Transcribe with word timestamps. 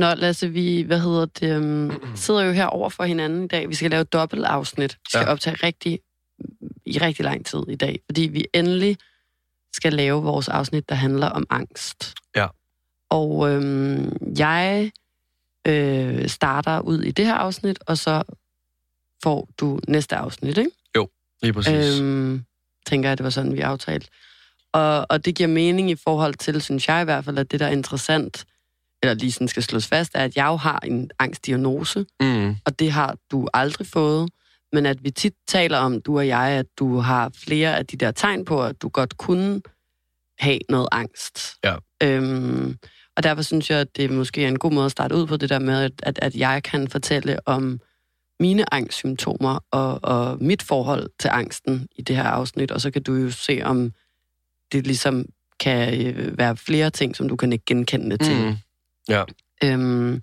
Nå, 0.00 0.14
Lasse, 0.14 0.48
vi 0.48 0.82
hvad 0.82 1.00
hedder 1.00 1.26
det, 1.26 1.56
um, 1.56 2.02
sidder 2.16 2.42
jo 2.42 2.52
her 2.52 2.66
over 2.66 2.88
for 2.88 3.04
hinanden 3.04 3.44
i 3.44 3.48
dag. 3.48 3.68
Vi 3.68 3.74
skal 3.74 3.90
lave 3.90 4.00
et 4.00 4.12
dobbelt 4.12 4.44
afsnit. 4.44 4.92
Vi 4.92 5.10
skal 5.10 5.20
Ja. 5.26 5.32
optage 5.32 5.56
rigtig, 5.62 6.00
i 6.86 6.98
rigtig 6.98 7.24
lang 7.24 7.46
tid 7.46 7.58
i 7.68 7.76
dag, 7.76 8.00
fordi 8.06 8.22
vi 8.22 8.46
endelig 8.54 8.96
skal 9.72 9.92
lave 9.92 10.22
vores 10.22 10.48
afsnit, 10.48 10.88
der 10.88 10.94
handler 10.94 11.26
om 11.26 11.46
angst. 11.50 12.14
Ja. 12.36 12.46
Og 13.10 13.50
øhm, 13.50 14.16
jeg 14.38 14.90
øh, 15.66 16.28
starter 16.28 16.80
ud 16.80 17.02
i 17.02 17.10
det 17.10 17.26
her 17.26 17.34
afsnit, 17.34 17.78
og 17.86 17.98
så 17.98 18.22
får 19.22 19.48
du 19.60 19.80
næste 19.88 20.16
afsnit, 20.16 20.58
ikke? 20.58 20.70
Lige 21.42 21.52
præcis. 21.52 22.00
Øhm, 22.00 22.44
tænker 22.86 23.08
jeg, 23.10 23.18
det 23.18 23.24
var 23.24 23.30
sådan, 23.30 23.54
vi 23.54 23.60
aftalte. 23.60 24.08
Og, 24.72 25.06
og 25.10 25.24
det 25.24 25.34
giver 25.34 25.48
mening 25.48 25.90
i 25.90 25.94
forhold 25.94 26.34
til, 26.34 26.62
synes 26.62 26.88
jeg 26.88 27.00
i 27.02 27.04
hvert 27.04 27.24
fald, 27.24 27.38
at 27.38 27.50
det, 27.50 27.60
der 27.60 27.66
er 27.66 27.70
interessant, 27.70 28.44
eller 29.02 29.14
lige 29.14 29.32
sådan 29.32 29.48
skal 29.48 29.62
slås 29.62 29.86
fast, 29.86 30.10
er, 30.14 30.24
at 30.24 30.36
jeg 30.36 30.46
jo 30.46 30.56
har 30.56 30.78
en 30.84 31.10
angstdiagnose, 31.18 32.06
mm, 32.20 32.56
og 32.66 32.78
det 32.78 32.92
har 32.92 33.16
du 33.30 33.48
aldrig 33.54 33.86
fået. 33.86 34.30
Men 34.72 34.86
at 34.86 35.04
vi 35.04 35.10
tit 35.10 35.34
taler 35.48 35.78
om, 35.78 36.02
du 36.02 36.18
og 36.18 36.26
jeg, 36.26 36.48
at 36.48 36.66
du 36.78 36.98
har 36.98 37.30
flere 37.36 37.76
af 37.76 37.86
de 37.86 37.96
der 37.96 38.10
tegn 38.10 38.44
på, 38.44 38.62
at 38.62 38.82
du 38.82 38.88
godt 38.88 39.16
kunne 39.16 39.60
have 40.38 40.58
noget 40.68 40.88
angst. 40.92 41.54
Ja. 41.64 41.74
Øhm, 42.02 42.76
og 43.16 43.22
derfor 43.22 43.42
synes 43.42 43.70
jeg, 43.70 43.78
at 43.78 43.96
det 43.96 44.10
måske 44.10 44.44
er 44.44 44.48
en 44.48 44.58
god 44.58 44.72
måde 44.72 44.84
at 44.84 44.92
starte 44.92 45.14
ud 45.14 45.26
på 45.26 45.36
det 45.36 45.48
der 45.48 45.58
med, 45.58 45.90
at, 46.02 46.18
at, 46.18 46.34
jeg 46.34 46.62
kan 46.62 46.88
fortælle 46.88 47.48
om 47.48 47.80
mine 48.40 48.74
angstsymptomer 48.74 49.58
og, 49.70 50.00
og 50.02 50.42
mit 50.42 50.62
forhold 50.62 51.10
til 51.18 51.28
angsten 51.32 51.88
i 51.96 52.02
det 52.02 52.16
her 52.16 52.24
afsnit, 52.24 52.70
og 52.70 52.80
så 52.80 52.90
kan 52.90 53.02
du 53.02 53.14
jo 53.14 53.30
se, 53.30 53.60
om 53.64 53.92
det 54.72 54.86
ligesom 54.86 55.26
kan 55.60 56.06
øh, 56.06 56.38
være 56.38 56.56
flere 56.56 56.90
ting, 56.90 57.16
som 57.16 57.28
du 57.28 57.36
kan 57.36 57.52
ikke 57.52 57.64
genkende 57.64 58.16
til. 58.16 58.34
mm, 58.34 58.56
Øhm, 59.64 60.20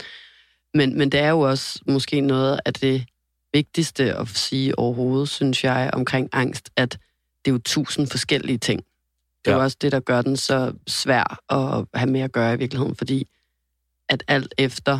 men, 0.73 0.97
men 0.97 1.09
det 1.11 1.19
er 1.19 1.29
jo 1.29 1.39
også 1.39 1.79
måske 1.87 2.21
noget 2.21 2.59
af 2.65 2.73
det 2.73 3.05
vigtigste 3.53 4.15
at 4.15 4.27
sige 4.27 4.79
overhovedet, 4.79 5.29
synes 5.29 5.63
jeg, 5.63 5.89
omkring 5.93 6.29
angst, 6.33 6.69
at 6.75 6.91
det 7.45 7.51
er 7.51 7.53
jo 7.53 7.57
tusind 7.65 8.07
forskellige 8.07 8.57
ting. 8.57 8.79
Det 9.45 9.51
er 9.51 9.51
Ja. 9.51 9.57
jo 9.57 9.63
også 9.63 9.77
det, 9.81 9.91
der 9.91 9.99
gør 9.99 10.21
den 10.21 10.37
så 10.37 10.73
svær 10.87 11.51
at 11.53 11.85
have 11.99 12.11
med 12.11 12.21
at 12.21 12.31
gøre 12.31 12.53
i 12.53 12.57
virkeligheden, 12.57 12.95
fordi 12.95 13.27
at 14.09 14.23
alt 14.27 14.53
efter, 14.57 14.99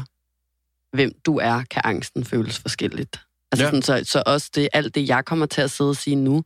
hvem 0.95 1.11
du 1.25 1.37
er, 1.37 1.63
kan 1.71 1.81
angsten 1.85 2.25
føles 2.25 2.59
forskelligt. 2.59 3.19
Altså 3.51 3.65
Ja. 3.65 3.69
sådan, 3.71 3.81
så, 3.81 4.11
så 4.11 4.23
også 4.25 4.51
det, 4.55 4.69
alt 4.73 4.95
det, 4.95 5.07
jeg 5.07 5.25
kommer 5.25 5.45
til 5.45 5.61
at 5.61 5.71
sidde 5.71 5.89
og 5.89 5.95
sige 5.95 6.15
nu, 6.15 6.43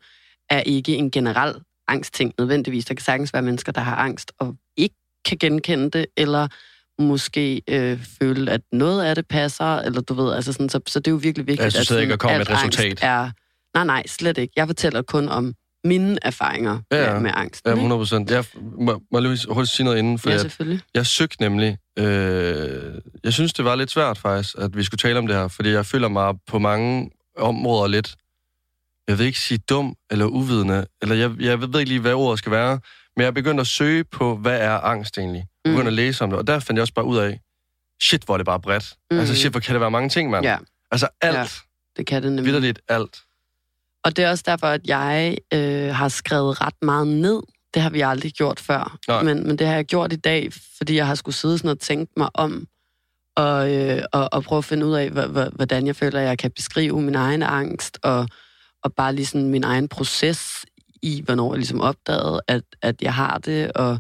er 0.50 0.60
ikke 0.60 0.96
en 0.96 1.12
generel 1.12 1.56
angstting 1.88 2.34
nødvendigvis. 2.38 2.86
Der 2.86 2.94
kan 2.94 3.04
sagtens 3.04 3.34
være 3.34 3.42
mennesker, 3.42 3.72
der 3.72 3.82
har 3.82 3.96
angst 3.96 4.32
og 4.40 4.56
ikke 4.78 4.96
kan 5.26 5.38
genkende 5.38 5.90
det, 5.90 6.06
eller 6.18 6.48
måske 7.02 7.62
øh, 7.68 8.00
føle, 8.22 8.52
at 8.52 8.62
noget 8.72 9.04
af 9.04 9.16
det 9.16 9.28
passer, 9.28 9.78
eller 9.78 10.02
du 10.02 10.14
ved, 10.14 10.34
altså 10.34 10.54
sådan, 10.54 10.70
så, 10.70 10.80
så 10.88 11.00
det 11.00 11.08
er 11.08 11.12
jo 11.12 11.18
virkelig 11.18 11.48
vigtigt, 11.48 11.64
Altså, 11.64 11.80
at 11.80 11.88
sidder 11.88 12.02
ikke 12.02 12.14
og 12.14 12.20
kommer 12.20 12.38
med 12.38 12.48
alt 12.48 12.50
et 12.50 12.58
resultat? 12.58 13.00
Er, 13.02 13.30
nej, 13.74 13.86
nej, 13.86 14.08
slet 14.08 14.38
ikke. 14.38 14.54
Jeg 14.56 14.68
fortæller 14.68 15.02
kun 15.02 15.30
om 15.30 15.54
mine 15.84 16.18
erfaringer 16.22 16.80
Ja, 16.92 17.14
med, 17.14 17.22
med 17.22 17.32
angst. 17.34 17.66
ja, 17.66 17.72
100 17.72 18.00
procent. 18.00 18.32
Jeg 18.32 18.46
må, 18.80 19.02
må 19.12 19.20
lige 19.20 19.38
hurtigt 19.50 19.76
sige 19.76 19.84
noget 19.84 19.98
inden, 19.98 20.20
for 20.20 20.30
ja, 20.30 20.38
jeg, 20.60 20.80
jeg 20.94 21.06
søgte 21.06 21.42
nemlig... 21.42 21.78
Øh, 22.00 22.94
jeg 23.24 23.34
synes, 23.34 23.54
det 23.54 23.66
var 23.66 23.76
lidt 23.76 23.92
svært 23.92 24.18
faktisk, 24.18 24.56
at 24.58 24.78
vi 24.78 24.84
skulle 24.84 25.00
tale 25.00 25.20
om 25.20 25.28
det 25.28 25.36
her, 25.36 25.48
fordi 25.48 25.70
jeg 25.70 25.86
føler 25.86 26.08
mig 26.08 26.34
på 26.48 26.60
mange 26.60 27.12
områder 27.38 27.88
lidt, 27.88 28.16
jeg 29.08 29.18
vil 29.18 29.26
ikke 29.26 29.40
sige 29.40 29.58
dum 29.70 29.96
eller 30.12 30.26
uvidende, 30.26 30.86
eller 31.02 31.16
jeg, 31.16 31.32
jeg 31.40 31.62
ved 31.62 31.80
ikke 31.80 31.90
lige, 31.90 32.00
hvad 32.02 32.14
ordet 32.14 32.40
skal 32.40 32.52
være, 32.52 32.80
men 33.18 33.24
jeg 33.24 33.34
begyndte 33.34 33.62
at 33.62 33.68
søge 33.68 34.04
på, 34.04 34.36
hvad 34.38 34.60
er 34.60 34.78
angst 34.78 35.18
egentlig? 35.18 35.44
Jeg 35.66 35.72
Mm. 35.72 35.76
begyndte 35.76 35.88
at 35.88 35.94
læse 35.94 36.24
om 36.24 36.30
det, 36.30 36.40
og 36.40 36.48
der 36.48 36.60
fandt 36.60 36.78
jeg 36.78 36.82
også 36.82 36.94
bare 36.94 37.06
ud 37.06 37.18
af, 37.18 37.40
shit, 38.02 38.24
hvor 38.24 38.34
er 38.36 38.38
det 38.38 38.46
bare 38.46 38.60
bredt. 38.60 38.94
Mm. 39.12 39.20
Altså 39.20 39.36
shit, 39.36 39.52
hvor 39.52 39.60
kan 39.60 39.74
det 39.74 39.82
være 39.82 39.92
mange 39.92 40.10
ting, 40.10 40.30
mand? 40.30 40.46
Ja, 40.46 40.58
Altså 40.92 41.08
alt, 41.22 41.36
Ja. 41.38 41.46
det 41.98 42.08
kan 42.08 42.24
det 42.24 42.32
nemlig. 42.32 42.46
vidderligt 42.46 42.80
alt. 42.88 43.18
Og 44.04 44.16
det 44.16 44.26
er 44.26 44.30
også 44.30 44.44
derfor, 44.48 44.68
at 44.68 44.82
jeg 44.88 45.38
øh, 45.54 45.96
har 45.96 46.08
skrevet 46.10 46.62
ret 46.62 46.74
meget 46.82 47.08
ned. 47.08 47.42
Det 47.74 47.82
har 47.82 47.90
vi 47.90 48.02
aldrig 48.02 48.34
gjort 48.34 48.60
før. 48.60 48.98
Nej. 49.08 49.24
Men, 49.24 49.48
men 49.48 49.58
det 49.60 49.68
har 49.68 49.76
jeg 49.76 49.86
gjort 49.86 50.14
i 50.14 50.16
dag, 50.16 50.50
fordi 50.78 50.96
jeg 50.96 51.08
har 51.08 51.16
skulle 51.16 51.36
sidde 51.36 51.58
sådan 51.58 51.72
og 51.72 51.80
tænke 51.80 52.14
mig 52.18 52.30
om, 52.34 52.68
og, 53.36 53.74
øh, 53.76 54.04
og, 54.14 54.30
og 54.34 54.44
prøve 54.44 54.58
at 54.58 54.66
finde 54.66 54.86
ud 54.86 54.94
af, 54.94 55.10
hvordan 55.56 55.88
jeg 55.88 55.96
føler, 55.96 56.20
at 56.20 56.26
jeg 56.26 56.38
kan 56.38 56.52
beskrive 56.52 57.02
min 57.02 57.16
egen 57.16 57.44
angst, 57.44 58.00
og, 58.04 58.28
og 58.84 58.94
bare 58.94 59.16
lige 59.16 59.26
sådan 59.26 59.48
min 59.50 59.64
egen 59.64 59.88
proces 59.88 60.66
i, 61.02 61.22
hvornår 61.26 61.54
jeg 61.54 61.58
ligesom 61.58 61.82
opdagede, 61.82 62.42
at, 62.48 62.64
at 62.82 63.02
jeg 63.02 63.14
har 63.14 63.38
det, 63.38 63.72
og, 63.72 64.00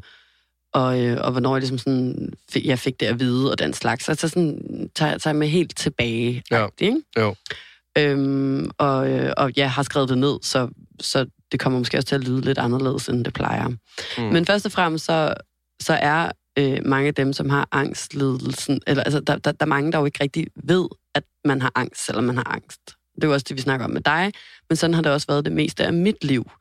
og, 0.73 1.05
øh, 1.05 1.17
og 1.21 1.31
hvornår 1.31 1.55
jeg 1.55 1.59
ligesom 1.59 1.77
sådan, 1.77 2.33
fik, 2.51 2.65
jeg 2.65 2.79
fik 2.79 2.99
det 2.99 3.05
at 3.05 3.19
vide, 3.19 3.51
og 3.51 3.59
den 3.59 3.73
slags. 3.73 4.05
Så, 4.05 4.15
så 4.15 4.27
sådan, 4.27 4.89
tager, 4.95 5.17
tager 5.17 5.33
jeg 5.33 5.35
mig 5.35 5.51
helt 5.51 5.77
tilbage. 5.77 6.43
Ja. 6.51 6.67
Ikke? 6.79 7.01
Jo. 7.19 7.35
Øhm, 7.97 8.69
og, 8.77 9.11
øh, 9.11 9.33
og 9.37 9.51
jeg 9.55 9.71
har 9.71 9.83
skrevet 9.83 10.09
det 10.09 10.17
ned, 10.17 10.39
så, 10.41 10.67
så 10.99 11.25
det 11.51 11.59
kommer 11.59 11.79
måske 11.79 11.97
også 11.97 12.07
til 12.07 12.15
at 12.15 12.23
lyde 12.23 12.41
lidt 12.41 12.57
anderledes, 12.57 13.09
end 13.09 13.25
det 13.25 13.33
plejer. 13.33 13.67
Mm. 13.67 14.23
Men 14.23 14.45
først 14.45 14.65
og 14.65 14.71
fremmest, 14.71 15.05
så, 15.05 15.33
så 15.81 15.93
er 15.93 16.31
øh, 16.59 16.79
mange 16.85 17.07
af 17.07 17.13
dem, 17.13 17.33
som 17.33 17.49
har 17.49 17.67
angstlidelsen, 17.71 18.81
eller 18.87 19.03
altså, 19.03 19.19
der, 19.19 19.37
der, 19.37 19.51
der 19.51 19.65
er 19.65 19.69
mange, 19.69 19.91
der 19.91 19.99
jo 19.99 20.05
ikke 20.05 20.23
rigtig 20.23 20.47
ved, 20.63 20.87
at 21.15 21.23
man 21.45 21.61
har 21.61 21.71
angst, 21.75 22.05
selvom 22.05 22.23
man 22.23 22.37
har 22.37 22.53
angst. 22.53 22.81
Det 23.15 23.23
er 23.23 23.27
jo 23.27 23.33
også 23.33 23.45
det, 23.49 23.57
vi 23.57 23.61
snakker 23.61 23.85
om 23.85 23.91
med 23.91 24.01
dig, 24.01 24.31
men 24.69 24.75
sådan 24.75 24.93
har 24.93 25.01
det 25.01 25.11
også 25.11 25.27
været 25.27 25.45
det 25.45 25.53
meste 25.53 25.85
af 25.85 25.93
mit 25.93 26.23
liv. 26.23 26.51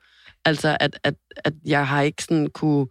Altså, 0.45 0.77
at, 0.81 0.99
at, 1.03 1.15
at 1.37 1.53
jeg 1.65 1.89
har 1.89 2.03
ikke 2.03 2.23
sådan 2.23 2.47
kunne 2.47 2.87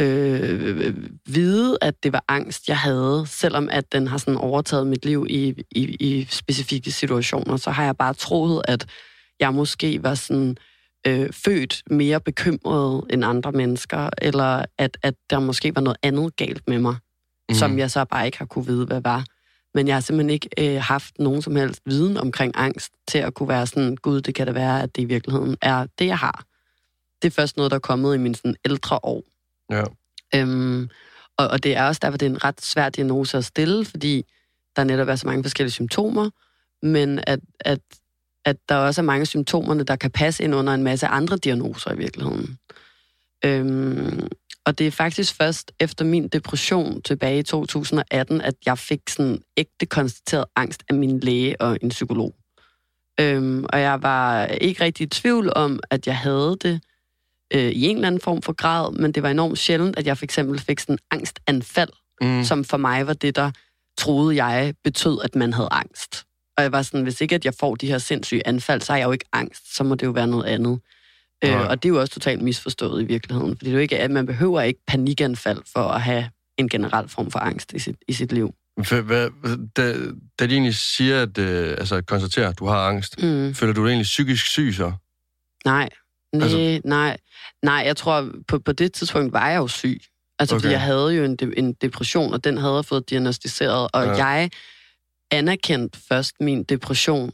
øh, 0.00 0.94
vide, 1.26 1.78
at 1.80 2.02
det 2.02 2.12
var 2.12 2.24
angst, 2.28 2.68
jeg 2.68 2.78
havde, 2.78 3.24
selvom 3.26 3.68
at 3.70 3.92
den 3.92 4.06
har 4.06 4.18
sådan 4.18 4.36
overtaget 4.36 4.86
mit 4.86 5.04
liv 5.04 5.26
i, 5.30 5.54
i, 5.70 5.82
i 5.84 6.26
specifikke 6.30 6.92
situationer, 6.92 7.56
så 7.56 7.70
har 7.70 7.84
jeg 7.84 7.96
bare 7.96 8.14
troet, 8.14 8.62
at 8.64 8.86
jeg 9.40 9.54
måske 9.54 10.02
var 10.02 10.14
sådan 10.14 10.56
øh, 11.06 11.32
født 11.32 11.82
mere 11.90 12.20
bekymret 12.20 13.04
end 13.10 13.24
andre 13.24 13.52
mennesker, 13.52 14.10
eller 14.22 14.64
at, 14.78 14.98
at 15.02 15.14
der 15.30 15.40
måske 15.40 15.74
var 15.74 15.80
noget 15.80 15.96
andet 16.02 16.36
galt 16.36 16.68
med 16.68 16.78
mig, 16.78 16.96
mm. 17.48 17.54
som 17.54 17.78
jeg 17.78 17.90
så 17.90 18.04
bare 18.04 18.26
ikke 18.26 18.38
har 18.38 18.46
kunne 18.46 18.66
vide, 18.66 18.86
hvad 18.86 19.00
var. 19.00 19.24
Men 19.74 19.86
jeg 19.86 19.96
har 19.96 20.00
simpelthen 20.00 20.30
ikke 20.30 20.48
øh, 20.58 20.82
haft 20.82 21.18
nogen 21.18 21.42
som 21.42 21.56
helst 21.56 21.82
viden 21.86 22.16
omkring 22.16 22.52
angst 22.56 22.92
til 23.08 23.18
at 23.18 23.34
kunne 23.34 23.48
være 23.48 23.66
sådan, 23.66 23.96
gud, 23.96 24.20
det 24.20 24.34
kan 24.34 24.46
da 24.46 24.52
være, 24.52 24.82
at 24.82 24.96
det 24.96 25.02
i 25.02 25.04
virkeligheden 25.04 25.56
er 25.62 25.86
det, 25.98 26.06
jeg 26.06 26.18
har. 26.18 26.44
Det 27.22 27.28
er 27.28 27.34
først 27.34 27.56
noget, 27.56 27.70
der 27.70 27.74
er 27.74 27.80
kommet 27.80 28.14
i 28.14 28.18
mine 28.18 28.34
sådan, 28.34 28.56
ældre 28.64 28.98
år. 29.02 29.22
Ja. 29.70 29.84
Øhm, 30.34 30.88
og, 31.38 31.48
og 31.48 31.62
det 31.62 31.76
er 31.76 31.84
også 31.84 31.98
derfor, 32.02 32.18
det 32.18 32.26
er 32.26 32.30
en 32.30 32.44
ret 32.44 32.60
svær 32.60 32.88
diagnose 32.88 33.38
at 33.38 33.44
stille, 33.44 33.84
fordi 33.84 34.24
der 34.76 34.84
netop 34.84 35.08
er 35.08 35.16
så 35.16 35.26
mange 35.26 35.44
forskellige 35.44 35.72
symptomer, 35.72 36.30
men 36.82 37.20
at, 37.26 37.40
at, 37.60 37.80
at 38.44 38.56
der 38.68 38.74
også 38.74 39.00
er 39.00 39.04
mange 39.04 39.26
symptomerne, 39.26 39.82
der 39.82 39.96
kan 39.96 40.10
passe 40.10 40.44
ind 40.44 40.54
under 40.54 40.74
en 40.74 40.82
masse 40.82 41.06
andre 41.06 41.36
diagnoser 41.36 41.92
i 41.92 41.96
virkeligheden. 41.96 42.58
Øhm, 43.44 44.28
og 44.64 44.78
det 44.78 44.86
er 44.86 44.90
faktisk 44.90 45.34
først 45.34 45.72
efter 45.80 46.04
min 46.04 46.28
depression 46.28 47.02
tilbage 47.02 47.38
i 47.38 47.42
2018, 47.42 48.40
at 48.40 48.54
jeg 48.66 48.78
fik 48.78 49.00
sådan 49.08 49.42
ægte 49.56 49.86
konstateret 49.86 50.44
angst 50.56 50.82
af 50.88 50.94
min 50.94 51.20
læge 51.20 51.60
og 51.60 51.78
en 51.82 51.88
psykolog. 51.88 52.34
Øhm, 53.20 53.64
og 53.72 53.80
jeg 53.80 54.02
var 54.02 54.46
ikke 54.46 54.84
rigtig 54.84 55.04
i 55.04 55.08
tvivl 55.08 55.52
om, 55.56 55.80
at 55.90 56.06
jeg 56.06 56.16
havde 56.16 56.56
det, 56.62 56.80
øh, 57.54 57.70
i 57.70 57.86
en 57.86 57.96
eller 57.96 58.06
anden 58.06 58.20
form 58.20 58.42
for 58.42 58.52
grad, 58.52 58.92
men 58.92 59.12
det 59.12 59.22
var 59.22 59.30
enormt 59.30 59.58
sjældent, 59.58 59.96
at 59.98 60.06
jeg 60.06 60.18
for 60.18 60.24
eksempel 60.24 60.58
fik 60.60 60.78
sådan 60.80 60.92
en 60.94 60.98
angstanfald, 61.10 61.90
Mm. 62.22 62.44
som 62.44 62.64
for 62.64 62.76
mig 62.76 63.06
var 63.06 63.12
det, 63.12 63.36
der 63.36 63.50
troede 63.98 64.44
jeg 64.44 64.74
betød, 64.84 65.18
at 65.24 65.34
man 65.34 65.52
havde 65.52 65.68
angst. 65.70 66.24
Og 66.56 66.62
jeg 66.62 66.72
var 66.72 66.82
sådan, 66.82 67.02
hvis 67.02 67.20
ikke 67.20 67.34
at 67.34 67.44
jeg 67.44 67.54
får 67.60 67.74
de 67.74 67.86
her 67.86 67.98
sindssyge 67.98 68.46
anfald, 68.46 68.80
så 68.80 68.92
har 68.92 68.98
jeg 68.98 69.06
jo 69.06 69.12
ikke 69.12 69.24
angst, 69.32 69.76
så 69.76 69.84
må 69.84 69.94
det 69.94 70.06
jo 70.06 70.10
være 70.10 70.26
noget 70.26 70.44
andet. 70.44 70.80
Øh, 71.44 71.60
og 71.68 71.82
det 71.82 71.88
er 71.88 71.92
jo 71.92 72.00
også 72.00 72.12
totalt 72.14 72.42
misforstået 72.42 73.02
i 73.02 73.04
virkeligheden, 73.04 73.56
fordi 73.56 73.64
det 73.64 73.70
er 73.70 73.74
jo 73.74 73.80
ikke, 73.80 73.98
at 73.98 74.10
man 74.10 74.26
behøver 74.26 74.60
ikke 74.60 74.80
panikanfald 74.86 75.62
for 75.72 75.80
at 75.80 76.00
have 76.02 76.30
en 76.58 76.68
generel 76.68 77.08
form 77.08 77.30
for 77.30 77.38
angst 77.38 77.72
i 77.72 77.78
sit, 77.78 77.96
i 78.08 78.12
sit 78.12 78.32
liv. 78.32 78.54
Hvad, 79.04 79.30
da, 79.76 79.94
da 80.38 80.46
de 80.46 80.52
egentlig 80.52 80.74
siger, 80.74 81.22
at 81.22 81.38
øh, 81.38 81.70
altså, 81.70 82.02
konstaterer, 82.02 82.48
at 82.48 82.58
du 82.58 82.66
har 82.66 82.88
angst, 82.88 83.22
Mm. 83.22 83.54
føler 83.54 83.72
du 83.72 83.82
dig 83.84 83.88
egentlig 83.90 84.04
psykisk 84.04 84.46
syg 84.46 84.72
så? 84.76 84.92
Nej, 85.64 85.88
nej, 86.32 86.42
Altså- 86.44 86.80
nej. 86.84 87.16
Nej, 87.62 87.82
jeg 87.86 87.96
tror, 87.96 88.30
på, 88.48 88.58
på 88.58 88.72
det 88.72 88.92
tidspunkt 88.92 89.32
var 89.32 89.48
jeg 89.50 89.56
jo 89.58 89.66
syg. 89.68 90.00
Altså, 90.38 90.54
okay. 90.54 90.60
Fordi 90.62 90.72
jeg 90.72 90.80
havde 90.80 91.14
jo 91.14 91.24
en, 91.24 91.36
de, 91.36 91.52
en 91.58 91.72
depression, 91.72 92.32
og 92.32 92.44
den 92.44 92.58
havde 92.58 92.74
jeg 92.74 92.84
fået 92.84 93.10
diagnostiseret, 93.10 93.88
og 93.92 94.04
Ja. 94.04 94.10
ja. 94.16 94.24
jeg 94.26 94.50
anerkendte 95.30 95.98
først 96.08 96.32
min 96.40 96.64
depression, 96.64 97.30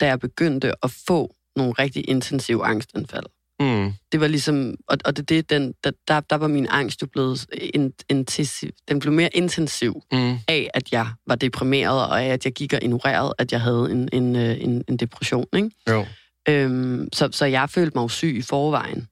da 0.00 0.06
jeg 0.06 0.20
begyndte 0.20 0.72
at 0.82 0.90
få 1.06 1.34
nogle 1.56 1.72
rigtig 1.72 2.08
intensive 2.08 2.64
angstanfald. 2.64 3.24
Mm. 3.60 3.92
Det 4.12 4.20
var 4.20 4.26
ligesom, 4.28 4.74
og, 4.88 4.98
og 5.04 5.16
det, 5.16 5.28
det, 5.28 5.50
den, 5.50 5.74
der, 5.84 5.90
der, 6.08 6.20
der 6.20 6.36
var 6.36 6.48
min 6.48 6.66
angst 6.70 7.02
jo 7.02 7.06
blevet 7.06 7.46
in, 7.74 7.92
intensiv, 8.08 8.70
den 8.88 8.98
blev 8.98 9.12
mere 9.12 9.36
intensiv 9.36 10.02
Mm. 10.12 10.36
af, 10.48 10.70
at 10.74 10.92
jeg 10.92 11.06
var 11.26 11.34
deprimeret, 11.34 12.04
og 12.06 12.22
af, 12.22 12.26
at 12.28 12.44
jeg 12.44 12.52
gik 12.52 12.72
og 12.72 12.78
ignorerede, 12.82 13.34
at 13.38 13.52
jeg 13.52 13.60
havde 13.60 13.88
en, 13.90 14.08
en, 14.12 14.36
øh, 14.36 14.60
en, 14.62 14.84
en 14.88 14.96
depression, 14.96 15.46
ikke? 15.56 15.70
Jo. 15.90 16.06
Øhm, 16.48 17.08
så, 17.12 17.28
så 17.32 17.46
jeg 17.46 17.70
følte 17.70 17.98
mig 17.98 18.10
syg 18.10 18.36
i 18.36 18.42
forvejen. 18.42 19.08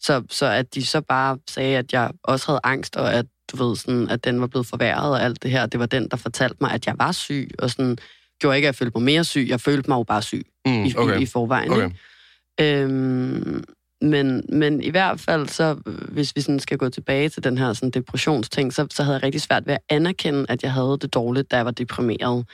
Så, 0.00 0.22
så 0.30 0.46
at 0.46 0.74
de 0.74 0.86
så 0.86 1.00
bare 1.00 1.38
sagde, 1.50 1.78
at 1.78 1.92
jeg 1.92 2.10
også 2.24 2.46
havde 2.46 2.60
angst, 2.64 2.96
og 2.96 3.14
at 3.14 3.26
du 3.52 3.64
ved, 3.64 3.76
sådan, 3.76 4.08
at 4.08 4.24
den 4.24 4.40
var 4.40 4.46
blevet 4.46 4.66
forværret 4.66 5.10
og 5.10 5.22
alt 5.22 5.42
det 5.42 5.50
her. 5.50 5.66
Det 5.66 5.80
var 5.80 5.86
den, 5.86 6.08
der 6.08 6.16
fortalte 6.16 6.56
mig, 6.60 6.72
at 6.72 6.86
jeg 6.86 6.94
var 6.98 7.12
syg, 7.12 7.50
og 7.58 7.70
sådan, 7.70 7.98
gjorde 8.40 8.56
ikke, 8.56 8.66
at 8.68 8.72
jeg 8.72 8.74
følte 8.74 8.98
mig 8.98 9.04
mere 9.04 9.24
syg. 9.24 9.46
Jeg 9.48 9.60
følte 9.60 9.90
mig 9.90 9.96
jo 9.96 10.02
bare 10.02 10.22
syg 10.22 10.46
Mm, 10.66 10.84
i, 10.84 10.94
okay. 10.96 11.18
i, 11.18 11.22
i 11.22 11.26
forvejen. 11.26 11.72
Okay. 11.72 11.90
Ikke? 12.60 12.82
Øhm, 12.82 13.64
men, 14.00 14.44
men 14.48 14.82
i 14.82 14.90
hvert 14.90 15.20
fald, 15.20 15.48
så 15.48 15.74
hvis 16.08 16.36
vi 16.36 16.40
sådan 16.40 16.60
skal 16.60 16.78
gå 16.78 16.88
tilbage 16.88 17.28
til 17.28 17.44
den 17.44 17.58
her 17.58 17.72
sådan, 17.72 17.90
depressionsting, 17.90 18.72
så, 18.74 18.86
så 18.90 19.02
havde 19.02 19.16
jeg 19.16 19.22
rigtig 19.22 19.40
svært 19.40 19.66
ved 19.66 19.74
at 19.74 19.80
anerkende, 19.88 20.46
at 20.48 20.62
jeg 20.62 20.72
havde 20.72 20.98
det 21.00 21.14
dårligt, 21.14 21.50
da 21.50 21.56
jeg 21.56 21.64
var 21.64 21.70
deprimeret. 21.70 22.46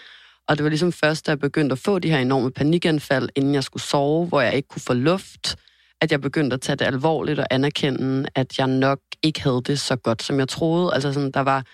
Og 0.49 0.57
det 0.59 0.65
var 0.65 0.69
ligesom 0.71 0.93
først, 0.93 1.27
da 1.27 1.31
jeg 1.31 1.39
begyndte 1.39 1.73
at 1.73 1.79
få 1.79 1.99
de 1.99 2.11
her 2.11 2.19
enorme 2.19 2.51
panikanfald, 2.51 3.29
inden 3.37 3.55
jeg 3.55 3.65
skulle 3.65 3.83
sove, 3.83 4.27
hvor 4.27 4.41
jeg 4.41 4.55
ikke 4.55 4.69
kunne 4.69 4.83
få 4.83 4.93
luft, 4.95 5.57
at 6.01 6.13
jeg 6.13 6.21
begyndte 6.21 6.55
at 6.55 6.61
tage 6.61 6.77
det 6.77 6.85
alvorligt 6.85 7.39
og 7.39 7.47
anerkende, 7.51 8.29
at 8.35 8.59
jeg 8.59 8.67
nok 8.67 8.99
ikke 9.23 9.43
havde 9.43 9.63
det 9.67 9.81
så 9.81 9.97
godt, 9.97 10.23
som 10.23 10.39
jeg 10.39 10.49
troede. 10.49 10.95
Altså 10.95 11.13
sådan, 11.13 11.31
der 11.31 11.41
var 11.41 11.65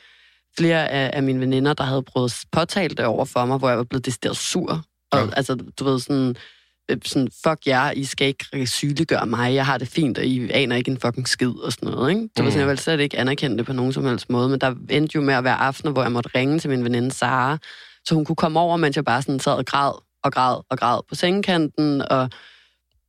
flere 0.58 0.88
af, 0.88 1.10
af 1.12 1.22
mine 1.22 1.40
veninder, 1.40 1.72
der 1.74 1.84
havde 1.84 2.02
prøvet 2.02 2.32
at 2.32 2.44
påtale 2.52 2.94
det 2.94 3.04
over 3.04 3.24
for 3.24 3.44
mig, 3.44 3.58
hvor 3.58 3.68
jeg 3.68 3.78
var 3.78 3.84
blevet 3.84 4.06
decideret 4.06 4.36
sur. 4.36 4.84
Og 5.12 5.18
Ja. 5.18 5.26
altså, 5.36 5.54
du 5.54 5.84
ved, 5.84 6.00
sådan, 6.00 6.36
øh, 6.90 6.96
sådan, 7.04 7.28
fuck 7.46 7.66
jer, 7.66 7.90
I 7.90 8.04
skal 8.04 8.26
ikke 8.26 8.66
sygeliggøre 8.66 9.26
mig, 9.26 9.54
jeg 9.54 9.66
har 9.66 9.78
det 9.78 9.88
fint, 9.88 10.18
og 10.18 10.24
I 10.24 10.50
aner 10.50 10.76
ikke 10.76 10.90
en 10.90 10.98
fucking 11.00 11.28
skid 11.28 11.48
og 11.64 11.72
sådan 11.72 11.88
noget, 11.90 12.10
ikke? 12.10 12.20
Det 12.22 12.30
var 12.36 12.42
Mm. 12.44 12.50
sådan, 12.50 12.60
jeg 12.60 12.68
ville 12.68 12.80
slet 12.80 13.00
ikke 13.00 13.18
anerkende 13.18 13.58
det 13.58 13.66
på 13.66 13.72
nogen 13.72 13.92
som 13.92 14.04
helst 14.04 14.30
måde, 14.30 14.48
men 14.48 14.60
der 14.60 14.74
endte 14.90 15.16
jo 15.16 15.20
med 15.22 15.34
at 15.34 15.44
være 15.44 15.56
aftener, 15.56 15.92
hvor 15.92 16.02
jeg 16.02 16.12
måtte 16.12 16.30
ringe 16.34 16.58
til 16.58 16.70
min 16.70 16.84
veninde 16.84 17.10
Sara, 17.10 17.58
så 18.06 18.14
hun 18.14 18.24
kunne 18.24 18.36
komme 18.36 18.60
over, 18.60 18.76
mens 18.76 18.96
jeg 18.96 19.04
bare 19.04 19.22
sådan 19.22 19.40
sad 19.40 19.52
og 19.52 19.66
græd 19.66 19.92
og 20.22 20.32
græd 20.32 20.62
og 20.70 20.78
græd 20.78 21.00
på 21.08 21.14
sengekanten, 21.14 22.02
og 22.02 22.30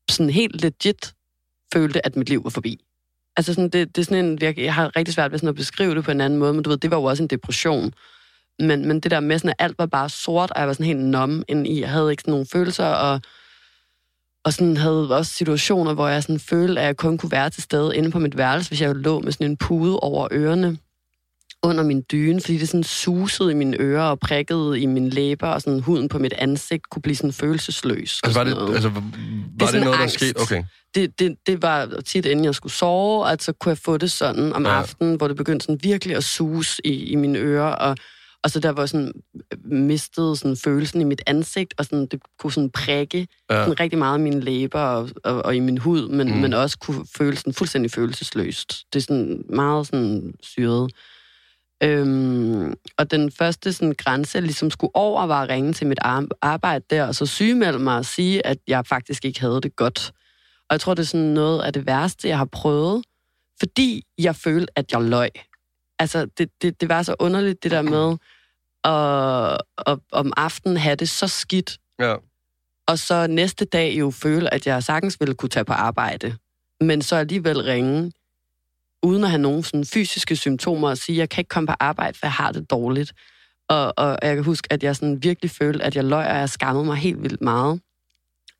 sådan 0.09 0.29
helt 0.29 0.61
legit 0.61 1.13
følte, 1.73 2.05
at 2.05 2.15
mit 2.15 2.29
liv 2.29 2.43
var 2.43 2.49
forbi. 2.49 2.79
Altså 3.37 3.53
sådan, 3.53 3.69
det, 3.69 3.95
det 3.95 4.01
er 4.01 4.05
sådan 4.05 4.25
en, 4.25 4.37
jeg, 4.41 4.59
jeg 4.59 4.73
har 4.73 4.95
rigtig 4.95 5.13
svært 5.13 5.31
ved 5.31 5.39
sådan 5.39 5.49
at 5.49 5.55
beskrive 5.55 5.95
det 5.95 6.03
på 6.03 6.11
en 6.11 6.21
anden 6.21 6.39
måde, 6.39 6.53
men 6.53 6.63
du 6.63 6.69
ved, 6.69 6.77
det 6.77 6.91
var 6.91 6.97
jo 6.97 7.03
også 7.03 7.23
en 7.23 7.29
depression. 7.29 7.93
Men, 8.59 8.87
men 8.87 8.99
det 8.99 9.11
der 9.11 9.19
med 9.19 9.39
sådan, 9.39 9.49
at 9.49 9.63
alt 9.63 9.77
var 9.77 9.85
bare 9.85 10.09
sort, 10.09 10.51
og 10.51 10.59
jeg 10.59 10.67
var 10.67 10.73
sådan 10.73 10.85
helt 10.85 10.99
numb 10.99 11.43
ind 11.47 11.67
i, 11.67 11.81
jeg 11.81 11.89
havde 11.89 12.11
ikke 12.11 12.21
sådan 12.21 12.31
nogen 12.31 12.47
følelser, 12.47 12.85
og, 12.85 13.21
og 14.45 14.53
sådan 14.53 14.77
havde 14.77 15.17
også 15.17 15.33
situationer, 15.33 15.93
hvor 15.93 16.07
jeg 16.07 16.23
sådan 16.23 16.39
følte, 16.39 16.81
at 16.81 16.87
jeg 16.87 16.97
kun 16.97 17.17
kunne 17.17 17.31
være 17.31 17.49
til 17.49 17.63
stede 17.63 17.97
inde 17.97 18.11
på 18.11 18.19
mit 18.19 18.37
værelse, 18.37 18.69
hvis 18.69 18.81
jeg 18.81 18.95
lå 18.95 19.19
med 19.19 19.31
sådan 19.31 19.51
en 19.51 19.57
pude 19.57 19.99
over 19.99 20.27
ørerne 20.31 20.77
under 21.63 21.83
min 21.83 22.03
dyne, 22.11 22.41
fordi 22.41 22.57
det 22.57 22.69
sådan 22.69 22.83
susede 22.83 23.51
i 23.51 23.55
mine 23.55 23.77
ører 23.79 24.03
og 24.03 24.19
prikkede 24.19 24.79
i 24.81 24.85
mine 24.85 25.09
læber, 25.09 25.47
og 25.47 25.61
sådan 25.61 25.79
huden 25.79 26.09
på 26.09 26.19
mit 26.19 26.33
ansigt 26.33 26.89
kunne 26.89 27.01
blive 27.01 27.15
sådan 27.15 27.33
følelsesløs. 27.33 28.19
Altså, 28.23 28.39
var 28.39 28.43
det, 28.43 28.53
noget 28.55 28.73
altså, 28.73 28.89
var 28.89 29.03
det, 29.59 29.69
sådan 29.69 29.81
noget, 29.81 29.97
der 29.97 30.03
angst. 30.03 30.15
skete? 30.15 30.39
Okay. 30.41 30.63
det, 30.95 31.19
det, 31.19 31.35
det 31.47 31.61
var 31.61 32.01
tit, 32.05 32.25
inden 32.25 32.45
jeg 32.45 32.55
skulle 32.55 32.73
sove, 32.73 33.31
at 33.31 33.43
så 33.43 33.51
kunne 33.53 33.69
jeg 33.69 33.77
få 33.77 33.97
det 33.97 34.11
sådan 34.11 34.53
om 34.53 34.65
Ja. 34.65 34.71
aftenen, 34.71 35.15
hvor 35.15 35.27
det 35.27 35.37
begyndte 35.37 35.63
sådan 35.65 35.79
virkelig 35.83 36.15
at 36.17 36.23
suse 36.23 36.87
i, 36.87 36.93
i 37.05 37.15
mine 37.15 37.39
ører, 37.39 37.71
og, 37.75 37.95
og 38.43 38.51
så 38.51 38.59
der 38.59 38.69
var 38.69 38.85
sådan 38.85 39.11
øh, 39.53 39.71
mistede 39.71 40.35
sådan 40.37 40.57
følelsen 40.57 41.01
i 41.01 41.03
mit 41.03 41.21
ansigt, 41.27 41.73
og 41.77 41.85
sådan, 41.85 42.05
det 42.05 42.19
kunne 42.39 42.51
sådan 42.51 42.69
prikke 42.69 43.27
Ja. 43.51 43.63
sådan 43.63 43.79
rigtig 43.79 43.99
meget 43.99 44.19
i 44.19 44.21
mine 44.21 44.39
læber 44.41 44.79
og, 44.79 45.09
og, 45.23 45.45
og 45.45 45.55
i 45.55 45.59
min 45.59 45.77
hud, 45.77 46.09
men, 46.09 46.27
mm. 46.31 46.37
men 46.37 46.53
også 46.53 46.77
kunne 46.79 47.05
føle 47.17 47.37
sådan 47.37 47.53
fuldstændig 47.53 47.91
følelsesløst. 47.91 48.83
Det 48.93 48.99
er 48.99 49.03
sådan 49.03 49.43
meget 49.49 49.87
sådan 49.87 50.33
syret. 50.41 50.91
Øhm, 51.83 52.73
og 52.97 53.11
den 53.11 53.31
første 53.31 53.73
sådan, 53.73 53.93
grænse, 53.97 54.35
jeg 54.37 54.43
ligesom 54.43 54.71
skulle 54.71 54.95
over, 54.95 55.25
var 55.25 55.41
at 55.43 55.49
ringe 55.49 55.73
til 55.73 55.87
mit 55.87 55.99
ar- 56.01 56.27
arbejde 56.41 56.85
der, 56.89 57.07
og 57.07 57.15
så 57.15 57.25
sygemelde 57.25 57.79
mig 57.79 57.97
og 57.97 58.05
sige, 58.05 58.45
at 58.45 58.57
jeg 58.67 58.85
faktisk 58.85 59.25
ikke 59.25 59.41
havde 59.41 59.61
det 59.61 59.75
godt. 59.75 60.11
Og 60.69 60.73
jeg 60.73 60.79
tror, 60.79 60.93
det 60.93 61.01
er 61.03 61.07
sådan 61.07 61.25
noget 61.25 61.61
af 61.61 61.73
det 61.73 61.85
værste, 61.85 62.27
jeg 62.27 62.37
har 62.37 62.45
prøvet, 62.45 63.03
fordi 63.59 64.03
jeg 64.17 64.35
følte, 64.35 64.67
at 64.75 64.91
jeg 64.91 65.01
løg. 65.01 65.29
Altså, 65.99 66.25
det, 66.37 66.49
det, 66.61 66.81
det 66.81 66.89
var 66.89 67.03
så 67.03 67.15
underligt, 67.19 67.63
det 67.63 67.71
der 67.71 67.81
med 67.81 68.17
at, 68.83 69.61
at 69.87 69.99
om 70.11 70.33
aftenen 70.37 70.77
have 70.77 70.95
det 70.95 71.09
så 71.09 71.27
skidt, 71.27 71.77
Ja. 71.99 72.15
og 72.87 72.99
så 72.99 73.27
næste 73.27 73.65
dag 73.65 73.99
jo 73.99 74.11
føle, 74.11 74.53
at 74.53 74.67
jeg 74.67 74.83
sagtens 74.83 75.17
ville 75.19 75.35
kunne 75.35 75.49
tage 75.49 75.65
på 75.65 75.73
arbejde, 75.73 76.35
men 76.81 77.01
så 77.01 77.15
alligevel 77.15 77.61
ringe, 77.63 78.11
uden 79.03 79.23
at 79.23 79.29
have 79.29 79.41
nogen 79.41 79.63
sådan 79.63 79.85
fysiske 79.85 80.35
symptomer, 80.35 80.89
og 80.89 80.97
sige, 80.97 81.15
at 81.15 81.19
jeg 81.19 81.29
kan 81.29 81.41
ikke 81.41 81.49
komme 81.49 81.67
på 81.67 81.73
arbejde, 81.79 82.17
for 82.17 82.25
jeg 82.25 82.33
har 82.33 82.51
det 82.51 82.69
dårligt. 82.69 83.13
Og, 83.69 83.93
og 83.97 84.17
jeg 84.21 84.35
kan 84.35 84.43
huske, 84.43 84.67
at 84.71 84.83
jeg 84.83 84.95
sådan 84.95 85.23
virkelig 85.23 85.51
følte, 85.51 85.83
at 85.83 85.95
jeg 85.95 86.03
løg, 86.03 86.27
og 86.27 86.35
jeg 86.35 86.49
skammede 86.49 86.85
mig 86.85 86.97
helt 86.97 87.23
vildt 87.23 87.41
meget. 87.41 87.81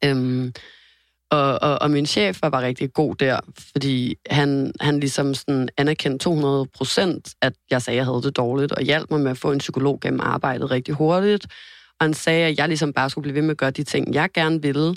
Øhm, 0.06 0.54
og, 1.32 1.62
og, 1.62 1.82
og 1.82 1.92
min 1.92 2.06
chef 2.06 2.42
var 2.42 2.50
bare 2.50 2.66
rigtig 2.66 2.94
god 2.94 3.16
der, 3.16 3.40
fordi 3.72 4.16
han, 4.30 4.74
han 4.82 5.00
ligesom 5.00 5.34
sådan 5.34 5.70
anerkendte 5.78 6.24
200 6.24 6.66
procent, 6.78 7.34
at 7.42 7.54
jeg 7.72 7.82
sagde, 7.82 7.96
at 7.96 7.98
jeg 7.98 8.06
havde 8.06 8.22
det 8.22 8.38
dårligt, 8.38 8.72
og 8.72 8.82
hjalp 8.82 9.12
mig 9.12 9.20
med 9.20 9.32
at 9.32 9.38
få 9.38 9.52
en 9.52 9.58
psykolog 9.58 10.00
gennem 10.00 10.20
arbejdet 10.20 10.72
rigtig 10.72 10.94
hurtigt. 10.94 11.48
Og 12.00 12.06
han 12.06 12.14
sagde, 12.14 12.48
at 12.48 12.58
jeg 12.58 12.68
ligesom 12.68 12.94
bare 12.94 13.10
skulle 13.10 13.24
blive 13.24 13.36
ved 13.36 13.42
med 13.42 13.52
at 13.52 13.58
gøre 13.58 13.72
de 13.72 13.84
ting, 13.84 14.14
jeg 14.14 14.30
gerne 14.34 14.62
ville. 14.62 14.96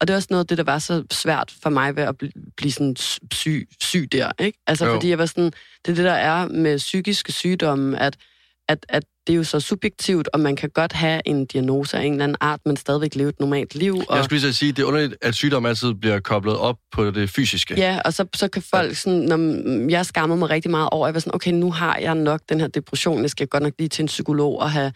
Og 0.00 0.08
det 0.08 0.14
er 0.14 0.16
også 0.16 0.28
noget 0.30 0.44
af 0.44 0.48
det, 0.48 0.58
der 0.58 0.64
var 0.64 0.78
så 0.78 1.04
svært 1.10 1.54
for 1.62 1.70
mig 1.70 1.96
ved 1.96 2.02
at 2.02 2.14
bl- 2.22 2.52
blive 2.56 2.72
sådan 2.72 2.96
syg, 3.32 3.68
syg 3.80 4.08
der. 4.12 4.30
Ikke? 4.38 4.58
Altså 4.66 4.86
Jo. 4.86 4.92
fordi 4.92 5.08
jeg 5.08 5.18
var 5.18 5.26
sådan, 5.26 5.52
det 5.84 5.90
er 5.90 5.94
det, 5.94 6.04
der 6.04 6.12
er 6.12 6.48
med 6.48 6.78
psykiske 6.78 7.32
sygdomme, 7.32 7.98
at, 8.00 8.16
at, 8.68 8.86
at 8.88 9.02
det 9.26 9.32
er 9.32 9.36
jo 9.36 9.44
så 9.44 9.60
subjektivt, 9.60 10.28
og 10.32 10.40
man 10.40 10.56
kan 10.56 10.70
godt 10.70 10.92
have 10.92 11.22
en 11.24 11.46
diagnose 11.46 11.96
af 11.98 12.02
en 12.02 12.12
eller 12.12 12.24
anden 12.24 12.36
art, 12.40 12.60
men 12.66 12.76
stadigvæk 12.76 13.14
leve 13.14 13.28
et 13.28 13.40
normalt 13.40 13.74
liv. 13.74 14.02
Og, 14.08 14.16
Jeg 14.16 14.24
skulle 14.24 14.40
lige 14.40 14.52
sige, 14.52 14.72
det 14.72 14.82
er 14.82 14.86
underligt, 14.86 15.14
at 15.22 15.34
sygdom 15.34 15.66
altid 15.66 15.94
bliver 15.94 16.20
koblet 16.20 16.56
op 16.56 16.76
på 16.92 17.10
det 17.10 17.30
fysiske. 17.30 17.74
Ja, 17.76 18.00
og 18.04 18.12
så, 18.12 18.26
så 18.34 18.48
kan 18.48 18.62
folk 18.62 18.96
sådan, 18.96 19.18
når 19.18 19.90
jeg 19.90 20.06
skammede 20.06 20.38
mig 20.38 20.50
rigtig 20.50 20.70
meget 20.70 20.88
over, 20.92 21.06
jeg 21.06 21.14
var 21.14 21.20
sådan, 21.20 21.34
okay, 21.34 21.50
nu 21.50 21.72
har 21.72 21.98
jeg 21.98 22.14
nok 22.14 22.40
den 22.48 22.60
her 22.60 22.66
depression, 22.66 23.22
jeg 23.22 23.30
skal 23.30 23.46
godt 23.46 23.62
nok 23.62 23.72
lige 23.78 23.88
til 23.88 24.02
en 24.02 24.06
psykolog 24.06 24.60
og 24.60 24.70
have, 24.70 24.92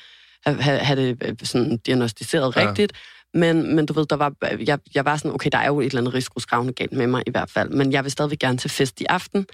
have, 0.46 0.62
have, 0.62 0.78
have 0.78 1.02
det 1.08 1.18
øh, 1.24 1.34
sådan 1.42 1.76
diagnostiseret 1.76 2.56
ja. 2.56 2.68
rigtigt. 2.68 2.92
Men, 3.34 3.76
men 3.76 3.86
du 3.86 3.92
ved, 3.92 4.06
der 4.06 4.16
var, 4.16 4.32
jeg, 4.66 4.78
jeg 4.94 5.04
var 5.04 5.16
sådan, 5.16 5.34
okay, 5.34 5.50
der 5.52 5.58
er 5.58 5.66
jo 5.66 5.80
et 5.80 5.86
eller 5.86 6.00
andet 6.00 6.14
risikoskravende 6.14 6.72
galt 6.72 6.92
med 6.92 7.06
mig 7.06 7.22
i 7.26 7.30
hvert 7.30 7.50
fald, 7.50 7.70
men 7.70 7.92
jeg 7.92 8.04
vil 8.04 8.12
stadigvæk 8.12 8.38
gerne 8.38 8.58
til 8.58 8.70
fest 8.70 9.00
i 9.00 9.04
aften. 9.08 9.46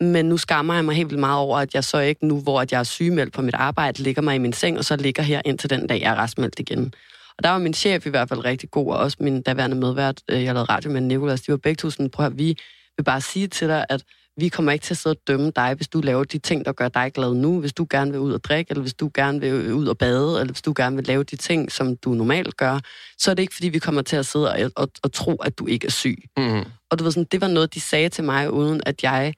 Men 0.00 0.26
nu 0.26 0.36
skammer 0.36 0.74
jeg 0.74 0.84
mig 0.84 0.94
helt 0.94 1.10
vildt 1.10 1.20
meget 1.20 1.38
over, 1.38 1.58
at 1.58 1.74
jeg 1.74 1.84
så 1.84 1.98
ikke 1.98 2.26
nu, 2.26 2.40
hvor 2.40 2.60
at 2.60 2.72
jeg 2.72 2.78
er 2.78 2.84
sygemeldt 2.84 3.32
på 3.32 3.42
mit 3.42 3.54
arbejde, 3.54 4.02
ligger 4.02 4.22
mig 4.22 4.34
i 4.34 4.38
min 4.38 4.52
seng, 4.52 4.78
og 4.78 4.84
så 4.84 4.96
ligger 4.96 5.22
her 5.22 5.42
indtil 5.44 5.70
den 5.70 5.86
dag, 5.86 6.00
jeg 6.00 6.12
er 6.12 6.16
restmeldt 6.16 6.58
igen. 6.58 6.94
Og 7.38 7.44
der 7.44 7.50
var 7.50 7.58
min 7.58 7.74
chef 7.74 8.06
i 8.06 8.10
hvert 8.10 8.28
fald 8.28 8.44
rigtig 8.44 8.70
god, 8.70 8.92
og 8.92 8.98
også 8.98 9.16
min 9.20 9.42
daværende 9.42 9.76
medvært, 9.76 10.22
øh, 10.28 10.44
jeg 10.44 10.54
lavede 10.54 10.72
radio 10.72 10.90
med 10.90 11.00
Nicolas, 11.00 11.40
de 11.40 11.52
var 11.52 11.58
begge 11.58 11.76
to 11.76 11.90
sådan, 11.90 12.10
prøv 12.10 12.26
at 12.26 12.38
vi 12.38 12.56
vil 12.96 13.04
bare 13.04 13.20
sige 13.20 13.46
til 13.46 13.68
dig, 13.68 13.86
at 13.88 14.02
vi 14.40 14.48
kommer 14.48 14.72
ikke 14.72 14.82
til 14.82 14.94
at 14.94 14.98
sidde 14.98 15.14
og 15.14 15.20
dømme 15.28 15.52
dig, 15.56 15.74
hvis 15.74 15.88
du 15.88 16.00
laver 16.00 16.24
de 16.24 16.38
ting, 16.38 16.64
der 16.64 16.72
gør 16.72 16.88
dig 16.88 17.12
glad 17.14 17.34
nu, 17.34 17.60
hvis 17.60 17.72
du 17.72 17.86
gerne 17.90 18.10
vil 18.10 18.20
ud 18.20 18.32
og 18.32 18.44
drikke, 18.44 18.70
eller 18.70 18.82
hvis 18.82 18.94
du 18.94 19.10
gerne 19.14 19.40
vil 19.40 19.72
ud 19.72 19.86
og 19.86 19.98
bade, 19.98 20.40
eller 20.40 20.52
hvis 20.52 20.62
du 20.62 20.72
gerne 20.76 20.96
vil 20.96 21.06
lave 21.06 21.24
de 21.24 21.36
ting, 21.36 21.72
som 21.72 21.96
du 21.96 22.14
normalt 22.14 22.56
gør, 22.56 22.80
så 23.18 23.30
er 23.30 23.34
det 23.34 23.42
ikke, 23.42 23.54
fordi 23.54 23.68
vi 23.68 23.78
kommer 23.78 24.02
til 24.02 24.16
at 24.16 24.26
sidde 24.26 24.50
og, 24.52 24.72
og, 24.76 24.88
og 25.02 25.12
tro, 25.12 25.36
at 25.36 25.58
du 25.58 25.66
ikke 25.66 25.86
er 25.86 25.90
syg. 25.90 26.18
Mm-hmm. 26.36 26.64
Og 26.90 26.98
du 26.98 27.04
ved 27.04 27.12
sådan, 27.12 27.28
det 27.32 27.40
var 27.40 27.48
noget, 27.48 27.74
de 27.74 27.80
sagde 27.80 28.08
til 28.08 28.24
mig, 28.24 28.52
uden 28.52 28.80
at 28.86 29.02
jeg 29.02 29.34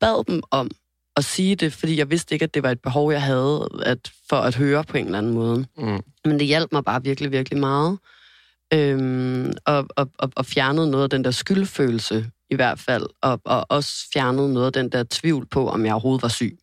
bad 0.00 0.24
dem 0.24 0.42
om 0.50 0.70
at 1.16 1.24
sige 1.24 1.56
det, 1.56 1.72
fordi 1.72 1.98
jeg 1.98 2.10
vidste 2.10 2.34
ikke, 2.34 2.44
at 2.44 2.54
det 2.54 2.62
var 2.62 2.70
et 2.70 2.80
behov, 2.80 3.12
jeg 3.12 3.22
havde 3.22 3.68
at, 3.82 4.12
for 4.28 4.36
at 4.36 4.54
høre 4.54 4.84
på 4.84 4.96
en 4.96 5.04
eller 5.04 5.18
anden 5.18 5.34
måde. 5.34 5.66
Mm. 5.78 6.00
Men 6.24 6.38
det 6.38 6.46
hjalp 6.46 6.72
mig 6.72 6.84
bare 6.84 7.02
virkelig, 7.02 7.32
virkelig 7.32 7.60
meget. 7.60 7.98
Øhm, 8.74 9.52
og, 9.66 9.86
og, 9.96 10.10
og, 10.18 10.32
og 10.36 10.46
fjernede 10.46 10.90
noget 10.90 11.04
af 11.04 11.10
den 11.10 11.24
der 11.24 11.30
skyldfølelse 11.30 12.30
i 12.50 12.54
hvert 12.54 12.78
fald, 12.78 13.06
og, 13.22 13.40
og 13.44 13.66
også 13.68 14.08
fjernede 14.12 14.52
noget 14.52 14.66
af 14.66 14.72
den 14.72 14.88
der 14.88 15.04
tvivl 15.10 15.46
på, 15.46 15.68
om 15.68 15.84
jeg 15.84 15.92
overhovedet 15.92 16.22
var 16.22 16.28
syg. 16.28 16.58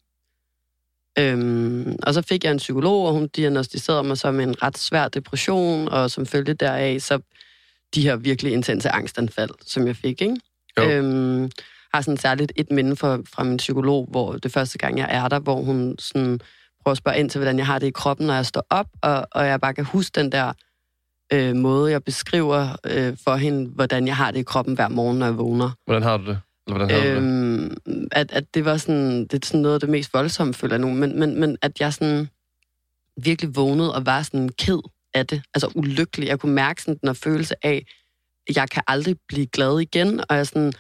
Øhm, 1.20 1.96
og 2.04 2.14
så 2.14 2.22
fik 2.22 2.44
jeg 2.44 2.52
en 2.52 2.58
psykolog, 2.58 3.08
og 3.08 3.14
hun 3.14 3.28
diagnostiserede 3.28 4.04
mig 4.04 4.34
med 4.34 4.44
en 4.44 4.64
ret 4.64 4.78
svær 4.78 5.08
depression, 5.08 5.88
og 5.88 6.12
som 6.12 6.26
følge 6.26 6.54
deraf, 6.54 7.02
så 7.02 7.20
de 7.96 8.02
her 8.02 8.16
virkelig 8.16 8.54
intense 8.54 8.90
angstanfald, 8.90 9.50
som 9.66 9.88
jeg 9.88 9.96
fik, 9.96 10.22
ikke? 10.22 10.38
Jo. 10.78 10.90
Øhm, 10.90 11.52
har 11.94 12.02
sådan 12.02 12.18
særligt 12.18 12.52
et 12.56 12.72
minde 12.72 12.96
fra, 12.96 13.18
fra 13.34 13.44
min 13.44 13.58
psykolog, 13.58 14.08
hvor 14.12 14.34
det 14.34 14.52
første 14.52 14.78
gang, 14.78 14.98
jeg 14.98 15.08
er 15.10 15.28
der, 15.28 15.40
hvor 15.40 15.62
hun 15.62 15.96
sådan 16.00 16.40
prøver 16.84 16.92
at 16.92 16.98
spørge 16.98 17.20
ind 17.20 17.30
til, 17.30 17.40
hvordan 17.40 17.58
jeg 17.58 17.66
har 17.66 17.80
det 17.80 17.88
i 17.88 17.92
kroppen, 17.92 18.28
når 18.28 18.34
jeg 18.34 18.46
står 18.46 18.66
op, 18.70 18.88
og, 19.02 19.28
og 19.32 19.46
jeg 19.46 19.62
bare 19.62 19.74
kan 19.74 19.86
huske 19.86 20.20
den 20.20 20.32
der 20.32 20.54
øh, 21.34 21.56
måde, 21.56 21.92
jeg 21.92 22.04
beskriver 22.04 22.76
øh, 22.84 23.18
for 23.24 23.36
hende, 23.36 23.70
hvordan 23.70 24.08
jeg 24.08 24.16
har 24.16 24.32
det 24.32 24.40
i 24.40 24.44
kroppen 24.44 24.76
hver 24.76 24.88
morgen, 24.88 25.20
når 25.20 25.26
jeg 25.26 25.38
vågner. 25.38 25.72
Hvordan 25.86 26.04
har 26.04 26.18
du 26.18 26.26
det? 26.26 26.40
Eller 26.68 26.78
hvordan 26.78 26.96
har 26.96 27.04
du 27.04 27.10
det? 27.10 27.18
Øhm, 27.18 27.78
at, 28.12 28.32
at 28.32 28.46
det 28.54 28.66
var 28.66 28.78
sådan, 28.78 29.22
det 29.28 29.44
er 29.44 29.48
sådan 29.48 29.62
noget 29.62 29.74
af 29.74 29.80
det 29.80 29.90
mest 29.90 30.14
voldsomme, 30.14 30.54
føler 30.54 30.76
jeg 30.76 30.82
nu, 30.82 30.94
men, 30.94 31.20
men, 31.20 31.40
men 31.40 31.58
at 31.62 31.80
jeg 31.80 31.94
sådan 31.94 32.30
virkelig 33.24 33.56
vågnede 33.56 33.96
og 33.96 34.06
var 34.06 34.22
sådan 34.22 34.50
ked 34.50 34.80
af 35.14 35.28
det, 35.28 35.42
altså 35.54 35.72
ulykkelig. 35.76 36.28
Jeg 36.28 36.40
kunne 36.40 36.56
mærke 36.56 36.82
sådan 36.82 36.98
den 37.02 37.10
her 37.10 37.14
følelse 37.14 37.66
af, 37.66 37.86
at 38.48 38.56
jeg 38.56 38.70
kan 38.70 38.84
aldrig 38.88 39.16
blive 39.28 39.48
glad 39.48 39.80
igen, 39.80 40.22
og 40.30 40.36
jeg 40.36 40.48
sådan, 40.48 40.74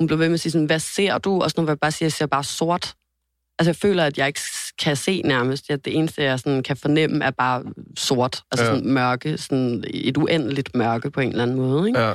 hun 0.00 0.06
blev 0.06 0.18
ved 0.18 0.28
med 0.28 0.34
at 0.34 0.40
sige 0.40 0.52
sådan, 0.52 0.66
hvad 0.66 0.78
ser 0.78 1.18
du? 1.18 1.42
Og 1.42 1.50
sådan, 1.50 1.64
hvor 1.64 1.72
jeg 1.72 1.78
bare 1.78 1.92
siger, 1.92 2.06
jeg 2.06 2.12
ser 2.12 2.26
bare 2.26 2.44
sort. 2.44 2.94
Altså, 3.58 3.68
jeg 3.68 3.76
føler, 3.76 4.04
at 4.04 4.18
jeg 4.18 4.26
ikke 4.26 4.40
kan 4.82 4.96
se 4.96 5.22
nærmest. 5.24 5.68
Jeg, 5.68 5.84
det 5.84 5.96
eneste, 5.96 6.22
jeg 6.22 6.38
sådan 6.38 6.62
kan 6.62 6.76
fornemme, 6.76 7.24
er 7.24 7.30
bare 7.30 7.62
sort. 7.96 8.42
Altså 8.52 8.64
Ja. 8.66 8.70
sådan 8.74 8.88
mørke, 8.92 9.38
sådan 9.38 9.84
et 9.90 10.16
uendeligt 10.16 10.74
mørke 10.74 11.10
på 11.10 11.20
en 11.20 11.28
eller 11.30 11.42
anden 11.42 11.56
måde, 11.56 11.88
ikke? 11.88 12.00
Ja. 12.00 12.12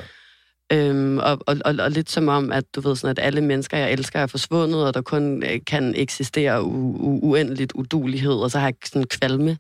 Øhm, 0.74 1.18
og, 1.18 1.40
og, 1.48 1.58
og, 1.66 1.76
og 1.80 1.92
lidt 1.92 2.12
som 2.12 2.28
om, 2.28 2.52
at 2.52 2.64
du 2.76 2.82
ved 2.82 2.96
sådan, 2.96 3.18
at 3.18 3.26
alle 3.26 3.42
mennesker, 3.42 3.78
jeg 3.78 3.92
elsker, 3.92 4.20
er 4.20 4.28
forsvundet, 4.28 4.86
og 4.88 4.94
der 4.94 5.02
kun 5.02 5.44
øh, 5.44 5.60
kan 5.68 5.94
eksistere 5.98 6.60
u- 6.62 6.64
u- 6.98 7.20
uendeligt 7.24 7.72
udulighed, 7.76 8.34
og 8.34 8.52
så 8.52 8.60
har 8.60 8.68
jeg 8.68 8.76
sådan 8.86 9.04
kvalme. 9.08 9.58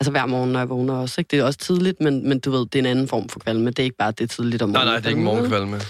Altså 0.00 0.10
hver 0.10 0.26
morgen, 0.26 0.52
når 0.52 0.58
jeg 0.60 0.68
vågner 0.68 0.94
også. 0.94 1.20
Ikke? 1.20 1.28
Det 1.30 1.38
er 1.38 1.44
også 1.44 1.58
tidligt, 1.58 2.00
men, 2.00 2.28
men 2.28 2.40
du 2.40 2.50
ved, 2.50 2.60
det 2.60 2.74
er 2.74 2.78
en 2.78 2.86
anden 2.86 3.08
form 3.08 3.28
for 3.28 3.38
kvalme. 3.40 3.66
Det 3.70 3.78
er 3.78 3.82
ikke 3.84 3.96
bare, 3.96 4.12
det 4.12 4.30
tidligt 4.30 4.62
om 4.62 4.68
Nej, 4.68 4.84
morgenen. 4.84 4.92
nej, 4.92 4.98
det 4.98 5.06
er 5.06 5.10
ikke 5.10 5.22
morgenkvalme. 5.22 5.80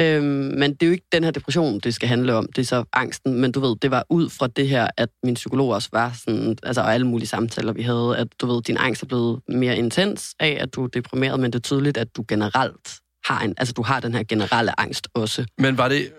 Øhm, 0.00 0.24
men 0.24 0.74
det 0.74 0.82
er 0.82 0.86
jo 0.86 0.92
ikke 0.92 1.06
den 1.12 1.24
her 1.24 1.30
depression, 1.30 1.80
det 1.80 1.94
skal 1.94 2.08
handle 2.08 2.34
om. 2.34 2.46
Det 2.46 2.62
er 2.62 2.66
så 2.66 2.84
angsten. 2.92 3.40
Men 3.40 3.52
du 3.52 3.60
ved, 3.60 3.76
det 3.82 3.90
var 3.90 4.04
ud 4.10 4.30
fra 4.30 4.46
det 4.46 4.68
her, 4.68 4.88
at 4.96 5.08
min 5.22 5.34
psykolog 5.34 5.68
også 5.70 5.88
var 5.92 6.12
sådan, 6.24 6.56
altså 6.62 6.80
og 6.80 6.94
alle 6.94 7.06
mulige 7.06 7.28
samtaler, 7.28 7.72
vi 7.72 7.82
havde, 7.82 8.16
at 8.18 8.28
du 8.40 8.46
ved, 8.46 8.62
din 8.62 8.76
angst 8.76 9.02
er 9.02 9.06
blevet 9.06 9.40
mere 9.48 9.76
intens 9.76 10.34
af, 10.40 10.58
at 10.60 10.74
du 10.74 10.84
er 10.84 10.88
deprimeret, 10.88 11.40
men 11.40 11.52
det 11.52 11.58
er 11.58 11.62
tydeligt, 11.62 11.96
at 11.96 12.16
du 12.16 12.24
generelt 12.28 13.00
har 13.24 13.40
en, 13.40 13.54
altså 13.56 13.74
du 13.74 13.82
har 13.82 14.00
den 14.00 14.14
her 14.14 14.22
generelle 14.28 14.80
angst 14.80 15.08
også. 15.14 15.46
Men 15.58 15.78
var 15.78 15.88
det, 15.88 16.12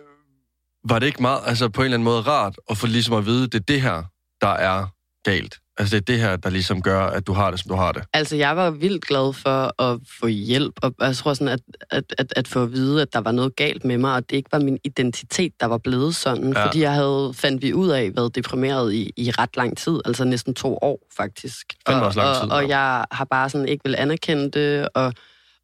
var 0.89 0.99
det 0.99 1.05
ikke 1.05 1.21
meget, 1.21 1.39
altså 1.45 1.69
på 1.69 1.81
en 1.81 1.85
eller 1.85 1.95
anden 1.95 2.03
måde 2.03 2.21
rart 2.21 2.55
at 2.69 2.77
få 2.77 2.87
ligesom 2.87 3.15
at 3.15 3.25
vide, 3.25 3.43
det 3.43 3.55
er 3.55 3.59
det 3.59 3.81
her, 3.81 4.03
der 4.41 4.47
er 4.47 4.87
galt? 5.23 5.55
Altså 5.79 5.95
det 5.95 6.01
er 6.01 6.13
det 6.13 6.19
her, 6.19 6.35
der 6.35 6.49
ligesom 6.49 6.81
gør, 6.81 7.01
at 7.01 7.27
du 7.27 7.33
har 7.33 7.51
det, 7.51 7.59
som 7.59 7.69
du 7.69 7.75
har 7.75 7.91
det? 7.91 8.03
Altså, 8.13 8.35
jeg 8.35 8.57
var 8.57 8.69
vildt 8.71 9.05
glad 9.05 9.33
for 9.33 9.81
at 9.81 9.99
få 10.19 10.27
hjælp, 10.27 10.73
og 10.81 10.93
jeg 10.99 11.15
tror 11.15 11.33
sådan, 11.33 11.47
at, 11.47 11.59
at, 11.89 12.03
at, 12.17 12.33
at 12.35 12.47
få 12.47 12.63
at 12.63 12.71
vide, 12.71 13.01
at 13.01 13.13
der 13.13 13.19
var 13.19 13.31
noget 13.31 13.55
galt 13.55 13.85
med 13.85 13.97
mig, 13.97 14.13
og 14.15 14.29
det 14.29 14.35
ikke 14.35 14.51
var 14.51 14.59
min 14.59 14.79
identitet, 14.83 15.53
der 15.59 15.65
var 15.65 15.77
blevet 15.77 16.15
sådan, 16.15 16.53
Ja. 16.53 16.65
fordi 16.65 16.81
jeg 16.81 16.93
havde, 16.93 17.31
fandt 17.35 17.61
vi 17.61 17.73
ud 17.73 17.89
af, 17.89 18.11
været 18.15 18.35
deprimeret 18.35 18.93
i, 18.93 19.13
i 19.17 19.31
ret 19.31 19.57
lang 19.57 19.77
tid, 19.77 19.99
altså 20.05 20.23
næsten 20.23 20.53
to 20.55 20.77
år, 20.81 20.99
faktisk. 21.17 21.65
Fandme 21.87 22.01
og, 22.01 22.07
også 22.07 22.19
lang 22.19 22.35
tid, 22.35 22.51
og, 22.51 22.57
og 22.57 22.69
jeg 22.69 23.05
har 23.11 23.25
bare 23.25 23.49
sådan 23.49 23.67
ikke 23.67 23.83
vil 23.85 23.95
anerkende 23.97 24.51
det, 24.51 24.87
og, 24.95 25.13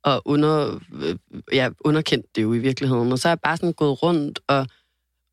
og 0.04 0.22
under, 0.26 0.80
ja, 1.54 1.70
underkendt 1.80 2.26
det 2.36 2.44
jo 2.44 2.54
i 2.54 2.58
virkeligheden, 2.60 3.12
og 3.12 3.20
så 3.20 3.28
er 3.28 3.32
jeg 3.32 3.40
bare 3.44 3.58
sådan 3.58 3.74
gået 3.74 4.04
rundt, 4.04 4.40
og 4.48 4.68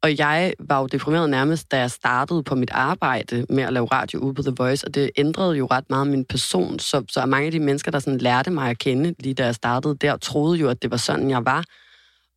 og 0.03 0.19
jeg 0.19 0.55
var 0.59 0.81
jo 0.81 0.87
deprimeret 0.87 1.31
nærmest, 1.31 1.71
da 1.71 1.79
jeg 1.79 1.91
startede 1.91 2.43
på 2.43 2.55
mit 2.55 2.71
arbejde 2.71 3.47
med 3.49 3.63
at 3.63 3.73
lave 3.73 3.87
radio 3.87 4.19
ude 4.19 4.35
på 4.35 4.43
The 4.43 4.55
Voice, 4.59 4.87
og 4.87 4.95
det 4.95 5.11
ændrede 5.17 5.57
jo 5.57 5.67
ret 5.67 5.91
meget 5.91 6.07
min 6.07 6.25
person. 6.25 6.79
Så, 6.79 7.05
så 7.09 7.27
mange 7.27 7.47
af 7.47 7.53
de 7.53 7.61
mennesker, 7.61 7.91
der 7.91 7.99
sådan 7.99 8.19
lærte 8.19 8.51
mig 8.51 8.71
at 8.71 8.79
kende, 8.79 9.15
lige 9.19 9.35
da 9.35 9.45
jeg 9.45 9.55
startede 9.55 9.97
der, 10.01 10.17
troede 10.17 10.59
jo, 10.59 10.69
at 10.69 10.83
det 10.83 10.91
var 10.91 10.97
sådan, 10.97 11.31
jeg 11.31 11.45
var. 11.45 11.65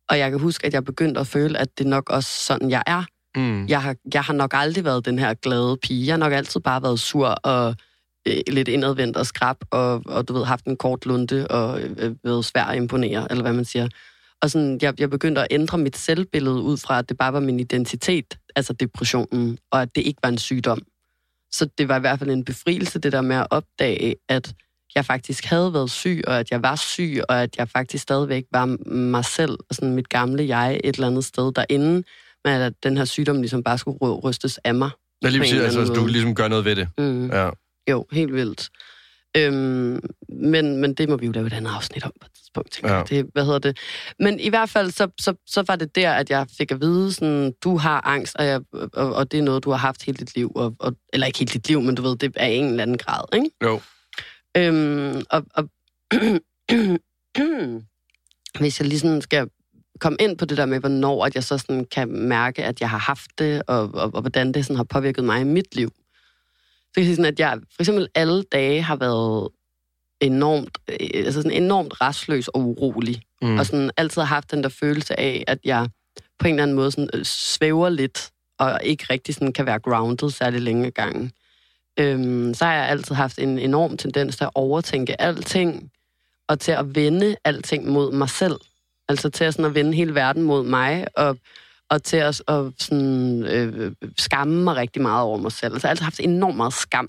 Og 0.08 0.18
jeg 0.18 0.30
kan 0.30 0.40
huske, 0.40 0.66
at 0.66 0.74
jeg 0.74 0.84
begyndte 0.84 1.20
at 1.20 1.26
føle, 1.26 1.58
at 1.58 1.78
det 1.78 1.86
nok 1.86 2.10
også 2.10 2.30
sådan, 2.46 2.70
jeg 2.70 2.82
er. 2.86 3.04
Mm. 3.36 3.66
Jeg 3.66 3.82
har, 3.82 3.96
jeg 4.14 4.22
har 4.22 4.32
nok 4.32 4.50
aldrig 4.54 4.84
været 4.84 5.04
den 5.04 5.18
her 5.18 5.34
glade 5.34 5.76
pige. 5.82 6.06
Jeg 6.06 6.12
har 6.12 6.18
nok 6.18 6.32
altid 6.32 6.60
bare 6.60 6.82
været 6.82 7.00
sur 7.00 7.28
og 7.28 7.74
øh, 8.28 8.40
lidt 8.48 8.68
indadvendt 8.68 9.16
og 9.16 9.26
skrab, 9.26 9.56
og, 9.70 10.02
og 10.06 10.28
du 10.28 10.32
ved, 10.32 10.44
haft 10.44 10.64
en 10.64 10.76
kort 10.76 11.06
lunde 11.06 11.46
og 11.48 11.80
øh, 11.80 12.14
været 12.24 12.44
svær 12.44 12.64
at 12.64 12.76
imponere, 12.76 13.26
eller 13.30 13.42
hvad 13.42 13.52
man 13.52 13.64
siger. 13.64 13.88
Og 14.42 14.50
sådan, 14.50 14.78
jeg, 14.82 15.00
jeg 15.00 15.10
begyndte 15.10 15.40
at 15.40 15.46
ændre 15.50 15.78
mit 15.78 15.96
selvbillede 15.96 16.60
ud 16.60 16.76
fra, 16.76 16.98
at 16.98 17.08
det 17.08 17.16
bare 17.18 17.32
var 17.32 17.40
min 17.40 17.60
identitet, 17.60 18.38
altså 18.56 18.72
depressionen, 18.72 19.58
og 19.70 19.82
at 19.82 19.96
det 19.96 20.02
ikke 20.02 20.18
var 20.22 20.28
en 20.28 20.38
sygdom. 20.38 20.82
Så 21.52 21.68
det 21.78 21.88
var 21.88 21.96
i 21.96 22.00
hvert 22.00 22.18
fald 22.18 22.30
en 22.30 22.44
befrielse, 22.44 22.98
det 22.98 23.12
der 23.12 23.20
med 23.20 23.36
at 23.36 23.46
opdage, 23.50 24.14
at 24.28 24.54
jeg 24.94 25.04
faktisk 25.04 25.44
havde 25.44 25.72
været 25.74 25.90
syg, 25.90 26.22
og 26.26 26.38
at 26.38 26.50
jeg 26.50 26.62
var 26.62 26.76
syg, 26.76 27.22
og 27.28 27.42
at 27.42 27.56
jeg 27.58 27.68
faktisk 27.68 28.02
stadigvæk 28.02 28.44
var 28.52 28.66
mig 28.90 29.24
selv, 29.24 29.50
og 29.50 29.74
sådan 29.74 29.94
mit 29.94 30.08
gamle 30.08 30.46
jeg 30.46 30.80
et 30.84 30.94
eller 30.94 31.06
andet 31.06 31.24
sted 31.24 31.52
derinde, 31.52 32.02
men 32.44 32.60
at 32.60 32.72
den 32.82 32.96
her 32.96 33.04
sygdom 33.04 33.40
ligesom 33.40 33.62
bare 33.62 33.78
skulle 33.78 33.98
ry- 34.02 34.20
rystes 34.24 34.58
af 34.64 34.74
mig. 34.74 34.90
Jeg 35.22 35.32
lige 35.32 35.48
eller 35.48 35.64
altså, 35.64 35.80
anden 35.80 35.94
du 35.94 36.00
måde. 36.00 36.12
ligesom 36.12 36.34
gør 36.34 36.48
noget 36.48 36.64
ved 36.64 36.76
det. 36.76 36.88
Mm. 36.98 37.30
Ja. 37.30 37.50
Jo, 37.90 38.06
helt 38.12 38.32
vildt. 38.34 38.70
Øhm, 39.36 40.00
men, 40.28 40.76
men 40.76 40.94
det 40.94 41.08
må 41.08 41.16
vi 41.16 41.26
jo 41.26 41.32
lave 41.32 41.46
et 41.46 41.52
andet 41.52 41.70
afsnit 41.70 42.04
om 42.04 42.12
på 42.20 42.26
et 42.26 42.35
tidspunkt, 42.64 42.72
tænker 42.72 42.96
Ja. 42.96 43.02
det, 43.22 43.30
hvad 43.32 43.44
hedder 43.44 43.58
det? 43.58 43.78
Men 44.20 44.40
i 44.40 44.48
hvert 44.48 44.70
fald, 44.70 44.90
så, 44.90 45.08
så, 45.20 45.34
så 45.46 45.64
var 45.66 45.76
det 45.76 45.96
der, 45.96 46.12
at 46.12 46.30
jeg 46.30 46.46
fik 46.58 46.70
at 46.72 46.80
vide, 46.80 47.12
sådan, 47.12 47.52
du 47.64 47.76
har 47.76 48.06
angst, 48.06 48.36
og, 48.36 48.46
jeg, 48.46 48.60
og, 48.72 49.14
og 49.14 49.32
det 49.32 49.38
er 49.38 49.42
noget, 49.42 49.64
du 49.64 49.70
har 49.70 49.78
haft 49.78 50.02
hele 50.02 50.16
dit 50.16 50.34
liv. 50.36 50.52
Og, 50.54 50.76
og, 50.78 50.92
eller 51.12 51.26
ikke 51.26 51.38
hele 51.38 51.52
dit 51.52 51.68
liv, 51.68 51.80
men 51.80 51.94
du 51.94 52.02
ved, 52.02 52.16
det 52.16 52.32
er 52.36 52.46
i 52.46 52.56
en 52.56 52.66
eller 52.66 52.82
anden 52.82 52.98
grad, 52.98 53.24
ikke? 53.34 53.50
Jo. 53.64 53.80
Øhm, 54.56 55.22
og, 55.30 55.44
og 55.54 55.68
hvis 58.60 58.80
jeg 58.80 58.88
lige 58.88 59.00
sådan 59.00 59.22
skal 59.22 59.48
komme 60.00 60.16
ind 60.20 60.38
på 60.38 60.44
det 60.44 60.58
der 60.58 60.66
med, 60.66 60.80
hvornår 60.80 61.26
at 61.26 61.34
jeg 61.34 61.44
så 61.44 61.58
sådan 61.58 61.84
kan 61.84 62.08
mærke, 62.08 62.64
at 62.64 62.80
jeg 62.80 62.90
har 62.90 62.98
haft 62.98 63.30
det, 63.38 63.62
og, 63.66 63.90
og, 63.94 64.14
og 64.14 64.20
hvordan 64.20 64.52
det 64.52 64.64
sådan 64.64 64.76
har 64.76 64.84
påvirket 64.84 65.24
mig 65.24 65.40
i 65.40 65.44
mit 65.44 65.76
liv. 65.76 65.88
Så 65.88 66.90
kan 66.94 67.02
jeg 67.02 67.06
sige 67.06 67.16
sådan, 67.16 67.32
at 67.32 67.40
jeg 67.40 67.58
for 67.76 67.82
eksempel 67.82 68.08
alle 68.14 68.42
dage 68.42 68.82
har 68.82 68.96
været 68.96 69.48
enormt, 70.20 70.78
øh, 70.88 70.96
altså 71.14 71.42
sådan 71.42 71.62
enormt 71.62 72.00
restløs 72.00 72.48
og 72.48 72.60
urolig. 72.60 73.22
Mm. 73.42 73.58
Og 73.58 73.66
sådan 73.66 73.90
altid 73.96 74.22
har 74.22 74.26
haft 74.26 74.50
den 74.50 74.62
der 74.62 74.68
følelse 74.68 75.20
af, 75.20 75.44
at 75.46 75.58
jeg 75.64 75.88
på 76.38 76.48
en 76.48 76.54
eller 76.54 76.62
anden 76.62 76.76
måde 76.76 76.90
sådan, 76.90 77.10
øh, 77.14 77.24
svæver 77.24 77.88
lidt, 77.88 78.30
og 78.58 78.80
ikke 78.84 79.06
rigtig 79.10 79.34
sådan 79.34 79.52
kan 79.52 79.66
være 79.66 79.78
grounded 79.78 80.30
særlig 80.30 80.60
længe 80.60 80.90
gangen. 80.90 81.32
Øhm, 81.98 82.54
så 82.54 82.64
har 82.64 82.74
jeg 82.74 82.88
altid 82.88 83.14
haft 83.14 83.38
en 83.38 83.58
enorm 83.58 83.96
tendens 83.96 84.36
til 84.36 84.44
at 84.44 84.50
overtænke 84.54 85.20
alting, 85.20 85.90
og 86.48 86.60
til 86.60 86.72
at 86.72 86.94
vende 86.94 87.36
alting 87.44 87.88
mod 87.88 88.12
mig 88.12 88.30
selv. 88.30 88.56
Altså 89.08 89.30
til 89.30 89.44
at, 89.44 89.54
sådan 89.54 89.64
at 89.64 89.74
vende 89.74 89.94
hele 89.94 90.14
verden 90.14 90.42
mod 90.42 90.64
mig, 90.64 91.06
og, 91.16 91.36
og 91.90 92.02
til 92.02 92.16
at, 92.16 92.42
at 92.48 92.72
sådan, 92.78 93.42
øh, 93.42 93.92
skamme 94.18 94.64
mig 94.64 94.76
rigtig 94.76 95.02
meget 95.02 95.22
over 95.22 95.38
mig 95.38 95.52
selv. 95.52 95.72
Altså 95.72 95.86
jeg 95.86 95.90
har 95.90 95.92
altid 95.92 96.04
haft 96.04 96.20
enormt 96.20 96.56
meget 96.56 96.72
skam. 96.72 97.08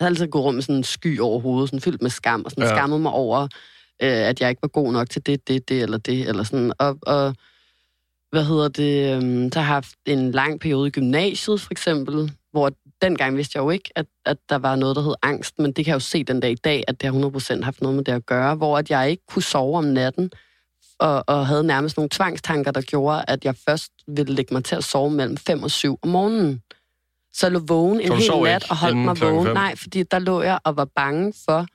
Jeg 0.00 0.04
har 0.04 0.06
altid 0.06 0.26
gået 0.28 0.44
rundt 0.44 0.56
med 0.56 0.62
sådan 0.62 0.76
en 0.76 0.84
sky 0.84 1.20
over 1.20 1.40
hovedet, 1.40 1.68
sådan 1.68 1.80
fyldt 1.80 2.02
med 2.02 2.10
skam, 2.10 2.42
og 2.44 2.50
sådan 2.50 2.64
Ja. 2.64 2.76
skammet 2.76 3.00
mig 3.00 3.12
over, 3.12 3.42
øh, 4.02 4.08
at 4.28 4.40
jeg 4.40 4.48
ikke 4.50 4.62
var 4.62 4.68
god 4.68 4.92
nok 4.92 5.10
til 5.10 5.26
det, 5.26 5.48
det, 5.48 5.68
det 5.68 5.82
eller 5.82 5.98
det, 5.98 6.28
eller 6.28 6.42
sådan. 6.42 6.72
Og, 6.78 6.98
og 7.02 7.34
hvad 8.30 8.44
hedder 8.44 8.68
det, 8.68 9.14
øhm, 9.16 9.52
så 9.52 9.58
har 9.60 9.64
jeg 9.66 9.74
haft 9.74 9.94
en 10.06 10.30
lang 10.30 10.60
periode 10.60 10.88
i 10.88 10.90
gymnasiet, 10.90 11.60
for 11.60 11.68
eksempel, 11.72 12.32
hvor 12.52 12.70
dengang 13.02 13.36
vidste 13.36 13.56
jeg 13.56 13.62
jo 13.64 13.70
ikke, 13.70 13.90
at, 13.94 14.06
at 14.24 14.36
der 14.48 14.56
var 14.58 14.76
noget, 14.76 14.96
der 14.96 15.02
hed 15.02 15.14
angst, 15.22 15.58
men 15.58 15.66
det 15.72 15.84
kan 15.84 15.86
jeg 15.86 15.94
jo 15.94 16.00
se 16.00 16.24
den 16.24 16.40
dag 16.40 16.50
i 16.50 16.54
dag, 16.64 16.84
at 16.88 17.00
det 17.00 17.14
har 17.14 17.30
100% 17.58 17.62
haft 17.64 17.80
noget 17.82 17.96
med 17.96 18.04
det 18.04 18.12
at 18.12 18.26
gøre, 18.26 18.54
hvor 18.54 18.78
at 18.78 18.90
jeg 18.90 19.10
ikke 19.10 19.22
kunne 19.28 19.42
sove 19.42 19.78
om 19.78 19.84
natten, 19.84 20.30
og, 20.98 21.24
og 21.26 21.46
havde 21.46 21.64
nærmest 21.64 21.96
nogle 21.96 22.08
tvangstanker, 22.12 22.70
der 22.70 22.80
gjorde, 22.80 23.24
at 23.28 23.44
jeg 23.44 23.54
først 23.68 23.92
ville 24.08 24.34
lægge 24.34 24.54
mig 24.54 24.64
til 24.64 24.76
at 24.76 24.84
sove 24.84 25.10
mellem 25.10 25.36
5 25.36 25.62
og 25.62 25.70
7 25.70 25.98
om 26.02 26.08
morgenen. 26.08 26.62
Så 27.38 27.46
jeg 27.46 27.52
lå 27.52 27.58
vågen 27.58 28.00
en 28.00 28.12
hel 28.12 28.30
nat 28.42 28.70
og 28.70 28.76
holdt 28.76 28.96
mig 28.96 29.20
vågen. 29.20 29.46
fem? 29.46 29.54
Nej, 29.54 29.76
fordi 29.76 30.02
der 30.02 30.18
lå 30.18 30.42
jeg 30.42 30.58
og 30.64 30.76
var 30.76 30.84
bange 30.96 31.32
for, 31.44 31.66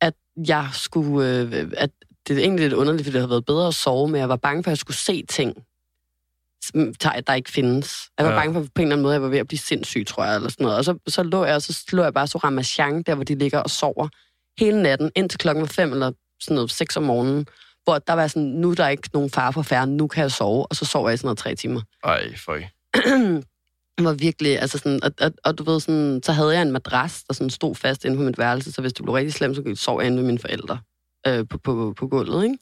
at 0.00 0.14
jeg 0.48 0.68
skulle... 0.72 1.28
Øh, 1.40 1.72
at 1.76 1.90
det 2.28 2.36
er 2.38 2.40
egentlig 2.42 2.62
lidt 2.62 2.72
underligt, 2.72 3.04
fordi 3.06 3.12
det 3.12 3.20
havde 3.20 3.30
været 3.30 3.44
bedre 3.44 3.68
at 3.68 3.74
sove, 3.74 4.08
men 4.08 4.20
jeg 4.20 4.28
var 4.28 4.36
bange 4.36 4.62
for, 4.64 4.68
at 4.70 4.72
jeg 4.72 4.78
skulle 4.78 4.96
se 4.96 5.24
ting, 5.28 5.54
der 6.74 7.20
der 7.26 7.34
ikke 7.34 7.50
findes. 7.50 7.94
Jeg 8.18 8.26
var 8.26 8.32
Ja. 8.32 8.38
bange 8.38 8.54
for, 8.54 8.60
på 8.60 8.66
en 8.76 8.82
eller 8.82 8.94
anden 8.96 9.02
måde, 9.02 9.14
at 9.14 9.14
jeg 9.14 9.22
var 9.22 9.28
ved 9.28 9.38
at 9.38 9.46
blive 9.48 9.58
sindssyg, 9.58 10.06
tror 10.06 10.24
jeg, 10.24 10.36
eller 10.36 10.48
sådan 10.50 10.64
noget. 10.64 10.78
Og 10.78 10.84
så, 10.84 10.98
så 11.08 11.22
lå 11.22 11.44
jeg, 11.44 11.54
og 11.54 11.62
så 11.62 11.84
lå 11.92 12.02
jeg 12.02 12.14
bare 12.14 12.26
så 12.26 12.38
ramachan, 12.38 13.02
der 13.02 13.14
hvor 13.14 13.24
de 13.24 13.34
ligger 13.34 13.58
og 13.58 13.70
sover 13.70 14.08
hele 14.58 14.82
natten, 14.82 15.10
indtil 15.16 15.38
klokken 15.38 15.60
var 15.62 15.68
fem 15.68 15.92
eller 15.92 16.12
sådan 16.40 16.54
noget, 16.54 16.70
seks 16.70 16.96
om 16.96 17.02
morgenen, 17.02 17.46
hvor 17.84 17.98
der 17.98 18.12
var 18.12 18.26
sådan, 18.26 18.48
nu 18.48 18.70
er 18.70 18.74
der 18.74 18.88
ikke 18.88 19.08
nogen 19.12 19.30
far 19.30 19.50
for 19.50 19.62
færden, 19.62 19.96
nu 19.96 20.06
kan 20.06 20.22
jeg 20.22 20.32
sove, 20.32 20.66
og 20.66 20.76
så 20.76 20.84
sov 20.84 21.06
jeg 21.06 21.14
i 21.14 21.16
sådan 21.16 21.26
noget 21.26 21.38
tre 21.38 21.54
timer. 21.54 21.80
Ej, 22.04 22.36
føj. 22.36 22.62
Det 24.00 24.08
var 24.08 24.12
virkelig, 24.12 24.60
altså 24.60 24.78
sådan, 24.78 25.04
og, 25.04 25.12
og, 25.20 25.32
og 25.44 25.58
du 25.58 25.64
ved 25.64 25.80
sådan, 25.80 26.20
så 26.22 26.32
havde 26.32 26.52
jeg 26.52 26.62
en 26.62 26.72
madras, 26.72 27.24
der 27.24 27.34
sådan 27.34 27.50
stod 27.50 27.74
fast 27.74 28.04
inde 28.04 28.16
på 28.16 28.22
mit 28.22 28.38
værelse, 28.38 28.72
så 28.72 28.80
hvis 28.80 28.92
det 28.92 29.02
blev 29.02 29.12
rigtig 29.12 29.32
slemt, 29.32 29.56
så 29.56 29.74
sov 29.74 30.00
jeg 30.00 30.06
inde 30.06 30.16
med 30.16 30.26
mine 30.26 30.38
forældre 30.38 30.78
øh, 31.26 31.48
på, 31.48 31.58
på, 31.58 31.94
på 31.96 32.08
gulvet, 32.08 32.44
ikke? 32.44 32.58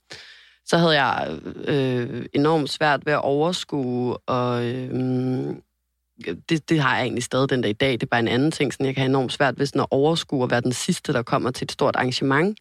Så 0.67 0.79
havde 0.79 1.03
jeg 1.03 1.39
øh, 1.65 2.27
enormt 2.33 2.71
svært 2.71 3.07
ved 3.07 3.13
at 3.13 3.23
overskue, 3.23 4.17
og 4.17 4.65
øh, 4.65 4.91
det, 6.49 6.69
det 6.69 6.81
har 6.81 6.97
jeg 6.97 7.03
egentlig 7.05 7.25
stadig 7.25 7.51
den 7.51 7.63
dag 7.63 7.71
i 7.71 7.73
dag. 7.73 7.93
Det 7.93 8.03
er 8.03 8.07
bare 8.07 8.21
en 8.21 8.29
anden 8.29 8.51
ting, 8.51 8.73
sådan 8.73 8.87
jeg 8.87 8.95
kan 8.95 9.03
have 9.03 9.09
enormt 9.09 9.33
svært 9.33 9.59
ved 9.59 9.67
sådan 9.67 9.81
at 9.81 9.87
overskue 9.91 10.43
og 10.43 10.51
være 10.51 10.61
den 10.61 10.73
sidste, 10.73 11.13
der 11.13 11.23
kommer 11.23 11.51
til 11.51 11.65
et 11.65 11.73
stort 11.73 11.97
arrangement. 11.97 12.59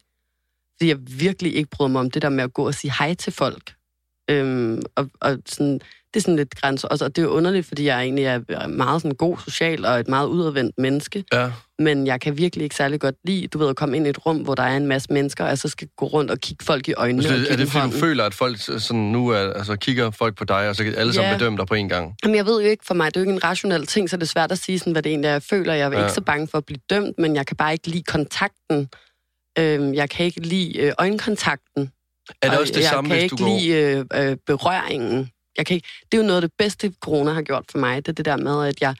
Fordi 0.76 0.88
jeg 0.88 0.98
virkelig 1.20 1.54
ikke 1.54 1.70
bryder 1.70 1.90
mig 1.90 2.00
om 2.00 2.10
det 2.10 2.22
der 2.22 2.28
med 2.28 2.44
at 2.44 2.52
gå 2.52 2.66
og 2.66 2.74
sige 2.74 2.92
hej 2.98 3.14
til 3.14 3.32
folk. 3.32 3.74
Øhm, 4.30 4.82
og, 4.96 5.10
og 5.20 5.38
sådan, 5.46 5.80
det 6.14 6.20
er 6.20 6.20
sådan 6.20 6.36
lidt 6.36 6.54
grænser. 6.54 6.88
Og, 6.88 6.98
så- 6.98 7.04
og 7.04 7.16
det 7.16 7.22
er 7.24 7.28
underligt, 7.28 7.66
fordi 7.66 7.84
jeg 7.84 8.02
egentlig 8.02 8.24
er 8.24 8.66
meget 8.66 9.02
sådan 9.02 9.14
god 9.16 9.36
social 9.44 9.84
og 9.84 10.00
et 10.00 10.08
meget 10.08 10.26
udadvendt 10.26 10.78
menneske. 10.78 11.24
Ja. 11.32 11.50
Men 11.78 12.06
jeg 12.06 12.20
kan 12.20 12.38
virkelig 12.38 12.64
ikke 12.64 12.76
særlig 12.76 13.00
godt 13.00 13.14
lide, 13.24 13.46
du 13.46 13.58
ved, 13.58 13.68
at 13.68 13.76
komme 13.76 13.96
ind 13.96 14.06
i 14.06 14.10
et 14.10 14.26
rum, 14.26 14.36
hvor 14.36 14.54
der 14.54 14.62
er 14.62 14.76
en 14.76 14.86
masse 14.86 15.12
mennesker, 15.12 15.44
og 15.44 15.50
jeg 15.50 15.58
så 15.58 15.68
skal 15.68 15.88
gå 15.96 16.06
rundt 16.06 16.30
og 16.30 16.38
kigge 16.38 16.64
folk 16.64 16.88
i 16.88 16.92
øjnene. 16.92 17.22
Så 17.22 17.28
og 17.28 17.34
det, 17.40 17.52
er 17.52 17.56
det, 17.56 17.68
fordi 17.68 17.86
du 17.86 17.98
føler, 17.98 18.24
at 18.24 18.34
folk 18.34 18.58
sådan 18.58 19.00
nu 19.00 19.28
er, 19.28 19.52
altså, 19.52 19.76
kigger 19.76 20.10
folk 20.10 20.36
på 20.36 20.44
dig, 20.44 20.68
og 20.68 20.76
så 20.76 20.84
kan 20.84 20.94
alle 20.94 21.12
sammen 21.12 21.30
Ja. 21.32 21.36
bedømme 21.38 21.58
dig 21.58 21.66
på 21.66 21.74
en 21.74 21.88
gang? 21.88 22.14
Jamen, 22.24 22.36
jeg 22.36 22.46
ved 22.46 22.62
jo 22.62 22.68
ikke, 22.68 22.84
for 22.86 22.94
mig 22.94 23.14
det 23.14 23.16
er 23.16 23.20
jo 23.20 23.22
ikke 23.22 23.32
en 23.36 23.44
rationel 23.44 23.86
ting, 23.86 24.10
så 24.10 24.16
det 24.16 24.22
er 24.22 24.26
svært 24.26 24.52
at 24.52 24.58
sige, 24.58 24.78
sådan, 24.78 24.92
hvad 24.92 25.02
det 25.02 25.10
egentlig 25.10 25.28
er, 25.28 25.32
jeg 25.32 25.42
føler. 25.42 25.74
Jeg 25.74 25.86
er 25.92 25.98
Ja. 25.98 26.04
ikke 26.04 26.14
så 26.14 26.20
bange 26.20 26.48
for 26.48 26.58
at 26.58 26.64
blive 26.66 26.80
dømt, 26.90 27.18
men 27.18 27.36
jeg 27.36 27.46
kan 27.46 27.56
bare 27.56 27.72
ikke 27.72 27.88
lide 27.88 28.02
kontakten. 28.02 28.88
Øhm, 29.58 29.94
jeg 29.94 30.10
kan 30.10 30.26
ikke 30.26 30.40
lide 30.40 30.78
øh, 30.78 30.92
øjenkontakten. 30.98 31.90
Er 32.42 32.48
det 32.48 32.54
og 32.56 32.60
også 32.60 32.72
det 32.72 32.80
jeg 32.80 32.88
samme, 32.88 33.10
kan 33.10 33.18
hvis 33.20 33.30
du 33.30 33.36
ikke 33.36 33.44
går... 33.44 33.58
lide 33.58 34.06
øh, 34.20 34.30
øh, 34.30 34.36
berøringen. 34.46 35.30
Jeg 35.58 35.66
kan 35.66 35.74
ikke, 35.74 35.88
det 36.12 36.18
er 36.18 36.22
jo 36.22 36.26
noget 36.26 36.36
af 36.36 36.42
det 36.42 36.52
bedste, 36.58 36.92
corona 37.00 37.32
har 37.32 37.42
gjort 37.42 37.64
for 37.70 37.78
mig. 37.78 37.96
Det 38.06 38.08
er 38.08 38.14
det 38.14 38.24
der 38.24 38.36
med, 38.36 38.66
at 38.68 38.80
jeg, 38.80 38.94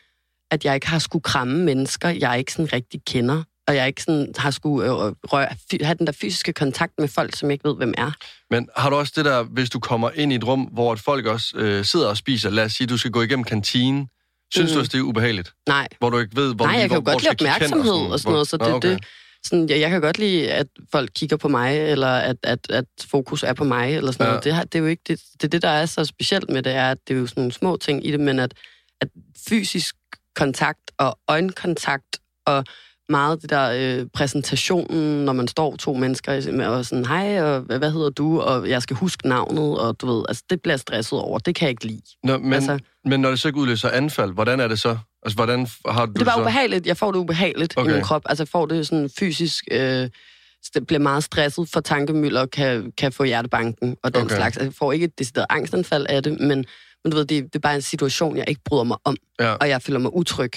at 0.51 0.65
jeg 0.65 0.75
ikke 0.75 0.89
har 0.89 0.99
skulle 0.99 1.23
kramme 1.23 1.59
mennesker, 1.65 2.09
jeg 2.09 2.39
ikke 2.39 2.53
sådan 2.53 2.73
rigtig 2.73 3.01
kender. 3.07 3.43
og 3.69 3.77
jeg 3.77 3.87
ikke 3.87 4.03
sådan 4.03 4.33
har 4.37 4.51
skulle 4.51 4.87
øh, 4.87 4.93
røre, 4.93 5.49
fy- 5.71 5.83
have 5.83 5.95
den 5.99 6.07
der 6.07 6.13
fysiske 6.13 6.53
kontakt 6.53 6.93
med 6.99 7.09
folk, 7.09 7.37
som 7.37 7.49
jeg 7.49 7.53
ikke 7.53 7.69
ved, 7.69 7.77
hvem 7.77 7.95
er. 7.99 8.11
Men 8.51 8.69
har 8.77 8.91
du 8.91 8.97
også 8.97 9.13
det 9.17 9.25
der, 9.25 9.43
hvis 9.43 9.71
du 9.71 9.81
kommer 9.81 10.11
ind 10.15 10.33
i 10.33 10.37
et 10.37 10.45
rum, 10.47 10.61
hvor 10.61 10.93
et 10.93 11.01
folk 11.01 11.27
også 11.27 11.53
øh, 11.57 11.85
sidder 11.85 12.09
og 12.09 12.17
spiser, 12.17 12.51
lad 12.51 12.65
os 12.65 12.73
sige, 12.73 12.87
du 12.87 12.97
skal 12.99 13.11
gå 13.11 13.23
igennem 13.23 13.45
kantinen, 13.45 14.09
synes 14.55 14.71
Mhm. 14.71 14.75
du 14.75 14.79
også, 14.81 14.91
det 14.93 14.99
er 14.99 15.03
ubehageligt? 15.03 15.53
Nej, 15.69 15.89
Hvor 15.99 16.11
du 16.11 16.19
ikke 16.19 16.37
ved, 16.37 16.55
hvor 16.55 16.65
Nej, 16.67 16.75
jeg 16.75 16.89
hvor, 16.89 16.89
kan 16.89 16.97
jo 16.97 17.01
hvor 17.03 17.13
godt 17.13 17.23
lide 17.23 17.31
opmærksomhed 17.55 18.13
og 18.13 18.21
sådan 18.21 18.33
noget, 18.33 18.49
så 18.49 18.57
Nå, 18.61 18.65
det, 18.67 18.75
okay. 18.75 18.91
det, 18.91 19.05
sådan, 19.47 19.69
jeg, 19.69 19.81
jeg 19.81 19.91
kan 19.91 20.01
godt 20.01 20.19
lide, 20.19 20.53
at 20.53 20.67
folk 20.93 21.11
kigger 21.15 21.37
på 21.37 21.49
mig, 21.49 21.79
eller 21.91 22.07
at, 22.09 22.37
at, 22.43 22.71
at 22.71 22.85
fokus 23.11 23.43
er 23.43 23.53
på 23.53 23.65
mig, 23.65 23.95
eller 23.97 24.13
sådan 24.13 24.25
Ja. 24.27 24.31
noget. 24.31 24.45
Det, 24.45 24.53
har, 24.55 24.65
det 24.65 24.75
er 24.75 24.79
jo 24.83 24.87
ikke 24.87 25.03
det, 25.09 25.21
det, 25.43 25.53
det, 25.53 25.63
der 25.63 25.69
er 25.69 25.87
så 25.87 26.05
specielt 26.05 26.51
med 26.51 26.63
det, 26.63 26.73
er, 26.73 26.91
at 26.91 26.99
det 27.09 27.17
er 27.17 27.19
jo 27.21 27.27
sådan 27.27 27.41
nogle 27.41 27.53
små 27.53 27.77
ting 27.77 28.07
i 28.07 28.11
det, 28.11 28.21
men 28.21 28.39
at, 28.39 28.55
at 29.01 29.09
fysisk 29.49 29.95
kontakt 30.37 30.91
og 30.99 31.19
øjenkontakt 31.29 32.17
og 32.47 32.65
meget 33.09 33.43
det 33.43 33.51
der 33.51 33.99
øh, 34.01 34.07
præsentationen, 34.15 35.25
når 35.25 35.33
man 35.33 35.49
står 35.49 35.77
to 35.77 35.95
mennesker 35.95 36.67
og 36.69 36.85
sådan, 36.85 37.05
hej, 37.05 37.43
og 37.43 37.61
hvad 37.61 37.91
hedder 37.93 38.11
du, 38.11 38.41
og 38.41 38.69
jeg 38.69 38.83
skal 38.83 38.97
huske 38.97 39.29
navnet, 39.29 39.79
og 39.79 40.01
du 40.01 40.07
ved, 40.07 40.25
altså 40.29 40.45
det 40.51 40.63
bliver 40.63 40.77
stresset 40.77 41.19
over, 41.19 41.39
det 41.39 41.55
kan 41.55 41.67
jeg 41.67 41.71
ikke 41.71 41.87
lide. 41.87 42.03
Nå, 42.25 42.39
men, 42.39 42.53
altså, 42.53 42.79
men 43.05 43.21
når 43.21 43.31
det 43.31 43.41
så 43.41 43.49
ikke 43.49 43.61
udløser 43.61 43.91
anfald, 43.91 44.33
hvordan 44.33 44.61
er 44.61 44.69
det 44.69 44.79
så? 44.79 44.99
Altså, 45.23 45.37
hvordan 45.37 45.67
har 45.87 46.07
du 46.07 46.13
Det 46.13 46.21
er 46.21 46.25
bare 46.25 46.35
så... 46.35 46.41
ubehageligt. 46.41 46.87
Jeg 46.87 46.97
får 46.97 47.13
det 47.13 47.19
ubehageligt 47.19 47.75
okay. 47.77 47.91
I 47.91 47.95
min 47.95 48.03
krop. 48.03 48.23
Altså, 48.27 48.43
jeg 48.43 48.49
får 48.49 48.67
det 48.67 48.87
sådan 48.87 49.11
fysisk... 49.19 49.65
Øh, 49.71 50.09
det 50.75 50.87
bliver 50.87 51.01
meget 51.01 51.25
stresset 51.25 51.69
for 51.73 51.81
tankemøller, 51.81 52.47
kan, 52.47 52.93
kan 52.99 53.13
få 53.13 53.25
hjertebanken 53.25 53.97
og 54.03 54.15
den 54.15 54.23
okay. 54.23 54.37
slags. 54.37 54.57
Altså, 54.57 54.63
jeg 54.63 54.75
får 54.75 54.93
ikke 54.93 55.05
et 55.05 55.19
decideret 55.19 55.47
angstanfald 55.51 56.07
af 56.09 56.23
det, 56.23 56.41
men, 56.41 56.65
men 57.05 57.11
du 57.11 57.17
ved, 57.17 57.25
det, 57.25 57.45
det 57.45 57.55
er 57.55 57.59
bare 57.59 57.75
en 57.75 57.83
situation, 57.83 58.37
jeg 58.37 58.49
ikke 58.49 58.61
bryder 58.65 58.85
mig 58.85 58.97
om. 59.05 59.17
Ja. 59.41 59.53
Og 59.53 59.69
jeg 59.69 59.83
føler 59.83 59.99
mig 59.99 60.15
utryg. 60.15 60.53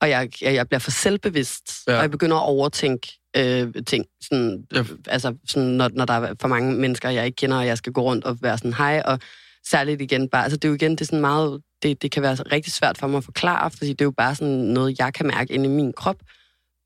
Og 0.00 0.10
jeg, 0.10 0.30
jeg, 0.42 0.54
jeg 0.54 0.68
bliver 0.68 0.80
for 0.80 0.90
selvbevidst. 0.90 1.72
Ja. 1.86 1.96
Og 1.96 2.02
jeg 2.02 2.10
begynder 2.10 2.36
at 2.36 2.42
overtænke 2.42 3.08
øh, 3.36 3.74
ting. 3.86 4.04
Sådan, 4.22 4.64
Ja. 4.74 4.84
Altså, 5.06 5.34
sådan, 5.48 5.68
når, 5.68 5.90
når 5.92 6.04
der 6.04 6.14
er 6.14 6.34
for 6.40 6.48
mange 6.48 6.74
mennesker, 6.74 7.10
jeg 7.10 7.26
ikke 7.26 7.36
kender, 7.36 7.56
og 7.56 7.66
jeg 7.66 7.78
skal 7.78 7.92
gå 7.92 8.00
rundt 8.00 8.24
og 8.24 8.38
være 8.42 8.58
sådan 8.58 8.74
hej. 8.74 9.02
Og 9.04 9.18
særligt 9.66 10.00
igen 10.00 10.28
bare... 10.28 10.42
Altså, 10.42 10.56
det 10.56 10.64
er 10.64 10.68
jo 10.68 10.74
igen, 10.74 10.90
det 10.90 11.00
er 11.00 11.04
sådan 11.04 11.20
meget... 11.20 11.62
Det, 11.82 12.02
det 12.02 12.10
kan 12.10 12.22
være 12.22 12.34
rigtig 12.34 12.72
svært 12.72 12.98
for 12.98 13.06
mig 13.06 13.16
at 13.18 13.24
forklare, 13.24 13.70
fordi 13.70 13.90
det 13.90 14.00
er 14.00 14.04
jo 14.04 14.10
bare 14.16 14.34
sådan 14.34 14.54
noget, 14.54 14.98
jeg 14.98 15.14
kan 15.14 15.26
mærke 15.26 15.52
inde 15.54 15.64
i 15.64 15.68
min 15.68 15.92
krop. 15.92 16.16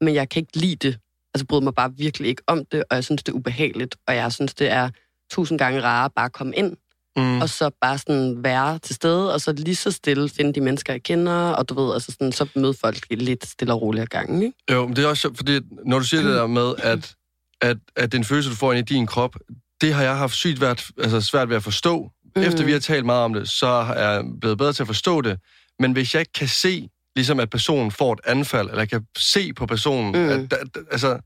Men 0.00 0.14
jeg 0.14 0.28
kan 0.28 0.40
ikke 0.40 0.56
lide 0.56 0.76
det. 0.88 0.98
Altså, 1.34 1.46
bryder 1.46 1.62
mig 1.62 1.74
bare 1.74 1.92
virkelig 1.96 2.28
ikke 2.28 2.42
om 2.46 2.64
det, 2.64 2.84
og 2.90 2.94
jeg 2.96 3.04
synes, 3.04 3.22
det 3.22 3.32
er 3.32 3.36
ubehageligt. 3.36 3.96
Og 4.06 4.14
jeg 4.16 4.32
synes, 4.32 4.54
det 4.54 4.70
er 4.70 4.90
tusind 5.30 5.58
gange 5.58 5.82
rarere 5.82 6.10
bare 6.16 6.26
at 6.26 6.32
komme 6.32 6.56
ind, 6.56 6.76
Mm. 7.16 7.40
og 7.40 7.48
så 7.48 7.70
bare 7.80 7.98
sådan 7.98 8.44
være 8.44 8.78
til 8.78 8.94
stede, 8.94 9.34
og 9.34 9.40
så 9.40 9.52
lige 9.52 9.76
så 9.76 9.90
stille 9.90 10.28
finde 10.28 10.52
de 10.52 10.60
mennesker, 10.60 10.92
jeg 10.92 11.02
kender, 11.02 11.50
og 11.50 11.68
du 11.68 11.74
ved, 11.74 11.94
altså 11.94 12.12
sådan, 12.12 12.32
så 12.32 12.46
møde 12.54 12.74
folk 12.80 13.06
lidt 13.10 13.46
stille 13.46 13.72
og 13.72 13.82
roligt 13.82 14.02
ad 14.02 14.06
gangen, 14.06 14.42
ikke? 14.42 14.56
Jo, 14.72 14.86
men 14.86 14.96
det 14.96 15.04
er 15.04 15.08
også 15.08 15.30
fordi 15.36 15.60
når 15.86 15.98
du 15.98 16.04
siger 16.04 16.22
det 16.22 16.34
der 16.34 16.46
med, 16.46 16.74
at, 16.78 17.14
at, 17.60 17.76
at 17.96 18.12
den 18.12 18.24
følelse, 18.24 18.50
du 18.50 18.56
får 18.56 18.72
ind 18.72 18.90
i 18.90 18.94
din 18.94 19.06
krop, 19.06 19.36
det 19.80 19.94
har 19.94 20.02
jeg 20.02 20.16
haft 20.16 20.34
sygt 20.34 20.60
vært, 20.60 20.86
altså 20.98 21.20
svært 21.20 21.48
ved 21.48 21.56
at 21.56 21.62
forstå. 21.62 22.10
Mm. 22.36 22.42
Efter 22.42 22.64
vi 22.64 22.72
har 22.72 22.78
talt 22.78 23.06
meget 23.06 23.24
om 23.24 23.34
det, 23.34 23.48
så 23.48 23.66
er 23.66 24.10
jeg 24.10 24.24
blevet 24.40 24.58
bedre 24.58 24.72
til 24.72 24.82
at 24.82 24.86
forstå 24.86 25.20
det. 25.20 25.38
Men 25.78 25.92
hvis 25.92 26.14
jeg 26.14 26.20
ikke 26.20 26.32
kan 26.32 26.48
se, 26.48 26.88
ligesom 27.16 27.40
at 27.40 27.50
personen 27.50 27.90
får 27.90 28.12
et 28.12 28.20
anfald, 28.24 28.68
eller 28.68 28.80
jeg 28.80 28.88
kan 28.88 29.06
se 29.18 29.52
på 29.52 29.66
personen. 29.66 30.12
Mm. 30.12 30.28
at, 30.28 30.52
at, 30.52 30.68
altså... 30.90 31.18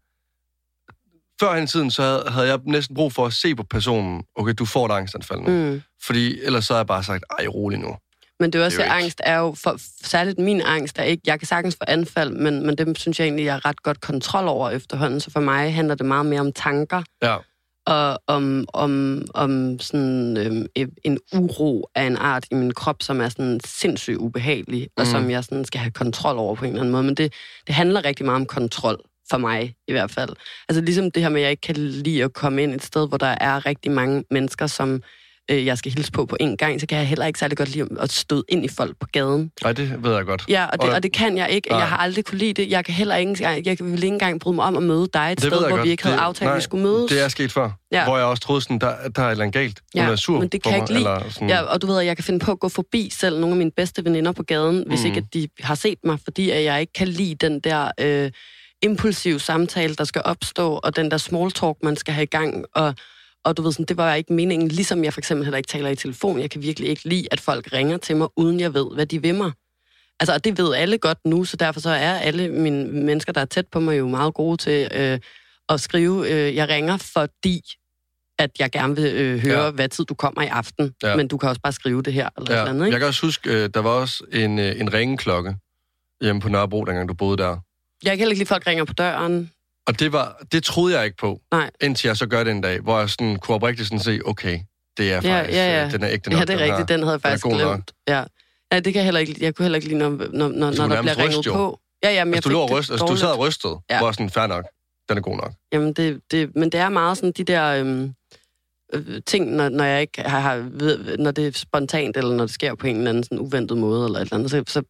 Før 1.40 1.54
i 1.54 1.66
tiden, 1.66 1.90
så 1.90 2.02
havde, 2.02 2.24
havde 2.28 2.48
jeg 2.48 2.58
næsten 2.64 2.94
brug 2.94 3.12
for 3.12 3.26
at 3.26 3.32
se 3.32 3.54
på 3.54 3.62
personen, 3.62 4.24
okay, 4.36 4.54
du 4.58 4.64
får 4.64 4.86
et 4.86 4.92
angstanfald 4.92 5.40
nu. 5.40 5.48
Mm. 5.48 5.82
Fordi 6.02 6.40
ellers 6.42 6.64
så 6.64 6.72
har 6.72 6.78
jeg 6.78 6.86
bare 6.86 7.02
sagt, 7.02 7.24
ej, 7.38 7.46
rolig 7.46 7.78
nu. 7.78 7.96
Men 8.40 8.52
det 8.52 8.60
er 8.60 8.64
også, 8.64 8.78
Det 8.78 8.84
er 8.84 8.88
det 8.88 8.94
jo 9.00 9.04
angst 9.04 9.20
er 9.24 9.38
jo, 9.38 9.54
for, 9.62 9.76
særligt 10.04 10.38
min 10.38 10.60
angst 10.60 10.98
er 10.98 11.02
ikke, 11.02 11.22
jeg 11.26 11.38
kan 11.40 11.46
sagtens 11.46 11.76
få 11.76 11.84
anfald, 11.88 12.30
men, 12.30 12.66
men 12.66 12.78
dem 12.78 12.94
synes 12.94 13.20
jeg 13.20 13.26
egentlig, 13.26 13.44
jeg 13.44 13.54
har 13.54 13.66
ret 13.66 13.82
godt 13.82 14.00
kontrol 14.00 14.48
over 14.48 14.70
efterhånden, 14.70 15.20
så 15.20 15.30
for 15.30 15.40
mig 15.40 15.74
handler 15.74 15.94
det 15.94 16.06
meget 16.06 16.26
mere 16.26 16.40
om 16.40 16.52
tanker, 16.52 17.02
Ja, 17.22 17.36
og 17.88 18.22
om, 18.26 18.66
om, 18.72 19.22
om 19.34 19.78
sådan, 19.80 20.36
øhm, 20.36 20.66
en 21.04 21.18
uro 21.34 21.88
af 21.94 22.02
en 22.02 22.16
art 22.16 22.46
i 22.50 22.54
min 22.54 22.74
krop, 22.74 23.02
som 23.02 23.20
er 23.20 23.28
sådan 23.28 23.60
sindssygt 23.64 24.16
ubehagelig, 24.16 24.80
mm. 24.80 25.00
og 25.00 25.06
som 25.06 25.30
jeg 25.30 25.44
sådan 25.44 25.64
skal 25.64 25.80
have 25.80 25.90
kontrol 25.90 26.38
over 26.38 26.54
på 26.54 26.64
en 26.64 26.70
eller 26.70 26.80
anden 26.80 26.92
måde. 26.92 27.02
Men 27.02 27.14
det, 27.14 27.32
det 27.66 27.74
handler 27.74 28.04
rigtig 28.04 28.26
meget 28.26 28.40
om 28.40 28.46
kontrol, 28.46 29.00
for 29.30 29.38
mig 29.38 29.74
i 29.88 29.92
hvert 29.92 30.10
fald. 30.10 30.30
Altså 30.68 30.80
ligesom 30.82 31.10
det 31.10 31.22
her 31.22 31.28
med, 31.30 31.40
at 31.40 31.42
jeg 31.42 31.50
ikke 31.50 31.60
kan 31.60 31.76
lide 31.76 32.24
at 32.24 32.32
komme 32.32 32.62
ind 32.62 32.74
et 32.74 32.84
sted, 32.84 33.08
hvor 33.08 33.18
der 33.18 33.34
er 33.40 33.66
rigtig 33.66 33.90
mange 33.90 34.24
mennesker, 34.30 34.66
som 34.66 35.02
øh, 35.50 35.66
jeg 35.66 35.78
skal 35.78 35.92
hilse 35.92 36.12
på 36.12 36.26
på 36.26 36.36
en 36.40 36.56
gang, 36.56 36.80
så 36.80 36.86
kan 36.86 36.98
jeg 36.98 37.06
heller 37.08 37.26
ikke 37.26 37.38
særlig 37.38 37.58
godt 37.58 37.68
lide 37.74 37.88
at 38.00 38.12
støde 38.12 38.44
ind 38.48 38.64
i 38.64 38.68
folk 38.68 38.96
på 39.00 39.06
gaden. 39.12 39.50
nej, 39.62 39.72
det 39.72 40.04
ved 40.04 40.14
jeg 40.14 40.24
godt. 40.24 40.44
Ja, 40.48 40.66
og 40.66 40.82
det, 40.82 40.94
Og- 40.94 41.02
det 41.02 41.12
kan 41.12 41.36
jeg 41.36 41.50
ikke. 41.50 41.68
Nej. 41.68 41.78
Jeg 41.78 41.88
har 41.88 41.96
aldrig 41.96 42.24
kunne 42.24 42.38
lide 42.38 42.52
det. 42.52 42.70
Jeg 42.70 42.84
kan 42.84 42.94
heller 42.94 43.16
ikke, 43.16 43.30
engang- 43.30 43.66
jeg 43.66 43.76
vil 43.80 43.94
ikke 43.94 44.06
engang 44.06 44.40
bryde 44.40 44.56
mig 44.56 44.64
om 44.64 44.76
at 44.76 44.82
møde 44.82 45.08
dig 45.14 45.20
et 45.32 45.38
Det 45.38 45.40
sted, 45.46 45.58
hvor 45.60 45.68
godt. 45.70 45.84
vi 45.84 45.90
ikke 45.90 46.02
havde 46.02 46.16
Det- 46.16 46.22
aftalt, 46.22 46.42
at 46.42 46.46
nej, 46.52 46.56
vi 46.56 46.62
skulle 46.62 46.82
mødes. 46.84 47.10
Det 47.12 47.24
er 47.24 47.28
sket 47.28 47.52
før, 47.52 47.70
ja. 47.92 48.04
Hvor 48.04 48.16
jeg 48.16 48.26
også 48.26 48.42
troede, 48.42 48.60
sådan, 48.60 48.78
der, 48.78 48.94
der 49.16 49.22
er 49.22 49.26
et 49.26 49.30
eller 49.30 49.44
andet 49.44 49.52
galt. 49.54 49.80
Ja, 49.94 50.02
Hun 50.04 50.12
er 50.12 50.16
sur 50.16 50.38
men 50.40 50.48
det 50.48 50.62
kan 50.62 50.72
jeg 50.72 50.78
mig, 50.80 50.90
ikke 50.90 51.00
lide. 51.02 51.14
Eller 51.16 51.30
sådan. 51.30 51.48
Ja, 51.48 51.60
og 51.62 51.82
du 51.82 51.86
ved, 51.86 51.98
at 52.00 52.06
jeg 52.06 52.16
kan 52.16 52.24
finde 52.24 52.38
på 52.44 52.52
at 52.52 52.58
gå 52.60 52.68
forbi 52.68 53.10
selv 53.12 53.38
nogle 53.40 53.52
af 53.54 53.56
mine 53.58 53.70
bedste 53.76 54.04
veninder 54.04 54.32
på 54.32 54.42
gaden, 54.42 54.84
hvis 54.86 55.00
Mm. 55.00 55.06
ikke 55.06 55.18
at 55.18 55.34
de 55.34 55.48
har 55.60 55.74
set 55.74 55.98
mig, 56.04 56.18
fordi 56.24 56.50
at 56.50 56.64
jeg 56.64 56.80
ikke 56.80 56.92
kan 56.92 57.08
lide 57.08 57.34
den 57.34 57.60
der 57.60 57.90
øh, 58.00 58.30
impulsive 58.82 59.40
samtale, 59.40 59.94
der 59.94 60.04
skal 60.04 60.22
opstå, 60.24 60.80
og 60.82 60.96
den 60.96 61.10
der 61.10 61.16
small 61.16 61.50
talk, 61.50 61.76
man 61.82 61.96
skal 61.96 62.14
have 62.14 62.22
i 62.22 62.26
gang. 62.26 62.64
Og, 62.74 62.94
og 63.44 63.56
du 63.56 63.62
ved, 63.62 63.72
sådan, 63.72 63.84
det 63.86 63.96
var 63.96 64.14
ikke 64.14 64.32
meningen, 64.32 64.68
ligesom 64.68 65.04
jeg 65.04 65.12
for 65.12 65.20
eksempel 65.20 65.44
heller 65.44 65.56
ikke 65.58 65.68
taler 65.68 65.88
i 65.90 65.96
telefon. 65.96 66.40
Jeg 66.40 66.50
kan 66.50 66.62
virkelig 66.62 66.88
ikke 66.88 67.08
lide, 67.08 67.28
at 67.30 67.40
folk 67.40 67.72
ringer 67.72 67.96
til 67.96 68.16
mig, 68.16 68.28
uden 68.36 68.60
jeg 68.60 68.74
ved, 68.74 68.86
hvad 68.94 69.06
de 69.06 69.22
vil 69.22 69.34
mig. 69.34 69.52
Altså, 70.20 70.34
og 70.34 70.44
det 70.44 70.58
ved 70.58 70.74
alle 70.74 70.98
godt 70.98 71.18
nu, 71.24 71.44
så 71.44 71.56
derfor 71.56 71.80
så 71.80 71.90
er 71.90 72.14
alle 72.14 72.48
mine 72.48 72.84
mennesker, 72.92 73.32
der 73.32 73.40
er 73.40 73.44
tæt 73.44 73.66
på 73.66 73.80
mig, 73.80 73.98
jo 73.98 74.08
meget 74.08 74.34
gode 74.34 74.56
til 74.56 74.88
øh, 74.94 75.18
at 75.68 75.80
skrive, 75.80 76.30
øh, 76.30 76.54
jeg 76.56 76.68
ringer, 76.68 76.96
fordi 76.96 77.62
at 78.38 78.50
jeg 78.58 78.70
gerne 78.70 78.96
vil 78.96 79.04
øh, 79.14 79.38
høre, 79.38 79.64
Ja. 79.64 79.70
hvad 79.70 79.88
tid 79.88 80.04
du 80.04 80.14
kommer 80.14 80.42
i 80.42 80.46
aften. 80.46 80.94
Ja. 81.02 81.16
Men 81.16 81.28
du 81.28 81.36
kan 81.38 81.48
også 81.48 81.60
bare 81.60 81.72
skrive 81.72 82.02
det 82.02 82.12
her, 82.12 82.28
eller 82.38 82.54
ja. 82.54 82.68
Andet, 82.68 82.86
ikke? 82.86 82.92
Jeg 82.94 83.00
kan 83.00 83.06
også 83.06 83.26
huske, 83.26 83.50
øh, 83.50 83.70
der 83.74 83.80
var 83.80 83.90
også 83.90 84.24
en, 84.32 84.58
øh, 84.58 84.80
en 84.80 84.92
ringeklokke 84.94 85.56
hjemme 86.22 86.40
på 86.40 86.48
Nørrebro, 86.48 86.84
dengang 86.84 87.08
du 87.08 87.14
boede 87.14 87.36
der. 87.36 87.56
Jeg 88.04 88.10
kan 88.10 88.18
heller 88.18 88.32
ikke 88.32 88.40
lide, 88.40 88.48
folk 88.48 88.66
ringer 88.66 88.84
på 88.84 88.92
døren. 88.92 89.50
Og 89.86 89.98
det, 90.00 90.12
var, 90.12 90.42
det 90.52 90.64
troede 90.64 90.96
jeg 90.96 91.04
ikke 91.04 91.16
på, 91.16 91.40
Nej. 91.52 91.70
indtil 91.80 92.08
jeg 92.08 92.16
så 92.16 92.26
gør 92.26 92.44
det 92.44 92.50
en 92.50 92.60
dag, 92.60 92.80
hvor 92.80 92.98
jeg 92.98 93.10
sådan 93.10 93.36
kunne 93.36 93.54
oprigtigt 93.54 93.88
sådan 93.88 94.00
se, 94.00 94.20
okay, 94.24 94.60
det 94.98 95.12
er 95.12 95.20
faktisk, 95.20 95.56
ja, 95.56 95.78
ja. 95.78 95.84
øh, 95.84 95.92
den 95.92 96.02
er 96.02 96.10
ægte 96.10 96.30
nok. 96.30 96.40
Ja, 96.40 96.44
det 96.44 96.50
er 96.50 96.56
den 96.56 96.64
rigtigt. 96.64 96.78
her. 96.78 96.96
Den 96.96 97.02
havde 97.02 97.12
jeg 97.12 97.20
faktisk 97.20 97.44
glemt. 97.44 97.92
Ja. 98.08 98.24
ja, 98.72 98.80
det 98.80 98.84
kan 98.84 98.94
jeg 98.94 99.04
heller 99.04 99.20
ikke 99.20 99.36
Jeg 99.40 99.54
kunne 99.54 99.64
heller 99.64 99.76
ikke 99.76 99.88
lide, 99.88 99.98
når, 99.98 100.10
når, 100.10 100.48
når, 100.48 100.48
når 100.48 100.88
der 100.88 101.02
bliver 101.02 101.18
ringet 101.18 101.46
jo. 101.46 101.52
på. 101.52 101.80
Ja, 102.02 102.12
ja, 102.12 102.24
men 102.24 102.34
Altså, 102.34 102.50
jeg 102.50 102.54
du, 102.54 102.58
lå 102.68 102.78
ryst, 102.78 102.90
altså, 102.90 103.06
du 103.06 103.16
sad 103.16 103.28
og 103.28 103.38
rystede, 103.38 103.76
ja. 103.90 103.94
Ja. 103.94 104.00
hvor 104.00 104.12
sådan, 104.12 104.30
fair 104.30 104.46
nok, 104.46 104.64
den 105.08 105.18
er 105.18 105.22
god 105.22 105.36
nok. 105.36 105.52
Jamen, 105.72 105.92
det, 105.92 106.20
det, 106.30 106.56
men 106.56 106.72
det 106.72 106.80
er 106.80 106.88
meget 106.88 107.16
sådan 107.16 107.32
de 107.32 107.44
der 107.44 107.64
øhm, 107.64 108.14
øh, 108.94 109.22
ting, 109.26 109.50
når, 109.50 109.68
når 109.68 109.84
jeg 109.84 110.00
ikke 110.00 110.22
har, 110.22 110.40
har 110.40 110.56
ved, 110.70 111.18
når 111.18 111.30
det 111.30 111.46
er 111.46 111.52
spontant, 111.52 112.16
eller 112.16 112.34
når 112.34 112.44
det 112.44 112.54
sker 112.54 112.74
på 112.74 112.86
en 112.86 112.96
eller 112.96 113.10
anden 113.10 113.24
sådan 113.24 113.38
uventet 113.38 113.78
måde, 113.78 114.04
eller 114.04 114.18
et 114.18 114.22
eller 114.22 114.36
andet. 114.36 114.50
Så, 114.50 114.64
så, 114.66 114.82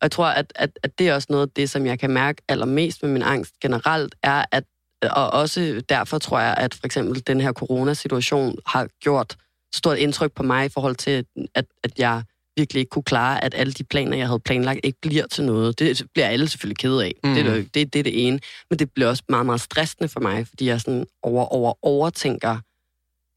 og 0.00 0.04
jeg 0.04 0.10
tror, 0.10 0.26
at, 0.26 0.52
at, 0.54 0.70
at 0.82 0.98
det 0.98 1.08
er 1.08 1.14
også 1.14 1.26
noget 1.30 1.46
af 1.46 1.50
det, 1.56 1.70
som 1.70 1.86
jeg 1.86 1.98
kan 1.98 2.10
mærke 2.10 2.42
allermest 2.48 3.02
med 3.02 3.10
min 3.10 3.22
angst 3.22 3.54
generelt, 3.60 4.14
er, 4.22 4.44
at 4.52 4.64
og 5.02 5.30
også 5.30 5.82
derfor 5.88 6.18
tror 6.18 6.40
jeg, 6.40 6.54
at 6.58 6.74
for 6.74 6.86
eksempel 6.86 7.26
den 7.26 7.40
her 7.40 7.52
coronasituation 7.52 8.56
har 8.66 8.88
gjort 9.00 9.36
stort 9.74 9.98
indtryk 9.98 10.32
på 10.32 10.42
mig 10.42 10.66
i 10.66 10.68
forhold 10.68 10.96
til, 10.96 11.24
at, 11.54 11.64
at 11.84 11.98
jeg 11.98 12.22
virkelig 12.56 12.80
ikke 12.80 12.90
kunne 12.90 13.02
klare, 13.02 13.44
at 13.44 13.54
alle 13.54 13.72
de 13.72 13.84
planer, 13.84 14.16
jeg 14.16 14.26
havde 14.26 14.40
planlagt, 14.40 14.80
ikke 14.82 14.98
bliver 15.00 15.26
til 15.26 15.44
noget. 15.44 15.78
Det 15.78 16.02
bliver 16.14 16.26
alle 16.26 16.48
selvfølgelig 16.48 16.78
ked 16.78 16.98
af. 16.98 17.14
Mm. 17.24 17.34
Det, 17.34 17.46
er 17.46 17.54
det, 17.54 17.74
det, 17.74 17.92
det 17.92 17.98
er 17.98 18.02
det 18.02 18.26
ene. 18.26 18.40
Men 18.70 18.78
det 18.78 18.90
bliver 18.94 19.08
også 19.08 19.22
meget, 19.28 19.46
meget 19.46 19.60
stressende 19.60 20.08
for 20.08 20.20
mig, 20.20 20.46
fordi 20.48 20.66
jeg 20.66 20.80
sådan 20.80 21.06
over, 21.22 21.44
over, 21.44 21.72
overtænker, 21.82 22.58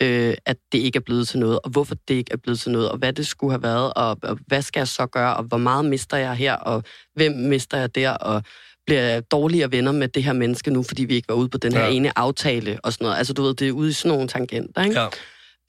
øh, 0.02 0.34
at 0.46 0.58
det 0.72 0.78
ikke 0.78 0.98
er 0.98 1.02
blevet 1.02 1.28
til 1.28 1.40
noget, 1.40 1.60
og 1.64 1.70
hvorfor 1.70 1.96
det 2.08 2.14
ikke 2.14 2.34
er 2.34 2.38
blevet 2.38 2.60
til 2.60 2.72
noget, 2.72 2.90
og 2.92 2.98
hvad 2.98 3.14
det 3.14 3.28
skulle 3.28 3.52
have 3.54 3.64
været, 3.64 3.94
og, 3.94 4.18
og 4.24 4.40
hvad 4.48 4.62
skal 4.62 4.80
jeg 4.80 4.88
så 4.88 5.06
gøre, 5.06 5.36
og 5.36 5.44
hvor 5.44 5.58
meget 5.58 5.86
mister 5.86 6.18
jeg 6.18 6.36
her, 6.36 6.54
og 6.54 6.84
hvem 7.16 7.32
mister 7.32 7.78
jeg 7.78 7.96
der, 7.96 8.10
og 8.12 8.44
bliver 8.86 9.02
jeg 9.02 9.32
dårligere 9.32 9.72
venner 9.72 9.92
med 9.92 10.08
det 10.08 10.24
her 10.24 10.34
menneske 10.34 10.72
nu, 10.72 10.84
fordi 10.84 11.06
vi 11.06 11.16
ikke 11.16 11.28
var 11.30 11.36
ude 11.36 11.50
på 11.50 11.58
den 11.58 11.74
her 11.74 11.86
Ja. 11.86 11.92
ene 11.92 12.18
aftale, 12.18 12.80
og 12.84 12.94
sådan 12.94 13.06
noget. 13.06 13.18
Altså, 13.18 13.34
du 13.34 13.42
ved, 13.44 13.54
det 13.54 13.68
er 13.68 13.72
ude 13.72 13.90
i 13.90 13.94
sådan 13.94 14.12
nogle 14.18 14.28
tangenter, 14.28 14.84
ikke? 14.84 15.00
Ja. 15.00 15.08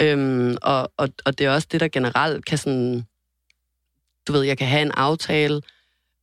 Øhm, 0.02 0.56
og, 0.62 0.92
og, 0.96 1.08
og 1.24 1.38
det 1.38 1.46
er 1.46 1.50
også 1.50 1.68
det, 1.72 1.80
der 1.80 1.88
generelt 1.88 2.44
kan 2.44 2.58
sådan... 2.58 3.04
Du 4.28 4.32
ved, 4.32 4.42
jeg 4.42 4.58
kan 4.58 4.66
have 4.66 4.82
en 4.82 4.90
aftale 4.90 5.54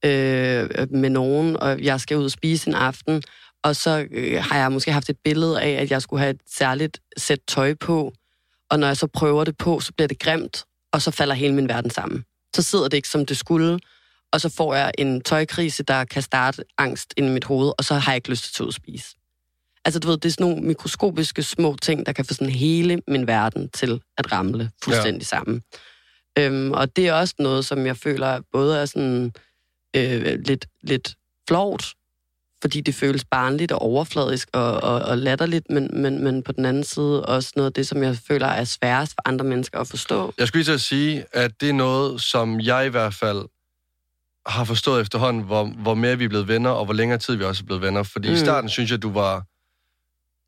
øh, 0.06 0.70
med 0.90 1.10
nogen, 1.10 1.58
og 1.58 1.82
jeg 1.84 2.00
skal 2.02 2.18
ud 2.18 2.26
og 2.26 2.32
spise 2.32 2.68
en 2.70 2.76
aften, 2.76 3.24
og 3.64 3.76
så 3.76 4.08
øh, 4.12 4.44
har 4.44 4.58
jeg 4.58 4.72
måske 4.72 4.92
haft 4.92 5.10
et 5.10 5.18
billede 5.24 5.62
af, 5.62 5.70
at 5.70 5.92
jeg 5.92 6.02
skulle 6.02 6.20
have 6.20 6.30
et 6.30 6.42
særligt 6.48 7.02
sæt 7.18 7.40
tøj 7.48 7.74
på, 7.74 8.14
og 8.70 8.80
når 8.80 8.88
jeg 8.88 8.98
så 8.98 9.08
prøver 9.08 9.44
det 9.44 9.58
på, 9.58 9.80
så 9.80 9.94
bliver 9.94 10.08
det 10.08 10.20
grimt, 10.20 10.64
og 10.92 11.02
så 11.02 11.12
falder 11.12 11.36
hele 11.36 11.54
min 11.54 11.70
verden 11.70 11.92
sammen. 11.92 12.26
Så 12.56 12.62
sidder 12.62 12.88
det 12.88 12.98
ikke, 12.98 13.08
som 13.08 13.26
det 13.26 13.38
skulle, 13.38 13.80
og 14.32 14.42
så 14.42 14.50
får 14.50 14.76
jeg 14.76 14.92
en 14.98 15.22
tøjkrise, 15.22 15.84
der 15.84 16.04
kan 16.04 16.22
starte 16.22 16.64
angst 16.78 17.14
ind 17.18 17.28
i 17.28 17.30
mit 17.30 17.44
hoved, 17.44 17.72
og 17.78 17.84
så 17.84 17.94
har 17.94 18.12
jeg 18.12 18.16
ikke 18.18 18.30
lyst 18.30 18.56
til 18.56 18.64
at 18.64 18.74
spise. 18.74 19.16
Altså, 19.86 20.00
du 20.00 20.08
ved, 20.08 20.18
det 20.18 20.30
er 20.30 20.34
sådan 20.34 20.48
nogle 20.48 20.68
mikroskopiske 20.68 21.44
små 21.44 21.76
ting, 21.82 22.06
der 22.06 22.12
kan 22.12 22.26
få 22.26 22.34
sådan 22.34 22.54
hele 22.54 23.02
min 23.08 23.28
verden 23.28 23.70
til 23.70 24.02
at 24.18 24.32
ramle 24.32 24.72
fuldstændig 24.84 25.22
ja. 25.22 25.26
sammen. 25.26 25.64
Øhm, 26.38 26.72
og 26.72 26.96
det 26.96 27.08
er 27.08 27.14
også 27.14 27.36
noget, 27.40 27.66
som 27.66 27.86
jeg 27.86 27.98
føler 27.98 28.42
både 28.52 28.78
er 28.78 28.86
sådan 28.86 29.34
øh, 29.96 30.40
lidt, 30.40 30.66
lidt 30.82 31.16
flovt, 31.48 31.94
fordi 32.62 32.82
det 32.82 32.96
føles 32.96 33.26
barnligt 33.26 33.72
og 33.72 33.82
overfladisk 33.82 34.50
og, 34.54 34.72
og, 34.72 35.02
og 35.02 35.18
latterligt, 35.18 35.70
men, 35.70 35.90
men, 35.94 36.24
men 36.24 36.44
på 36.44 36.52
den 36.52 36.66
anden 36.66 36.84
side 36.84 37.26
også 37.26 37.52
noget 37.56 37.66
af 37.70 37.74
det, 37.74 37.88
som 37.88 38.04
jeg 38.04 38.18
føler 38.28 38.48
er 38.48 38.64
sværest 38.64 39.12
for 39.12 39.22
andre 39.26 39.46
mennesker 39.46 39.80
at 39.80 39.88
forstå. 39.88 40.34
Jeg 40.38 40.48
skulle 40.48 40.60
lige 40.60 40.66
til 40.66 40.74
at 40.74 40.82
sige, 40.82 41.26
at 41.34 41.52
det 41.62 41.70
er 41.70 41.74
noget, 41.74 42.22
som 42.22 42.60
jeg 42.60 42.86
i 42.86 42.90
hvert 42.90 43.14
fald 43.14 43.46
har 44.46 44.64
forstået 44.64 45.02
efterhånden, 45.02 45.44
hvor, 45.44 45.66
hvor 45.66 45.94
mere 45.94 46.18
vi 46.18 46.26
er 46.26 46.30
blevet 46.30 46.48
venner, 46.48 46.70
og 46.70 46.86
hvor 46.86 46.94
længere 46.94 47.20
tid 47.20 47.36
vi 47.36 47.44
også 47.44 47.64
er 47.64 47.66
blevet 47.66 47.82
venner. 47.82 48.04
Fordi 48.04 48.28
mm. 48.28 48.34
i 48.34 48.38
starten 48.38 48.70
synes 48.70 48.92
jeg, 48.92 49.02
du 49.02 49.12
var... 49.12 49.44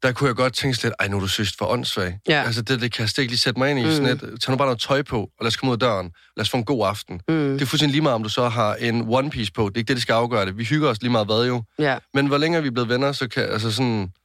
Der 0.03 0.11
kunne 0.11 0.27
jeg 0.27 0.35
godt 0.35 0.53
tænke 0.53 0.83
lidt, 0.83 0.93
ej, 0.99 1.07
nu 1.07 1.17
er 1.17 1.19
du 1.19 1.27
synes 1.27 1.53
for 1.57 1.65
åndssvag. 1.65 2.19
Ja. 2.27 2.43
Altså, 2.43 2.61
det, 2.61 2.81
det 2.81 2.91
kan 2.91 3.01
jeg 3.01 3.09
slet 3.09 3.21
ikke 3.21 3.31
lige 3.31 3.39
sætte 3.39 3.59
mig 3.59 3.71
ind 3.71 3.79
i. 3.79 3.83
Mm. 3.83 3.91
Sådan 3.91 4.07
et, 4.07 4.41
tag 4.41 4.51
nu 4.51 4.57
bare 4.57 4.67
noget 4.67 4.79
tøj 4.79 5.01
på, 5.01 5.19
og 5.21 5.31
lad 5.41 5.47
os 5.47 5.55
komme 5.55 5.69
ud 5.71 5.75
af 5.75 5.79
døren. 5.79 6.11
Lad 6.37 6.41
os 6.41 6.49
få 6.49 6.57
en 6.57 6.65
god 6.65 6.87
aften. 6.87 7.21
Mm. 7.27 7.33
Det 7.33 7.61
er 7.61 7.65
fuldstændig 7.65 7.91
lige 7.91 8.01
meget, 8.01 8.15
om 8.15 8.23
du 8.23 8.29
så 8.29 8.49
har 8.49 8.75
en 8.75 9.05
one 9.09 9.29
piece 9.29 9.51
på. 9.51 9.69
Det 9.69 9.75
er 9.75 9.79
ikke 9.79 9.87
det, 9.87 9.95
det 9.95 10.01
skal 10.01 10.13
afgøre 10.13 10.45
det. 10.45 10.57
Vi 10.57 10.63
hygger 10.63 10.89
os 10.89 11.01
lige 11.01 11.11
meget 11.11 11.27
hvad 11.27 11.45
jo. 11.47 11.63
Ja. 11.79 11.97
Men 12.13 12.27
hvor 12.27 12.37
længere 12.37 12.61
vi 12.61 12.67
er 12.67 12.71
blevet 12.71 12.89
venner, 12.89 13.11
så 13.11 13.27
kan... 13.27 13.43
Altså 13.43 13.71
sådan... 13.71 14.11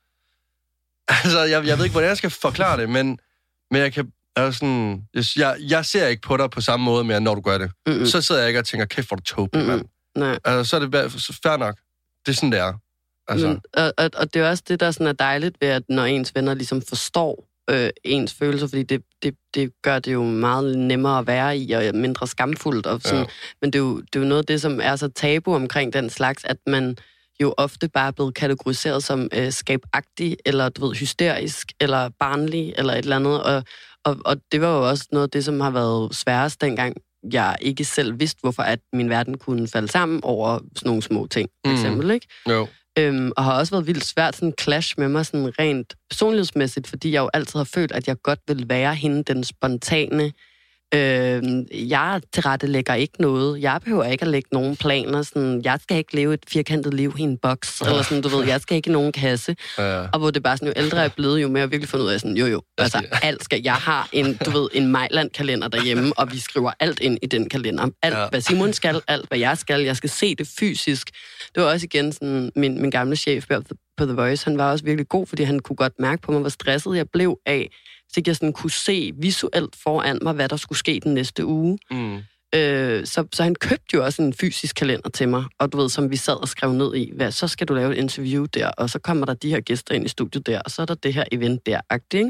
Altså, 1.08 1.40
jeg, 1.40 1.66
jeg 1.66 1.78
ved 1.78 1.84
ikke, 1.84 1.92
hvordan 1.92 2.08
jeg 2.08 2.16
skal 2.16 2.30
forklare 2.30 2.80
det, 2.80 2.88
men, 2.90 3.18
men 3.70 3.80
jeg 3.80 3.92
kan... 3.92 4.12
Altså 4.36 4.58
sådan, 4.58 5.02
jeg, 5.36 5.56
jeg 5.60 5.84
ser 5.84 6.06
ikke 6.06 6.22
på 6.22 6.36
dig 6.36 6.50
på 6.50 6.60
samme 6.60 6.84
måde 6.84 7.04
mere, 7.04 7.20
når 7.20 7.34
du 7.34 7.40
gør 7.40 7.58
det. 7.58 7.70
Mm-mm. 7.86 8.06
Så 8.06 8.20
sidder 8.20 8.40
jeg 8.40 8.48
ikke 8.48 8.60
og 8.60 8.64
tænker, 8.64 8.86
kæft, 8.86 9.08
hvor 9.08 9.16
du 9.16 9.22
tåbelig, 9.22 9.66
mand. 9.66 9.84
Nej. 10.16 10.38
Altså, 10.44 10.70
så 10.70 10.76
er 10.76 10.80
det 10.80 11.12
fair 11.42 11.56
nok. 11.56 11.76
Det 12.26 12.32
er 12.32 12.36
sådan, 12.36 12.52
det 12.52 12.60
er. 12.60 12.72
Altså, 13.28 13.46
Men, 13.48 13.60
og, 13.74 13.92
og, 13.98 14.10
og 14.16 14.34
det 14.34 14.42
er 14.42 14.50
også 14.50 14.62
det, 14.68 14.80
der 14.80 14.90
sådan 14.90 15.06
er 15.06 15.12
dejligt 15.12 15.56
ved, 15.60 15.68
at 15.68 15.82
når 15.88 16.04
ens 16.04 16.34
venner 16.34 16.54
ligesom 16.54 16.82
forstår 16.82 17.48
øh, 17.70 17.90
ens 18.04 18.34
følelser, 18.34 18.66
fordi 18.66 18.82
det, 18.82 19.02
det, 19.22 19.34
det 19.54 19.72
gør 19.82 19.98
det 19.98 20.12
jo 20.12 20.22
meget 20.24 20.78
nemmere 20.78 21.18
at 21.18 21.26
være 21.26 21.58
i, 21.58 21.72
og 21.72 21.94
mindre 21.94 22.26
skamfuldt. 22.26 22.86
Og 22.86 23.00
sådan. 23.04 23.20
Ja. 23.20 23.26
Men 23.62 23.72
det 23.72 23.78
er, 23.78 23.82
jo, 23.82 24.00
det 24.00 24.16
er 24.16 24.20
jo 24.20 24.26
noget 24.26 24.42
af 24.42 24.46
det, 24.46 24.60
som 24.60 24.80
er 24.82 24.96
så 24.96 25.08
tabu 25.08 25.54
omkring 25.54 25.92
den 25.92 26.10
slags, 26.10 26.44
at 26.44 26.56
man 26.66 26.96
jo 27.42 27.54
ofte 27.56 27.88
bare 27.88 28.06
er 28.06 28.10
blevet 28.10 28.34
kategoriseret 28.34 29.04
som 29.04 29.28
øh, 29.34 29.52
skabagtig, 29.52 30.36
eller 30.46 30.68
du 30.68 30.86
ved, 30.86 30.94
hysterisk, 30.96 31.72
eller 31.80 32.08
barnlig, 32.20 32.74
eller 32.78 32.92
et 32.92 32.98
eller 32.98 33.16
andet. 33.16 33.42
Og, 33.42 33.62
og, 34.04 34.16
og 34.24 34.36
det 34.52 34.60
var 34.60 34.76
jo 34.76 34.88
også 34.88 35.06
noget 35.12 35.22
af 35.26 35.30
det, 35.30 35.44
som 35.44 35.60
har 35.60 35.70
været 35.70 36.14
sværest 36.16 36.60
dengang, 36.60 36.96
jeg 37.32 37.56
ikke 37.60 37.84
selv 37.84 38.20
vidste, 38.20 38.40
hvorfor 38.40 38.62
at 38.62 38.78
min 38.92 39.10
verden 39.10 39.38
kunne 39.38 39.68
falde 39.68 39.88
sammen 39.88 40.20
over 40.22 40.58
sådan 40.76 40.88
nogle 40.88 41.02
små 41.02 41.26
ting, 41.26 41.48
for 41.66 41.70
Mm. 41.72 41.76
eksempel, 41.78 42.10
ikke? 42.10 42.26
jo. 42.48 42.66
Øhm, 42.98 43.32
og 43.37 43.44
har 43.44 43.59
også 43.59 43.74
været 43.74 43.87
vildt 43.87 44.04
svært 44.04 44.37
sådan 44.37 44.54
clash 44.61 44.94
med 44.98 45.09
mig 45.09 45.26
sådan 45.26 45.59
rent 45.59 45.94
personlighedsmæssigt, 46.11 46.87
fordi 46.87 47.12
jeg 47.12 47.20
jo 47.20 47.30
altid 47.35 47.59
har 47.59 47.64
følt, 47.64 47.92
at 47.92 48.09
jeg 48.09 48.16
godt 48.22 48.40
vil 48.48 48.68
være 48.68 48.94
hende, 48.94 49.22
den 49.22 49.44
spontane. 49.44 50.32
Øhm, 50.94 51.66
jeg 51.72 52.20
tilrettelægger 52.33 52.94
ikke 52.94 53.14
noget. 53.22 53.62
Jeg 53.62 53.81
behøver 53.85 54.05
ikke 54.05 54.22
at 54.22 54.29
lægge 54.29 54.49
nogen 54.53 54.77
planer. 54.77 55.22
Sådan, 55.22 55.62
jeg 55.64 55.79
skal 55.83 55.96
ikke 55.96 56.14
leve 56.14 56.35
et 56.35 56.40
firkantet 56.49 56.94
liv 56.94 57.14
i 57.18 57.22
en 57.22 57.38
boks, 57.38 57.81
eller 57.81 58.03
sådan, 58.03 58.22
du 58.22 58.29
ved, 58.29 58.46
jeg 58.46 58.61
skal 58.61 58.77
ikke 58.77 58.90
i 58.90 58.92
nogen 58.92 59.12
kasse. 59.12 59.57
Ja. 59.79 60.01
Og 60.12 60.18
hvor 60.18 60.31
det 60.31 60.42
bare 60.42 60.57
sådan, 60.57 60.68
jo 60.68 60.72
ældre 60.77 60.96
jeg 60.99 61.05
er 61.05 61.11
blevet, 61.16 61.42
jo 61.42 61.49
mere 61.49 61.61
jeg 61.61 61.70
virkelig 61.70 61.88
fundet 61.88 62.07
ud 62.07 62.11
af 62.11 62.20
sådan, 62.20 62.37
jo 62.37 62.46
jo, 62.46 62.62
altså 62.79 63.03
alt 63.22 63.44
skal, 63.44 63.61
jeg 63.64 63.75
har 63.75 64.09
en, 64.12 64.35
du 64.37 64.51
ved, 64.51 64.68
en 64.72 64.87
Mejland-kalender 64.92 65.68
derhjemme, 65.68 66.12
og 66.16 66.33
vi 66.33 66.38
skriver 66.38 66.72
alt 66.81 67.01
ind 67.01 67.18
i 67.22 67.27
den 67.27 67.49
kalender. 67.49 67.88
Alt, 68.03 68.14
Ja. 68.14 68.20
ja. 68.22 68.29
hvad 68.29 68.40
Simon 68.40 68.72
skal, 68.72 69.01
alt, 69.09 69.29
hvad 69.29 69.38
jeg 69.38 69.59
skal, 69.59 69.81
jeg 69.83 69.96
skal 69.96 70.11
se 70.11 70.35
det 70.35 70.49
fysisk. 70.59 71.11
Det 71.55 71.62
var 71.62 71.68
også 71.72 71.85
igen 71.92 72.12
sådan, 72.12 72.51
min, 72.57 72.81
min 72.81 72.90
gamle 72.90 73.16
chef 73.16 73.46
på 73.46 73.55
The- 73.55 73.92
på 73.99 74.05
The 74.05 74.14
Voice, 74.14 74.44
han 74.44 74.59
var 74.59 74.70
også 74.72 74.85
virkelig 74.85 75.09
god, 75.09 75.27
fordi 75.27 75.42
han 75.42 75.59
kunne 75.61 75.77
godt 75.77 75.92
mærke 75.99 76.22
på 76.22 76.33
mig, 76.33 76.40
hvor 76.40 76.49
stresset 76.51 76.96
jeg 76.96 77.07
blev 77.12 77.38
af, 77.46 77.70
så 78.12 78.23
jeg 78.27 78.37
sådan 78.37 78.53
kunne 78.53 78.71
se 78.71 79.12
visuelt 79.16 79.77
foran 79.83 80.19
mig, 80.23 80.33
hvad 80.33 80.49
der 80.49 80.57
skulle 80.57 80.79
ske 80.79 81.01
den 81.05 81.14
næste 81.14 81.47
uge. 81.47 81.79
Mm. 81.90 82.19
Øh, 82.55 83.07
så, 83.07 83.25
så 83.33 83.42
han 83.42 83.55
købte 83.55 83.95
jo 83.95 84.05
også 84.05 84.23
en 84.23 84.35
fysisk 84.35 84.77
kalender 84.77 85.09
til 85.09 85.29
mig, 85.29 85.45
og 85.59 85.73
du 85.73 85.77
ved, 85.77 85.88
som 85.88 86.11
vi 86.11 86.16
sad 86.16 86.35
og 86.35 86.49
skrev 86.49 86.73
ned 86.73 86.95
i, 86.95 87.12
hvad, 87.16 87.31
så 87.31 87.49
skal 87.49 87.69
du 87.69 87.75
lave 87.75 87.92
et 87.92 87.99
interview 87.99 88.45
der, 88.45 88.69
og 88.69 88.90
så 88.90 88.99
kommer 88.99 89.27
der 89.27 89.35
de 89.35 89.51
her 89.51 89.61
gæster 89.61 89.95
ind 89.95 90.05
i 90.05 90.09
studiet 90.09 90.47
der, 90.47 90.61
og 90.61 90.71
så 90.71 90.83
er 90.83 90.87
der 90.87 90.95
det 90.95 91.14
her 91.14 91.25
event 91.33 91.66
der, 91.66 91.81
agtigt? 91.90 92.29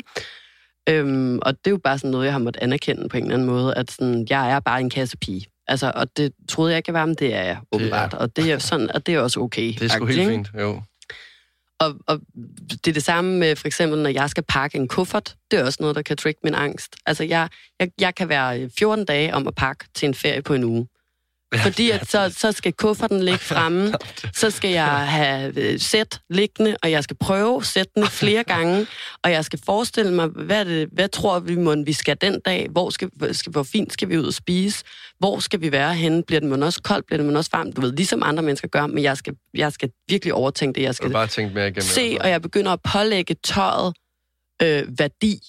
Øhm, 0.88 1.38
og 1.42 1.52
det 1.52 1.66
er 1.66 1.70
jo 1.70 1.80
bare 1.84 1.98
sådan 1.98 2.10
noget, 2.10 2.24
jeg 2.24 2.34
har 2.34 2.38
måttet 2.38 2.62
anerkende 2.62 3.08
på 3.08 3.16
en 3.16 3.22
eller 3.22 3.34
anden 3.34 3.48
måde, 3.48 3.74
at 3.74 3.90
sådan, 3.90 4.26
jeg 4.30 4.50
er 4.50 4.60
bare 4.60 4.80
en 4.80 4.90
kassepige. 4.90 5.46
Altså, 5.68 5.92
og 5.94 6.16
det 6.16 6.32
troede 6.48 6.70
jeg 6.72 6.76
ikke, 6.76 6.88
jeg 6.88 6.94
var, 6.94 7.06
men 7.06 7.14
det 7.14 7.34
er 7.34 7.42
jeg 7.42 7.58
åbenbart. 7.72 8.14
Og 8.14 8.36
det 8.36 8.52
er 8.52 8.58
sådan, 8.58 8.90
og 8.90 9.06
det 9.06 9.14
er 9.14 9.20
også 9.20 9.40
okay. 9.40 9.72
Det 9.72 9.82
er 9.82 9.88
sgu 9.88 10.04
helt 10.06 10.28
fint, 10.28 10.50
jo. 10.60 10.82
Og, 11.78 11.94
og 12.06 12.20
det 12.70 12.88
er 12.88 12.92
det 12.92 13.04
samme 13.04 13.38
med, 13.38 13.56
for 13.56 13.66
eksempel, 13.66 14.02
når 14.02 14.10
jeg 14.10 14.30
skal 14.30 14.42
pakke 14.42 14.78
en 14.78 14.88
kuffert. 14.88 15.36
Det 15.50 15.58
er 15.58 15.64
også 15.64 15.78
noget, 15.80 15.96
der 15.96 16.02
kan 16.02 16.16
trigge 16.16 16.40
min 16.44 16.54
angst. 16.54 16.96
Altså, 17.06 17.24
jeg, 17.24 17.48
jeg, 17.80 17.90
jeg 18.00 18.14
kan 18.14 18.28
være 18.28 18.60
øh, 18.60 18.70
14 18.78 19.04
dage 19.04 19.34
om 19.34 19.46
at 19.46 19.54
pakke 19.54 19.84
til 19.94 20.06
en 20.06 20.14
ferie 20.14 20.42
på 20.42 20.54
en 20.54 20.64
uge. 20.64 20.86
Fordi 21.54 21.90
at 21.90 22.10
så, 22.10 22.34
så 22.38 22.52
skal 22.52 22.72
kufferten 22.72 23.22
ligge 23.22 23.38
fremme, 23.54 23.92
så 24.34 24.50
skal 24.50 24.70
jeg 24.70 25.08
have 25.08 25.60
øh, 25.60 25.80
sæt 25.80 26.20
liggende, 26.30 26.76
og 26.82 26.90
jeg 26.90 27.04
skal 27.04 27.16
prøve 27.16 27.64
sættene 27.64 28.06
flere 28.22 28.44
gange, 28.44 28.86
og 29.22 29.30
jeg 29.30 29.44
skal 29.44 29.58
forestille 29.66 30.12
mig, 30.12 30.26
hvad, 30.26 30.64
det, 30.64 30.88
hvad 30.92 31.08
tror 31.08 31.38
vi, 31.38 31.56
må, 31.56 31.74
vi 31.84 31.92
skal 31.92 32.16
den 32.20 32.40
dag? 32.40 32.68
Hvor, 32.70 32.90
skal, 32.90 33.10
skal, 33.32 33.52
hvor 33.52 33.62
fint 33.62 33.92
skal 33.92 34.08
vi 34.08 34.18
ud 34.18 34.26
og 34.26 34.34
spise? 34.34 34.84
Hvor 35.18 35.38
skal 35.38 35.60
vi 35.60 35.72
være 35.72 35.94
henne? 35.94 36.22
Bliver 36.22 36.40
det 36.40 36.62
også 36.62 36.82
koldt? 36.82 37.06
Bliver 37.06 37.22
det 37.22 37.36
også 37.36 37.50
varmt? 37.52 37.76
Du 37.76 37.80
ved, 37.80 37.92
ligesom 37.92 38.22
andre 38.24 38.42
mennesker 38.42 38.68
gør, 38.68 38.86
men 38.86 39.02
jeg 39.02 39.16
skal, 39.16 39.34
jeg 39.54 39.72
skal 39.72 39.90
virkelig 40.08 40.34
overtænke 40.34 40.78
det. 40.80 40.82
Jeg 40.82 40.94
skal 40.94 41.10
bare 41.10 41.26
tænke 41.26 41.54
mere 41.54 41.66
igennem. 41.68 41.82
se, 41.82 42.00
altså. 42.00 42.18
og 42.20 42.28
jeg 42.28 42.42
begynder 42.42 42.72
at 42.72 42.80
pålægge 42.92 43.36
tøjet 43.44 43.94
øh, 44.62 44.98
værdi 44.98 45.40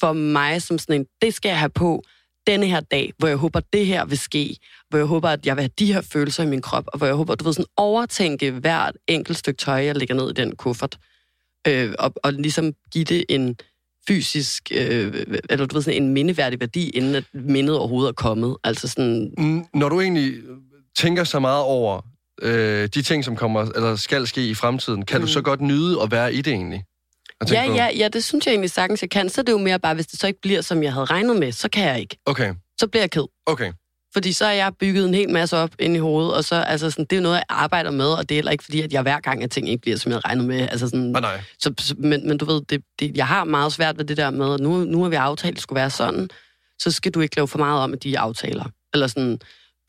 for 0.00 0.12
mig 0.12 0.62
som 0.62 0.78
sådan 0.78 1.00
en, 1.00 1.06
det 1.22 1.34
skal 1.34 1.48
jeg 1.48 1.58
have 1.58 1.70
på 1.70 2.02
denne 2.48 2.66
her 2.66 2.80
dag, 2.80 3.12
hvor 3.18 3.28
jeg 3.28 3.36
håber, 3.36 3.60
det 3.72 3.86
her 3.86 4.04
vil 4.04 4.18
ske, 4.18 4.56
hvor 4.88 4.98
jeg 4.98 5.06
håber, 5.06 5.28
at 5.28 5.46
jeg 5.46 5.56
vil 5.56 5.62
have 5.62 5.70
de 5.78 5.92
her 5.92 6.00
følelser 6.00 6.42
i 6.42 6.46
min 6.46 6.62
krop, 6.62 6.84
og 6.86 6.98
hvor 6.98 7.06
jeg 7.06 7.16
håber, 7.16 7.34
du 7.34 7.44
ved, 7.44 7.52
sådan 7.52 7.64
overtænke 7.76 8.50
hvert 8.50 8.96
enkelt 9.06 9.38
stykke 9.38 9.58
tøj, 9.58 9.84
jeg 9.84 9.96
lægger 9.96 10.14
ned 10.14 10.30
i 10.30 10.32
den 10.32 10.56
kuffert, 10.56 10.98
øh, 11.68 11.94
og, 11.98 12.12
og 12.22 12.32
ligesom 12.32 12.72
give 12.92 13.04
det 13.04 13.24
en 13.28 13.56
fysisk, 14.08 14.72
øh, 14.74 15.24
eller 15.50 15.66
du 15.66 15.74
ved, 15.74 15.82
sådan 15.82 16.02
en 16.02 16.08
mindeværdig 16.12 16.60
værdi, 16.60 16.90
inden 16.90 17.14
at 17.14 17.24
mindet 17.34 17.78
overhovedet 17.78 18.08
er 18.08 18.12
kommet. 18.12 18.56
Altså 18.64 18.88
sådan, 18.88 19.34
Mm, 19.38 19.64
Når 19.74 19.88
du 19.88 20.00
egentlig 20.00 20.34
tænker 20.96 21.24
så 21.24 21.40
meget 21.40 21.62
over 21.62 22.00
øh, 22.42 22.88
de 22.94 23.02
ting, 23.02 23.24
som 23.24 23.36
kommer 23.36 23.60
eller 23.60 23.96
skal 23.96 24.26
ske 24.26 24.48
i 24.48 24.54
fremtiden, 24.54 25.04
kan 25.04 25.20
mm. 25.20 25.26
du 25.26 25.32
så 25.32 25.40
godt 25.42 25.60
nyde 25.60 26.02
at 26.02 26.10
være 26.10 26.34
i 26.34 26.40
det 26.42 26.52
egentlig? 26.52 26.84
Ja, 27.50 27.66
på- 27.68 27.74
ja, 27.74 27.88
ja, 27.96 28.08
det 28.08 28.24
synes 28.24 28.46
jeg 28.46 28.52
egentlig 28.52 28.70
sagtens, 28.70 29.02
jeg 29.02 29.10
kan. 29.10 29.28
Så 29.28 29.40
er 29.40 29.42
det 29.42 29.52
jo 29.52 29.58
mere 29.58 29.78
bare, 29.78 29.94
hvis 29.94 30.06
det 30.06 30.20
så 30.20 30.26
ikke 30.26 30.40
bliver, 30.40 30.60
som 30.60 30.82
jeg 30.82 30.92
havde 30.92 31.04
regnet 31.04 31.36
med, 31.36 31.52
så 31.52 31.68
kan 31.68 31.84
jeg 31.84 32.00
ikke. 32.00 32.16
Okay, 32.26 32.54
Så 32.80 32.86
bliver 32.86 33.02
jeg 33.02 33.10
ked. 33.10 33.24
okay. 33.46 33.72
Fordi 34.12 34.32
så 34.32 34.44
har 34.44 34.52
jeg 34.52 34.72
bygget 34.80 35.08
en 35.08 35.14
hel 35.14 35.30
masse 35.30 35.56
op 35.56 35.70
ind 35.78 35.96
i 35.96 35.98
hovedet, 35.98 36.34
og 36.34 36.44
så, 36.44 36.54
altså 36.54 36.90
sådan, 36.90 37.04
det 37.04 37.16
er 37.18 37.20
noget, 37.22 37.34
jeg 37.36 37.44
arbejder 37.48 37.90
med, 37.90 38.06
og 38.06 38.28
det 38.28 38.34
er 38.34 38.36
heller 38.36 38.52
ikke 38.52 38.64
fordi, 38.64 38.80
at 38.82 38.92
jeg 38.92 39.02
hver 39.02 39.20
gang, 39.20 39.42
at 39.42 39.50
ting 39.50 39.68
ikke 39.68 39.80
bliver, 39.80 39.96
som 39.96 40.10
jeg 40.12 40.14
havde 40.16 40.26
regnet 40.26 40.44
med. 40.44 40.60
Altså 40.60 40.86
sådan, 40.88 41.00
Nej, 41.00 41.20
nej. 41.20 41.40
så, 41.58 41.94
men, 41.98 42.28
men 42.28 42.38
du 42.38 42.44
ved, 42.44 42.60
det, 42.62 42.82
det, 43.00 43.16
jeg 43.16 43.26
har 43.26 43.44
meget 43.44 43.72
svært 43.72 43.98
ved 43.98 44.04
det 44.04 44.16
der 44.16 44.30
med, 44.30 44.54
at 44.54 44.60
nu, 44.60 44.76
nu 44.84 45.02
har 45.02 45.08
vi 45.08 45.16
aftalt, 45.16 45.50
at 45.50 45.54
det 45.54 45.62
skulle 45.62 45.76
være 45.80 45.90
sådan, 45.90 46.28
så 46.78 46.90
skal 46.90 47.12
du 47.12 47.20
ikke 47.20 47.36
lave 47.36 47.48
for 47.48 47.58
meget 47.58 47.82
om, 47.82 47.92
at 47.92 48.02
de 48.02 48.18
aftaler. 48.18 48.64
Eller 48.94 49.06
sådan, 49.06 49.40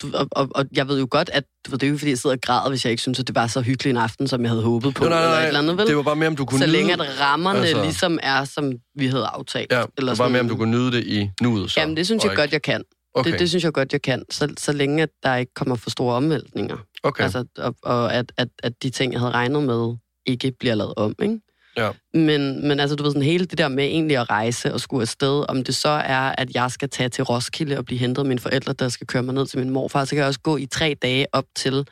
og, 0.04 0.28
og, 0.32 0.48
og, 0.56 0.66
jeg 0.76 0.88
ved 0.88 1.00
jo 1.00 1.08
godt, 1.12 1.30
at 1.34 1.44
det 1.66 1.84
er 1.84 1.88
jo 1.88 1.94
ikke, 1.94 1.98
fordi 2.00 2.10
jeg 2.10 2.18
sidder 2.18 2.36
og 2.36 2.42
græder, 2.42 2.70
hvis 2.70 2.86
jeg 2.86 2.92
ikke 2.92 3.02
synes, 3.02 3.20
at 3.20 3.28
det 3.28 3.36
var 3.36 3.48
så 3.48 3.62
hyggelig 3.62 3.90
en 3.92 3.98
aften, 3.98 4.28
som 4.28 4.42
jeg 4.42 4.50
havde 4.50 4.64
håbet 4.64 4.96
på, 4.96 5.04
nej, 5.04 5.18
eller 5.18 5.30
nej, 5.30 5.42
et 5.42 5.48
eller 5.48 5.60
andet, 5.60 5.78
vel? 5.78 5.88
Det 5.88 5.96
var 5.96 6.02
bare 6.04 6.16
mere, 6.16 6.28
om 6.28 6.36
du 6.36 6.46
kunne 6.46 6.60
så 6.60 6.66
nyde... 6.66 6.76
længe 6.78 6.94
at 6.94 7.20
rammerne 7.22 7.60
Altså- 7.60 7.82
ligesom 7.84 8.20
er, 8.24 8.44
som 8.46 8.72
vi 8.96 9.08
havde 9.08 9.26
aftalt. 9.26 9.72
Ja, 9.72 9.82
det 9.82 9.88
eller 9.98 10.12
var 10.12 10.18
bare 10.18 10.30
mere, 10.30 10.40
om 10.42 10.48
du 10.48 10.56
kunne 10.56 10.72
nyde 10.72 10.92
det 10.92 11.04
i 11.08 11.30
nuet. 11.42 11.72
Så, 11.72 11.80
Jamen, 11.80 11.98
det 11.98 12.06
synes 12.06 12.24
og 12.24 12.30
jeg 12.30 12.38
godt, 12.38 12.52
jeg 12.54 12.62
kan. 12.62 12.84
Okay, 13.16 13.32
Det, 13.32 13.40
det 13.40 13.50
synes 13.50 13.64
jeg 13.64 13.74
godt, 13.74 13.94
jeg 13.94 14.02
kan, 14.02 14.24
så, 14.32 14.54
så 14.58 14.72
længe 14.72 15.04
at 15.04 15.10
der 15.24 15.36
ikke 15.36 15.54
kommer 15.54 15.76
for 15.76 15.90
store 15.90 16.16
omvæltninger. 16.16 16.78
okay. 17.04 17.24
Altså, 17.24 17.44
og, 17.58 17.76
og 17.84 18.14
at, 18.14 18.32
at, 18.38 18.48
at 18.64 18.84
de 18.84 18.90
ting, 18.90 19.14
jeg 19.14 19.20
havde 19.22 19.34
regnet 19.34 19.64
med, 19.64 19.96
ikke 20.26 20.52
bliver 20.60 20.76
lavet 20.76 20.94
om, 20.98 21.16
ikke? 21.22 21.40
Ja. 21.78 21.92
Men, 22.14 22.68
men 22.68 22.80
altså, 22.80 22.96
du 22.96 23.04
ved, 23.04 23.12
sådan 23.12 23.22
hele 23.22 23.46
det 23.46 23.58
der 23.58 23.68
med 23.68 23.84
egentlig 23.84 24.18
at 24.18 24.30
rejse 24.30 24.74
og 24.74 24.80
skulle 24.80 25.02
afsted, 25.02 25.46
om 25.50 25.64
det 25.64 25.76
så 25.76 25.90
er, 25.90 26.36
at 26.38 26.56
jeg 26.56 26.72
skal 26.72 26.90
tage 26.90 27.10
til 27.10 27.24
Roskilde 27.24 27.78
og 27.78 27.86
blive 27.86 28.00
hentet 28.00 28.22
af 28.22 28.28
mine 28.28 28.40
forældre, 28.40 28.74
der 28.74 28.90
skal 28.90 29.08
køre 29.08 29.24
mig 29.24 29.34
ned 29.34 29.46
til 29.46 29.60
min 29.60 29.70
morfar, 29.70 30.06
så 30.06 30.10
kan 30.10 30.18
jeg 30.18 30.28
også 30.28 30.40
gå 30.40 30.58
i 30.58 30.66
tre 30.66 30.96
dage 31.02 31.26
op 31.32 31.46
til, 31.56 31.88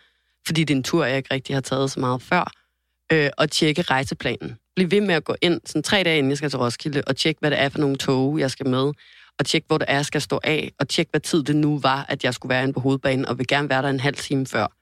fordi 0.45 0.63
det 0.63 0.73
er 0.73 0.77
en 0.77 0.83
tur, 0.83 1.05
jeg 1.05 1.17
ikke 1.17 1.33
rigtig 1.33 1.55
har 1.55 1.61
taget 1.61 1.91
så 1.91 1.99
meget 1.99 2.21
før, 2.21 2.51
øh, 3.11 3.29
og 3.37 3.51
tjekke 3.51 3.81
rejseplanen. 3.81 4.57
Bliv 4.75 4.91
ved 4.91 5.01
med 5.01 5.15
at 5.15 5.23
gå 5.23 5.35
ind 5.41 5.61
sådan 5.65 5.83
tre 5.83 6.03
dage, 6.03 6.17
inden 6.17 6.29
jeg 6.29 6.37
skal 6.37 6.49
til 6.49 6.59
Roskilde, 6.59 7.03
og 7.07 7.15
tjekke, 7.15 7.39
hvad 7.39 7.51
det 7.51 7.59
er 7.59 7.69
for 7.69 7.79
nogle 7.79 7.95
tog, 7.95 8.39
jeg 8.39 8.51
skal 8.51 8.67
med, 8.67 8.91
og 9.39 9.45
tjekke, 9.45 9.67
hvor 9.67 9.77
det 9.77 9.85
er, 9.89 9.95
jeg 9.95 10.05
skal 10.05 10.21
stå 10.21 10.39
af, 10.43 10.71
og 10.79 10.89
tjekke, 10.89 11.09
hvad 11.11 11.21
tid 11.21 11.43
det 11.43 11.55
nu 11.55 11.79
var, 11.79 12.05
at 12.09 12.23
jeg 12.23 12.33
skulle 12.33 12.49
være 12.49 12.63
inde 12.63 12.73
på 12.73 12.79
hovedbanen, 12.79 13.25
og 13.25 13.37
vil 13.37 13.47
gerne 13.47 13.69
være 13.69 13.81
der 13.81 13.89
en 13.89 13.99
halv 13.99 14.15
time 14.15 14.45
før. 14.45 14.76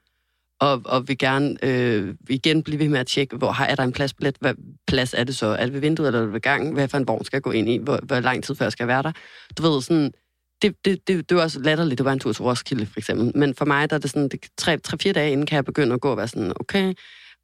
Og, 0.60 0.82
og 0.84 1.08
vil 1.08 1.18
gerne 1.18 1.56
øh, 1.62 2.14
igen 2.28 2.62
blive 2.62 2.78
ved 2.78 2.88
med 2.88 3.00
at 3.00 3.06
tjekke, 3.06 3.36
hvor 3.36 3.50
har 3.50 3.66
er 3.66 3.74
der 3.74 3.82
en 3.82 3.92
pladsbillet, 3.92 4.36
hvad 4.40 4.54
plads 4.86 5.14
er 5.14 5.24
det 5.24 5.36
så? 5.36 5.46
Er 5.46 5.64
det 5.64 5.72
ved 5.72 5.80
vinduet, 5.80 6.06
eller 6.06 6.20
er 6.20 6.24
det 6.24 6.32
ved 6.32 6.40
gangen? 6.40 6.72
Hvad 6.72 6.88
for 6.88 6.98
en 6.98 7.08
vogn 7.08 7.24
skal 7.24 7.36
jeg 7.36 7.42
gå 7.42 7.50
ind 7.50 7.68
i? 7.68 7.76
Hvor, 7.76 8.00
hvor 8.02 8.20
lang 8.20 8.44
tid 8.44 8.54
før 8.54 8.70
skal 8.70 8.84
jeg 8.84 8.88
være 8.88 9.02
der? 9.02 9.12
Du 9.58 9.62
ved, 9.62 9.82
sådan, 9.82 10.12
det, 10.62 10.84
det, 10.84 11.08
det, 11.08 11.28
det 11.28 11.36
var 11.36 11.42
også 11.42 11.60
latterligt, 11.60 11.98
det 11.98 12.04
var 12.04 12.12
en 12.12 12.18
tur 12.18 12.32
til 12.32 12.42
Roskilde, 12.42 12.86
for 12.86 13.00
eksempel. 13.00 13.32
Men 13.38 13.54
for 13.54 13.64
mig, 13.64 13.90
der 13.90 13.96
er 13.96 14.00
det 14.00 14.10
sådan, 14.10 14.28
det, 14.28 14.46
tre, 14.58 14.78
tre, 14.78 14.98
fire 14.98 15.12
dage 15.12 15.32
inden 15.32 15.46
kan 15.46 15.56
jeg 15.56 15.64
begynde 15.64 15.94
at 15.94 16.00
gå 16.00 16.10
og 16.10 16.16
være 16.16 16.28
sådan, 16.28 16.52
okay, 16.60 16.94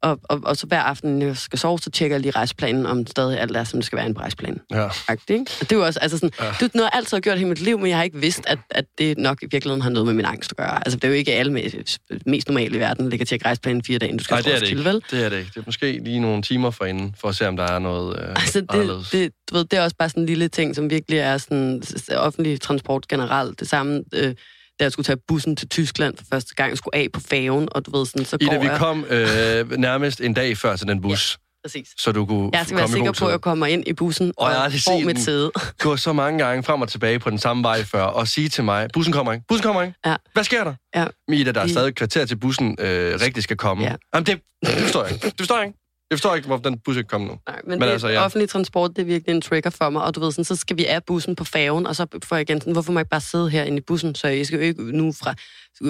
og, 0.03 0.19
og, 0.23 0.41
og 0.43 0.57
så 0.57 0.67
hver 0.67 0.79
aften, 0.81 1.19
når 1.19 1.25
jeg 1.25 1.37
skal 1.37 1.59
sove, 1.59 1.79
så 1.79 1.89
tjekker 1.91 2.15
jeg 2.15 2.21
lige 2.21 2.31
rejseplanen, 2.31 2.85
om 2.85 3.07
stadig 3.07 3.39
alt 3.39 3.57
er, 3.57 3.63
som 3.63 3.79
det 3.79 3.85
skal 3.85 3.97
være 3.97 4.05
en 4.05 4.19
rejseplan. 4.19 4.59
Ja. 4.71 4.87
Ikke? 5.29 5.45
Og 5.61 5.69
det 5.69 5.71
er 5.71 5.75
jo 5.75 5.85
også, 5.85 5.99
altså 5.99 6.17
sådan, 6.17 6.31
ja. 6.39 6.45
det 6.45 6.61
er 6.61 6.69
noget, 6.73 6.89
jeg 6.93 6.97
altid 6.97 7.17
har 7.17 7.21
gjort 7.21 7.39
i 7.39 7.43
mit 7.43 7.61
liv, 7.61 7.79
men 7.79 7.87
jeg 7.87 7.97
har 7.97 8.03
ikke 8.03 8.17
vidst, 8.17 8.41
at, 8.47 8.59
at 8.69 8.85
det 8.97 9.17
nok 9.17 9.43
i 9.43 9.45
virkeligheden 9.51 9.81
har 9.81 9.89
noget 9.89 10.05
med 10.05 10.13
min 10.13 10.25
angst 10.25 10.51
at 10.51 10.57
gøre. 10.57 10.77
Altså, 10.77 10.95
det 10.95 11.03
er 11.03 11.07
jo 11.07 11.13
ikke 11.13 11.33
alle 11.33 11.53
mest, 11.53 11.99
mest 12.25 12.47
normale 12.47 12.75
i 12.75 12.79
verden, 12.79 13.03
der 13.05 13.09
ligger 13.09 13.25
til 13.25 13.35
at 13.35 13.45
rejseplanen 13.45 13.83
fire 13.83 13.99
dage, 13.99 14.09
inden 14.09 14.17
du 14.17 14.23
skal 14.23 14.35
Nej, 14.35 14.41
det 14.41 14.53
er 14.53 14.57
til, 14.59 14.67
det 14.67 14.71
ikke. 14.71 14.83
vel? 14.85 15.03
Det 15.11 15.25
er 15.25 15.29
det 15.29 15.37
ikke. 15.37 15.49
Det 15.49 15.57
er 15.57 15.63
måske 15.65 15.99
lige 16.03 16.19
nogle 16.19 16.41
timer 16.41 16.71
for 16.71 16.85
inden, 16.85 17.15
for 17.21 17.27
at 17.27 17.35
se, 17.35 17.47
om 17.47 17.57
der 17.57 17.63
er 17.63 17.79
noget 17.79 18.19
øh, 18.19 18.29
Altså, 18.29 18.61
det, 18.61 18.67
anderledes. 18.69 19.09
det, 19.09 19.31
du 19.49 19.55
ved, 19.55 19.65
det 19.65 19.79
er 19.79 19.83
også 19.83 19.95
bare 19.99 20.09
sådan 20.09 20.23
en 20.23 20.27
lille 20.27 20.47
ting, 20.47 20.75
som 20.75 20.89
virkelig 20.89 21.19
er 21.19 21.37
sådan 21.37 21.83
offentlig 22.15 22.61
transport 22.61 23.07
generelt. 23.07 23.59
Det 23.59 23.69
samme, 23.69 24.03
øh, 24.13 24.35
da 24.79 24.83
jeg 24.83 24.91
skulle 24.91 25.03
tage 25.03 25.17
bussen 25.27 25.55
til 25.55 25.69
Tyskland 25.69 26.17
for 26.17 26.25
første 26.33 26.55
gang, 26.55 26.69
jeg 26.69 26.77
skulle 26.77 26.95
af 26.95 27.07
på 27.13 27.19
færgen, 27.19 27.67
og 27.71 27.85
du 27.85 27.97
ved 27.97 28.05
sådan, 28.05 28.25
så 28.25 28.37
Ida, 28.41 28.53
går 28.53 28.61
vi 28.61 28.67
jeg... 28.67 28.77
kom 28.77 29.05
øh, 29.09 29.71
nærmest 29.71 30.21
en 30.21 30.33
dag 30.33 30.57
før 30.57 30.75
til 30.75 30.87
den 30.87 31.01
bus, 31.01 31.37
Præcis. 31.63 31.87
så 31.97 32.11
du 32.11 32.25
kunne 32.25 32.49
Jeg 32.53 32.65
skal 32.65 32.77
komme 32.77 32.93
sikker 32.95 33.11
på, 33.11 33.25
at 33.25 33.31
jeg 33.31 33.41
kommer 33.41 33.65
ind 33.65 33.83
i 33.87 33.93
bussen 33.93 34.33
Og 34.37 34.45
og, 34.45 34.51
jeg 34.51 34.59
har 34.61 34.69
får 34.69 35.05
mit 35.05 35.19
sæde. 35.19 35.51
gå 35.79 35.97
så 35.97 36.13
mange 36.13 36.39
gange 36.45 36.63
frem 36.63 36.81
og 36.81 36.89
tilbage 36.89 37.19
på 37.19 37.29
den 37.29 37.37
samme 37.39 37.63
vej 37.63 37.83
før, 37.83 38.03
og 38.03 38.27
sige 38.27 38.49
til 38.49 38.63
mig, 38.63 38.87
bussen 38.93 39.13
kommer 39.13 39.33
ikke, 39.33 39.45
bussen 39.47 39.63
kommer 39.63 39.81
ikke. 39.81 39.95
Ja. 40.05 40.15
Hvad 40.33 40.43
sker 40.43 40.63
der? 40.63 40.73
Ja. 40.95 41.05
Mida, 41.27 41.51
der 41.51 41.61
er 41.61 41.67
stadig 41.67 41.87
et 41.87 41.95
kvarter 41.95 42.25
til 42.25 42.35
bussen 42.35 42.75
øh, 42.79 43.19
rigtig 43.21 43.43
skal 43.43 43.57
komme. 43.57 43.83
Ja. 43.83 43.95
Jamen, 44.13 44.25
det, 44.25 44.39
det 44.65 44.69
forstår 44.69 45.03
jeg 45.03 45.13
ikke. 45.13 45.25
Det 45.25 45.33
forstår 45.37 45.55
jeg 45.57 45.65
ikke. 45.67 45.79
Jeg 46.13 46.19
forstår 46.19 46.35
ikke, 46.35 46.47
hvorfor 46.47 46.63
den 46.63 46.79
bus 46.79 46.97
ikke 46.97 47.07
kom 47.07 47.21
nu. 47.21 47.39
Nej, 47.47 47.61
men, 47.63 47.79
Men 47.79 47.81
det, 47.81 47.93
altså, 47.93 48.07
ja. 48.07 48.25
offentlig 48.25 48.49
transport, 48.49 48.91
det 48.95 49.01
er 49.01 49.05
virkelig 49.05 49.35
en 49.35 49.41
trigger 49.41 49.69
for 49.69 49.89
mig, 49.89 50.03
og 50.03 50.15
du 50.15 50.19
ved, 50.19 50.31
sådan, 50.31 50.45
så 50.45 50.55
skal 50.55 50.77
vi 50.77 50.85
af 50.85 51.03
bussen 51.03 51.35
på 51.35 51.43
færgen, 51.43 51.87
og 51.87 51.95
så 51.95 52.05
får 52.23 52.35
jeg 52.35 52.49
igen 52.49 52.61
sådan, 52.61 52.73
hvorfor 52.73 52.91
må 52.91 52.99
jeg 52.99 53.01
ikke 53.01 53.09
bare 53.09 53.21
sidde 53.21 53.49
herinde 53.49 53.77
i 53.77 53.81
bussen, 53.81 54.15
så 54.15 54.27
jeg 54.27 54.45
skal 54.45 54.57
jo 54.57 54.63
ikke 54.63 54.97
nu 54.97 55.11
fra, 55.11 55.33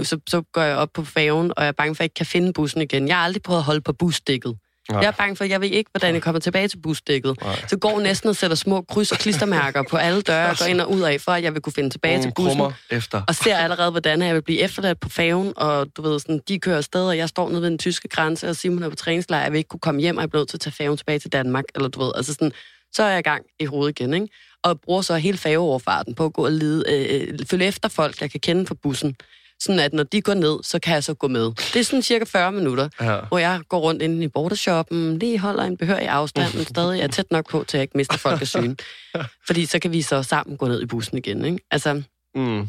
så, 0.03 0.19
så 0.27 0.43
går 0.53 0.61
jeg 0.61 0.77
op 0.77 0.89
på 0.93 1.03
færgen, 1.03 1.51
og 1.57 1.63
jeg 1.63 1.67
er 1.67 1.71
bange 1.71 1.95
for, 1.95 1.99
at 1.99 1.99
jeg 1.99 2.05
ikke 2.05 2.13
kan 2.13 2.25
finde 2.25 2.53
bussen 2.53 2.81
igen. 2.81 3.07
Jeg 3.07 3.15
har 3.15 3.23
aldrig 3.23 3.43
prøvet 3.43 3.59
at 3.59 3.63
holde 3.65 3.81
på 3.81 3.93
busdækket. 3.93 4.57
Nej. 4.91 5.01
Jeg 5.01 5.07
er 5.07 5.11
bange 5.11 5.35
for, 5.35 5.43
at 5.43 5.49
jeg 5.49 5.61
ved 5.61 5.67
ikke, 5.69 5.89
hvordan 5.93 6.13
jeg 6.13 6.21
kommer 6.21 6.39
tilbage 6.39 6.67
til 6.67 6.77
busdækket. 6.77 7.41
Nej. 7.41 7.55
Så 7.67 7.77
går 7.77 7.99
næsten 7.99 8.29
og 8.29 8.35
sætter 8.35 8.55
små 8.57 8.81
kryds 8.81 9.11
og 9.11 9.17
klistermærker 9.17 9.83
på 9.89 9.97
alle 9.97 10.21
døre, 10.21 10.49
og 10.49 10.57
går 10.59 10.65
ind 10.65 10.81
og 10.81 10.91
ud 10.91 11.01
af, 11.01 11.21
for 11.21 11.31
at 11.31 11.43
jeg 11.43 11.53
vil 11.53 11.61
kunne 11.61 11.73
finde 11.73 11.89
tilbage 11.89 12.15
til 12.17 12.19
Nogle 12.21 12.33
bussen. 12.35 12.57
krummer 12.59 12.71
efter. 12.89 13.21
Og 13.27 13.35
ser 13.35 13.57
allerede, 13.57 13.91
hvordan 13.91 14.21
jeg 14.21 14.35
vil 14.35 14.41
blive 14.41 14.59
efterladt 14.59 14.99
på 14.99 15.09
færgen, 15.09 15.53
og 15.55 15.87
du 15.97 16.01
ved, 16.01 16.19
sådan, 16.19 16.41
de 16.47 16.59
kører 16.59 16.77
afsted, 16.77 17.07
og 17.07 17.17
jeg 17.17 17.29
står 17.29 17.49
nede 17.49 17.61
ved 17.61 17.69
den 17.69 17.77
tyske 17.77 18.07
grænse, 18.07 18.49
og 18.49 18.55
Simon 18.55 18.83
er 18.83 18.89
på 18.89 18.95
træningslejr, 18.95 19.43
jeg 19.43 19.51
vil 19.51 19.57
ikke 19.57 19.67
kunne 19.67 19.79
komme 19.79 20.01
hjem, 20.01 20.17
og 20.17 20.21
jeg 20.21 20.29
bliver 20.29 20.41
nødt 20.41 20.49
til 20.49 20.57
at 20.57 20.61
tage 20.61 20.73
færgen 20.73 20.97
tilbage 20.97 21.19
til 21.19 21.31
Danmark, 21.31 21.63
eller 21.75 21.89
du 21.89 22.03
ved, 22.03 22.11
altså 22.15 22.33
sådan, 22.33 22.51
så 22.93 23.03
er 23.03 23.09
jeg 23.09 23.19
i 23.19 23.21
gang 23.21 23.43
i 23.59 23.65
hovedet 23.65 23.99
igen, 23.99 24.13
ikke? 24.13 24.27
Og 24.63 24.81
bruger 24.81 25.01
så 25.01 25.15
hele 25.17 25.37
færgeoverfarten 25.37 26.15
på 26.15 26.25
at 26.25 26.33
gå 26.33 26.45
og 26.45 26.51
lede, 26.51 26.83
øh, 26.89 27.39
følge 27.49 27.65
efter 27.65 27.89
folk, 27.89 28.21
jeg 28.21 28.31
kan 28.31 28.39
kende 28.39 28.65
fra 28.67 28.75
bussen, 28.83 29.15
sådan 29.63 29.79
at 29.79 29.93
når 29.93 30.03
de 30.03 30.21
går 30.21 30.33
ned, 30.33 30.59
så 30.63 30.79
kan 30.79 30.93
jeg 30.93 31.03
så 31.03 31.13
gå 31.13 31.27
med. 31.27 31.45
Det 31.73 31.75
er 31.75 31.83
sådan 31.83 32.01
cirka 32.01 32.25
40 32.25 32.51
minutter, 32.51 32.89
Ja. 33.01 33.19
hvor 33.27 33.37
jeg 33.37 33.61
går 33.69 33.79
rundt 33.79 34.01
inde 34.01 34.23
i 34.23 34.27
bordershoppen, 34.27 35.19
lige 35.19 35.39
holder 35.39 35.63
en 35.63 35.77
behørig 35.77 36.07
afstand, 36.07 36.53
men 36.55 36.65
stadig 36.65 37.01
er 37.01 37.07
tæt 37.07 37.31
nok 37.31 37.49
på, 37.49 37.63
til 37.67 37.77
jeg 37.77 37.81
ikke 37.83 37.97
mister 37.97 38.17
folk 38.17 38.41
af 38.41 38.47
syne. 38.47 38.75
Fordi 39.47 39.65
så 39.65 39.79
kan 39.79 39.91
vi 39.91 40.01
så 40.01 40.23
sammen 40.23 40.57
gå 40.57 40.67
ned 40.67 40.81
i 40.81 40.85
bussen 40.85 41.17
igen, 41.17 41.45
ikke? 41.45 41.59
Altså, 41.71 42.01
Mm. 42.35 42.67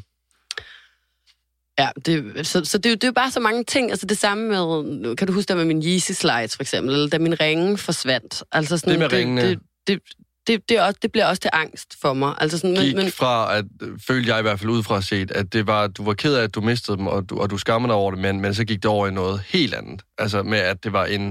Ja, 1.78 1.88
det, 2.07 2.46
så, 2.46 2.64
så 2.64 2.78
det, 2.78 2.87
er 2.87 2.90
jo- 2.90 2.94
det 2.94 3.04
er 3.04 3.09
jo 3.09 3.12
bare 3.12 3.30
så 3.30 3.40
mange 3.40 3.64
ting. 3.64 3.90
Altså 3.90 4.07
det 4.07 4.18
samme 4.18 4.48
med, 4.48 5.16
kan 5.16 5.26
du 5.26 5.33
huske 5.33 5.48
der 5.48 5.54
med 5.54 5.64
min 5.64 5.83
Yeezy 5.87 6.12
slides 6.12 6.57
for 6.57 6.62
eksempel, 6.62 6.94
eller 6.94 7.09
da 7.09 7.18
min 7.18 7.40
ringe 7.40 7.78
forsvandt. 7.78 8.42
Altså 8.52 8.78
sådan, 8.78 8.90
Det 8.92 8.98
med 8.98 9.12
ringene. 9.12 9.48
Det, 9.50 9.59
det, 9.87 10.00
det, 10.46 10.68
det, 10.68 10.80
også, 10.80 10.98
det 11.02 11.12
bliver 11.12 11.26
også 11.26 11.40
til 11.40 11.50
angst 11.52 12.00
for 12.00 12.12
mig. 12.14 12.35
Altså 12.38 12.59
sådan, 12.59 12.76
Gik 12.76 12.94
men, 12.94 13.04
men, 13.04 13.12
fra, 13.12 13.57
at 13.59 13.64
følte 14.07 14.30
jeg 14.30 14.38
i 14.38 14.42
hvert 14.42 14.61
fald 14.61 14.70
ud 14.70 14.83
fra 14.83 15.02
set, 15.02 15.30
at 15.30 15.52
det 15.52 15.66
var, 15.66 15.87
du 15.87 16.04
var 16.04 16.14
ked 16.14 16.35
af, 16.35 16.42
at 16.42 16.54
du 16.54 16.61
mistede 16.61 16.96
dem, 16.96 17.07
og 17.07 17.30
du, 17.30 17.38
og 17.38 17.50
du 17.50 17.59
skammer 17.59 17.88
dig 17.88 17.96
over 17.96 18.11
det, 18.11 18.20
men, 18.20 18.40
men 18.40 18.54
så 18.54 18.64
gik 18.64 18.83
det 18.83 18.90
over 18.90 19.09
i 19.09 19.11
noget 19.11 19.40
helt 19.40 19.74
andet. 19.74 20.02
Altså 20.18 20.42
med, 20.42 20.59
at 20.59 20.85
det 20.85 20.92
var 20.92 21.04
en, 21.04 21.26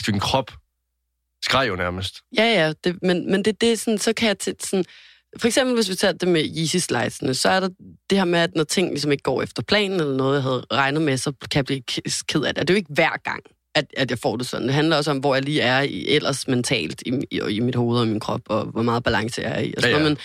altså, 0.00 0.12
din 0.12 0.20
krop 0.20 0.52
skreg 1.44 1.68
jo 1.68 1.76
nærmest. 1.76 2.16
ja, 2.36 2.44
ja, 2.44 2.72
det, 2.84 2.98
men, 3.02 3.30
men 3.30 3.44
det, 3.44 3.60
det 3.60 3.72
er 3.72 3.76
sådan, 3.76 3.98
så 3.98 4.12
kan 4.12 4.28
jeg 4.28 4.38
til 4.38 4.54
sådan, 4.60 4.84
for 5.38 5.46
eksempel 5.46 5.74
hvis 5.74 5.90
vi 5.90 5.94
tager 5.94 6.12
det 6.12 6.28
med 6.28 6.44
Yeezy 6.58 6.76
slidesene, 6.76 7.34
så 7.34 7.48
er 7.48 7.60
der 7.60 7.68
det 8.10 8.18
her 8.18 8.24
med, 8.24 8.38
at 8.38 8.50
når 8.54 8.64
ting 8.64 8.88
ligesom 8.88 9.12
ikke 9.12 9.22
går 9.22 9.42
efter 9.42 9.62
planen, 9.62 10.00
eller 10.00 10.16
noget, 10.16 10.34
jeg 10.34 10.42
havde 10.42 10.64
regnet 10.72 11.02
med, 11.02 11.16
så 11.16 11.32
kan 11.50 11.58
jeg 11.58 11.64
blive 11.64 11.82
ked 12.28 12.42
af 12.42 12.54
det. 12.54 12.60
Og 12.60 12.68
det 12.68 12.70
er 12.70 12.74
jo 12.74 12.78
ikke 12.78 12.94
hver 12.94 13.16
gang, 13.24 13.42
at, 13.74 13.84
at 13.96 14.10
jeg 14.10 14.18
får 14.18 14.36
det 14.36 14.46
sådan. 14.46 14.66
Det 14.66 14.74
handler 14.74 14.96
også 14.96 15.10
om, 15.10 15.18
hvor 15.18 15.34
jeg 15.34 15.44
lige 15.44 15.60
er 15.60 15.80
i, 15.80 16.08
ellers 16.08 16.48
mentalt 16.48 17.02
i, 17.06 17.12
i, 17.30 17.40
i 17.50 17.60
mit 17.60 17.74
hoved 17.74 18.00
og 18.00 18.06
min 18.08 18.20
krop, 18.20 18.40
og 18.46 18.64
hvor 18.64 18.82
meget 18.82 19.04
balance 19.04 19.40
jeg 19.42 19.50
er 19.50 19.60
i. 19.60 19.66
Altså, 19.76 19.88
Ja, 19.88 19.96
ja. 19.96 20.02
ja. 20.02 20.08
Men, 20.08 20.18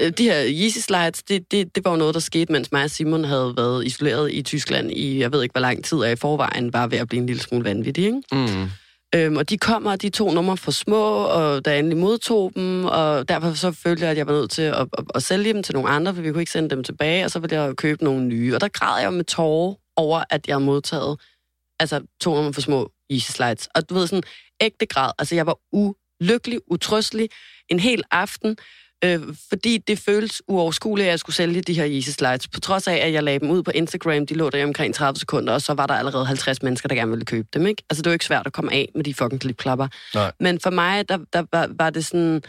øh, 0.00 0.12
de 0.18 0.24
her 0.24 0.44
Yeezy 0.46 0.78
slides, 0.78 1.22
det, 1.22 1.52
det, 1.52 1.74
det 1.74 1.84
var 1.84 1.90
jo 1.90 1.96
noget, 1.96 2.14
der 2.14 2.20
skete, 2.20 2.52
mens 2.52 2.72
mig 2.72 2.84
og 2.84 2.90
Simon 2.90 3.24
havde 3.24 3.54
været 3.56 3.86
isoleret 3.86 4.32
i 4.32 4.42
Tyskland 4.42 4.90
i, 4.90 5.18
jeg 5.20 5.32
ved 5.32 5.42
ikke, 5.42 5.52
hvor 5.52 5.60
lang 5.60 5.84
tid, 5.84 5.98
og 5.98 6.12
i 6.12 6.16
forvejen 6.16 6.72
var 6.72 6.86
ved 6.86 6.98
at 6.98 7.08
blive 7.08 7.20
en 7.20 7.26
lille 7.26 7.42
smule 7.42 7.64
vanvittig, 7.64 8.04
ikke? 8.04 8.22
Mm. 8.32 8.68
Øhm, 9.14 9.36
og 9.36 9.50
de 9.50 9.58
kommer, 9.58 9.96
de 9.96 10.08
to 10.08 10.30
numre 10.30 10.56
for 10.56 10.70
små, 10.70 11.02
og 11.24 11.62
jeg 11.66 11.78
endelig 11.78 11.98
modtog 11.98 12.52
dem, 12.54 12.84
og 12.84 13.28
derfor 13.28 13.52
så 13.54 13.72
følte 13.72 14.02
jeg, 14.02 14.10
at 14.10 14.16
jeg 14.18 14.26
var 14.26 14.32
nødt 14.32 14.50
til 14.50 14.62
at, 14.62 14.74
at, 14.98 15.04
at 15.14 15.22
sælge 15.22 15.52
dem 15.52 15.62
til 15.62 15.74
nogle 15.74 15.88
andre, 15.88 16.14
for 16.14 16.22
vi 16.22 16.30
kunne 16.32 16.42
ikke 16.42 16.52
sende 16.52 16.70
dem 16.70 16.84
tilbage, 16.84 17.24
og 17.24 17.30
så 17.30 17.38
ville 17.38 17.62
jeg 17.62 17.76
købe 17.76 18.04
nogle 18.04 18.24
nye. 18.24 18.54
Og 18.54 18.60
der 18.60 18.68
græd 18.68 19.02
jeg 19.02 19.12
med 19.12 19.24
tårer 19.24 19.74
over, 19.96 20.24
at 20.30 20.46
jeg 20.46 20.54
havde 20.54 20.64
modtaget 20.64 21.20
altså, 21.80 22.00
to 22.20 22.34
numre 22.34 22.52
for 22.52 22.60
små 22.60 22.92
Yeezy 23.12 23.30
Slides. 23.30 23.68
Og 23.74 23.88
du 23.88 23.94
ved, 23.94 24.06
sådan 24.06 24.22
ægte 24.60 24.86
græd. 24.86 25.10
Altså, 25.18 25.34
jeg 25.34 25.46
var 25.46 25.58
ulykkelig, 25.72 26.60
utrøstelig 26.66 27.28
en 27.68 27.80
hel 27.80 28.02
aften, 28.10 28.56
øh, 29.04 29.20
fordi 29.48 29.78
det 29.78 29.98
føltes 29.98 30.42
uoverskueligt, 30.48 31.06
at 31.06 31.10
jeg 31.10 31.18
skulle 31.18 31.36
sælge 31.36 31.62
de 31.62 31.74
her 31.74 31.88
Yeezy 31.88 32.08
Slides. 32.10 32.48
På 32.48 32.60
trods 32.60 32.88
af, 32.88 32.96
at 32.96 33.12
jeg 33.12 33.22
lagde 33.22 33.38
dem 33.38 33.50
ud 33.50 33.62
på 33.62 33.70
Instagram, 33.70 34.26
de 34.26 34.34
lå 34.34 34.50
der 34.50 34.58
i 34.58 34.64
omkring 34.64 34.94
30 34.94 35.18
sekunder, 35.18 35.52
og 35.52 35.62
så 35.62 35.74
var 35.74 35.86
der 35.86 35.94
allerede 35.94 36.26
50 36.26 36.62
mennesker, 36.62 36.88
der 36.88 36.94
gerne 36.94 37.10
ville 37.10 37.24
købe 37.24 37.48
dem. 37.54 37.66
Ikke? 37.66 37.82
Altså, 37.90 38.02
det 38.02 38.10
var 38.10 38.12
ikke 38.12 38.24
svært 38.24 38.46
at 38.46 38.52
komme 38.52 38.72
af 38.72 38.88
med 38.94 39.04
de 39.04 39.14
fucking 39.14 39.40
klipklapper. 39.40 39.88
Nej. 40.14 40.32
Men 40.40 40.60
for 40.60 40.70
mig, 40.70 41.08
der, 41.08 41.18
der 41.32 41.44
var, 41.52 41.68
var 41.78 41.90
det 41.90 42.06
sådan, 42.06 42.42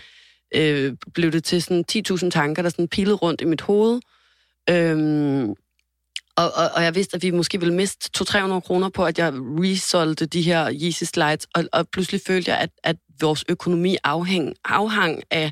øh, 0.56 0.94
blev 1.14 1.32
det 1.32 1.44
til 1.44 1.62
sådan 1.62 1.86
10.000 1.92 2.30
tanker, 2.30 2.62
der 2.62 2.70
sådan 2.70 2.88
pilede 2.88 3.16
rundt 3.16 3.42
i 3.42 3.46
mit 3.46 3.62
hoved. 3.62 4.00
Øhm, 4.70 5.54
og, 6.38 6.52
og, 6.56 6.69
og 6.76 6.84
jeg 6.84 6.96
vidste, 6.96 7.15
at 7.15 7.24
vi 7.24 7.32
måske 7.32 7.60
ville 7.60 7.74
miste 7.74 8.10
200-300 8.17 8.60
kroner 8.60 8.89
på, 8.89 9.06
at 9.06 9.17
jeg 9.19 9.34
resolgte 9.36 10.26
de 10.26 10.41
her 10.41 10.72
Yeezy 10.82 11.04
slides, 11.04 11.48
og, 11.56 11.63
og 11.74 11.88
pludselig 11.89 12.22
følte 12.28 12.52
jeg, 12.52 12.60
at, 12.60 12.69
at 12.84 12.96
vores 13.22 13.43
økonomi 13.50 13.98
afhæng, 14.04 14.54
afhang 14.65 15.24
af 15.32 15.52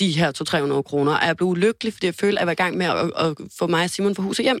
de 0.00 0.10
her 0.10 0.72
200-300 0.76 0.82
kroner. 0.82 1.16
Og 1.16 1.26
jeg 1.26 1.36
blev 1.36 1.48
ulykkelig, 1.48 1.92
fordi 1.92 2.06
jeg 2.06 2.14
følte, 2.14 2.38
at 2.38 2.40
jeg 2.40 2.46
var 2.46 2.52
i 2.52 2.54
gang 2.54 2.76
med 2.76 2.86
at, 2.86 3.12
at 3.16 3.36
få 3.58 3.66
mig 3.66 3.84
og 3.84 3.90
Simon 3.90 4.14
fra 4.14 4.22
huset 4.22 4.44
hjem. 4.44 4.58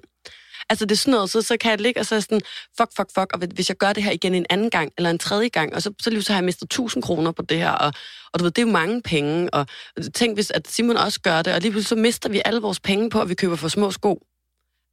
Altså 0.70 0.84
det 0.84 0.92
er 0.92 0.96
sådan 0.96 1.12
noget, 1.12 1.30
så, 1.30 1.42
så 1.42 1.56
kan 1.56 1.70
jeg 1.70 1.80
ligge 1.80 2.00
og 2.00 2.06
så 2.06 2.14
er 2.14 2.20
sådan, 2.20 2.40
fuck, 2.76 2.90
fuck, 2.96 3.10
fuck, 3.18 3.32
og 3.32 3.40
hvis 3.54 3.68
jeg 3.68 3.76
gør 3.76 3.92
det 3.92 4.02
her 4.02 4.10
igen 4.10 4.34
en 4.34 4.46
anden 4.50 4.70
gang, 4.70 4.92
eller 4.96 5.10
en 5.10 5.18
tredje 5.18 5.48
gang, 5.48 5.74
og 5.74 5.82
så, 5.82 5.92
så 6.02 6.20
så 6.20 6.32
har 6.32 6.38
jeg 6.38 6.44
mistet 6.44 6.62
1000 6.62 7.02
kroner 7.02 7.32
på 7.32 7.42
det 7.42 7.58
her, 7.58 7.70
og, 7.70 7.92
og 8.32 8.38
du 8.38 8.44
ved, 8.44 8.50
det 8.50 8.62
er 8.62 8.66
jo 8.66 8.72
mange 8.72 9.02
penge, 9.02 9.54
og 9.54 9.66
tænk 10.14 10.36
hvis 10.36 10.50
at 10.50 10.68
Simon 10.68 10.96
også 10.96 11.20
gør 11.20 11.42
det, 11.42 11.54
og 11.54 11.60
lige 11.60 11.70
pludselig 11.70 11.88
så 11.88 12.02
mister 12.02 12.28
vi 12.28 12.42
alle 12.44 12.60
vores 12.60 12.80
penge 12.80 13.10
på, 13.10 13.20
at 13.20 13.28
vi 13.28 13.34
køber 13.34 13.56
for 13.56 13.68
små 13.68 13.90
sko. 13.90 14.22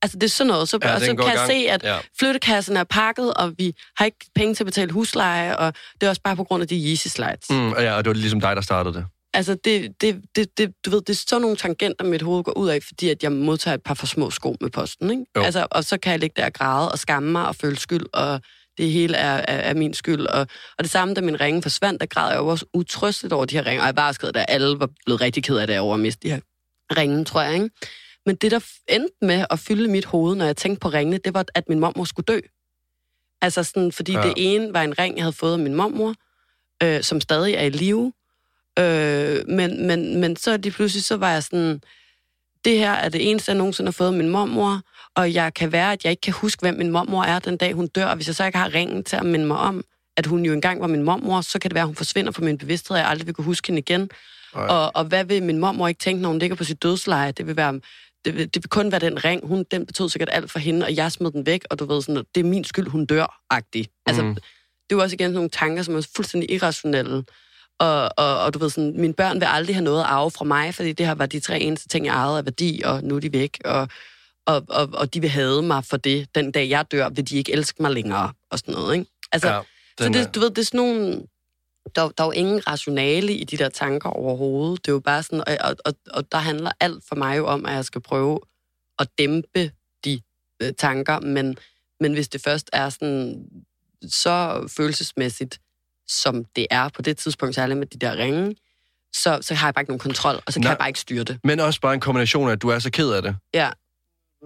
Altså 0.01 0.17
det 0.17 0.23
er 0.23 0.29
sådan 0.29 0.47
noget, 0.47 0.69
så, 0.69 0.79
Ja, 0.83 0.93
og 0.95 0.99
så 1.01 1.05
kan 1.07 1.19
i 1.19 1.23
jeg 1.25 1.35
gang. 1.35 1.47
se, 1.47 1.53
at 1.69 1.83
Ja. 1.83 1.97
flyttekassen 2.19 2.77
er 2.77 2.83
pakket, 2.83 3.33
og 3.33 3.53
vi 3.57 3.73
har 3.97 4.05
ikke 4.05 4.17
penge 4.35 4.55
til 4.55 4.63
at 4.63 4.65
betale 4.65 4.91
husleje, 4.91 5.57
og 5.57 5.73
det 6.01 6.05
er 6.05 6.09
også 6.09 6.21
bare 6.23 6.35
på 6.35 6.43
grund 6.43 6.61
af 6.61 6.67
de 6.67 6.75
Yeezy 6.87 7.07
slides. 7.07 7.49
Mm, 7.49 7.71
og 7.71 7.81
ja, 7.83 7.93
og 7.93 8.03
det 8.05 8.09
var 8.09 8.13
ligesom 8.15 8.41
dig, 8.41 8.55
der 8.55 8.61
startede 8.61 8.93
det. 8.95 9.05
Altså, 9.33 9.57
det, 9.65 10.01
det, 10.01 10.21
det, 10.35 10.57
det, 10.57 10.71
du 10.85 10.89
ved, 10.89 11.01
det 11.01 11.09
er 11.09 11.23
sådan 11.27 11.41
nogle 11.41 11.57
tangenter, 11.57 12.05
mit 12.05 12.21
hoved 12.21 12.43
går 12.43 12.57
ud 12.57 12.69
af, 12.69 12.79
fordi 12.83 13.09
at 13.09 13.23
jeg 13.23 13.31
modtager 13.31 13.75
et 13.75 13.83
par 13.83 13.93
for 13.93 14.07
små 14.07 14.29
sko 14.29 14.55
med 14.61 14.69
posten, 14.69 15.11
ikke? 15.11 15.23
Jo. 15.35 15.41
Altså, 15.41 15.67
og 15.71 15.83
så 15.83 15.97
kan 15.97 16.11
jeg 16.11 16.19
ligge 16.19 16.33
der 16.41 16.45
og 16.45 16.53
græde 16.53 16.91
og 16.91 16.99
skamme 16.99 17.31
mig 17.31 17.47
og 17.47 17.55
føle 17.55 17.77
skyld, 17.77 18.05
og 18.13 18.41
det 18.77 18.91
hele 18.91 19.15
er, 19.17 19.33
er, 19.47 19.57
er 19.57 19.73
min 19.73 19.93
skyld. 19.93 20.25
Og, 20.25 20.39
og 20.77 20.83
det 20.83 20.89
samme, 20.89 21.13
da 21.13 21.21
min 21.21 21.41
ringe 21.41 21.61
forsvandt, 21.61 22.01
der 22.01 22.07
græd 22.07 22.29
jeg 22.29 22.37
jo 22.37 22.47
også 22.47 22.65
utrystet 22.73 23.33
over 23.33 23.45
de 23.45 23.55
her 23.55 23.65
ringe, 23.65 23.81
og 23.81 23.85
jeg 23.87 23.95
var 23.95 24.11
det, 24.11 24.37
at 24.37 24.45
alle 24.47 24.79
var 24.79 24.89
blevet 25.05 25.21
rigtig 25.21 25.43
ked 25.43 25.57
af 25.57 25.67
det 25.67 25.79
over 25.79 25.93
at 25.93 25.99
miste 25.99 26.27
de 26.27 26.33
her 26.33 26.39
ringe, 26.97 27.25
tror 27.25 27.41
jeg, 27.41 27.53
ikke? 27.53 27.69
Men 28.27 28.35
det, 28.35 28.51
der 28.51 28.59
endte 28.87 29.15
med 29.21 29.45
at 29.49 29.59
fylde 29.59 29.87
mit 29.91 30.05
hoved, 30.05 30.35
når 30.35 30.45
jeg 30.45 30.57
tænkte 30.57 30.79
på 30.79 30.89
ringene, 30.89 31.17
det 31.17 31.33
var, 31.33 31.45
at 31.55 31.69
min 31.69 31.79
mormor 31.79 32.03
skulle 32.03 32.25
dø. 32.25 32.39
Altså 33.41 33.63
sådan, 33.63 33.91
fordi 33.91 34.11
Ja. 34.11 34.21
det 34.21 34.33
ene 34.37 34.73
var 34.73 34.81
en 34.81 34.99
ring, 34.99 35.15
jeg 35.15 35.23
havde 35.23 35.33
fået 35.33 35.53
af 35.53 35.59
min 35.59 35.73
mormor, 35.75 36.13
øh, 36.83 37.03
som 37.03 37.21
stadig 37.21 37.53
er 37.53 37.61
i 37.63 37.69
live, 37.69 38.13
Øh, 38.79 39.47
men, 39.47 39.87
men, 39.87 40.19
men 40.19 40.35
så 40.35 40.57
lige 40.57 40.71
pludselig, 40.71 41.03
så 41.03 41.17
var 41.17 41.31
jeg 41.31 41.43
sådan, 41.43 41.81
det 42.65 42.77
her 42.77 42.91
er 42.91 43.09
det 43.09 43.29
eneste, 43.29 43.49
jeg 43.51 43.57
nogensinde 43.57 43.87
har 43.87 43.91
fået 43.91 44.07
af 44.07 44.13
min 44.13 44.29
mormor, 44.29 44.81
og 45.15 45.33
jeg 45.33 45.53
kan 45.53 45.71
være, 45.71 45.91
at 45.91 46.03
jeg 46.03 46.11
ikke 46.11 46.21
kan 46.21 46.33
huske, 46.33 46.61
hvem 46.61 46.75
min 46.75 46.91
mormor 46.91 47.23
er 47.23 47.39
den 47.39 47.57
dag, 47.57 47.73
hun 47.73 47.87
dør, 47.87 48.05
og 48.05 48.15
hvis 48.15 48.27
jeg 48.27 48.35
så 48.35 48.45
ikke 48.45 48.57
har 48.57 48.73
ringen 48.73 49.03
til 49.03 49.15
at 49.15 49.25
minde 49.25 49.45
mig 49.45 49.57
om, 49.57 49.83
at 50.17 50.25
hun 50.25 50.45
jo 50.45 50.53
engang 50.53 50.81
var 50.81 50.87
min 50.87 51.03
mormor, 51.03 51.41
så 51.41 51.59
kan 51.59 51.71
det 51.71 51.75
være, 51.75 51.81
at 51.81 51.87
hun 51.87 51.95
forsvinder 51.95 52.31
fra 52.31 52.43
min 52.43 52.57
bevidsthed, 52.57 52.91
og 52.95 52.99
jeg 52.99 53.09
aldrig 53.09 53.27
vil 53.27 53.35
kunne 53.35 53.45
huske 53.45 53.67
hende 53.67 53.79
igen. 53.79 54.09
Og, 54.69 54.95
og 54.95 55.05
hvad 55.05 55.23
vil 55.25 55.43
min 55.43 55.57
mormor 55.57 55.87
ikke 55.87 55.99
tænke, 55.99 56.21
når 56.21 56.29
hun 56.29 56.39
ligger 56.39 56.55
på 56.55 56.63
sit 56.63 56.83
dødsleje? 56.83 57.31
Det 57.31 57.47
vil 57.47 57.55
være 57.55 57.79
det 58.25 58.35
vil, 58.37 58.53
det 58.53 58.63
vil 58.63 58.69
kun 58.69 58.91
være 58.91 58.99
den 58.99 59.23
ring. 59.25 59.47
Hun, 59.47 59.65
den 59.71 59.85
betød 59.85 60.09
sikkert 60.09 60.29
alt 60.31 60.51
for 60.51 60.59
hende, 60.59 60.85
og 60.85 60.95
jeg 60.95 61.11
smed 61.11 61.31
den 61.31 61.45
væk, 61.45 61.61
og 61.69 61.79
du 61.79 61.85
ved 61.85 62.01
sådan, 62.01 62.17
at 62.17 62.25
det 62.35 62.41
er 62.41 62.45
min 62.49 62.63
skyld, 62.63 62.87
hun 62.87 63.05
dør-agtig. 63.05 63.85
Altså, 64.05 64.23
Mhm. 64.23 64.35
det 64.35 64.41
er 64.89 64.95
jo 64.95 65.01
også 65.01 65.13
igen 65.13 65.25
sådan 65.25 65.33
nogle 65.33 65.49
tanker, 65.49 65.83
som 65.83 65.95
er 65.95 66.07
fuldstændig 66.15 66.51
irrationelle. 66.51 67.23
Og, 67.79 68.09
og, 68.17 68.39
og 68.43 68.53
du 68.53 68.59
ved 68.59 68.69
sådan, 68.69 68.93
mine 69.01 69.13
børn 69.13 69.39
vil 69.39 69.45
aldrig 69.45 69.75
have 69.75 69.83
noget 69.83 69.99
at 69.99 70.05
arve 70.05 70.31
fra 70.31 70.45
mig, 70.45 70.75
fordi 70.75 70.93
det 70.93 71.05
her 71.05 71.13
var 71.15 71.25
de 71.25 71.39
tre 71.39 71.59
eneste 71.59 71.87
ting, 71.87 72.05
jeg 72.05 72.13
ejede 72.13 72.37
af 72.37 72.45
værdi, 72.45 72.81
og 72.85 73.03
nu 73.03 73.15
er 73.15 73.19
de 73.19 73.33
væk. 73.33 73.57
Og, 73.65 73.87
og, 74.47 74.63
og, 74.69 74.89
og 74.93 75.13
de 75.13 75.21
vil 75.21 75.29
have 75.29 75.61
mig 75.61 75.85
for 75.85 75.97
det. 75.97 76.35
Den 76.35 76.51
dag 76.51 76.69
jeg 76.69 76.85
dør, 76.91 77.09
vil 77.09 77.29
de 77.29 77.37
ikke 77.37 77.51
elske 77.53 77.81
mig 77.81 77.91
længere, 77.91 78.31
og 78.51 78.59
sådan 78.59 78.73
noget, 78.73 78.95
ikke? 78.97 79.11
Altså, 79.31 79.47
Ja. 79.49 79.61
så 79.99 80.09
det, 80.09 80.35
du 80.35 80.39
ved, 80.39 80.49
det 80.49 80.57
er 80.57 80.63
sådan 80.65 80.77
nogle... 80.77 81.21
Der, 81.95 82.09
der 82.09 82.23
er 82.23 82.27
jo 82.27 82.31
ingen 82.31 82.67
rationale 82.67 83.33
i 83.33 83.43
de 83.43 83.57
der 83.57 83.69
tanker 83.69 84.09
overhovedet. 84.09 84.85
Det 84.85 84.91
er 84.91 84.93
jo 84.93 84.99
bare 84.99 85.23
sådan... 85.23 85.43
Og, 85.47 85.75
og, 85.85 85.93
og, 86.11 86.31
der 86.31 86.37
handler 86.37 86.71
alt 86.79 87.03
for 87.07 87.15
mig 87.15 87.37
jo 87.37 87.47
om, 87.47 87.65
at 87.65 87.73
jeg 87.73 87.85
skal 87.85 88.01
prøve 88.01 88.39
at 88.99 89.07
dæmpe 89.17 89.71
de 90.05 90.21
øh, 90.61 90.73
tanker, 90.77 91.19
men, 91.19 91.57
men 91.99 92.13
hvis 92.13 92.27
det 92.27 92.41
først 92.41 92.69
er 92.73 92.89
sådan 92.89 93.45
så 94.07 94.67
følelsesmæssigt, 94.77 95.59
som 96.07 96.45
det 96.45 96.67
er 96.69 96.89
på 96.89 97.01
det 97.01 97.17
tidspunkt, 97.17 97.55
særligt 97.55 97.79
med 97.79 97.87
de 97.87 97.97
der 97.99 98.17
ringe, 98.17 98.55
så, 99.13 99.39
så 99.41 99.53
har 99.53 99.67
jeg 99.67 99.73
bare 99.73 99.81
ikke 99.81 99.91
nogen 99.91 99.99
kontrol, 99.99 100.35
og 100.45 100.53
så 100.53 100.59
kan 100.59 100.63
Nej. 100.63 100.71
jeg 100.71 100.77
bare 100.77 100.89
ikke 100.89 100.99
styre 100.99 101.23
det. 101.23 101.39
Men 101.43 101.59
også 101.59 101.81
bare 101.81 101.93
en 101.93 101.99
kombination 101.99 102.47
af, 102.47 102.51
at 102.51 102.61
du 102.61 102.69
er 102.69 102.79
så 102.79 102.89
ked 102.91 103.11
af 103.11 103.21
det. 103.21 103.35
Ja. 103.53 103.69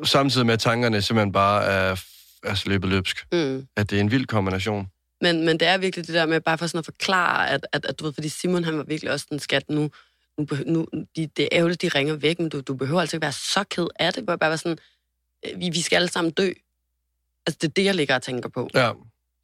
Samtidig 0.03 0.45
med, 0.45 0.53
at 0.53 0.59
tankerne 0.59 1.01
simpelthen 1.01 1.31
bare 1.31 1.63
er, 1.63 1.95
er 2.43 2.63
løbet 2.65 2.89
løbsk. 2.89 3.25
Mm. 3.31 3.67
At 3.75 3.89
det 3.89 3.95
er 3.95 3.99
en 3.99 4.11
vild 4.11 4.25
kombination. 4.25 4.87
Men, 5.21 5.45
men 5.45 5.59
det 5.59 5.67
er 5.67 5.77
virkelig 5.77 6.07
det 6.07 6.15
der 6.15 6.25
med 6.25 6.41
bare 6.41 6.57
for 6.57 6.67
sådan 6.67 6.79
at 6.79 6.85
forklare, 6.85 7.49
at, 7.49 7.67
at, 7.71 7.85
at 7.85 7.99
du 7.99 8.03
ved, 8.05 8.13
fordi 8.13 8.29
Simon 8.29 8.63
han 8.63 8.77
var 8.77 8.83
virkelig 8.83 9.11
også 9.11 9.25
den 9.29 9.39
skat 9.39 9.69
nu, 9.69 9.89
nu, 10.37 10.47
nu 10.65 10.87
de, 11.15 11.27
det 11.27 11.43
er 11.43 11.49
ærgerligt, 11.51 11.81
de 11.81 11.87
ringer 11.87 12.15
væk, 12.15 12.39
men 12.39 12.49
du, 12.49 12.61
du 12.61 12.73
behøver 12.75 13.01
altså 13.01 13.15
ikke 13.17 13.23
være 13.23 13.31
så 13.31 13.63
ked 13.69 13.87
af 13.99 14.13
det, 14.13 14.25
bare 14.25 14.37
bare 14.37 14.49
være 14.49 14.57
sådan, 14.57 14.77
øh, 15.45 15.59
vi, 15.59 15.69
vi 15.69 15.81
skal 15.81 15.95
alle 15.95 16.07
sammen 16.11 16.31
dø. 16.31 16.49
Altså 17.47 17.57
det 17.61 17.67
er 17.67 17.71
det, 17.73 17.85
jeg 17.85 17.95
ligger 17.95 18.15
og 18.15 18.21
tænker 18.21 18.49
på. 18.49 18.69
Ja. 18.73 18.91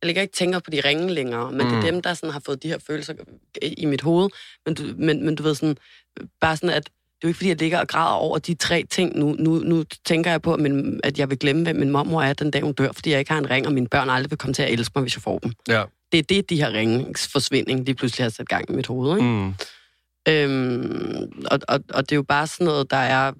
Jeg 0.02 0.06
ligger 0.08 0.22
ikke 0.22 0.34
tænker 0.34 0.60
på 0.60 0.72
de 0.72 0.82
ringe 0.82 1.13
længere, 1.13 1.52
men 1.52 1.62
mm. 1.62 1.70
det 1.70 1.72
Mm. 1.74 1.86
er 1.86 1.92
dem, 1.92 2.02
der 2.02 2.13
sådan 2.13 2.32
har 2.34 2.40
fået 2.46 2.63
de 2.63 2.68
her 2.68 2.78
følelser 2.78 3.13
i 3.62 3.86
mit 3.86 4.02
hoved. 4.02 4.30
Men 4.66 4.76
du, 4.76 4.84
men, 4.98 5.26
men 5.26 5.36
du 5.36 5.44
ved 5.44 5.56
sådan, 5.56 5.78
bare 6.42 6.58
sådan, 6.58 6.70
at 6.70 6.90
det 7.17 7.23
er 7.23 7.27
jo 7.27 7.30
ikke, 7.30 7.38
fordi 7.38 7.49
jeg 7.49 7.62
ligger 7.62 7.80
og 7.80 7.88
græder 7.88 8.15
over 8.15 8.38
de 8.38 8.53
tre 8.53 8.84
ting. 8.89 9.17
Nu, 9.19 9.36
nu, 9.39 9.51
nu 9.60 9.84
tænker 10.06 10.32
jeg 10.32 10.41
på, 10.41 10.53
at, 10.53 10.60
min, 10.60 10.99
at 11.03 11.19
jeg 11.19 11.30
vil 11.30 11.39
glemme, 11.39 11.63
hvem 11.63 11.75
min 11.75 11.89
mormor 11.89 12.21
er 12.21 12.34
den 12.34 12.51
dag, 12.51 12.62
hun 12.62 12.73
dør, 12.73 12.91
fordi 12.91 13.12
jeg 13.12 13.19
ikke 13.19 13.32
har 13.32 13.39
en 13.39 13.49
ring, 13.49 13.67
og 13.67 13.73
mine 13.73 13.88
børn 13.88 14.10
aldrig 14.10 14.32
vil 14.32 14.38
komme 14.38 14.53
til 14.53 14.63
at 14.63 14.71
elske 14.71 14.91
mig, 14.95 15.01
hvis 15.01 15.15
jeg 15.15 15.21
får 15.21 15.39
dem. 15.39 15.51
Ja. 15.67 15.84
Det 16.12 16.17
er 16.17 16.23
det, 16.23 16.49
de 16.49 16.56
her 16.56 16.71
ringens 16.71 17.27
forsvinding 17.27 17.86
lige 17.86 17.95
pludselig 17.95 18.25
har 18.25 18.30
sat 18.30 18.49
gang 18.49 18.69
i 18.69 18.73
mit 18.73 18.88
hoved. 18.88 19.17
Ikke? 19.17 19.30
Mm. 19.30 19.53
Øhm, 20.27 21.32
og, 21.51 21.60
og, 21.67 21.80
og 21.93 22.01
det 22.01 22.12
er 22.12 22.15
jo 22.15 22.23
bare 22.23 22.47
sådan 22.47 22.65
noget, 22.65 22.91
der 22.91 22.97
er 22.97 23.32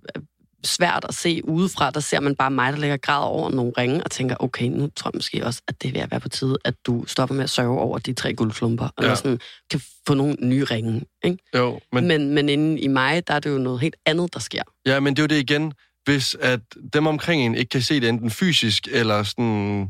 svært 0.64 1.06
at 1.10 1.16
se 1.16 1.42
udefra. 1.48 1.92
Der 1.92 2.00
ser 2.00 2.20
man 2.20 2.36
bare 2.36 2.52
mig, 2.52 2.74
der 2.74 2.80
ligger 2.80 2.98
grad 2.98 3.24
over 3.24 3.50
nogle 3.50 3.72
ringe, 3.78 4.04
og 4.04 4.12
tænker, 4.12 4.36
okay, 4.40 4.66
nu 4.66 4.90
tror 4.96 5.10
jeg 5.10 5.18
måske 5.18 5.46
også, 5.46 5.62
at 5.68 5.82
det 5.82 5.88
er 5.88 5.92
ved 5.94 6.02
at 6.02 6.12
være 6.12 6.20
på 6.20 6.30
tide, 6.30 6.58
at 6.66 6.74
du 6.88 7.04
stopper 7.08 7.36
med 7.36 7.44
at 7.44 7.50
sørge 7.50 7.80
over 7.80 7.98
de 8.00 8.14
tre 8.14 8.34
guldklumper, 8.34 8.90
eller 8.98 9.10
Ja. 9.10 9.16
sådan, 9.16 9.40
kan 9.72 9.82
få 10.08 10.14
nogle 10.14 10.36
nye 10.42 10.64
ringe. 10.64 11.02
Ikke? 11.24 11.38
Jo, 11.56 11.80
men, 11.92 12.08
Men, 12.08 12.34
men, 12.34 12.50
inde 12.50 12.80
i 12.82 12.88
mig, 12.88 13.28
der 13.28 13.34
er 13.34 13.40
det 13.40 13.50
jo 13.50 13.58
noget 13.58 13.80
helt 13.82 13.96
andet, 14.06 14.34
der 14.34 14.40
sker. 14.40 14.64
ja, 14.86 15.00
men 15.00 15.16
det 15.16 15.20
er 15.20 15.24
jo 15.24 15.28
det 15.28 15.50
igen. 15.52 15.74
Hvis 16.06 16.36
at 16.42 16.60
dem 16.94 17.08
omkring 17.08 17.46
en 17.46 17.56
ikke 17.56 17.70
kan 17.70 17.82
se 17.82 18.00
det 18.00 18.10
enten 18.10 18.30
fysisk, 18.32 18.88
eller 18.92 19.24
sådan 19.24 19.88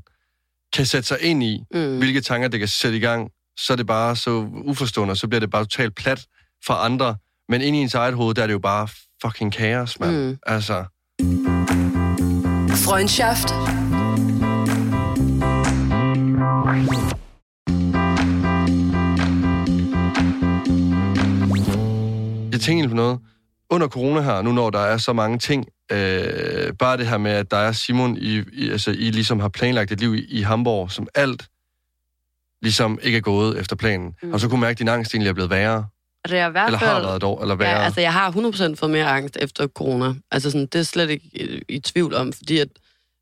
kan 0.74 0.86
sætte 0.86 1.08
sig 1.08 1.22
ind 1.22 1.44
i, 1.44 1.64
Mm. 1.74 1.98
hvilke 1.98 2.22
tanker 2.22 2.48
det 2.48 2.60
kan 2.60 2.68
sætte 2.68 2.98
i 2.98 3.02
gang, 3.02 3.30
så 3.60 3.74
er 3.74 3.78
det 3.78 3.88
bare 3.88 4.16
så 4.16 4.32
uforstående, 4.66 5.12
og 5.12 5.18
så 5.18 5.28
bliver 5.28 5.40
det 5.40 5.50
bare 5.52 5.64
totalt 5.66 5.96
plat 5.96 6.26
for 6.66 6.74
andre. 6.74 7.16
Men 7.50 7.62
inde 7.62 7.80
i 7.80 7.82
ens 7.82 7.94
eget 7.94 8.14
hoved, 8.14 8.36
der 8.36 8.44
er 8.44 8.48
det 8.48 8.54
jo 8.54 8.60
bare 8.60 8.88
fucking 9.28 9.54
kaos, 9.54 10.00
mand. 10.00 10.28
Mm. 10.28 10.38
Altså, 10.46 10.86
Freundschaft. 12.86 13.50
jeg 22.52 22.62
tænker 22.62 22.88
på 22.88 22.96
noget. 22.96 23.20
Under 23.70 23.88
corona 23.88 24.22
her, 24.22 24.42
nu 24.42 24.52
når 24.52 24.70
der 24.70 24.80
er 24.80 24.98
så 24.98 25.13
mange 25.13 25.38
ting, 25.40 25.66
øh, 25.92 26.74
bare 26.80 26.98
det 26.98 27.08
her 27.08 27.18
med, 27.18 27.32
at 27.32 27.52
der 27.52 27.58
er 27.58 27.72
Simon, 27.72 28.18
I, 28.18 28.44
I, 28.54 28.70
altså, 28.70 28.92
I 28.92 29.12
ligesom 29.12 29.40
har 29.40 29.50
planlagt 29.50 29.92
et 29.92 30.00
liv 30.00 30.16
i, 30.16 30.26
i 30.26 30.42
Hamburg, 30.42 30.92
som 30.92 31.08
alt 31.16 31.48
ligesom 32.62 33.00
ikke 33.02 33.18
er 33.18 33.22
gået 33.22 33.60
efter 33.60 33.76
planen. 33.76 34.16
Mm. 34.24 34.34
Og 34.34 34.40
så 34.40 34.50
kunne 34.50 34.62
mærke, 34.62 34.72
at 34.72 34.80
din 34.80 34.88
angst 34.88 35.13
egentlig 35.13 35.30
er 35.30 35.34
blevet 35.34 35.50
værre. 35.50 35.86
Og 36.28 36.32
det 36.32 36.40
er 36.40 36.48
i 36.48 36.52
hvert 36.52 36.66
Eller 36.66 36.80
fald... 36.80 36.92
har 36.92 37.02
været 37.02 37.22
dår, 37.22 37.42
eller 37.42 37.56
værre. 37.56 37.70
Ja, 37.70 37.86
altså 37.86 38.02
jeg 38.02 38.13
har 38.13 38.32
100% 38.32 38.76
fået 38.76 38.92
mere 38.92 39.06
angst 39.06 39.38
efter 39.42 39.68
corona. 39.68 40.13
Altså 40.32 40.52
sådan, 40.52 40.66
det 40.66 40.80
er 40.80 40.84
slet 40.84 41.10
ikke 41.10 41.26
i, 41.34 41.62
i 41.76 41.80
tvivl 41.80 42.13
om, 42.13 42.34
fordi 42.34 42.58
at, 42.58 42.68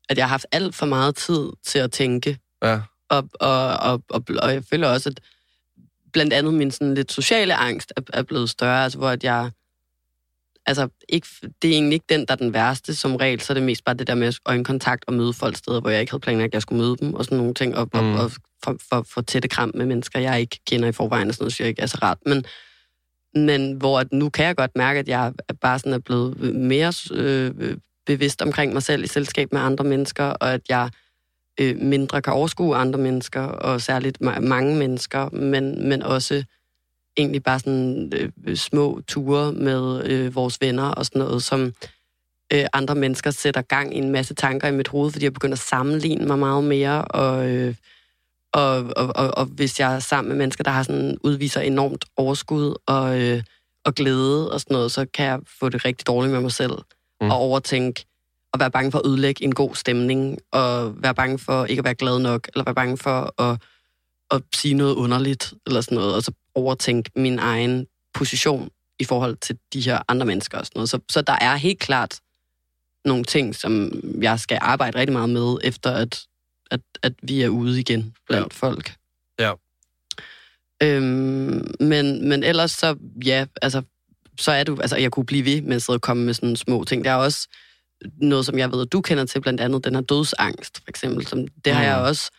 at 0.08 0.18
jeg 0.18 0.24
har 0.24 0.28
haft 0.28 0.46
alt 0.52 0.74
for 0.74 0.86
meget 0.86 1.16
tid 1.16 1.48
til 1.66 1.78
at 1.78 1.92
tænke. 1.92 2.38
ja. 2.62 2.80
Og, 3.08 3.28
og, 3.40 3.76
og, 3.76 4.02
og, 4.10 4.24
og 4.42 4.52
jeg 4.52 4.62
føler 4.70 4.88
også, 4.88 5.08
at 5.08 5.20
blandt 6.12 6.32
andet 6.32 6.54
min 6.54 6.70
sådan 6.70 6.94
lidt 6.94 7.12
sociale 7.12 7.54
angst 7.54 7.92
er, 7.96 8.00
er 8.12 8.22
blevet 8.22 8.50
større, 8.50 8.84
altså 8.84 8.98
hvor 8.98 9.08
at 9.08 9.24
jeg... 9.24 9.50
Altså, 10.66 10.88
ikke, 11.08 11.26
det 11.62 11.70
er 11.70 11.74
egentlig 11.74 11.94
ikke 11.94 12.06
den, 12.08 12.20
der 12.20 12.32
er 12.32 12.36
den 12.36 12.52
værste 12.52 12.94
som 12.94 13.16
regel, 13.16 13.40
så 13.40 13.52
er 13.52 13.54
det 13.54 13.62
mest 13.62 13.84
bare 13.84 13.94
det 13.94 14.06
der 14.06 14.14
med 14.14 14.32
øjenkontakt 14.46 15.04
og 15.06 15.14
møde 15.14 15.32
folk 15.32 15.56
steder, 15.56 15.80
hvor 15.80 15.90
jeg 15.90 16.00
ikke 16.00 16.12
havde 16.12 16.20
planlagt, 16.20 16.46
at 16.46 16.54
jeg 16.54 16.62
skulle 16.62 16.82
møde 16.82 16.96
dem, 16.96 17.14
og 17.14 17.24
sådan 17.24 17.38
nogle 17.38 17.54
ting, 17.54 17.76
og, 17.76 17.88
mm. 17.94 18.14
Og, 18.14 18.24
og 18.24 18.30
for, 18.64 18.76
for, 18.88 19.06
for 19.14 19.20
tætte 19.20 19.48
kram 19.48 19.70
med 19.74 19.86
mennesker, 19.86 20.18
jeg 20.18 20.40
ikke 20.40 20.60
kender 20.66 20.88
i 20.88 20.92
forvejen, 20.92 21.28
og 21.28 21.34
sådan 21.34 21.42
noget, 21.42 21.52
synes 21.52 21.60
jeg 21.60 21.68
ikke 21.68 21.82
er 21.82 21.86
så 21.86 21.98
rart. 22.02 22.18
Men, 22.26 22.44
men 23.36 23.72
hvor 23.72 24.00
at 24.00 24.12
nu 24.12 24.28
kan 24.28 24.46
jeg 24.46 24.56
godt 24.56 24.76
mærke, 24.76 25.00
at 25.00 25.08
jeg 25.08 25.32
bare 25.60 25.78
sådan 25.78 25.92
er 25.92 25.98
blevet 25.98 26.36
øh, 26.40 26.54
mere 26.54 26.92
øh, 27.12 27.76
bevidst 28.06 28.42
omkring 28.42 28.72
mig 28.72 28.82
selv 28.82 29.04
i 29.04 29.06
selskab 29.06 29.52
med 29.52 29.60
andre 29.60 29.84
mennesker, 29.84 30.24
og 30.24 30.54
at 30.54 30.60
jeg 30.68 30.90
øh, 31.60 31.76
mindre 31.76 32.22
kan 32.22 32.32
overskue 32.32 32.76
andre 32.76 32.98
mennesker, 32.98 33.42
og 33.42 33.80
særligt 33.80 34.18
ma- 34.22 34.40
mange 34.40 34.76
mennesker, 34.76 35.28
men, 35.30 35.88
men 35.88 36.02
også 36.02 36.44
egentlig 37.16 37.42
bare 37.42 37.58
sådan 37.58 38.12
øh, 38.46 38.56
små 38.56 39.00
ture 39.08 39.52
med 39.52 40.04
øh, 40.04 40.34
vores 40.34 40.60
venner 40.60 40.88
og 40.88 41.06
sådan 41.06 41.18
noget, 41.18 41.42
som 41.42 41.72
øh, 42.52 42.66
andre 42.72 42.94
mennesker 42.94 43.30
sætter 43.30 43.62
gang 43.62 43.94
i 43.94 43.98
en 43.98 44.10
masse 44.10 44.34
tanker 44.34 44.68
i 44.68 44.72
mit 44.72 44.88
hoved, 44.88 45.10
fordi 45.12 45.24
jeg 45.24 45.32
begynder 45.32 45.54
at 45.54 45.58
sammenligne 45.58 46.26
mig 46.26 46.38
meget 46.38 46.64
mere, 46.64 47.04
og, 47.04 47.50
øh, 47.50 47.74
og, 48.52 48.92
og, 48.96 49.16
og, 49.16 49.38
og 49.38 49.44
hvis 49.44 49.80
jeg 49.80 49.94
er 49.94 49.98
sammen 49.98 50.28
med 50.28 50.36
mennesker, 50.36 50.64
der 50.64 50.70
har 50.70 50.82
sådan, 50.82 51.18
udviser 51.20 51.60
enormt 51.60 52.04
overskud 52.16 52.74
og, 52.86 53.20
øh, 53.20 53.42
og 53.84 53.94
glæde 53.94 54.52
og 54.52 54.60
sådan 54.60 54.74
noget, 54.74 54.92
så 54.92 55.06
kan 55.14 55.26
jeg 55.26 55.40
få 55.60 55.68
det 55.68 55.84
rigtig 55.84 56.06
dårligt 56.06 56.32
med 56.32 56.40
mig 56.40 56.52
selv, 56.52 56.72
mm. 57.20 57.30
Og 57.30 57.36
overtænke, 57.36 58.04
og 58.52 58.60
være 58.60 58.70
bange 58.70 58.92
for 58.92 58.98
at 58.98 59.06
ødelægge 59.06 59.44
en 59.44 59.54
god 59.54 59.74
stemning, 59.74 60.38
og 60.52 61.02
være 61.02 61.14
bange 61.14 61.38
for 61.38 61.64
ikke 61.64 61.80
at 61.80 61.84
være 61.84 61.94
glad 61.94 62.18
nok, 62.18 62.48
eller 62.54 62.64
være 62.64 62.74
bange 62.74 62.98
for 62.98 63.42
at, 63.42 63.58
at 64.30 64.42
sige 64.54 64.74
noget 64.74 64.94
underligt, 64.94 65.54
eller 65.66 65.80
sådan 65.80 65.98
noget, 65.98 66.14
og 66.14 66.22
så 66.22 66.32
overtænke 66.54 67.10
min 67.16 67.38
egen 67.38 67.86
position 68.14 68.70
i 68.98 69.04
forhold 69.04 69.36
til 69.36 69.58
de 69.72 69.80
her 69.80 70.02
andre 70.08 70.26
mennesker 70.26 70.58
og 70.58 70.66
sådan 70.66 70.78
noget. 70.78 70.90
Så, 70.90 70.98
så 71.10 71.22
der 71.22 71.36
er 71.40 71.56
helt 71.56 71.78
klart 71.78 72.20
nogle 73.04 73.24
ting, 73.24 73.54
som 73.54 74.00
jeg 74.22 74.40
skal 74.40 74.58
arbejde 74.62 74.98
rigtig 74.98 75.12
meget 75.12 75.30
med, 75.30 75.56
efter 75.64 75.90
at, 75.90 76.22
at, 76.70 76.80
at 77.02 77.12
vi 77.22 77.42
er 77.42 77.48
ude 77.48 77.80
igen 77.80 78.14
blandt 78.28 78.52
ja. 78.52 78.66
folk. 78.66 78.94
Ja. 79.38 79.52
Øhm, 80.82 81.66
men, 81.80 82.28
men 82.28 82.42
ellers 82.42 82.70
så, 82.70 82.96
ja, 83.24 83.46
altså, 83.62 83.82
så 84.38 84.52
er 84.52 84.64
du, 84.64 84.78
altså, 84.80 84.96
jeg 84.96 85.10
kunne 85.10 85.26
blive 85.26 85.44
ved 85.44 85.62
med 85.62 85.76
at 85.76 85.82
sidde 85.82 85.96
og 85.96 86.00
komme 86.00 86.24
med 86.24 86.34
sådan 86.34 86.56
små 86.56 86.84
ting. 86.84 87.04
Der 87.04 87.10
er 87.10 87.14
også 87.16 87.48
noget, 88.20 88.46
som 88.46 88.58
jeg 88.58 88.72
ved, 88.72 88.82
at 88.82 88.92
du 88.92 89.00
kender 89.00 89.24
til, 89.24 89.40
blandt 89.40 89.60
andet 89.60 89.84
den 89.84 89.94
her 89.94 90.02
dødsangst, 90.02 90.76
for 90.78 90.88
eksempel. 90.88 91.26
Som, 91.26 91.46
det 91.64 91.72
har 91.74 91.80
Mm. 91.80 91.86
jeg 91.86 91.96
også 91.96 92.30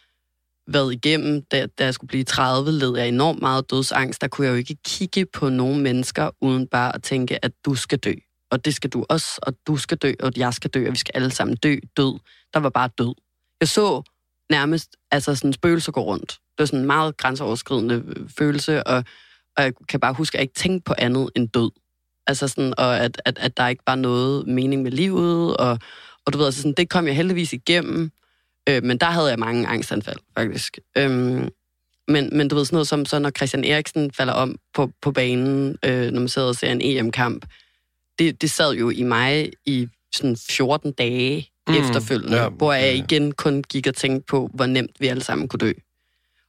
været 0.67 0.93
igennem, 0.93 1.41
da, 1.41 1.65
da 1.79 1.83
jeg 1.83 1.93
skulle 1.93 2.07
blive 2.07 2.23
30, 2.23 2.71
led 2.71 2.97
jeg 2.97 3.07
enormt 3.07 3.41
meget 3.41 3.71
dødsangst. 3.71 4.21
Der 4.21 4.27
kunne 4.27 4.47
jeg 4.47 4.51
jo 4.51 4.57
ikke 4.57 4.77
kigge 4.85 5.25
på 5.25 5.49
nogle 5.49 5.81
mennesker, 5.81 6.29
uden 6.41 6.67
bare 6.67 6.95
at 6.95 7.03
tænke, 7.03 7.45
at 7.45 7.51
du 7.65 7.75
skal 7.75 7.97
dø. 7.99 8.13
Og 8.51 8.65
det 8.65 8.75
skal 8.75 8.89
du 8.89 9.05
også, 9.09 9.39
og 9.41 9.53
du 9.67 9.77
skal 9.77 9.97
dø, 9.97 10.13
og 10.19 10.31
jeg 10.37 10.53
skal 10.53 10.69
dø, 10.69 10.85
og 10.87 10.91
vi 10.91 10.97
skal 10.97 11.11
alle 11.15 11.31
sammen 11.31 11.55
dø. 11.57 11.75
Død. 11.97 12.19
Der 12.53 12.59
var 12.59 12.69
bare 12.69 12.89
død. 12.97 13.13
Jeg 13.61 13.67
så 13.69 14.01
nærmest 14.49 14.95
altså 15.12 15.36
sådan 15.36 15.53
spøgelser 15.53 15.91
går 15.91 16.03
rundt. 16.03 16.29
Det 16.31 16.60
var 16.60 16.65
sådan 16.65 16.79
en 16.79 16.86
meget 16.86 17.17
grænseoverskridende 17.17 18.03
øh, 18.07 18.29
følelse, 18.38 18.83
og, 18.83 19.03
og 19.57 19.63
jeg 19.63 19.73
kan 19.89 19.99
bare 19.99 20.13
huske, 20.13 20.36
at 20.36 20.39
jeg 20.39 20.43
ikke 20.43 20.53
tænkte 20.53 20.83
på 20.86 20.93
andet 20.97 21.29
end 21.36 21.49
død. 21.49 21.71
Altså 22.27 22.47
sådan, 22.47 22.73
og 22.77 22.99
at, 22.99 23.21
at, 23.25 23.38
at 23.39 23.57
der 23.57 23.67
ikke 23.67 23.83
var 23.88 23.95
noget 23.95 24.47
mening 24.47 24.81
med 24.83 24.91
livet, 24.91 25.57
og, 25.57 25.79
og 26.25 26.33
du 26.33 26.38
ved, 26.38 26.45
altså 26.45 26.62
sådan, 26.62 26.73
det 26.77 26.89
kom 26.89 27.07
jeg 27.07 27.15
heldigvis 27.15 27.53
igennem, 27.53 28.12
øh, 28.69 28.83
men 28.83 28.97
der 28.97 29.05
havde 29.05 29.29
jeg 29.29 29.39
mange 29.39 29.67
angstanfald, 29.67 30.19
faktisk. 30.38 30.77
Øhm, 30.97 31.49
men, 32.07 32.29
men 32.38 32.47
du 32.47 32.55
ved, 32.55 32.65
sådan 32.65 32.75
noget 32.75 32.88
som, 32.88 33.05
så 33.05 33.19
når 33.19 33.29
Christian 33.29 33.63
Eriksen 33.63 34.12
falder 34.12 34.33
om 34.33 34.60
på, 34.73 34.91
på 35.01 35.12
banen, 35.12 35.77
øh, 35.86 36.12
når 36.12 36.19
man 36.19 36.29
sidder 36.29 36.47
og 36.47 36.55
ser 36.55 36.71
en 36.71 36.81
EM-kamp, 36.81 37.45
det, 38.19 38.41
det 38.41 38.51
sad 38.51 38.73
jo 38.73 38.89
i 38.89 39.03
mig 39.03 39.51
i 39.65 39.88
sådan 40.15 40.38
14 40.49 40.91
dage 40.91 41.49
mm, 41.67 41.73
efterfølgende, 41.73 42.38
ja, 42.38 42.49
hvor 42.49 42.73
jeg 42.73 42.95
igen 42.95 43.32
kun 43.32 43.63
gik 43.63 43.88
og 43.88 43.95
tænkte 43.95 44.25
på, 44.27 44.49
hvor 44.53 44.65
nemt 44.65 44.91
vi 44.99 45.08
alle 45.08 45.23
sammen 45.23 45.47
kunne 45.47 45.60
dø. 45.60 45.71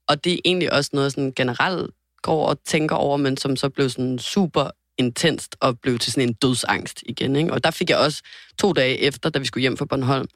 Og 0.09 0.25
det 0.25 0.33
er 0.33 0.39
egentlig 0.45 0.73
også 0.73 0.91
noget, 0.93 1.13
sådan 1.13 1.33
generelt 1.37 1.91
går 2.23 2.47
og 2.47 2.59
tænker 2.65 2.97
over, 2.97 3.17
men 3.17 3.37
som 3.37 3.57
så 3.57 3.69
blev 3.69 3.91
sådan 3.91 4.19
super 4.19 4.71
intenst 4.99 5.57
og 5.61 5.81
blev 5.81 5.99
til 5.99 6.13
sådan 6.13 6.29
en 6.29 6.35
dødsangst 6.35 7.03
igen. 7.07 7.37
Ikke? 7.37 7.53
Og 7.53 7.65
der 7.65 7.71
fik 7.71 7.91
jeg 7.91 7.99
også 7.99 8.23
to 8.59 8.73
dage 8.73 8.99
efter, 8.99 9.31
da 9.31 9.39
vi 9.39 9.45
skulle 9.45 9.63
hjem 9.63 9.77
fra 9.77 9.85
Bornholm, 9.85 10.29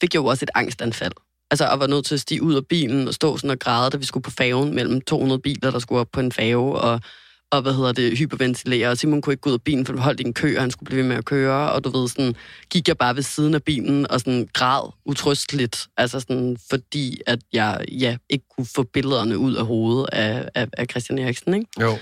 fik 0.00 0.14
jeg 0.14 0.20
jo 0.20 0.26
også 0.26 0.44
et 0.44 0.50
angstanfald. 0.54 1.12
Altså, 1.50 1.66
og 1.66 1.80
var 1.80 1.86
nødt 1.86 2.04
til 2.04 2.14
at 2.14 2.20
stige 2.20 2.42
ud 2.42 2.54
af 2.54 2.66
bilen 2.66 3.08
og 3.08 3.14
stå 3.14 3.36
sådan 3.36 3.50
og 3.50 3.58
græde, 3.58 3.90
da 3.90 3.96
vi 3.96 4.04
skulle 4.04 4.24
på 4.24 4.30
færgen 4.30 4.74
mellem 4.74 5.00
200 5.00 5.40
biler, 5.40 5.70
der 5.70 5.78
skulle 5.78 6.00
op 6.00 6.08
på 6.12 6.20
en 6.20 6.32
færge, 6.32 6.78
og, 6.78 7.00
og, 7.56 7.62
hvad 7.62 7.74
hedder 7.74 7.92
det, 7.92 8.18
hyperventilere, 8.18 8.88
og 8.88 8.98
Simon 8.98 9.22
kunne 9.22 9.32
ikke 9.32 9.40
gå 9.40 9.50
ud 9.50 9.54
af 9.54 9.62
bilen, 9.62 9.86
for 9.86 9.92
han 9.92 10.02
holdt 10.02 10.20
i 10.20 10.24
en 10.24 10.34
kø, 10.34 10.56
og 10.56 10.62
han 10.62 10.70
skulle 10.70 10.86
blive 10.86 11.02
ved 11.02 11.08
med 11.08 11.16
at 11.16 11.24
køre, 11.24 11.72
og 11.72 11.84
du 11.84 11.90
ved, 11.90 12.08
sådan, 12.08 12.34
gik 12.70 12.88
jeg 12.88 12.98
bare 12.98 13.16
ved 13.16 13.22
siden 13.22 13.54
af 13.54 13.62
bilen 13.62 14.10
og 14.10 14.20
sådan 14.20 14.48
græd 14.52 14.92
utrysteligt, 15.04 15.88
altså 15.96 16.20
sådan, 16.20 16.56
fordi 16.70 17.20
at 17.26 17.38
jeg 17.52 17.84
ja, 17.90 18.16
ikke 18.28 18.44
kunne 18.56 18.66
få 18.74 18.82
billederne 18.82 19.38
ud 19.38 19.54
af 19.54 19.66
hovedet 19.66 20.08
af, 20.12 20.48
af, 20.54 20.68
af 20.72 20.86
Christian 20.90 21.18
Eriksen, 21.18 21.54
ikke? 21.54 21.66
Jo. 21.80 21.98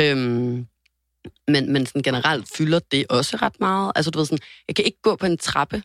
Øhm, 0.00 0.66
men, 1.48 1.72
men 1.72 1.86
sådan 1.86 2.02
generelt 2.02 2.48
fylder 2.56 2.78
det 2.92 3.06
også 3.10 3.36
ret 3.36 3.60
meget. 3.60 3.92
Altså, 3.94 4.10
du 4.10 4.18
ved 4.18 4.26
sådan, 4.26 4.44
jeg 4.68 4.76
kan 4.76 4.84
ikke 4.84 5.02
gå 5.02 5.16
på 5.16 5.26
en 5.26 5.38
trappe, 5.38 5.82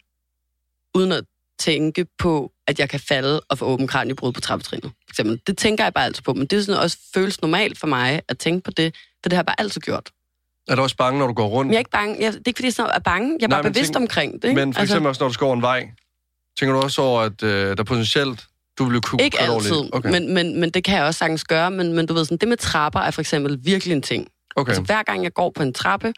uden 0.95 1.11
at 1.11 1.23
tænke 1.59 2.05
på, 2.17 2.51
at 2.67 2.79
jeg 2.79 2.89
kan 2.89 2.99
falde 2.99 3.39
og 3.49 3.57
få 3.57 3.65
åben 3.65 3.87
kraniebrud 3.87 4.31
på 4.33 4.41
trappetrinnet. 4.41 4.91
For 5.07 5.09
eksempel. 5.11 5.41
Det 5.47 5.57
tænker 5.57 5.83
jeg 5.83 5.93
bare 5.93 6.05
altid 6.05 6.23
på, 6.23 6.33
men 6.33 6.45
det 6.47 6.57
er 6.59 6.61
sådan 6.63 6.81
også 6.81 6.97
føles 7.13 7.41
normalt 7.41 7.79
for 7.79 7.87
mig 7.87 8.21
at 8.27 8.37
tænke 8.37 8.63
på 8.63 8.71
det, 8.71 8.95
for 8.95 9.29
det 9.29 9.33
har 9.33 9.39
jeg 9.39 9.45
bare 9.45 9.59
altid 9.61 9.81
gjort. 9.81 10.09
Er 10.67 10.75
du 10.75 10.81
også 10.81 10.95
bange, 10.95 11.19
når 11.19 11.27
du 11.27 11.33
går 11.33 11.47
rundt? 11.47 11.67
Men 11.67 11.73
jeg 11.73 11.77
er 11.77 11.79
ikke 11.79 11.91
bange. 11.91 12.15
Jeg, 12.19 12.33
det 12.33 12.37
er 12.39 12.41
ikke, 12.47 12.57
fordi 12.57 12.65
jeg 12.65 12.73
sådan 12.73 12.91
er 12.95 12.99
bange. 12.99 13.37
Jeg 13.39 13.45
er 13.45 13.47
Nej, 13.49 13.61
bare 13.61 13.71
bevidst 13.71 13.93
tænk- 13.93 14.03
omkring 14.03 14.33
det. 14.41 14.43
Ikke? 14.49 14.65
Men 14.65 14.73
for 14.73 14.81
eksempel 14.81 15.07
også, 15.09 15.23
når 15.23 15.27
du 15.27 15.33
skal 15.33 15.45
over 15.45 15.55
en 15.55 15.61
vej. 15.61 15.89
Tænker 16.59 16.73
du 16.75 16.81
også 16.81 17.01
over, 17.01 17.21
at 17.21 17.43
øh, 17.43 17.77
der 17.77 17.83
potentielt, 17.83 18.45
du 18.77 18.85
vil 18.85 19.01
kunne 19.01 19.23
Ikke 19.23 19.39
altid? 19.39 19.89
Okay. 19.93 20.09
men, 20.11 20.33
men, 20.33 20.59
men 20.59 20.69
det 20.69 20.83
kan 20.83 20.95
jeg 20.97 21.03
også 21.03 21.17
sagtens 21.17 21.43
gøre. 21.43 21.71
Men, 21.71 21.93
men 21.93 22.05
du 22.05 22.13
ved, 22.13 22.25
sådan, 22.25 22.37
det 22.37 22.47
med 22.49 22.57
trapper 22.57 22.99
er 22.99 23.11
for 23.11 23.21
eksempel 23.21 23.59
virkelig 23.63 23.93
en 23.93 24.01
ting. 24.01 24.27
okay. 24.55 24.69
Altså 24.69 24.83
hver 24.83 25.03
gang 25.03 25.23
jeg 25.23 25.33
går 25.33 25.49
på 25.55 25.63
en 25.63 25.73
trappe, 25.73 26.13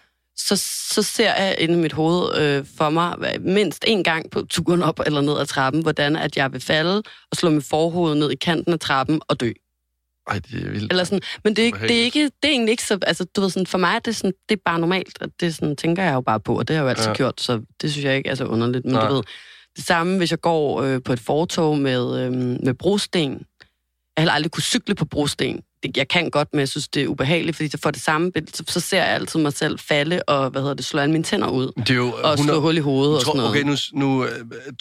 så, 0.48 0.56
så 0.94 1.02
ser 1.04 1.34
jeg 1.36 1.56
inde 1.60 1.74
i 1.74 1.78
mit 1.78 1.94
hoved 1.94 2.38
øh, 2.38 2.66
for 2.78 2.90
mig 2.90 3.16
mindst 3.42 3.84
en 3.88 4.04
gang 4.04 4.32
på 4.32 4.42
turen 4.50 4.84
op 4.84 5.00
eller 5.06 5.22
ned 5.22 5.40
ad 5.40 5.46
trappen, 5.46 5.82
hvordan 5.82 6.16
at 6.16 6.38
jeg 6.38 6.54
vil 6.54 6.62
falde 6.62 6.98
og 7.32 7.38
slå 7.38 7.50
mit 7.50 7.66
forhoved 7.66 8.16
ned 8.16 8.32
i 8.32 8.36
kanten 8.36 8.74
af 8.74 8.80
trappen 8.80 9.22
og 9.28 9.40
dø. 9.40 9.52
Ej, 10.28 10.40
det 10.40 10.66
er 10.66 10.70
vildt. 10.72 10.92
Eller 10.92 11.04
sådan, 11.04 11.22
men 11.44 11.56
det 11.56 11.62
er, 11.62 11.66
ikke, 11.66 11.80
det, 11.80 12.00
er 12.00 12.04
ikke, 12.04 12.24
det 12.24 12.32
er 12.44 12.48
egentlig 12.50 12.72
ikke 12.72 12.84
så... 12.84 13.00
Altså, 13.02 13.26
du 13.36 13.42
ved, 13.42 13.50
sådan, 13.50 13.68
for 13.68 13.78
mig 13.78 13.96
er 13.96 14.00
det, 14.00 14.16
sådan, 14.16 14.34
det 14.50 14.56
er 14.56 14.62
bare 14.66 14.80
normalt, 14.80 15.22
og 15.22 15.30
det 15.40 15.56
sådan, 15.56 15.76
tænker 15.76 16.04
jeg 16.04 16.14
jo 16.14 16.22
bare 16.22 16.40
på, 16.40 16.58
og 16.60 16.68
det 16.68 16.76
har 16.76 16.84
jeg 16.84 16.86
jo 16.86 16.90
altid 16.90 17.04
Ja. 17.06 17.10
ja. 17.10 17.16
gjort, 17.16 17.42
så 17.42 17.62
det 17.82 17.92
synes 17.92 18.06
jeg 18.06 18.18
ikke 18.18 18.30
er 18.30 18.36
så 18.36 18.46
underligt. 18.46 18.86
Men 18.86 18.94
Nej. 18.94 19.08
du 19.08 19.14
ved, 19.14 19.24
det 19.76 19.86
samme, 19.86 20.18
hvis 20.18 20.32
jeg 20.32 20.42
går 20.42 20.82
øh, 20.82 21.04
på 21.06 21.14
et 21.14 21.20
fortog 21.20 21.78
med, 21.78 22.20
øh, 22.26 22.32
med 22.32 22.74
brosten. 22.74 23.32
Jeg 23.32 23.38
har 24.18 24.22
heller 24.22 24.34
aldrig 24.34 24.52
kunne 24.52 24.64
cykle 24.64 24.96
på 24.96 25.06
brosten. 25.06 25.62
Det, 25.84 25.98
jeg 25.98 26.08
kan 26.08 26.30
godt, 26.30 26.48
men 26.54 26.60
jeg 26.60 26.70
synes, 26.70 26.88
det 26.88 27.04
er 27.04 27.08
ubehageligt, 27.08 27.58
fordi 27.58 27.70
så 27.70 27.78
får 27.84 27.92
det 27.92 28.02
samme 28.02 28.32
billede, 28.32 28.58
så, 28.58 28.64
så 28.68 28.80
ser 28.80 28.98
jeg 28.98 29.08
altid 29.08 29.40
mig 29.40 29.54
selv 29.54 29.80
falde 29.80 30.24
og, 30.28 30.50
hvad 30.50 30.62
hedder 30.62 30.76
det, 30.76 30.86
slå 30.86 31.00
alle 31.00 31.12
mine 31.12 31.24
tænder 31.24 31.50
ud. 31.50 31.72
Det 31.78 31.90
er 31.90 31.94
jo, 31.96 32.14
Og 32.24 32.40
slå 32.40 32.60
hul 32.60 32.78
i 32.78 32.80
hovedet 32.80 33.16
og 33.16 33.22
tror, 33.24 33.32
sådan 33.32 33.38
noget. 33.38 33.50
Okay, 33.50 33.92
nu, 33.94 34.06
nu 34.08 34.24
øh, 34.26 34.32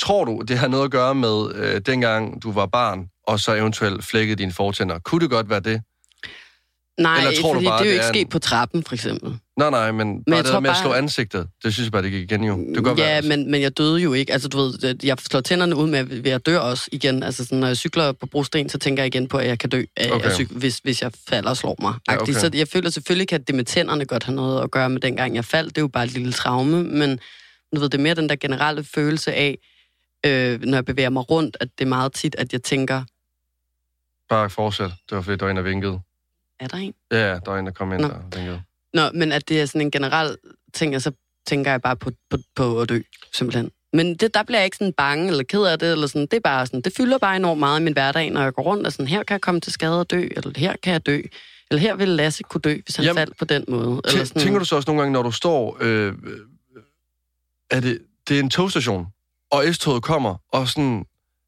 tror 0.00 0.24
du, 0.24 0.42
det 0.48 0.58
har 0.58 0.68
noget 0.68 0.84
at 0.84 0.90
gøre 0.90 1.14
med 1.14 1.54
øh, 1.54 1.80
dengang 1.86 2.42
du 2.42 2.52
var 2.52 2.66
barn, 2.66 3.06
og 3.26 3.40
så 3.40 3.54
eventuelt 3.54 4.04
flækkede 4.04 4.36
dine 4.36 4.52
fortænder. 4.52 4.98
Kunne 4.98 5.20
det 5.20 5.30
godt 5.30 5.50
være 5.50 5.60
det? 5.60 5.82
Nej, 6.98 7.18
Eller 7.18 7.40
tror 7.40 7.48
du 7.48 7.54
fordi 7.54 7.66
bare, 7.66 7.78
det 7.78 7.84
er 7.86 7.90
jo 7.90 7.92
ikke 7.92 8.02
er 8.04 8.08
en- 8.08 8.14
sket 8.14 8.28
på 8.28 8.38
trappen, 8.38 8.84
for 8.84 8.94
eksempel. 8.94 9.36
Nej, 9.58 9.70
nej, 9.70 9.92
men, 9.92 10.08
men 10.08 10.24
bare 10.24 10.36
jeg 10.36 10.44
det 10.44 10.52
der 10.52 10.60
med 10.60 10.70
at 10.70 10.74
bare- 10.74 10.82
slå 10.82 10.92
ansigtet, 10.92 11.48
det 11.64 11.72
synes 11.74 11.86
jeg 11.86 11.92
bare, 11.92 12.02
det 12.02 12.10
gik 12.10 12.22
igen 12.30 12.44
jo. 12.44 12.58
Det 12.74 12.84
kan 12.84 12.86
ja, 12.86 12.92
være. 13.04 13.10
altså. 13.10 13.28
men, 13.28 13.50
men 13.50 13.60
jeg 13.62 13.78
døde 13.78 13.98
jo 14.00 14.12
ikke. 14.12 14.32
Altså, 14.32 14.48
du 14.48 14.58
ved, 14.58 14.96
jeg 15.02 15.16
slår 15.20 15.40
tænderne 15.40 15.76
ud 15.76 15.86
med, 15.88 16.04
ved 16.04 16.30
at 16.30 16.46
dø 16.46 16.58
også 16.58 16.88
igen. 16.92 17.22
Altså, 17.22 17.44
sådan, 17.44 17.58
når 17.58 17.66
jeg 17.66 17.76
cykler 17.76 18.12
på 18.12 18.26
brosten, 18.26 18.68
så 18.68 18.78
tænker 18.78 19.02
jeg 19.02 19.14
igen 19.14 19.28
på, 19.28 19.38
at 19.38 19.46
jeg 19.46 19.58
kan 19.58 19.70
dø, 19.70 19.84
af 19.96 20.10
Okay. 20.12 20.26
at 20.26 20.34
cykle, 20.34 20.56
hvis, 20.58 20.78
hvis 20.78 21.02
jeg 21.02 21.12
falder 21.28 21.50
og 21.50 21.56
slår 21.56 21.76
mig. 21.80 21.94
Ja, 22.10 22.22
okay. 22.22 22.32
Så 22.32 22.50
jeg 22.54 22.68
føler 22.68 22.90
selvfølgelig, 22.90 23.28
kan 23.28 23.42
det 23.42 23.54
med 23.54 23.64
tænderne 23.64 24.04
godt 24.04 24.24
have 24.24 24.36
noget 24.36 24.62
at 24.62 24.70
gøre 24.70 24.90
med 24.90 25.00
dengang 25.00 25.34
jeg 25.34 25.44
faldt. 25.44 25.68
Det 25.74 25.78
er 25.80 25.82
jo 25.82 25.88
bare 25.88 26.04
et 26.04 26.12
lille 26.12 26.32
traume, 26.32 26.84
men 26.84 27.20
du 27.74 27.80
ved, 27.80 27.88
det 27.88 27.98
er 27.98 28.02
mere 28.02 28.14
den 28.14 28.28
der 28.28 28.36
generelle 28.36 28.84
følelse 28.84 29.32
af, 29.32 29.58
øh, 30.26 30.60
når 30.62 30.76
jeg 30.76 30.84
bevæger 30.84 31.10
mig 31.10 31.30
rundt, 31.30 31.56
at 31.60 31.68
det 31.78 31.84
er 31.84 31.88
meget 31.88 32.12
tit, 32.12 32.34
at 32.38 32.52
jeg 32.52 32.62
tænker, 32.62 33.02
Bare 34.28 34.50
fortsæt. 34.50 34.90
Det 35.10 35.16
var 35.16 35.22
fordi, 35.22 35.36
der 35.36 35.44
var 35.44 35.50
en, 35.50 35.56
der 35.56 35.62
vinkede. 35.62 36.00
Er 36.60 36.68
der 36.68 36.76
en? 36.76 36.94
Ja, 37.10 37.18
der 37.18 37.50
var 37.50 37.58
en, 37.58 37.66
der 37.66 37.72
kom 37.72 37.92
ind 37.92 38.00
Nå. 38.00 38.08
og 38.08 38.22
vinkede. 38.34 38.62
Nå, 38.94 39.10
men 39.14 39.32
at 39.32 39.48
det 39.48 39.60
er 39.60 39.66
sådan 39.66 39.80
en 39.80 39.90
generel 39.90 40.36
ting, 40.74 40.96
og 40.96 41.02
så 41.02 41.12
tænker 41.46 41.70
jeg 41.70 41.82
bare 41.82 41.96
på, 41.96 42.10
på, 42.30 42.36
på 42.56 42.80
at 42.80 42.88
dø, 42.88 43.00
simpelthen. 43.32 43.70
Men 43.92 44.14
det, 44.16 44.34
der 44.34 44.42
bliver 44.42 44.58
jeg 44.58 44.64
ikke 44.64 44.76
sådan 44.76 44.92
bange 44.92 45.28
eller 45.28 45.44
ked 45.44 45.62
af 45.62 45.78
det, 45.78 45.92
eller 45.92 46.06
sådan, 46.06 46.22
det 46.22 46.34
er 46.34 46.40
bare 46.40 46.66
sådan, 46.66 46.80
det 46.80 46.92
fylder 46.96 47.18
bare 47.18 47.36
enormt 47.36 47.58
meget 47.58 47.80
i 47.80 47.82
min 47.82 47.92
hverdag, 47.92 48.30
når 48.30 48.42
jeg 48.42 48.54
går 48.54 48.62
rundt 48.62 48.86
og 48.86 48.92
sådan, 48.92 49.06
her 49.06 49.22
kan 49.22 49.34
jeg 49.34 49.40
komme 49.40 49.60
til 49.60 49.72
skade 49.72 50.00
og 50.00 50.10
dø, 50.10 50.28
eller 50.36 50.52
her 50.56 50.74
kan 50.82 50.92
jeg 50.92 51.06
dø, 51.06 51.20
eller 51.70 51.80
her 51.80 51.96
ville 51.96 52.14
Lasse 52.14 52.42
kunne 52.42 52.60
dø, 52.60 52.76
hvis 52.84 52.96
han 52.96 53.04
Jamen, 53.04 53.16
faldt 53.16 53.36
på 53.38 53.44
den 53.44 53.64
måde. 53.68 54.00
Eller 54.04 54.24
sådan, 54.24 54.42
Tænker 54.42 54.58
du 54.58 54.64
så 54.64 54.76
også 54.76 54.90
nogle 54.90 55.02
gange, 55.02 55.12
når 55.12 55.22
du 55.22 55.30
står... 55.30 55.76
Øh, 55.80 56.06
øh, 56.06 56.40
er 57.70 57.80
det, 57.80 57.98
det 58.28 58.36
er 58.36 58.40
en 58.40 58.50
togstation, 58.50 59.06
og 59.50 59.64
S-toget 59.74 60.02
kommer, 60.02 60.34
og 60.52 60.68
sådan... 60.68 61.04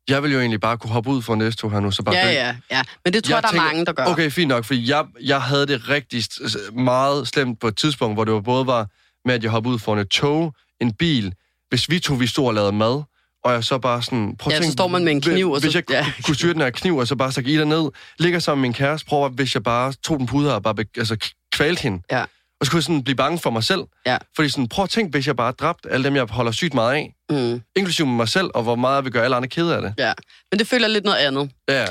Jeg 0.08 0.22
vil 0.22 0.32
jo 0.32 0.38
egentlig 0.40 0.60
bare 0.60 0.78
kunne 0.78 0.90
hoppe 0.92 1.10
ud 1.10 1.22
for 1.22 1.34
en 1.34 1.52
S-tog 1.52 1.72
her 1.72 1.80
nu, 1.80 1.90
så 1.90 2.02
bare 2.02 2.14
Ja, 2.14 2.26
dø. 2.26 2.32
ja, 2.32 2.56
ja. 2.70 2.82
Men 3.04 3.12
det 3.12 3.24
tror 3.24 3.30
Jeg 3.30 3.36
jeg, 3.36 3.42
der 3.42 3.48
tænker- 3.48 3.62
er 3.62 3.66
mange, 3.66 3.86
der 3.86 3.92
gør. 3.92 4.04
Okay, 4.04 4.30
fint 4.30 4.48
nok, 4.48 4.64
fordi 4.64 4.90
jeg, 4.90 5.04
jeg 5.22 5.42
havde 5.42 5.66
det 5.66 5.88
rigtig 5.88 6.24
meget 6.72 7.28
slemt 7.28 7.60
på 7.60 7.68
et 7.68 7.76
tidspunkt, 7.76 8.16
hvor 8.16 8.24
det 8.24 8.34
var 8.34 8.40
både 8.40 8.66
var 8.66 8.86
med, 9.24 9.34
at 9.34 9.42
jeg 9.42 9.50
hoppede 9.50 9.74
ud 9.74 9.78
foran 9.78 9.98
et 9.98 10.08
tog, 10.08 10.54
en 10.80 10.92
bil. 10.92 11.34
Hvis 11.68 11.90
vi 11.90 11.98
to, 11.98 12.14
vi 12.14 12.26
stod 12.26 12.46
og 12.46 12.54
lavede 12.54 12.72
mad, 12.72 13.02
og 13.44 13.52
jeg 13.52 13.64
så 13.64 13.78
bare 13.78 14.02
sådan... 14.02 14.36
Prøv 14.38 14.50
Ja, 14.50 14.56
så 14.56 14.62
tænke, 14.62 14.72
står 14.72 14.88
man 14.88 15.04
med 15.04 15.12
en 15.12 15.20
kniv, 15.20 15.50
og 15.50 15.60
Hvis 15.60 15.72
så- 15.72 15.78
jeg 15.78 15.90
ja. 15.90 16.12
kunne 16.24 16.34
styre 16.34 16.52
den 16.52 16.60
her 16.60 16.70
kniv, 16.70 16.96
og 16.96 17.06
så 17.08 17.16
bare 17.16 17.32
stikke 17.32 17.50
Ida 17.52 17.64
ned, 17.64 17.90
ligger 18.18 18.38
sammen 18.38 18.60
med 18.62 18.68
min 18.68 18.74
kæreste, 18.74 19.06
prøv 19.06 19.24
at, 19.26 19.32
hvis 19.32 19.54
jeg 19.54 19.62
bare 19.62 19.92
tog 19.92 20.18
den 20.18 20.28
hovedet 20.28 20.52
og 20.52 20.62
bare 20.62 20.74
be, 20.74 20.84
altså, 20.96 21.16
kvalte 21.52 21.82
hende. 21.82 22.02
Ja. 22.10 22.24
Og 22.60 22.66
så 22.66 22.70
kunne 22.72 22.78
jeg 22.78 22.82
sådan 22.84 23.04
blive 23.04 23.16
bange 23.16 23.38
for 23.38 23.50
mig 23.50 23.64
selv. 23.64 23.80
Ja. 24.06 24.18
Fordi 24.36 24.48
sådan, 24.48 24.68
prøv 24.68 24.82
at 24.82 24.90
tænke, 24.90 25.10
hvis 25.10 25.26
jeg 25.26 25.36
bare 25.36 25.52
dræbte 25.52 25.90
alle 25.90 26.04
dem, 26.04 26.16
jeg 26.16 26.26
holder 26.30 26.52
sygt 26.52 26.74
meget 26.74 26.94
af, 26.94 27.14
Mm, 27.30 27.60
inklusive 27.76 28.06
mig 28.06 28.28
selv, 28.28 28.50
og 28.54 28.62
hvor 28.62 28.74
meget 28.76 28.96
jeg 28.96 29.04
vil 29.04 29.12
gøre 29.12 29.24
alle 29.24 29.36
andre 29.36 29.48
kede 29.48 29.76
af 29.76 29.82
det. 29.82 29.94
ja. 29.98 30.12
Men 30.52 30.58
det 30.58 30.66
føler 30.66 30.88
lidt 30.88 31.04
noget 31.04 31.16
andet. 31.18 31.50
Ja, 31.68 31.86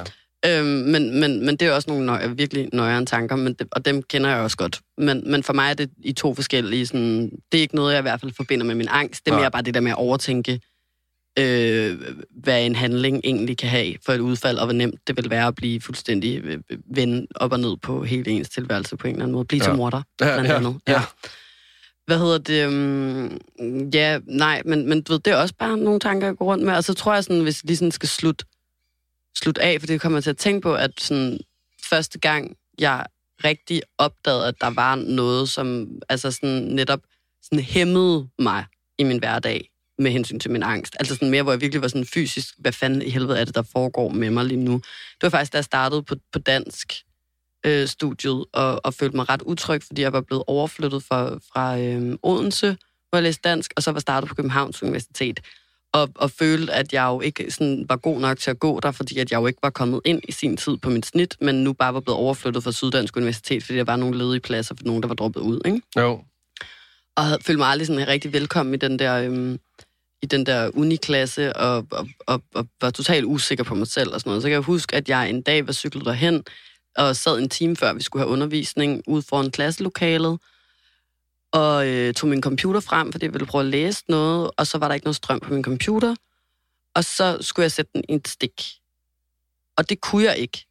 Øhm, 0.46 0.66
men, 0.68 1.20
men, 1.20 1.46
men 1.46 1.56
det 1.56 1.68
er 1.68 1.72
også 1.72 1.90
nogle 1.90 2.06
nøje, 2.06 2.36
virkelig 2.38 2.70
nøjere 2.74 3.06
tanker, 3.06 3.36
men 3.36 3.54
det, 3.54 3.68
og 3.72 3.86
dem 3.86 4.04
kender 4.04 4.30
jeg 4.30 4.40
også 4.40 4.58
godt. 4.58 4.80
Men, 4.98 5.32
men 5.32 5.44
for 5.44 5.54
mig 5.54 5.70
er 5.70 5.74
det 5.74 5.90
i 6.04 6.14
to 6.14 6.36
forskellige. 6.36 6.86
Sådan, 6.88 7.30
det 7.52 7.58
er 7.58 7.62
ikke 7.62 7.76
noget, 7.76 7.92
jeg 7.94 8.00
i 8.00 8.02
hvert 8.02 8.20
fald 8.20 8.32
forbinder 8.38 8.66
med 8.66 8.76
min 8.76 8.88
angst. 8.92 9.26
Det 9.26 9.32
er 9.32 9.36
Nej. 9.36 9.42
mere 9.42 9.52
bare 9.52 9.62
det 9.62 9.74
der 9.74 9.80
med 9.80 9.92
at 9.92 9.98
overtænke, 9.98 10.60
øh, 11.40 11.98
hvad 12.44 12.66
en 12.66 12.76
handling 12.76 13.22
egentlig 13.24 13.58
kan 13.58 13.70
have 13.70 13.96
for 14.06 14.14
et 14.14 14.20
udfald, 14.20 14.58
og 14.58 14.66
hvor 14.66 14.74
nemt 14.74 15.08
det 15.08 15.18
vil 15.18 15.30
være 15.30 15.48
at 15.48 15.56
blive 15.56 15.82
fuldstændig 15.82 16.38
øh, 16.44 16.60
vende 16.96 17.28
op 17.36 17.52
og 17.52 17.60
ned 17.60 17.78
på 17.78 18.04
hele 18.04 18.32
ens 18.32 18.50
tilværelse 18.50 18.98
på 18.98 19.08
en 19.08 19.14
eller 19.14 19.24
anden 19.24 19.34
måde. 19.36 19.46
Blive 19.46 19.64
Ja. 19.64 19.70
til 19.70 19.78
morder, 19.78 20.02
ja, 20.22 20.26
blandt 20.26 20.50
ja, 20.50 20.56
andet. 20.56 20.80
ja. 20.88 21.02
Hvad 22.06 22.18
hedder 22.20 22.38
det? 22.38 22.68
Um, 22.68 23.90
ja, 23.94 24.20
nej, 24.28 24.62
men, 24.66 24.90
men 24.90 25.02
du 25.02 25.12
ved, 25.14 25.20
det 25.20 25.34
er 25.34 25.38
også 25.38 25.54
bare 25.60 25.78
nogle 25.78 26.00
tanker, 26.00 26.28
jeg 26.28 26.36
går 26.36 26.46
rundt 26.46 26.66
med. 26.66 26.74
Og 26.74 26.84
så 26.84 26.94
tror 26.94 27.14
jeg 27.14 27.24
sådan, 27.24 27.42
hvis 27.42 27.64
jeg 27.64 27.68
lige 27.68 27.78
sådan 27.78 27.92
skal 27.92 28.10
slutte 28.10 28.46
slut 29.36 29.58
af, 29.58 29.80
for 29.80 29.88
det 29.88 30.02
kommer 30.02 30.18
jeg 30.18 30.24
til 30.24 30.30
at 30.30 30.38
tænke 30.38 30.62
på, 30.62 30.76
at 30.76 30.92
sådan, 31.02 31.40
første 31.90 32.20
gang, 32.20 32.56
jeg 32.80 33.06
rigtig 33.44 33.82
opdagede, 33.98 34.48
at 34.48 34.56
der 34.62 34.70
var 34.70 34.96
noget, 34.96 35.50
som 35.50 35.88
altså 36.10 36.32
sådan 36.32 36.62
netop 36.62 37.00
sådan 37.44 37.64
hæmmede 37.64 38.28
mig 38.40 38.66
i 38.98 39.04
min 39.04 39.20
hverdag 39.20 39.70
med 40.00 40.12
hensyn 40.12 40.40
til 40.40 40.52
min 40.52 40.64
angst. 40.64 40.96
Altså 41.00 41.16
sådan 41.16 41.30
mere, 41.30 41.44
hvor 41.44 41.52
jeg 41.52 41.62
virkelig 41.62 41.82
var 41.82 41.88
sådan 41.88 42.06
fysisk, 42.06 42.56
hvad 42.58 42.72
fanden 42.72 43.02
i 43.02 43.10
helvede 43.10 43.40
er 43.40 43.46
det, 43.46 43.56
der 43.56 43.62
foregår 43.62 44.10
med 44.10 44.30
mig 44.30 44.46
lige 44.46 44.64
nu. 44.64 44.74
Det 44.74 45.24
var 45.24 45.30
faktisk, 45.30 45.54
da 45.54 45.58
jeg 45.58 45.66
startede 45.66 46.04
på, 46.04 46.16
på 46.34 46.40
dansk 46.40 46.94
øh, 47.66 47.88
studiet, 47.88 48.46
og, 48.54 48.82
og 48.86 48.94
følte 48.94 49.16
mig 49.16 49.30
ret 49.30 49.42
utryg, 49.42 49.84
fordi 49.84 50.02
jeg 50.02 50.14
var 50.14 50.22
blevet 50.22 50.44
overflyttet 50.48 51.04
fra, 51.04 51.40
fra 51.54 51.80
øh, 51.80 52.18
Odense, 52.24 52.78
hvor 53.10 53.18
jeg 53.18 53.24
læste 53.24 53.42
dansk, 53.50 53.74
og 53.76 53.84
så 53.84 53.92
var 53.92 54.00
startet 54.00 54.28
på 54.28 54.36
Københavns 54.36 54.84
Universitet 54.84 55.40
og, 55.94 56.10
og 56.16 56.32
følte, 56.32 56.74
at 56.74 56.94
jeg 56.94 57.06
jo 57.06 57.22
ikke 57.22 57.52
sådan, 57.52 57.86
var 57.90 57.96
god 57.96 58.20
nok 58.20 58.38
til 58.38 58.52
at 58.52 58.60
gå 58.60 58.80
der, 58.80 58.92
fordi 58.92 59.20
at 59.20 59.32
jeg 59.32 59.40
jo 59.40 59.48
ikke 59.48 59.60
var 59.64 59.70
kommet 59.70 60.02
ind 60.06 60.22
i 60.28 60.32
sin 60.32 60.58
tid 60.58 60.78
på 60.78 60.90
mit 60.90 61.06
snit, 61.06 61.38
men 61.42 61.64
nu 61.64 61.74
bare 61.74 61.94
var 61.94 62.00
blevet 62.00 62.20
overflyttet 62.20 62.64
fra 62.64 62.72
Syddansk 62.72 63.18
Universitet, 63.18 63.64
fordi 63.64 63.78
der 63.78 63.84
var 63.84 63.96
nogle 63.96 64.18
ledige 64.18 64.40
pladser 64.40 64.76
for 64.76 64.84
nogen, 64.86 65.04
der 65.04 65.08
var 65.08 65.16
droppet 65.16 65.42
ud. 65.42 65.62
Ikke? 65.66 65.82
Jo. 65.98 66.24
Og 67.16 67.26
havde 67.26 67.40
følt 67.46 67.58
mig 67.58 67.68
aldrig 67.68 67.88
sådan 67.88 68.08
rigtig 68.08 68.34
velkommen 68.34 68.76
i 68.76 68.78
den 68.78 69.00
der, 69.00 69.16
øhm, 69.16 69.60
i 70.22 70.26
den 70.26 70.46
der 70.46 70.72
uniklasse, 70.74 71.56
og, 71.56 71.88
og, 71.92 72.08
og, 72.28 72.42
og 72.54 72.68
var 72.82 72.90
totalt 72.90 73.26
usikker 73.26 73.64
på 73.64 73.76
mig 73.76 73.88
selv 73.88 74.14
og 74.14 74.20
sådan 74.20 74.30
noget. 74.30 74.42
Så 74.42 74.48
kan 74.48 74.54
jeg 74.54 74.62
huske, 74.62 74.96
at 74.96 75.10
jeg 75.10 75.30
en 75.30 75.42
dag 75.42 75.68
var 75.68 75.74
cyklet 75.74 76.06
derhen, 76.06 76.44
og 76.98 77.16
sad 77.16 77.40
en 77.40 77.50
time 77.50 77.76
før, 77.76 77.94
vi 77.94 78.04
skulle 78.04 78.24
have 78.24 78.32
undervisning, 78.32 79.04
ude 79.08 79.22
foran 79.22 79.52
klasselokalet, 79.52 80.40
og 81.52 81.88
øh, 81.88 82.14
tog 82.14 82.30
min 82.30 82.42
computer 82.42 82.80
frem, 82.80 83.12
fordi 83.12 83.26
jeg 83.26 83.34
ville 83.34 83.46
prøve 83.46 83.64
at 83.64 83.70
læse 83.70 84.04
noget, 84.08 84.52
og 84.58 84.68
så 84.68 84.78
var 84.78 84.88
der 84.88 84.96
ikke 84.96 85.06
noget 85.06 85.16
strøm 85.16 85.40
på 85.40 85.54
min 85.54 85.64
computer, 85.64 86.16
og 86.94 87.06
så 87.06 87.38
skulle 87.42 87.64
jeg 87.64 87.72
sætte 87.72 87.92
den 87.94 88.04
i 88.10 88.14
et 88.16 88.28
stik. 88.28 88.62
Og 89.78 89.90
det 89.90 90.02
kunne 90.02 90.24
jeg 90.24 90.38
ikke. 90.38 90.66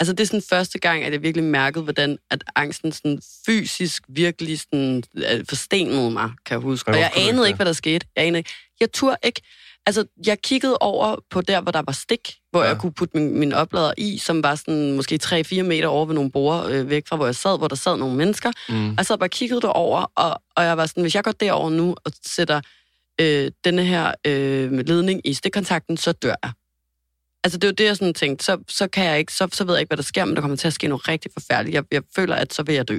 Altså, 0.00 0.12
det 0.12 0.20
er 0.20 0.26
sådan 0.26 0.42
første 0.42 0.78
gang, 0.78 1.04
at 1.04 1.12
jeg 1.12 1.22
virkelig 1.22 1.44
mærkede, 1.44 1.84
hvordan 1.84 2.18
at 2.30 2.44
angsten 2.56 2.92
sådan 2.92 3.20
fysisk 3.46 4.02
virkelig 4.08 4.60
sådan, 4.60 5.02
øh, 5.14 5.44
forstenede 5.48 6.10
mig, 6.10 6.30
kan 6.46 6.54
jeg 6.54 6.60
huske. 6.60 6.90
Og 6.90 6.98
jeg 6.98 7.12
anede 7.16 7.30
ikke 7.30 7.46
ikke, 7.46 7.56
hvad 7.56 7.66
der 7.66 7.72
skete. 7.72 8.06
Jeg 8.16 8.26
anede 8.26 8.38
ikke. 8.38 8.50
Jeg 8.80 8.92
turde 8.92 9.16
ikke. 9.24 9.40
Altså, 9.86 10.04
jeg 10.26 10.42
kiggede 10.42 10.78
over 10.78 11.16
på 11.30 11.40
der, 11.40 11.60
hvor 11.60 11.72
der 11.72 11.82
var 11.86 11.92
stik, 11.92 12.34
hvor 12.50 12.62
Ja. 12.62 12.68
jeg 12.68 12.78
kunne 12.78 12.92
putte 12.92 13.16
min, 13.16 13.38
min 13.38 13.52
oplader 13.52 13.92
i, 13.98 14.18
som 14.18 14.42
var 14.42 14.54
sådan 14.54 14.92
måske 14.92 15.18
3-4 15.24 15.62
meter 15.62 15.86
over 15.86 16.06
ved 16.06 16.14
nogle 16.14 16.30
borer 16.30 16.66
øh, 16.66 16.90
væk 16.90 17.08
fra, 17.08 17.16
hvor 17.16 17.26
jeg 17.26 17.34
sad, 17.34 17.58
hvor 17.58 17.68
der 17.68 17.76
sad 17.76 17.96
nogle 17.96 18.16
mennesker. 18.16 18.52
Mm. 18.68 18.94
Og 18.98 19.06
sad 19.06 19.18
bare 19.18 19.28
kiggede 19.28 19.60
derover, 19.60 20.12
og, 20.16 20.42
og 20.56 20.64
jeg 20.64 20.76
var 20.76 20.86
sådan, 20.86 21.02
hvis 21.02 21.14
jeg 21.14 21.24
går 21.24 21.32
derover 21.32 21.70
nu 21.70 21.96
og 22.04 22.12
sætter 22.26 22.60
øh, 23.20 23.50
denne 23.64 23.84
her 23.84 24.12
øh, 24.26 24.72
ledning 24.72 25.20
i 25.24 25.34
stikkontakten, 25.34 25.96
så 25.96 26.12
dør 26.12 26.34
jeg. 26.42 26.52
Altså 27.44 27.58
det 27.58 27.64
er 27.64 27.68
jo 27.68 27.74
det, 27.74 27.84
jeg 27.84 27.96
sådan 27.96 28.14
tænkte, 28.14 28.44
så, 28.44 28.58
så 28.68 28.88
kan 28.88 29.04
jeg 29.04 29.18
ikke, 29.18 29.32
så, 29.32 29.48
så 29.52 29.64
ved 29.64 29.74
jeg 29.74 29.80
ikke, 29.80 29.88
hvad 29.90 29.96
der 29.96 30.02
sker, 30.02 30.24
men 30.24 30.34
der 30.34 30.40
kommer 30.40 30.56
til 30.56 30.66
at 30.66 30.72
ske 30.74 30.88
noget 30.88 31.08
rigtig 31.08 31.30
forfærdeligt. 31.32 31.74
Jeg, 31.74 31.84
jeg 31.92 32.02
føler, 32.16 32.34
at 32.36 32.54
så 32.54 32.62
vil 32.62 32.74
jeg 32.74 32.88
dø. 32.88 32.98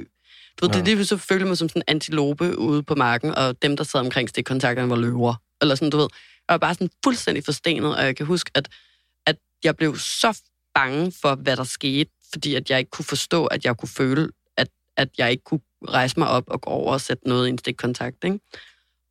Du 0.60 0.66
ved, 0.66 0.70
Ja. 0.74 0.78
det 0.78 0.84
lige 0.84 0.96
pludselig 0.96 1.20
følte 1.20 1.46
mig 1.46 1.58
som 1.58 1.68
sådan 1.68 1.80
en 1.82 1.84
antilope 1.94 2.58
ude 2.58 2.82
på 2.82 2.94
marken, 2.94 3.34
og 3.34 3.62
dem, 3.62 3.76
der 3.76 3.84
sad 3.84 4.00
omkring 4.00 4.28
stikkontakterne, 4.28 4.90
var 4.90 4.96
løver. 4.96 5.34
Eller 5.60 5.74
sådan, 5.74 5.90
du 5.90 5.96
ved. 5.96 6.08
Jeg 6.48 6.52
var 6.54 6.58
bare 6.58 6.74
sådan 6.74 6.90
fuldstændig 7.04 7.44
forstenet, 7.44 7.96
og 7.96 8.04
jeg 8.04 8.16
kan 8.16 8.26
huske, 8.26 8.50
at, 8.54 8.68
at 9.26 9.36
jeg 9.64 9.76
blev 9.76 9.96
så 9.96 10.40
bange 10.74 11.12
for, 11.12 11.34
hvad 11.34 11.56
der 11.56 11.64
skete, 11.64 12.10
fordi 12.32 12.54
at 12.54 12.70
jeg 12.70 12.78
ikke 12.78 12.90
kunne 12.90 13.04
forstå, 13.04 13.46
at 13.46 13.64
jeg 13.64 13.76
kunne 13.76 13.88
føle, 13.88 14.28
at, 14.56 14.68
at 14.96 15.08
jeg 15.18 15.30
ikke 15.30 15.44
kunne 15.44 15.60
rejse 15.88 16.18
mig 16.18 16.28
op 16.28 16.44
og 16.46 16.60
gå 16.60 16.70
over 16.70 16.92
og 16.92 17.00
sætte 17.00 17.28
noget 17.28 17.46
i 17.46 17.50
en 17.50 17.58
stikkontakt. 17.58 18.24
Ikke? 18.24 18.40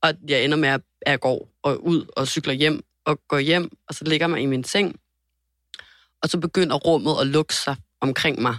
Og 0.01 0.13
jeg 0.27 0.43
ender 0.43 0.57
med, 0.57 0.69
at 0.69 0.81
jeg 1.05 1.19
går 1.19 1.49
og 1.63 1.85
ud 1.85 2.05
og 2.15 2.27
cykler 2.27 2.53
hjem, 2.53 2.83
og 3.05 3.19
går 3.27 3.39
hjem, 3.39 3.77
og 3.87 3.95
så 3.95 4.03
ligger 4.05 4.27
mig 4.27 4.41
i 4.41 4.45
min 4.45 4.63
seng, 4.63 4.99
og 6.23 6.29
så 6.29 6.37
begynder 6.39 6.75
rummet 6.75 7.15
at 7.21 7.27
lukke 7.27 7.55
sig 7.55 7.75
omkring 8.01 8.41
mig. 8.41 8.57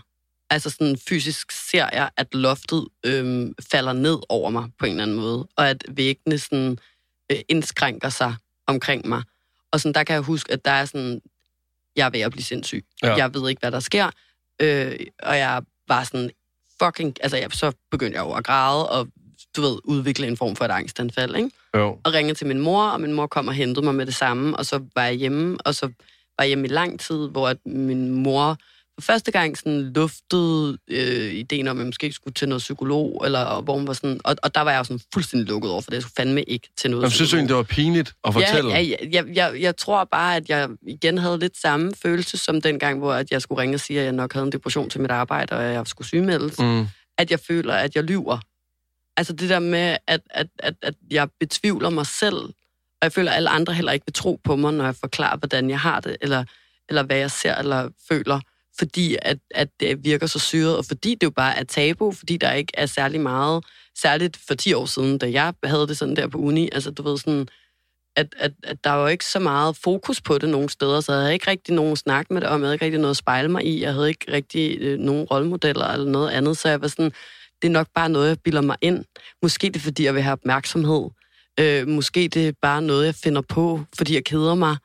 Altså 0.51 0.71
sådan 0.71 0.99
fysisk 1.09 1.53
ser 1.53 1.89
jeg, 1.93 2.11
at 2.17 2.35
loftet 2.35 2.89
øhm, 3.07 3.55
falder 3.71 3.93
ned 3.93 4.19
over 4.29 4.51
mig 4.51 4.71
på 4.79 4.87
en 4.87 4.91
eller 4.91 5.03
anden 5.03 5.17
måde, 5.17 5.49
og 5.57 5.71
at 5.71 5.85
væggene 5.89 6.39
sådan 6.39 6.79
øh, 7.33 7.39
indskrænker 7.49 8.09
sig 8.09 8.35
omkring 8.67 9.09
mig. 9.09 9.23
Og 9.73 9.81
sådan, 9.81 9.95
der 9.95 10.05
kan 10.05 10.15
jeg 10.15 10.23
huske, 10.23 10.53
at 10.53 10.65
der 10.65 10.71
er 10.71 10.85
sådan, 10.85 11.21
jeg 11.97 12.07
er 12.07 12.11
ved 12.11 12.21
at 12.21 12.31
blive 12.31 12.45
sindssyg. 12.45 12.85
Ja. 13.03 13.15
Jeg 13.15 13.35
ved 13.35 13.49
ikke, 13.49 13.61
hvad 13.61 13.73
der 13.73 13.81
sker. 13.81 14.11
Øh, 14.63 14.99
og 15.23 15.39
jeg 15.39 15.63
var 15.89 16.05
sådan 16.05 16.31
fucking... 16.83 17.17
Altså, 17.21 17.37
jeg, 17.37 17.53
så 17.53 17.73
begyndte 17.91 18.19
jeg 18.19 18.25
jo 18.25 18.33
at 18.33 18.45
græde, 18.45 18.91
og 18.91 19.09
du 19.57 19.61
ved, 19.61 19.79
udvikle 19.85 20.27
en 20.27 20.37
form 20.37 20.57
for 20.57 20.65
et 20.65 20.71
angstanfald, 20.71 21.37
ikke? 21.37 21.51
Jo. 21.77 21.99
og 22.05 22.13
ringede 22.13 22.39
til 22.39 22.47
min 22.47 22.61
mor, 22.61 22.89
og 22.89 23.01
min 23.01 23.13
mor 23.13 23.27
kom 23.27 23.49
og 23.49 23.55
hentede 23.55 23.85
mig 23.85 23.95
med 23.95 24.07
det 24.07 24.15
samme, 24.15 24.57
og 24.57 24.67
så 24.67 24.85
var 24.95 25.05
jeg 25.05 25.15
hjemme, 25.15 25.59
og 25.65 25.75
så 25.75 25.87
var 26.39 26.45
jeg 26.45 26.47
hjemme 26.47 26.67
i 26.67 26.71
lang 26.71 27.01
tid, 27.01 27.29
hvor 27.29 27.49
at 27.49 27.67
min 27.67 28.11
mor 28.11 28.57
første 29.01 29.31
gang 29.31 29.59
sådan 29.59 29.93
luftede 29.93 30.79
øh, 30.89 31.33
ideen 31.33 31.69
om, 31.69 31.77
at 31.77 31.81
jeg 31.81 31.87
måske 31.87 32.13
skulle 32.13 32.35
til 32.35 32.49
noget 32.49 32.61
psykolog, 32.61 33.23
eller 33.25 33.61
hvor 33.61 33.75
hun 33.75 33.87
var 33.87 33.93
sådan, 33.93 34.21
og, 34.25 34.37
og 34.43 34.55
der 34.55 34.61
var 34.61 34.71
jeg 34.71 34.79
jo 34.79 34.85
sådan 34.85 35.01
fuldstændig 35.15 35.49
lukket 35.49 35.71
over, 35.71 35.81
for 35.81 35.91
det 35.91 35.95
jeg 35.95 36.03
skulle 36.03 36.15
fandme 36.17 36.43
ikke 36.43 36.69
til 36.77 36.91
noget 36.91 37.03
Jamen, 37.03 37.11
synes 37.11 37.33
egentlig, 37.33 37.49
det 37.49 37.57
var 37.57 37.63
pinligt 37.63 38.15
at 38.25 38.33
fortælle? 38.33 38.71
Ja, 38.71 38.81
ja, 38.81 38.97
ja, 39.13 39.23
jeg, 39.35 39.61
jeg 39.61 39.77
tror 39.77 40.05
bare, 40.05 40.37
at 40.37 40.49
jeg 40.49 40.69
igen 40.87 41.19
havde 41.19 41.39
lidt 41.39 41.57
samme 41.61 41.93
følelse 42.03 42.37
som 42.37 42.61
dengang, 42.61 42.99
hvor 42.99 43.13
at 43.13 43.31
jeg 43.31 43.43
skulle 43.43 43.63
ringe 43.63 43.77
og 43.77 43.81
sige, 43.81 43.99
at 43.99 44.05
jeg 44.05 44.13
nok 44.13 44.33
havde 44.33 44.47
en 44.47 44.53
depression 44.53 44.91
til 44.91 45.01
mit 45.01 45.11
arbejde, 45.11 45.57
og 45.57 45.63
jeg 45.63 45.87
skulle 45.87 46.09
sygemeldes 46.09 46.59
Mm. 46.59 46.87
at 47.19 47.31
jeg 47.31 47.41
føler, 47.41 47.75
at 47.75 47.97
jeg 47.97 48.05
lyver. 48.05 48.39
Altså 49.17 49.33
det 49.33 49.49
der 49.49 49.59
med, 49.59 49.97
at, 50.07 50.21
at, 50.31 50.47
at, 50.59 50.75
at 50.83 50.95
jeg 51.11 51.29
betvivler 51.41 51.91
mig 51.91 52.07
selv, 52.07 52.37
og 52.37 53.03
jeg 53.03 53.13
føler, 53.13 53.31
at 53.31 53.37
alle 53.37 53.49
andre 53.49 53.75
heller 53.75 53.93
ikke 53.93 54.07
vil 54.07 54.13
tro 54.13 54.41
på 54.45 54.57
mig, 54.57 54.73
når 54.73 54.85
jeg 54.85 54.97
forklarer, 54.97 55.37
hvordan 55.37 55.71
jeg 55.71 55.81
har 55.81 56.01
det, 56.01 56.17
eller, 56.21 56.45
eller 56.89 57.03
hvad 57.03 57.17
jeg 57.17 57.31
ser 57.31 57.55
eller 57.55 57.89
føler, 58.09 58.41
fordi 58.79 59.17
at, 59.23 59.39
at 59.51 59.69
det 59.81 60.05
virker 60.05 60.27
så 60.27 60.39
syret, 60.39 60.77
og 60.77 60.85
fordi 60.85 61.15
det 61.15 61.23
jo 61.23 61.31
bare 61.31 61.57
er 61.57 61.65
tabu, 61.65 62.13
fordi 62.13 62.37
der 62.37 62.53
ikke 62.53 62.73
er 62.75 62.87
særlig 62.87 63.21
meget, 63.21 63.65
særligt 63.99 64.39
for 64.49 64.55
10 64.55 64.73
år 64.73 64.87
siden, 64.87 65.19
da 65.19 65.31
jeg 65.31 65.55
havde 65.65 65.87
det 65.87 65.97
sådan 65.99 66.17
der 66.17 66.29
på 66.29 66.39
uni, 66.39 66.69
altså 66.73 66.91
du 66.91 67.03
ved 67.03 67.19
sådan, 67.19 67.49
at, 68.17 68.35
at, 68.39 68.53
at 68.65 68.85
der 68.85 68.91
var 68.91 69.01
jo 69.01 69.07
ikke 69.07 69.25
så 69.25 69.39
meget 69.39 69.77
fokus 69.77 70.21
på 70.21 70.39
det 70.39 70.49
nogle 70.49 70.69
steder, 70.69 71.01
så 71.01 71.13
jeg 71.13 71.21
havde 71.21 71.33
ikke 71.33 71.51
rigtig 71.51 71.75
nogen 71.75 71.97
snak 71.97 72.31
med 72.31 72.41
det 72.41 72.49
om, 72.49 72.61
jeg 72.61 72.67
havde 72.67 72.75
ikke 72.75 72.85
rigtig 72.85 73.01
noget 73.01 73.11
at 73.11 73.17
spejle 73.17 73.49
mig 73.49 73.65
i, 73.67 73.83
jeg 73.83 73.93
havde 73.93 74.09
ikke 74.09 74.33
rigtig 74.33 74.79
øh, 74.81 74.99
nogen 74.99 75.25
rollemodeller 75.25 75.87
eller 75.87 76.11
noget 76.11 76.31
andet, 76.31 76.59
så 76.59 76.69
jeg 76.69 76.81
var 76.81 76.89
sådan, 76.89 77.13
det 77.63 77.69
er 77.69 77.73
nok 77.73 77.89
bare 77.95 78.09
noget, 78.09 78.29
jeg 78.29 78.41
bilder 78.45 78.61
mig 78.61 78.77
ind. 78.81 79.05
Måske 79.43 79.67
det 79.67 79.77
er, 79.77 79.81
fordi 79.81 80.05
jeg 80.05 80.15
vil 80.15 80.23
have 80.23 80.33
opmærksomhed. 80.33 81.11
Øh, 81.61 81.89
måske 81.89 82.29
det 82.29 82.49
er 82.49 82.53
bare 82.63 82.83
noget, 82.83 83.07
jeg 83.07 83.15
finder 83.15 83.41
på, 83.41 83.81
fordi 83.97 84.15
jeg 84.15 84.25
keder 84.25 84.55
mig. 84.55 84.77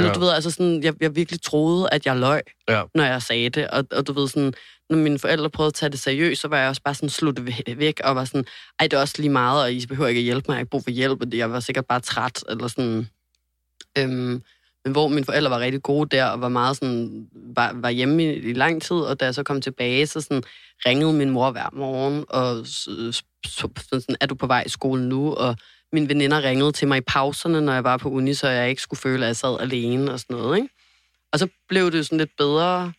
Eller 0.00 0.08
Ja. 0.10 0.14
du 0.14 0.20
ved, 0.20 0.30
altså 0.30 0.50
sådan, 0.50 0.82
jeg, 0.82 0.94
jeg 1.00 1.16
virkelig 1.16 1.42
troede, 1.42 1.88
at 1.92 2.06
jeg 2.06 2.16
løg, 2.16 2.40
Ja. 2.68 2.82
når 2.94 3.04
jeg 3.04 3.22
sagde 3.22 3.48
det. 3.48 3.68
Og, 3.70 3.84
og 3.92 4.06
du 4.06 4.12
ved 4.12 4.28
sådan, 4.28 4.52
når 4.90 4.96
mine 4.98 5.18
forældre 5.18 5.50
prøvede 5.50 5.68
at 5.68 5.74
tage 5.74 5.90
det 5.90 6.00
seriøst, 6.00 6.40
så 6.40 6.48
var 6.48 6.58
jeg 6.58 6.68
også 6.68 6.82
bare 6.84 6.94
sådan 6.94 7.08
sluttet 7.08 7.46
væ- 7.48 7.74
væk, 7.76 8.00
og 8.04 8.16
var 8.16 8.24
sådan, 8.24 8.44
ej, 8.80 8.86
det 8.86 8.96
er 8.96 9.00
også 9.00 9.14
lige 9.18 9.30
meget, 9.30 9.62
og 9.62 9.72
I 9.72 9.86
behøver 9.86 10.08
ikke 10.08 10.18
at 10.18 10.24
hjælpe 10.24 10.44
mig, 10.48 10.54
jeg 10.54 10.56
har 10.56 10.60
ikke 10.60 10.70
brug 10.70 10.82
for 10.84 10.90
hjælp, 10.90 11.20
og 11.20 11.32
det- 11.32 11.38
jeg 11.38 11.50
var 11.52 11.60
sikkert 11.60 11.86
bare 11.86 12.00
træt, 12.00 12.44
eller 12.48 12.68
sådan. 12.68 13.08
Øhm, 13.98 14.42
men 14.84 14.92
hvor 14.92 15.08
mine 15.08 15.24
forældre 15.24 15.50
var 15.50 15.58
rigtig 15.60 15.82
gode 15.82 16.16
der, 16.16 16.24
og 16.24 16.40
var 16.40 16.48
meget 16.48 16.76
sådan, 16.76 17.26
var, 17.56 17.72
var 17.74 17.90
hjemme 17.90 18.24
i, 18.24 18.28
i 18.38 18.52
lang 18.52 18.82
tid, 18.82 18.96
og 18.96 19.20
da 19.20 19.24
jeg 19.24 19.34
så 19.34 19.42
kom 19.42 19.60
tilbage, 19.60 20.06
så 20.06 20.20
sådan, 20.20 20.42
ringede 20.86 21.12
min 21.12 21.30
mor 21.30 21.50
hver 21.50 21.68
morgen, 21.72 22.24
og 22.28 22.66
så, 22.66 23.12
så, 23.46 23.68
sådan, 23.92 24.16
er 24.20 24.26
du 24.26 24.34
på 24.34 24.46
vej 24.46 24.62
i 24.66 24.68
skole 24.68 25.08
nu? 25.08 25.34
Og 25.34 25.56
mine 25.92 26.08
veninder 26.08 26.42
ringede 26.42 26.72
til 26.72 26.88
mig 26.88 26.98
i 26.98 27.00
pauserne, 27.00 27.60
når 27.60 27.72
jeg 27.72 27.84
var 27.84 27.96
på 27.96 28.08
uni, 28.08 28.34
så 28.34 28.48
jeg 28.48 28.68
ikke 28.70 28.82
skulle 28.82 29.00
føle, 29.00 29.24
at 29.24 29.26
jeg 29.26 29.36
sad 29.36 29.60
alene 29.60 30.12
og 30.12 30.20
sådan 30.20 30.36
noget, 30.36 30.56
ikke? 30.56 30.68
Og 31.32 31.38
så 31.38 31.48
blev 31.68 31.90
det 31.92 31.98
jo 31.98 32.02
sådan 32.02 32.18
lidt 32.18 32.36
bedre, 32.38 32.92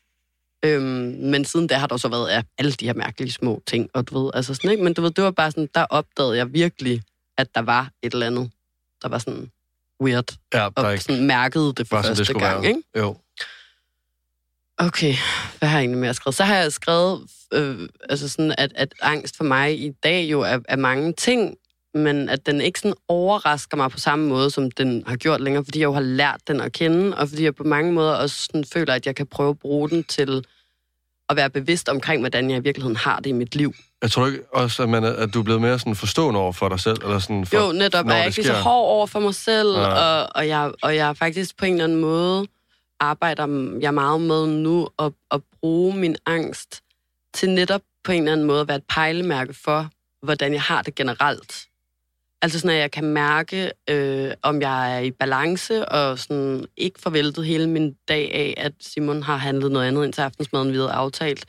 øhm, 0.65 0.83
men 1.19 1.45
siden 1.45 1.67
da 1.67 1.75
har 1.75 1.87
der 1.87 1.97
så 1.97 2.07
været 2.07 2.31
ja, 2.31 2.41
alle 2.57 2.71
de 2.71 2.85
her 2.85 2.93
mærkelige 2.93 3.31
små 3.31 3.61
ting, 3.67 3.89
og 3.93 4.09
du 4.09 4.23
ved, 4.23 4.31
altså 4.33 4.53
sådan, 4.53 4.71
ikke? 4.71 4.83
Men 4.83 4.93
du 4.93 5.01
ved, 5.01 5.11
det 5.11 5.23
var 5.23 5.31
bare 5.31 5.51
sådan, 5.51 5.69
der 5.75 5.85
opdagede 5.89 6.37
jeg 6.37 6.53
virkelig, 6.53 7.01
at 7.37 7.55
der 7.55 7.61
var 7.61 7.89
et 8.01 8.13
eller 8.13 8.27
andet, 8.27 8.51
der 9.01 9.07
var 9.09 9.17
sådan 9.17 9.51
weird, 10.01 10.35
Ja, 10.53 10.57
der 10.59 10.63
er 10.65 10.69
og 10.75 10.91
ikke 10.91 11.03
sådan 11.03 11.25
mærkede 11.25 11.73
det 11.77 11.87
for 11.87 11.97
det 11.97 12.05
første 12.05 12.25
skulle 12.25 12.45
gang, 12.47 12.61
være. 12.61 12.69
ikke? 12.69 12.83
Jo. 12.97 13.15
Okay, 14.77 15.15
hvad 15.59 15.69
har 15.69 15.77
jeg 15.77 15.81
egentlig 15.81 15.99
mere 16.01 16.13
skrevet? 16.13 16.35
Så 16.35 16.43
har 16.43 16.55
jeg 16.55 16.73
skrevet, 16.73 17.27
øh, 17.53 17.89
altså 18.09 18.29
sådan, 18.29 18.55
at, 18.57 18.71
at 18.75 18.93
angst 19.01 19.37
for 19.37 19.43
mig 19.43 19.79
i 19.79 19.89
dag 20.03 20.23
jo 20.31 20.41
er, 20.41 20.59
er 20.67 20.75
mange 20.75 21.13
ting, 21.13 21.57
men 21.93 22.29
at 22.29 22.45
den 22.45 22.61
ikke 22.61 22.79
sådan 22.79 22.95
overrasker 23.07 23.77
mig 23.77 23.91
på 23.91 23.99
samme 23.99 24.27
måde, 24.27 24.49
som 24.51 24.71
den 24.71 25.03
har 25.07 25.15
gjort 25.15 25.41
længere, 25.41 25.65
fordi 25.65 25.79
jeg 25.79 25.85
jo 25.85 25.93
har 25.93 26.01
lært 26.01 26.39
den 26.47 26.61
at 26.61 26.71
kende, 26.71 27.17
og 27.17 27.29
fordi 27.29 27.43
jeg 27.43 27.55
på 27.55 27.63
mange 27.63 27.91
måder 27.91 28.13
også 28.13 28.43
sådan 28.43 28.65
føler, 28.73 28.93
at 28.93 29.05
jeg 29.05 29.15
kan 29.15 29.27
prøve 29.27 29.49
at 29.49 29.59
bruge 29.59 29.89
den 29.89 30.03
til 30.03 30.45
at 31.29 31.35
være 31.35 31.49
bevidst 31.49 31.89
omkring, 31.89 32.21
hvordan 32.21 32.49
jeg 32.49 32.57
i 32.57 32.61
virkeligheden 32.61 32.95
har 32.97 33.17
det 33.17 33.29
i 33.29 33.33
mit 33.33 33.55
liv. 33.55 33.73
Jeg 34.01 34.11
tror 34.11 34.27
ikke 34.27 34.39
også, 34.53 34.83
at, 34.83 34.89
man 34.89 35.03
er, 35.03 35.11
at 35.13 35.33
du 35.33 35.39
er 35.39 35.43
blevet 35.43 35.61
mere 35.61 35.79
sådan 35.79 35.95
forstående 35.95 36.39
over 36.39 36.51
for 36.51 36.69
dig 36.69 36.79
selv? 36.79 36.97
Eller 37.03 37.19
sådan 37.19 37.45
for, 37.45 37.57
Jo, 37.57 37.71
netop 37.71 38.07
er 38.07 38.15
jeg 38.15 38.25
ikke 38.27 38.43
så 38.43 38.53
hård 38.53 38.89
over 38.89 39.07
for 39.07 39.19
mig 39.19 39.35
selv, 39.35 39.69
Ja. 39.69 39.87
og, 39.87 40.29
og, 40.35 40.47
jeg, 40.47 40.71
og 40.81 40.95
jeg 40.95 41.17
faktisk 41.17 41.57
på 41.57 41.65
en 41.65 41.73
eller 41.73 41.83
anden 41.83 42.01
måde 42.01 42.47
arbejder 42.99 43.77
jeg 43.81 43.93
meget 43.93 44.21
med 44.21 44.47
nu 44.47 44.89
at, 44.99 45.11
at 45.31 45.41
bruge 45.59 45.95
min 45.97 46.15
angst 46.25 46.81
til 47.33 47.49
netop 47.49 47.81
på 48.03 48.11
en 48.11 48.17
eller 48.17 48.31
anden 48.31 48.47
måde 48.47 48.61
at 48.61 48.67
være 48.67 48.77
et 48.77 48.83
pejlemærke 48.89 49.53
for, 49.53 49.89
hvordan 50.25 50.53
jeg 50.53 50.61
har 50.61 50.81
det 50.81 50.95
generelt. 50.95 51.67
Altså 52.41 52.59
sådan, 52.59 52.75
at 52.75 52.81
jeg 52.81 52.91
kan 52.91 53.03
mærke, 53.03 53.71
øh, 53.89 54.31
om 54.41 54.61
jeg 54.61 54.95
er 54.95 54.99
i 54.99 55.11
balance, 55.11 55.89
og 55.89 56.19
sådan 56.19 56.65
ikke 56.77 56.99
forvæltet 57.01 57.45
hele 57.45 57.69
min 57.69 57.95
dag 58.07 58.33
af, 58.33 58.53
at 58.57 58.73
Simon 58.79 59.23
har 59.23 59.37
handlet 59.37 59.71
noget 59.71 59.87
andet 59.87 60.05
ind 60.05 60.13
til 60.13 60.21
aftensmaden, 60.21 60.71
vi 60.71 60.77
havde 60.77 60.91
aftalt. 60.91 61.45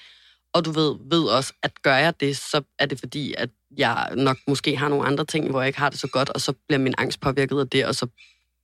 Og 0.52 0.64
du 0.64 0.70
ved, 0.70 0.96
ved 1.10 1.22
også, 1.22 1.52
at 1.62 1.82
gør 1.82 1.96
jeg 1.96 2.20
det, 2.20 2.36
så 2.36 2.62
er 2.78 2.86
det 2.86 2.98
fordi, 2.98 3.34
at 3.38 3.50
jeg 3.76 4.08
nok 4.16 4.36
måske 4.46 4.76
har 4.76 4.88
nogle 4.88 5.06
andre 5.06 5.24
ting, 5.24 5.50
hvor 5.50 5.60
jeg 5.60 5.66
ikke 5.66 5.78
har 5.78 5.90
det 5.90 6.00
så 6.00 6.06
godt, 6.08 6.28
og 6.28 6.40
så 6.40 6.52
bliver 6.68 6.78
min 6.78 6.94
angst 6.98 7.20
påvirket 7.20 7.60
af 7.60 7.68
det, 7.68 7.86
og 7.86 7.94
så, 7.94 8.06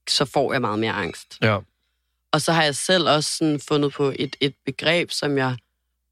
så 0.09 0.25
får 0.25 0.53
jeg 0.53 0.61
meget 0.61 0.79
mere 0.79 0.93
angst. 0.93 1.37
Ja. 1.41 1.57
Og 2.31 2.41
så 2.41 2.51
har 2.51 2.63
jeg 2.63 2.75
selv 2.75 3.09
også 3.09 3.37
sådan 3.37 3.59
fundet 3.59 3.93
på 3.93 4.13
et, 4.19 4.35
et 4.39 4.53
begreb, 4.65 5.11
som 5.11 5.37
jeg 5.37 5.57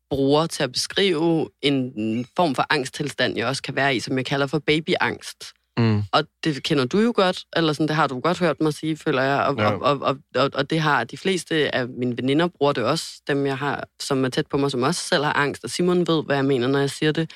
bruger 0.09 0.47
til 0.47 0.63
at 0.63 0.71
beskrive 0.71 1.49
en 1.61 2.27
form 2.35 2.55
for 2.55 2.65
angsttilstand, 2.69 3.37
jeg 3.37 3.47
også 3.47 3.63
kan 3.63 3.75
være 3.75 3.95
i, 3.95 3.99
som 3.99 4.17
jeg 4.17 4.25
kalder 4.25 4.47
for 4.47 4.59
babyangst. 4.59 5.53
Mm. 5.77 6.03
Og 6.11 6.23
det 6.43 6.63
kender 6.63 6.85
du 6.85 6.99
jo 6.99 7.13
godt, 7.15 7.43
eller 7.55 7.73
sådan, 7.73 7.87
det 7.87 7.95
har 7.95 8.07
du 8.07 8.19
godt 8.19 8.39
hørt 8.39 8.61
mig 8.61 8.73
sige, 8.73 8.97
føler 8.97 9.21
jeg. 9.21 9.43
Og, 9.43 9.55
Ja. 9.57 9.71
og, 9.71 9.79
og, 9.81 9.99
og, 10.01 10.17
og, 10.35 10.49
og 10.53 10.69
det 10.69 10.79
har 10.79 11.03
de 11.03 11.17
fleste 11.17 11.75
af 11.75 11.87
mine 11.87 12.17
veninder 12.17 12.47
bruger 12.47 12.73
det 12.73 12.83
også, 12.83 13.05
dem 13.27 13.45
jeg 13.45 13.57
har, 13.57 13.87
som 13.99 14.25
er 14.25 14.29
tæt 14.29 14.47
på 14.47 14.57
mig, 14.57 14.71
som 14.71 14.83
også 14.83 15.01
selv 15.01 15.23
har 15.23 15.33
angst. 15.33 15.63
Og 15.63 15.69
Simon 15.69 16.07
ved, 16.07 16.23
hvad 16.23 16.35
jeg 16.35 16.45
mener, 16.45 16.67
når 16.67 16.79
jeg 16.79 16.89
siger 16.89 17.11
det. 17.11 17.31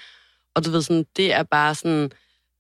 Og 0.56 0.66
du 0.66 0.72
ved, 0.72 0.82
sådan, 0.82 1.06
det 1.18 1.34
er 1.34 1.44
bare 1.44 1.76
sådan 1.76 2.12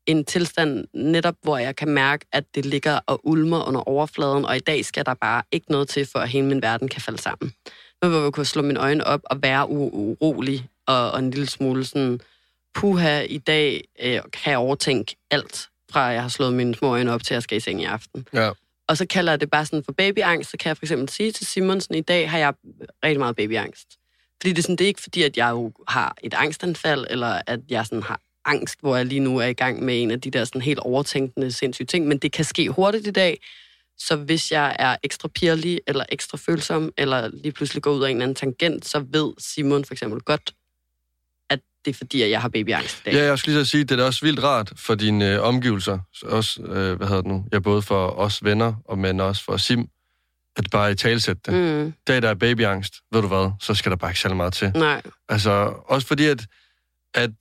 en 0.07 0.25
tilstand 0.25 0.88
netop, 0.93 1.36
hvor 1.43 1.57
jeg 1.57 1.75
kan 1.75 1.89
mærke, 1.89 2.25
at 2.32 2.43
det 2.55 2.65
ligger 2.65 2.99
og 3.07 3.19
ulmer 3.23 3.67
under 3.67 3.82
overfladen, 3.89 4.45
og 4.45 4.55
i 4.55 4.59
dag 4.59 4.86
skal 4.86 5.05
der 5.05 5.13
bare 5.13 5.43
ikke 5.51 5.71
noget 5.71 5.89
til, 5.89 6.07
for 6.11 6.19
at 6.19 6.29
hele 6.29 6.45
min 6.45 6.61
verden 6.61 6.88
kan 6.88 7.01
falde 7.01 7.21
sammen. 7.21 7.53
Nu 8.03 8.09
hvor 8.09 8.23
jeg 8.23 8.34
kunne 8.34 8.45
slå 8.45 8.61
mine 8.61 8.79
øjne 8.79 9.07
op 9.07 9.21
og 9.23 9.41
være 9.43 9.69
urolig, 9.69 10.67
og, 10.88 11.11
og 11.11 11.19
en 11.19 11.32
lille 11.32 11.47
smule 11.49 11.86
sådan, 11.86 12.19
puha, 12.73 13.21
i 13.21 13.38
dag 13.38 13.84
øh, 14.03 14.19
kan 14.34 14.51
jeg 14.51 14.57
overtænke 14.57 15.15
alt, 15.32 15.69
fra 15.92 16.00
jeg 16.00 16.22
har 16.22 16.30
slået 16.30 16.54
mine 16.54 16.76
små 16.76 16.88
øjne 16.88 17.12
op 17.12 17.24
til, 17.24 17.34
at 17.34 17.36
jeg 17.36 17.44
skal 17.44 17.58
i 17.58 17.60
seng 17.60 17.82
i 17.82 17.86
aften. 17.86 18.28
Ja. 18.34 18.52
Og 18.88 18.98
så 18.98 19.06
kalder 19.06 19.32
jeg 19.32 19.42
det 19.42 19.50
bare 19.52 19.66
sådan 19.66 19.84
for 19.84 19.92
babyangst, 19.92 20.52
så 20.52 20.58
kan 20.58 20.70
jeg 20.70 20.78
for 20.78 20.86
eksempel 20.86 21.10
sige 21.10 21.32
til 21.32 21.46
Simonsen, 21.46 21.96
i 21.96 22.02
dag 22.02 22.30
har 22.30 22.38
jeg 22.38 22.54
rigtig 23.04 23.20
meget 23.20 23.36
babyangst. 23.36 23.88
Fordi 24.42 24.50
det 24.50 24.58
er, 24.58 24.64
sådan, 24.64 24.76
det 24.76 24.84
er 24.84 24.88
ikke 24.88 25.02
fordi, 25.02 25.24
at 25.24 25.38
jeg 25.38 25.50
jo 25.50 25.72
har 25.88 26.16
et 26.24 26.34
angstanfald, 26.34 27.06
eller 27.10 27.42
at 27.48 27.60
jeg 27.70 27.86
sådan 27.86 28.04
har 28.04 28.20
angst, 28.46 28.80
hvor 28.82 28.96
jeg 28.96 29.06
lige 29.06 29.20
nu 29.20 29.38
er 29.38 29.46
i 29.46 29.54
gang 29.54 29.84
med 29.84 30.02
en 30.02 30.12
af 30.12 30.22
de 30.22 30.32
der 30.32 30.46
sådan 30.46 30.62
helt 30.62 30.80
overtænkende 30.80 31.52
sindssyge 31.52 31.86
ting, 31.86 32.08
men 32.08 32.18
det 32.18 32.32
kan 32.32 32.46
ske 32.46 32.70
hurtigt 32.70 33.08
i 33.08 33.12
dag. 33.12 33.42
Så 33.98 34.16
hvis 34.16 34.52
jeg 34.52 34.76
er 34.80 34.96
ekstra 35.04 35.28
pirlig, 35.28 35.82
eller 35.88 36.06
ekstra 36.10 36.38
følsom, 36.38 36.94
eller 36.98 37.28
lige 37.28 37.52
pludselig 37.52 37.84
går 37.84 37.92
ud 37.92 38.04
af 38.04 38.10
en 38.10 38.16
eller 38.16 38.24
anden 38.24 38.36
tangent, 38.36 38.86
så 38.86 39.00
ved 39.00 39.34
Simon 39.38 39.86
for 39.86 39.94
eksempel 39.94 40.22
godt, 40.22 40.54
at 41.52 41.60
det 41.86 41.91
er 41.91 41.95
fordi, 41.97 42.22
at 42.22 42.30
jeg 42.30 42.41
har 42.41 42.49
babyangst 42.49 42.99
i 42.99 43.02
dag. 43.06 43.14
Ja, 43.14 43.26
jeg 43.26 43.39
skulle 43.39 43.56
lige 43.56 43.66
så 43.66 43.72
sige, 43.72 43.84
det 43.84 43.91
er 43.91 43.95
da 43.95 44.04
også 44.04 44.26
vildt 44.26 44.43
rart 44.43 44.74
for 44.76 44.95
dine 44.95 45.34
øh, 45.34 45.41
omgivelser. 45.41 45.99
Så 46.14 46.26
Også, 46.26 46.62
øh, 46.62 46.97
hvad 46.97 47.08
hedder 47.08 47.22
det 47.22 47.32
nu? 47.32 47.45
Ja, 47.54 47.60
både 47.60 47.82
for 47.82 48.08
os 48.08 48.43
venner, 48.43 48.74
og 48.86 48.97
men 48.99 49.20
også 49.20 49.43
for 49.43 49.58
Sim. 49.58 49.88
At 50.58 50.66
bare 50.72 50.91
i 50.91 50.95
talsætte 50.95 51.41
det. 51.45 51.54
Mm. 51.54 51.93
Dag, 52.08 52.22
der 52.22 52.30
er 52.30 52.34
babyangst, 52.34 52.93
ved 53.12 53.22
du 53.22 53.28
hvad, 53.28 53.52
så 53.60 53.74
skal 53.74 53.89
der 53.89 53.95
bare 53.95 54.12
ikke 54.12 54.20
særlig 54.20 54.38
meget 54.38 54.54
til. 54.54 54.72
nej, 54.76 55.02
Altså, 55.30 55.52
også 55.86 56.08
fordi, 56.08 56.26
at, 56.26 56.45
at 57.14 57.32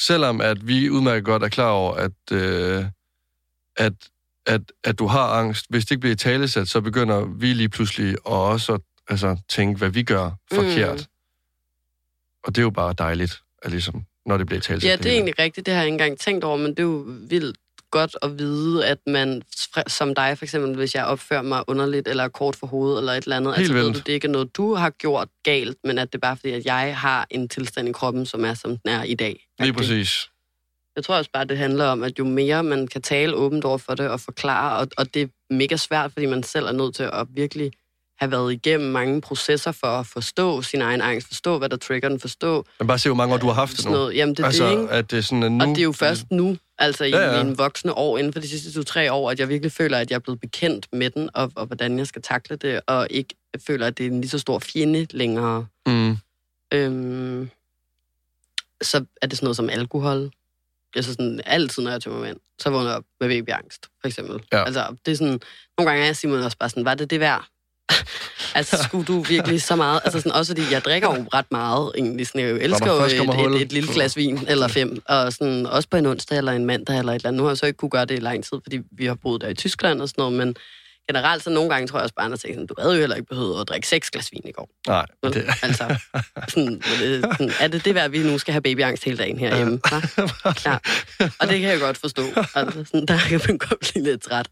selvom 0.00 0.40
at 0.40 0.66
vi 0.66 0.90
udmærket 0.90 1.24
godt 1.24 1.42
er 1.42 1.48
klar 1.48 1.68
over, 1.70 1.94
at, 1.94 2.32
øh, 2.32 2.84
at, 3.76 3.92
at, 4.46 4.60
at 4.84 4.98
du 4.98 5.06
har 5.06 5.26
angst, 5.26 5.66
hvis 5.70 5.84
det 5.84 5.90
ikke 5.90 6.00
bliver 6.00 6.16
talesat, 6.16 6.68
så 6.68 6.80
begynder 6.80 7.24
vi 7.24 7.52
lige 7.52 7.68
pludselig 7.68 8.10
at 8.10 8.32
også 8.32 8.78
altså, 9.08 9.36
tænke, 9.48 9.78
hvad 9.78 9.90
vi 9.90 10.02
gør 10.02 10.30
forkert. 10.52 10.98
Mm. 10.98 11.13
Og 12.44 12.54
det 12.54 12.58
er 12.58 12.62
jo 12.62 12.70
bare 12.70 12.94
dejligt, 12.98 13.40
at 13.62 13.70
ligesom, 13.70 14.04
når 14.26 14.36
det 14.36 14.46
bliver 14.46 14.60
talesat. 14.60 14.90
Ja, 14.90 14.96
det 14.96 15.06
er 15.06 15.10
egentlig 15.12 15.38
rigtigt. 15.38 15.66
Det 15.66 15.74
har 15.74 15.80
jeg 15.80 15.86
ikke 15.86 15.94
engang 15.94 16.18
tænkt 16.18 16.44
over, 16.44 16.56
men 16.56 16.70
det 16.70 16.78
er 16.78 16.82
jo 16.82 17.04
vildt 17.28 17.56
godt 17.90 18.16
at 18.22 18.38
vide, 18.38 18.86
at 18.86 18.98
man, 19.06 19.42
som 19.86 20.14
dig 20.14 20.38
for 20.38 20.44
eksempel, 20.44 20.74
hvis 20.76 20.94
jeg 20.94 21.04
opfører 21.06 21.42
mig 21.42 21.64
underligt, 21.66 22.08
eller 22.08 22.28
kort 22.28 22.56
for 22.56 22.66
hovedet, 22.66 22.98
eller 22.98 23.12
et 23.12 23.24
eller 23.24 23.36
andet, 23.36 23.54
Helt 23.56 23.70
altså 23.70 23.74
ved 23.84 23.92
du, 23.92 23.98
det 23.98 24.08
er 24.08 24.12
ikke 24.14 24.28
noget, 24.28 24.56
du 24.56 24.74
har 24.74 24.90
gjort 24.90 25.28
galt, 25.42 25.78
men 25.84 25.98
at 25.98 26.12
det 26.12 26.18
er 26.18 26.20
bare 26.20 26.36
fordi, 26.36 26.52
at 26.52 26.64
jeg 26.64 26.96
har 26.98 27.26
en 27.30 27.48
tilstand 27.48 27.88
i 27.88 27.92
kroppen, 27.92 28.26
som 28.26 28.44
er, 28.44 28.54
som 28.54 28.70
den 28.78 28.90
er 28.90 29.02
i 29.02 29.14
dag. 29.14 29.46
Lige 29.58 29.66
det- 29.68 29.76
præcis. 29.76 30.30
Jeg 30.96 31.04
tror 31.04 31.16
også 31.16 31.30
bare, 31.32 31.44
det 31.44 31.58
handler 31.58 31.84
om, 31.84 32.02
at 32.02 32.18
jo 32.18 32.24
mere 32.24 32.62
man 32.62 32.86
kan 32.86 33.02
tale 33.02 33.34
åbent 33.34 33.64
over 33.64 33.78
for 33.78 33.94
det 33.94 34.08
og 34.08 34.20
forklare, 34.20 34.78
og, 34.78 34.88
og 34.96 35.14
det 35.14 35.22
er 35.22 35.26
mega 35.54 35.76
svært, 35.76 36.12
fordi 36.12 36.26
man 36.26 36.42
selv 36.42 36.66
er 36.66 36.72
nødt 36.72 36.94
til 36.94 37.02
at 37.02 37.26
virkelig 37.30 37.70
have 38.18 38.30
været 38.30 38.52
igennem 38.52 38.90
mange 38.90 39.20
processer 39.20 39.72
for 39.72 39.86
at 39.86 40.06
forstå 40.06 40.62
sin 40.62 40.82
egen 40.82 41.00
angst, 41.00 41.26
forstå, 41.26 41.58
hvad 41.58 41.68
der 41.68 41.76
trigger 41.76 42.08
den, 42.08 42.20
forstå 42.20 42.66
Men 42.78 42.88
bare 42.88 42.98
se, 42.98 43.08
hvor 43.08 43.16
mange 43.16 43.34
år 43.34 43.38
du 43.38 43.46
har 43.46 43.54
haft 43.54 43.76
det 43.76 43.84
nu. 43.84 43.90
noget. 43.90 44.16
Jamen, 44.16 44.34
det 44.34 44.42
er 44.42 44.46
altså, 44.46 44.64
det, 44.66 44.70
ikke? 44.72 44.90
at 44.90 45.10
det 45.10 45.16
er 45.18 45.22
sådan, 45.22 45.42
at 45.42 45.52
nu... 45.52 45.64
Og 45.64 45.68
det 45.68 45.78
er 45.78 45.82
jo 45.82 45.92
først 45.92 46.30
nu, 46.30 46.56
altså 46.78 47.04
i 47.04 47.10
Ja, 47.10 47.36
ja, 47.36 47.42
mine 47.42 47.56
voksne 47.56 47.94
år, 47.94 48.18
inden 48.18 48.32
for 48.32 48.40
de 48.40 48.48
sidste 48.48 48.72
to-tre 48.72 49.12
år, 49.12 49.30
at 49.30 49.40
jeg 49.40 49.48
virkelig 49.48 49.72
føler, 49.72 49.98
at 49.98 50.10
jeg 50.10 50.16
er 50.16 50.20
blevet 50.20 50.40
bekendt 50.40 50.86
med 50.92 51.10
den, 51.10 51.30
og, 51.34 51.52
og 51.54 51.66
hvordan 51.66 51.98
jeg 51.98 52.06
skal 52.06 52.22
takle 52.22 52.56
det, 52.56 52.80
og 52.86 53.06
ikke 53.10 53.34
føler, 53.66 53.86
at 53.86 53.98
det 53.98 54.06
er 54.06 54.10
en 54.10 54.20
lige 54.20 54.30
så 54.30 54.38
stor 54.38 54.58
fjende 54.58 55.06
længere. 55.10 55.66
Mm. 55.86 56.16
Øhm, 56.72 57.50
så 58.82 59.04
er 59.22 59.26
det 59.26 59.38
sådan 59.38 59.46
noget 59.46 59.56
som 59.56 59.70
alkohol. 59.70 60.30
Altså 60.96 61.12
sådan, 61.12 61.40
altid, 61.46 61.82
når 61.82 61.90
jeg 61.90 61.94
er 61.94 62.00
til 62.00 62.10
moment, 62.10 62.38
så 62.58 62.70
vågner 62.70 62.88
jeg 62.88 62.96
op 62.96 63.04
med 63.20 63.28
babyangst, 63.28 63.86
for 64.00 64.08
eksempel. 64.08 64.40
Ja. 64.52 64.64
Altså, 64.64 64.96
det 65.06 65.12
er 65.12 65.16
sådan, 65.16 65.40
nogle 65.78 65.90
gange 65.90 66.02
er 66.02 66.06
jeg 66.06 66.16
Simon 66.16 66.42
også 66.42 66.58
bare 66.58 66.68
sådan, 66.68 66.84
var 66.84 66.94
det 66.94 67.10
det 67.10 67.20
værd? 67.20 67.44
altså, 68.58 68.82
skulle 68.84 69.04
du 69.04 69.20
virkelig 69.20 69.62
så 69.62 69.76
meget? 69.76 70.00
Altså, 70.04 70.20
sådan, 70.20 70.32
også 70.32 70.50
fordi 70.52 70.62
jeg 70.72 70.84
drikker 70.84 71.14
jo 71.16 71.26
ret 71.34 71.50
meget, 71.50 71.92
egentlig. 71.96 72.26
Sådan, 72.26 72.40
jeg 72.40 72.50
elsker 72.50 72.92
jo 72.92 73.02
et, 73.02 73.54
et, 73.54 73.62
et, 73.62 73.72
lille 73.72 73.92
glas 73.92 74.16
vin, 74.16 74.44
eller 74.48 74.68
fem, 74.68 75.02
og 75.08 75.32
sådan, 75.32 75.66
også 75.66 75.88
på 75.88 75.96
en 75.96 76.06
onsdag, 76.06 76.38
eller 76.38 76.52
en 76.52 76.64
mandag, 76.64 76.98
eller 76.98 77.12
et 77.12 77.16
eller 77.16 77.28
andet. 77.28 77.38
Nu 77.38 77.42
har 77.42 77.50
jeg 77.50 77.58
så 77.58 77.66
ikke 77.66 77.76
kunne 77.76 77.90
gøre 77.90 78.04
det 78.04 78.14
i 78.14 78.20
lang 78.20 78.44
tid, 78.44 78.58
fordi 78.62 78.78
vi 78.92 79.06
har 79.06 79.14
boet 79.14 79.40
der 79.40 79.48
i 79.48 79.54
Tyskland 79.54 80.02
og 80.02 80.08
sådan 80.08 80.22
noget, 80.22 80.32
men 80.32 80.56
generelt, 81.08 81.42
så 81.42 81.50
nogle 81.50 81.70
gange 81.70 81.86
tror 81.86 81.98
jeg 81.98 82.02
også 82.02 82.14
bare, 82.14 82.32
at 82.32 82.68
du 82.68 82.74
havde 82.78 82.94
jo 82.94 83.00
heller 83.00 83.16
ikke 83.16 83.28
behøvet 83.28 83.60
at 83.60 83.68
drikke 83.68 83.88
seks 83.88 84.10
glas 84.10 84.32
vin 84.32 84.42
i 84.44 84.52
går. 84.52 84.70
Nej, 84.88 85.06
det... 85.24 85.44
Altså, 85.62 85.96
sådan, 86.48 86.82
øh, 87.04 87.22
sådan, 87.22 87.52
er 87.60 87.68
det 87.68 87.84
det 87.84 87.94
værd, 87.94 88.04
at 88.04 88.12
vi 88.12 88.18
nu 88.18 88.38
skal 88.38 88.52
have 88.52 88.62
babyangst 88.62 89.04
hele 89.04 89.16
dagen 89.16 89.38
herhjemme? 89.38 89.80
hva? 89.88 90.52
Ja. 90.66 90.78
Og 91.40 91.48
det 91.48 91.60
kan 91.60 91.70
jeg 91.70 91.80
godt 91.80 91.98
forstå. 91.98 92.22
Altså, 92.54 92.84
sådan, 92.84 93.06
der 93.06 93.18
kan 93.28 93.40
man 93.48 93.58
godt 93.58 93.80
blive 93.80 94.04
lidt 94.04 94.22
træt 94.22 94.46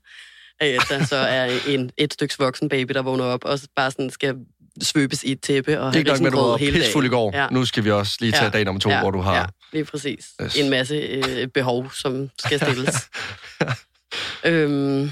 at 0.68 0.82
der 0.88 1.04
så 1.04 1.16
er 1.16 1.58
en, 1.68 1.90
et 1.96 2.12
stykke 2.12 2.34
voksen 2.38 2.68
baby, 2.68 2.92
der 2.92 3.02
vågner 3.02 3.24
op, 3.24 3.44
og 3.44 3.58
bare 3.76 3.90
sådan 3.90 4.10
skal 4.10 4.36
svøbes 4.82 5.24
i 5.24 5.32
et 5.32 5.40
tæppe 5.40 5.80
og 5.80 5.92
have 5.92 6.12
risengrød 6.12 6.58
hele 6.58 6.72
pissfuld 6.78 7.04
i 7.04 7.08
dagen. 7.08 7.32
går. 7.32 7.36
Ja. 7.36 7.48
Nu 7.50 7.64
skal 7.64 7.84
vi 7.84 7.90
også 7.90 8.16
lige 8.20 8.32
tage 8.32 8.44
Ja. 8.44 8.50
dag 8.50 8.64
nummer 8.64 8.80
to, 8.80 8.90
ja, 8.90 9.00
hvor 9.00 9.10
du 9.10 9.20
har... 9.20 9.36
Ja, 9.36 9.44
lige 9.72 9.84
præcis. 9.84 10.26
Yes. 10.42 10.56
En 10.56 10.70
masse 10.70 10.94
øh, 10.94 11.48
behov, 11.48 11.90
som 11.92 12.30
skal 12.38 12.60
stilles. 12.60 13.08
øhm, 14.44 15.10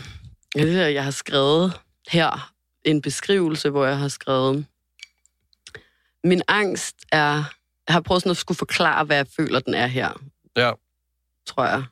jeg 0.56 1.04
har 1.04 1.10
skrevet 1.10 1.72
her 2.08 2.52
en 2.84 3.02
beskrivelse, 3.02 3.70
hvor 3.70 3.86
jeg 3.86 3.98
har 3.98 4.08
skrevet, 4.08 4.66
min 6.24 6.42
angst 6.48 6.96
er, 7.12 7.34
jeg 7.88 7.94
har 7.94 8.00
prøvet 8.00 8.22
sådan 8.22 8.30
at 8.30 8.36
skulle 8.36 8.58
forklare, 8.58 9.04
hvad 9.04 9.16
jeg 9.16 9.26
føler, 9.36 9.60
den 9.60 9.74
er 9.74 9.86
her, 9.86 10.20
Ja. 10.56 10.70
tror 11.46 11.64
jeg. 11.64 11.82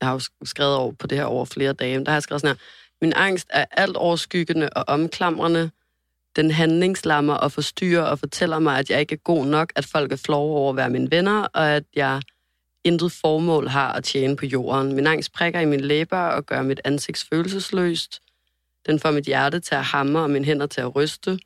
Jeg 0.00 0.08
har 0.08 0.12
jo 0.14 0.20
skrevet 0.44 0.74
over 0.74 0.92
på 0.92 1.06
det 1.06 1.18
her 1.18 1.24
over 1.24 1.44
flere 1.44 1.72
dage, 1.72 1.98
men 1.98 2.06
der 2.06 2.12
har 2.12 2.16
jeg 2.16 2.22
skrevet 2.22 2.40
sådan 2.40 2.56
her, 2.56 2.62
min 3.02 3.12
angst 3.16 3.46
er 3.50 3.64
alt 3.70 3.96
overskyggende 3.96 4.68
og 4.68 4.84
omklamrende, 4.88 5.70
den 6.36 6.50
handlingslammer 6.50 7.34
og 7.34 7.52
forstyrrer 7.52 8.02
og 8.02 8.18
fortæller 8.18 8.58
mig, 8.58 8.78
at 8.78 8.90
jeg 8.90 9.00
ikke 9.00 9.12
er 9.12 9.18
god 9.24 9.46
nok, 9.46 9.72
at 9.76 9.86
folk 9.86 10.12
er 10.12 10.16
flove 10.16 10.56
over 10.56 10.70
at 10.70 10.76
være 10.76 10.90
mine 10.90 11.10
venner, 11.10 11.42
og 11.42 11.70
at 11.70 11.84
jeg 11.96 12.22
intet 12.84 13.12
formål 13.12 13.68
har 13.68 13.92
at 13.92 14.04
tjene 14.04 14.36
på 14.36 14.46
jorden. 14.46 14.94
Min 14.94 15.06
angst 15.06 15.32
prikker 15.32 15.60
i 15.60 15.64
mine 15.64 15.82
læber 15.82 16.18
og 16.18 16.46
gør 16.46 16.62
mit 16.62 16.80
ansigt 16.84 17.26
følelsesløst. 17.32 18.22
Den 18.86 19.00
får 19.00 19.10
mit 19.10 19.24
hjerte 19.24 19.60
til 19.60 19.74
at 19.74 19.84
hamre 19.84 20.22
og 20.22 20.30
mine 20.30 20.44
hænder 20.44 20.66
til 20.66 20.80
at 20.80 20.96
ryste. 20.96 21.38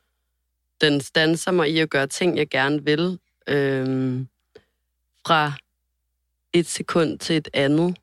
Den 0.81 1.01
standser 1.01 1.51
mig 1.51 1.71
i 1.71 1.79
at 1.79 1.89
gøre 1.89 2.07
ting, 2.07 2.37
jeg 2.37 2.49
gerne 2.49 2.83
vil. 2.83 3.19
Øhm, 3.47 4.27
fra 5.27 5.53
et 6.53 6.67
sekund 6.67 7.19
til 7.19 7.37
et 7.37 7.47
andet. 7.53 7.97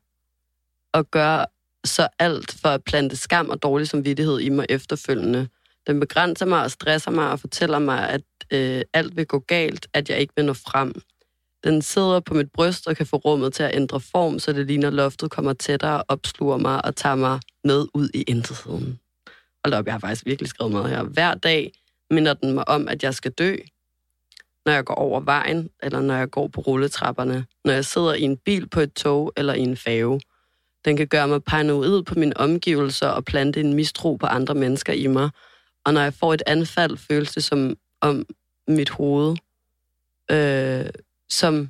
Og 0.93 1.11
gør 1.11 1.45
så 1.85 2.07
alt 2.19 2.55
for 2.61 2.69
at 2.69 2.83
plante 2.83 3.15
skam 3.15 3.49
og 3.49 3.63
dårlig 3.63 3.87
samvittighed 3.87 4.39
i 4.39 4.49
mig 4.49 4.65
efterfølgende. 4.69 5.47
Den 5.87 5.99
begrænser 5.99 6.45
mig 6.45 6.63
og 6.63 6.71
stresser 6.71 7.11
mig 7.11 7.31
og 7.31 7.39
fortæller 7.39 7.79
mig, 7.79 8.09
at 8.09 8.21
øh, 8.51 8.81
alt 8.93 9.15
vil 9.15 9.25
gå 9.25 9.39
galt, 9.39 9.87
at 9.93 10.09
jeg 10.09 10.19
ikke 10.19 10.33
vil 10.35 10.45
nå 10.45 10.53
frem. 10.53 10.93
Den 11.63 11.81
sidder 11.81 12.19
på 12.19 12.33
mit 12.33 12.51
bryst 12.51 12.87
og 12.87 12.95
kan 12.95 13.05
få 13.05 13.17
rummet 13.17 13.53
til 13.53 13.63
at 13.63 13.75
ændre 13.75 13.99
form, 13.99 14.39
så 14.39 14.53
det 14.53 14.67
ligner 14.67 14.89
loftet 14.89 15.31
kommer 15.31 15.53
tættere, 15.53 16.03
opsluger 16.07 16.57
mig 16.57 16.85
og 16.85 16.95
tager 16.95 17.15
mig 17.15 17.39
med 17.63 17.85
ud 17.93 18.09
i 18.13 18.21
intetheden. 18.21 18.99
Hold 19.65 19.73
op, 19.73 19.85
jeg 19.85 19.93
har 19.93 19.99
faktisk 19.99 20.25
virkelig 20.25 20.49
skrevet 20.49 20.71
meget 20.71 20.89
her. 20.89 21.03
Hver 21.03 21.33
dag 21.33 21.71
minder 22.09 22.33
den 22.33 22.53
mig 22.53 22.69
om, 22.69 22.87
at 22.87 23.03
jeg 23.03 23.13
skal 23.13 23.31
dø. 23.31 23.55
Når 24.65 24.73
jeg 24.73 24.85
går 24.85 24.93
over 24.93 25.19
vejen, 25.19 25.69
eller 25.83 26.01
når 26.01 26.15
jeg 26.15 26.29
går 26.29 26.47
på 26.47 26.61
rulletrapperne. 26.61 27.45
Når 27.65 27.73
jeg 27.73 27.85
sidder 27.85 28.13
i 28.13 28.21
en 28.21 28.37
bil 28.37 28.69
på 28.69 28.79
et 28.79 28.93
tog 28.93 29.33
eller 29.37 29.53
i 29.53 29.59
en 29.59 29.77
fave. 29.77 30.19
Den 30.85 30.97
kan 30.97 31.07
gøre 31.07 31.27
mig 31.27 31.43
paranoid 31.43 32.03
på 32.03 32.13
mine 32.15 32.37
omgivelser 32.37 33.07
og 33.07 33.25
plante 33.25 33.59
en 33.59 33.73
mistro 33.73 34.15
på 34.15 34.25
andre 34.25 34.55
mennesker 34.55 34.93
i 34.93 35.07
mig. 35.07 35.29
Og 35.85 35.93
når 35.93 36.01
jeg 36.01 36.13
får 36.13 36.33
et 36.33 36.43
anfald, 36.45 36.97
føles 36.97 37.31
det 37.31 37.43
som 37.43 37.75
om 38.01 38.25
mit 38.67 38.89
hoved, 38.89 39.35
øh, 40.31 40.85
som 41.29 41.69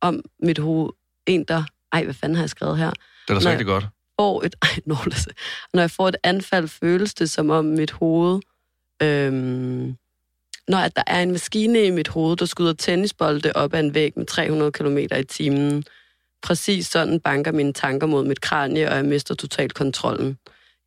om 0.00 0.22
mit 0.42 0.58
hoved, 0.58 0.90
en 1.26 1.44
der, 1.44 1.62
ej, 1.92 2.04
hvad 2.04 2.14
fanden 2.14 2.36
har 2.36 2.42
jeg 2.42 2.50
skrevet 2.50 2.78
her? 2.78 2.90
Det 3.28 3.36
er 3.36 3.40
da 3.40 3.50
rigtig 3.50 3.66
godt. 3.66 3.86
får 4.20 4.42
et, 4.44 4.54
ej, 4.62 4.68
os- 5.12 5.28
når 5.74 5.80
jeg 5.82 5.90
får 5.90 6.08
et 6.08 6.16
anfald, 6.22 6.68
føles 6.68 7.14
det 7.14 7.30
som 7.30 7.50
om 7.50 7.64
mit 7.64 7.90
hoved, 7.90 8.40
øhm, 9.02 9.96
når 10.68 10.78
at 10.78 10.96
der 10.96 11.02
er 11.06 11.22
en 11.22 11.32
maskine 11.32 11.84
i 11.84 11.90
mit 11.90 12.08
hoved, 12.08 12.36
der 12.36 12.44
skyder 12.46 12.72
tennisbolde 12.72 13.52
op 13.54 13.74
ad 13.74 13.80
en 13.80 13.94
væg 13.94 14.12
med 14.16 14.26
300 14.26 14.72
km 14.72 14.98
i 14.98 15.24
timen. 15.28 15.84
Præcis 16.42 16.86
sådan 16.86 17.20
banker 17.20 17.52
mine 17.52 17.72
tanker 17.72 18.06
mod 18.06 18.24
mit 18.24 18.40
kranie, 18.40 18.88
og 18.90 18.96
jeg 18.96 19.04
mister 19.04 19.34
totalt 19.34 19.74
kontrollen. 19.74 20.38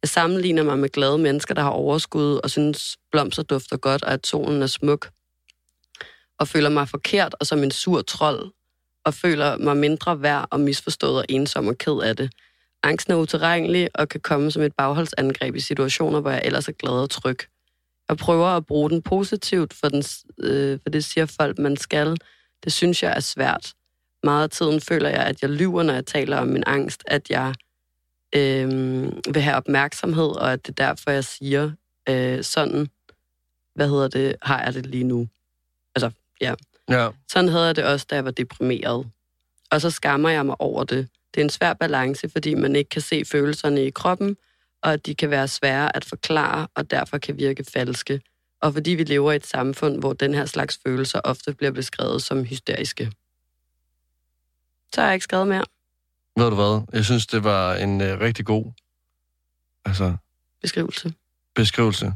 Jeg 0.01 0.09
sammenligner 0.09 0.63
mig 0.63 0.79
med 0.79 0.89
glade 0.89 1.17
mennesker, 1.17 1.53
der 1.53 1.61
har 1.61 1.69
overskud 1.69 2.39
og 2.43 2.49
synes, 2.49 2.97
blomster 3.11 3.43
dufter 3.43 3.77
godt, 3.77 4.03
og 4.03 4.13
at 4.13 4.27
solen 4.27 4.61
er 4.61 4.67
smuk. 4.67 5.09
Og 6.39 6.47
føler 6.47 6.69
mig 6.69 6.89
forkert 6.89 7.35
og 7.39 7.47
som 7.47 7.63
en 7.63 7.71
sur 7.71 8.01
trold, 8.01 8.51
og 9.05 9.13
føler 9.13 9.57
mig 9.57 9.77
mindre 9.77 10.21
værd 10.21 10.47
og 10.51 10.59
misforstået 10.59 11.17
og 11.17 11.25
ensom 11.29 11.67
og 11.67 11.77
ked 11.77 11.99
af 12.03 12.15
det. 12.15 12.31
Angsten 12.83 13.13
er 13.13 13.17
uterrenelig 13.17 13.89
og 13.93 14.09
kan 14.09 14.19
komme 14.19 14.51
som 14.51 14.61
et 14.61 14.73
bagholdsangreb 14.77 15.55
i 15.55 15.59
situationer, 15.59 16.19
hvor 16.19 16.31
jeg 16.31 16.41
ellers 16.45 16.67
er 16.67 16.71
glad 16.71 16.93
og 16.93 17.09
tryg. 17.09 17.37
Jeg 18.09 18.17
prøver 18.17 18.47
at 18.47 18.65
bruge 18.65 18.89
den 18.89 19.01
positivt, 19.01 19.73
for, 19.73 19.89
den, 19.89 20.03
øh, 20.39 20.79
for 20.83 20.89
det 20.89 21.03
siger 21.03 21.25
folk, 21.25 21.59
man 21.59 21.77
skal. 21.77 22.17
Det 22.63 22.73
synes 22.73 23.03
jeg 23.03 23.13
er 23.15 23.19
svært. 23.19 23.73
Meget 24.23 24.43
af 24.43 24.49
tiden 24.49 24.81
føler 24.81 25.09
jeg, 25.09 25.25
at 25.25 25.41
jeg 25.41 25.49
lyver, 25.49 25.83
når 25.83 25.93
jeg 25.93 26.05
taler 26.05 26.37
om 26.37 26.47
min 26.47 26.63
angst, 26.67 27.03
at 27.07 27.29
jeg 27.29 27.53
øh, 28.35 28.67
vil 29.33 29.41
have 29.41 29.55
opmærksomhed, 29.55 30.29
og 30.29 30.53
at 30.53 30.67
det 30.67 30.79
er 30.79 30.87
derfor, 30.87 31.11
jeg 31.11 31.23
siger 31.23 31.71
øh, 32.09 32.43
sådan, 32.43 32.87
hvad 33.75 33.89
hedder 33.89 34.07
det, 34.07 34.35
har 34.41 34.63
jeg 34.63 34.73
det 34.73 34.85
lige 34.85 35.03
nu. 35.03 35.27
Altså, 35.95 36.11
ja. 36.41 36.53
Ja. 36.89 37.09
Sådan 37.31 37.49
havde 37.49 37.65
jeg 37.65 37.75
det 37.75 37.83
også, 37.83 38.05
da 38.09 38.15
jeg 38.15 38.25
var 38.25 38.31
deprimeret. 38.31 39.09
Og 39.71 39.81
så 39.81 39.89
skammer 39.89 40.29
jeg 40.29 40.45
mig 40.45 40.61
over 40.61 40.83
det. 40.83 41.09
Det 41.33 41.41
er 41.41 41.45
en 41.45 41.49
svær 41.49 41.73
balance, 41.73 42.29
fordi 42.29 42.53
man 42.53 42.75
ikke 42.75 42.89
kan 42.89 43.01
se 43.01 43.25
følelserne 43.25 43.85
i 43.85 43.89
kroppen, 43.89 44.37
og 44.81 44.93
at 44.93 45.05
de 45.05 45.15
kan 45.15 45.29
være 45.29 45.47
svære 45.47 45.95
at 45.95 46.05
forklare, 46.05 46.67
og 46.75 46.91
derfor 46.91 47.17
kan 47.17 47.37
virke 47.37 47.63
falske. 47.73 48.21
Og 48.61 48.73
fordi 48.73 48.91
vi 48.91 49.03
lever 49.03 49.31
i 49.31 49.35
et 49.35 49.45
samfund, 49.45 49.99
hvor 49.99 50.13
den 50.13 50.33
her 50.33 50.45
slags 50.45 50.79
følelser 50.85 51.19
ofte 51.23 51.53
bliver 51.53 51.71
beskrevet 51.71 52.21
som 52.21 52.43
hysteriske. 52.43 53.11
Så 54.95 55.01
har 55.01 55.07
jeg 55.07 55.13
ikke 55.13 55.23
skrevet 55.23 55.47
mere. 55.47 55.63
Ved 56.37 56.49
du 56.49 56.55
hvad? 56.55 56.81
Jeg 56.93 57.05
synes, 57.05 57.27
det 57.27 57.43
var 57.43 57.75
en 57.75 58.01
øh, 58.01 58.19
rigtig 58.19 58.45
god 58.45 58.71
altså, 59.85 60.15
Beskrivelse. 60.61 61.13
beskrivelse. 61.55 62.13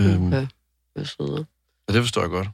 Øhm, 0.00 0.26
Okay. 0.26 0.46
Hvad 0.94 1.04
søder. 1.04 1.44
ja, 1.88 1.92
det 1.92 2.02
forstår 2.02 2.20
jeg 2.20 2.30
godt. 2.30 2.48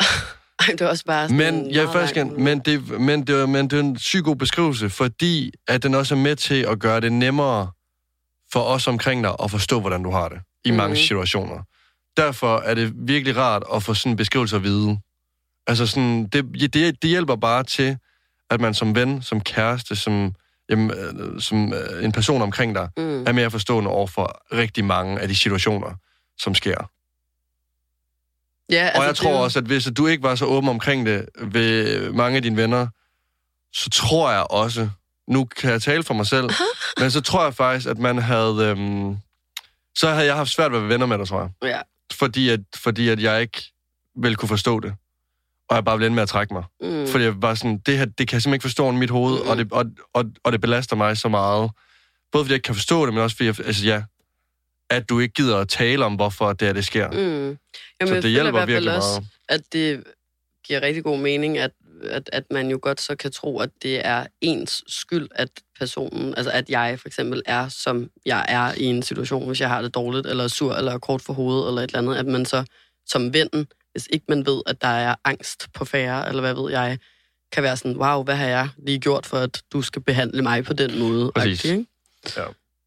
Ej, 0.60 0.66
det 0.66 0.80
var 0.80 0.88
også 0.88 1.04
bare 1.04 1.28
Men, 1.28 1.70
jeg 1.70 1.84
meget 1.84 1.92
faktisk, 1.92 2.16
langt 2.16 2.38
men, 2.38 2.58
det, 2.58 3.00
men, 3.00 3.26
det, 3.26 3.48
men 3.48 3.70
det 3.70 3.76
er 3.76 3.80
en 3.80 3.98
syg 3.98 4.22
god 4.24 4.36
beskrivelse, 4.36 4.90
fordi 4.90 5.52
at 5.68 5.82
den 5.82 5.94
også 5.94 6.14
er 6.14 6.18
med 6.18 6.36
til 6.36 6.54
at 6.62 6.78
gøre 6.78 7.00
det 7.00 7.12
nemmere 7.12 7.70
for 8.52 8.60
os 8.60 8.86
omkring 8.88 9.24
dig 9.24 9.36
at 9.42 9.50
forstå, 9.50 9.80
hvordan 9.80 10.02
du 10.02 10.10
har 10.10 10.28
det 10.28 10.40
i 10.64 10.70
mm. 10.70 10.76
mange 10.76 10.88
Mhm. 10.94 10.96
situationer. 11.02 11.62
Derfor 12.16 12.58
er 12.58 12.74
det 12.74 12.92
virkelig 12.96 13.36
rart 13.36 13.62
at 13.74 13.82
få 13.82 13.94
sådan 13.94 14.10
en 14.12 14.16
beskrivelse 14.16 14.56
at 14.56 14.62
vide, 14.62 14.98
Altså 15.66 15.86
sådan, 15.86 16.26
det, 16.28 16.44
det, 16.74 17.02
det 17.02 17.10
hjælper 17.10 17.36
bare 17.36 17.62
til, 17.64 17.98
at 18.50 18.60
man 18.60 18.74
som 18.74 18.94
ven, 18.94 19.22
som 19.22 19.40
kæreste, 19.40 19.96
som, 19.96 20.34
jamen, 20.68 20.90
øh, 20.90 21.40
som 21.40 21.72
øh, 21.72 22.04
en 22.04 22.12
person 22.12 22.42
omkring 22.42 22.74
dig, 22.74 22.88
Mm. 22.96 23.26
er 23.26 23.32
mere 23.32 23.50
forstående 23.50 23.90
over 23.90 24.06
for 24.06 24.42
rigtig 24.56 24.84
mange 24.84 25.20
af 25.20 25.28
de 25.28 25.34
situationer, 25.36 25.94
som 26.38 26.54
sker. 26.54 26.90
Ja, 28.70 28.76
Altså, 28.86 29.00
og 29.00 29.06
jeg 29.06 29.16
tror 29.16 29.30
jo- 29.30 29.42
også, 29.42 29.58
at 29.58 29.64
hvis 29.64 29.88
du 29.96 30.06
ikke 30.06 30.22
var 30.22 30.34
så 30.34 30.44
åben 30.44 30.68
omkring 30.68 31.06
det 31.06 31.28
ved 31.42 32.10
mange 32.12 32.36
af 32.36 32.42
dine 32.42 32.56
venner, 32.56 32.86
så 33.72 33.90
tror 33.90 34.30
jeg 34.30 34.46
også, 34.50 34.90
nu 35.28 35.44
kan 35.44 35.70
jeg 35.70 35.82
tale 35.82 36.02
for 36.02 36.14
mig 36.14 36.26
selv, 36.26 36.50
men 37.00 37.10
så 37.10 37.20
tror 37.20 37.44
jeg 37.44 37.54
faktisk, 37.54 37.88
at 37.88 37.98
man 37.98 38.18
havde... 38.18 38.56
Øhm, 38.66 39.16
så 39.94 40.10
havde 40.10 40.26
jeg 40.26 40.36
haft 40.36 40.50
svært 40.50 40.70
ved 40.72 40.78
at 40.78 40.82
være 40.82 40.88
venner 40.92 41.06
med 41.06 41.18
dig, 41.18 41.26
tror 41.28 41.40
jeg. 41.40 41.68
Ja. 41.70 41.80
Fordi 42.12 42.48
at, 42.48 42.60
fordi 42.76 43.08
at 43.08 43.22
jeg 43.22 43.40
ikke 43.40 43.72
ville 44.16 44.36
kunne 44.36 44.48
forstå 44.48 44.80
det. 44.80 44.94
Og 45.72 45.76
jeg 45.76 45.84
bare 45.84 45.96
ende 45.96 46.10
med 46.10 46.22
at 46.22 46.28
trække 46.28 46.54
mig. 46.54 46.64
Mm. 46.80 47.06
Fordi 47.06 47.24
jeg 47.24 47.42
var 47.42 47.54
sådan, 47.54 47.78
det 47.86 47.98
her, 47.98 48.04
det 48.04 48.28
kan 48.28 48.34
jeg 48.34 48.42
simpelthen 48.42 48.54
ikke 48.54 48.62
forstå 48.62 48.90
i 48.90 48.94
mit 48.94 49.10
hoved, 49.10 49.42
mm. 49.42 49.48
og, 49.48 49.56
det, 49.56 49.72
og, 49.72 49.84
og, 50.12 50.24
og 50.44 50.52
det 50.52 50.60
belaster 50.60 50.96
mig 50.96 51.16
så 51.16 51.28
meget. 51.28 51.70
Både 52.32 52.44
fordi 52.44 52.52
jeg 52.52 52.56
ikke 52.56 52.66
kan 52.66 52.74
forstå 52.74 53.06
det, 53.06 53.14
men 53.14 53.22
også 53.22 53.36
fordi, 53.36 53.46
jeg, 53.46 53.60
altså 53.66 53.84
ja, 53.84 54.02
at 54.90 55.08
du 55.08 55.20
ikke 55.20 55.34
gider 55.34 55.58
at 55.58 55.68
tale 55.68 56.04
om, 56.04 56.14
hvorfor 56.14 56.52
det 56.52 56.68
her, 56.68 56.72
det 56.72 56.84
sker. 56.84 57.10
Mm. 57.10 57.16
Jamen, 57.18 57.58
Så 58.00 58.14
det 58.14 58.24
i 58.24 58.28
hjælper 58.28 58.58
fald 58.58 58.66
virkelig 58.70 58.96
også, 58.96 59.20
meget. 59.20 59.30
at 59.48 59.72
det 59.72 60.04
giver 60.66 60.82
rigtig 60.82 61.04
god 61.04 61.18
mening, 61.18 61.58
at, 61.58 61.70
at, 62.04 62.30
at 62.32 62.44
man 62.50 62.70
jo 62.70 62.78
godt 62.82 63.00
så 63.00 63.16
kan 63.16 63.32
tro, 63.32 63.58
at 63.58 63.70
det 63.82 64.06
er 64.06 64.26
ens 64.40 64.84
skyld, 64.86 65.28
at 65.34 65.48
personen, 65.78 66.34
altså 66.36 66.50
at 66.50 66.70
jeg 66.70 66.98
for 67.00 67.08
eksempel 67.08 67.42
er, 67.46 67.68
som 67.68 68.10
jeg 68.26 68.44
er 68.48 68.72
i 68.76 68.84
en 68.84 69.02
situation, 69.02 69.46
hvis 69.46 69.60
jeg 69.60 69.68
har 69.68 69.82
det 69.82 69.94
dårligt, 69.94 70.26
eller 70.26 70.44
er 70.44 70.48
sur, 70.48 70.74
eller 70.74 70.92
er 70.92 70.98
kort 70.98 71.22
for 71.22 71.32
hovedet, 71.32 71.68
eller 71.68 71.82
et 71.82 71.88
eller 71.88 71.98
andet, 71.98 72.16
at 72.16 72.26
man 72.26 72.44
så 72.46 72.64
som 73.06 73.34
ven, 73.34 73.48
hvis 73.92 74.08
ikke 74.10 74.24
man 74.28 74.46
ved, 74.46 74.62
at 74.66 74.82
der 74.82 74.88
er 74.88 75.14
angst 75.24 75.68
på 75.72 75.84
færre, 75.84 76.28
eller 76.28 76.40
hvad 76.40 76.54
ved 76.54 76.70
jeg, 76.70 76.98
kan 77.52 77.62
være 77.62 77.76
sådan, 77.76 77.96
wow, 77.96 78.22
hvad 78.22 78.36
har 78.36 78.46
jeg 78.46 78.68
lige 78.78 78.98
gjort 78.98 79.26
for, 79.26 79.36
at 79.36 79.62
du 79.72 79.82
skal 79.82 80.02
behandle 80.02 80.42
mig 80.42 80.64
på 80.64 80.72
den 80.72 80.98
måde? 80.98 81.32
Præcis. 81.32 81.58
agtig, 81.58 81.70
ikke? 81.70 81.86
Ja. 82.36 82.44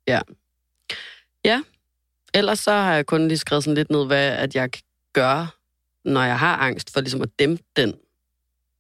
Ja. 0.08 0.22
Ja. 1.46 1.62
Ellers 2.34 2.60
så 2.60 2.72
har 2.72 2.94
jeg 2.94 3.06
kun 3.06 3.28
lige 3.28 3.38
skrevet 3.38 3.64
sådan 3.64 3.76
lidt 3.76 3.90
ned, 3.90 4.06
hvad 4.06 4.32
at 4.32 4.56
jeg 4.56 4.70
gøre, 5.14 5.48
når 6.04 6.24
jeg 6.24 6.40
har 6.40 6.58
angst, 6.58 6.94
for 6.94 7.02
ligesom 7.02 7.22
at 7.22 7.30
dæmpe 7.40 7.64
den. 7.76 7.90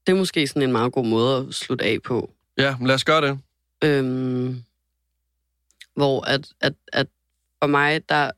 Det 0.08 0.14
er 0.14 0.18
måske 0.18 0.48
sådan 0.48 0.62
en 0.62 0.72
meget 0.72 0.94
god 0.94 1.06
måde 1.06 1.38
at 1.38 1.54
slutte 1.54 1.86
af 1.86 2.02
på. 2.04 2.32
Ja, 2.58 2.78
men 2.78 2.88
lad 2.88 2.96
os 2.96 3.04
gøre 3.04 3.28
det. 3.28 3.40
Øhm, 3.84 4.64
hvor 5.96 6.22
at, 6.22 6.48
at, 6.62 6.74
at 6.94 7.08
for 7.60 7.68
mig, 7.68 8.10
der 8.10 8.32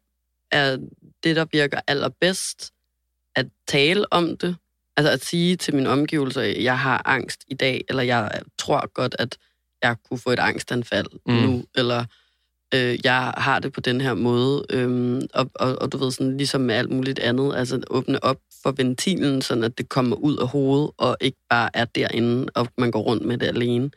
er 0.52 0.78
det, 1.24 1.36
der 1.36 1.46
virker 1.52 1.82
allerbedst, 1.88 2.74
at 3.38 3.48
tale 3.68 4.14
om 4.14 4.38
det. 4.38 4.56
Altså 4.98 5.12
at 5.12 5.26
sige 5.26 5.56
til 5.56 5.76
mine 5.76 5.90
omgivelser, 5.90 6.42
at 6.42 6.64
jeg 6.64 6.80
har 6.80 7.02
angst 7.06 7.44
i 7.48 7.54
dag, 7.54 7.86
eller 7.90 8.04
jeg 8.04 8.42
tror 8.58 8.88
godt, 8.94 9.16
at 9.20 9.38
jeg 9.84 9.96
kunne 10.10 10.20
få 10.20 10.30
et 10.30 10.40
angstanfald 10.40 11.08
Mm. 11.26 11.34
mm. 11.34 11.40
nu, 11.42 11.64
eller 11.76 12.06
øh, 12.74 12.98
jeg 13.04 13.34
har 13.38 13.60
det 13.60 13.74
på 13.74 13.82
den 13.82 14.02
her 14.02 14.14
måde. 14.14 14.66
Øhm, 14.70 15.22
og, 15.34 15.52
og, 15.56 15.76
og 15.82 15.92
du 15.92 15.98
ved, 15.98 16.12
sådan, 16.12 16.38
ligesom 16.38 16.62
med 16.62 16.76
alt 16.76 16.92
muligt 16.92 17.20
andet, 17.20 17.56
altså 17.56 17.82
åbne 17.90 18.24
op 18.24 18.40
for 18.64 18.72
ventilen, 18.72 19.42
sådan 19.42 19.64
at 19.64 19.78
det 19.78 19.90
kommer 19.90 20.16
ud 20.16 20.38
af 20.38 20.48
hovedet, 20.48 20.92
og 20.98 21.18
ikke 21.22 21.38
bare 21.50 21.70
er 21.74 21.86
derinde, 21.86 22.48
og 22.56 22.68
man 22.78 22.92
går 22.92 23.02
rundt 23.02 23.26
med 23.26 23.38
det 23.38 23.48
alene. 23.48 23.92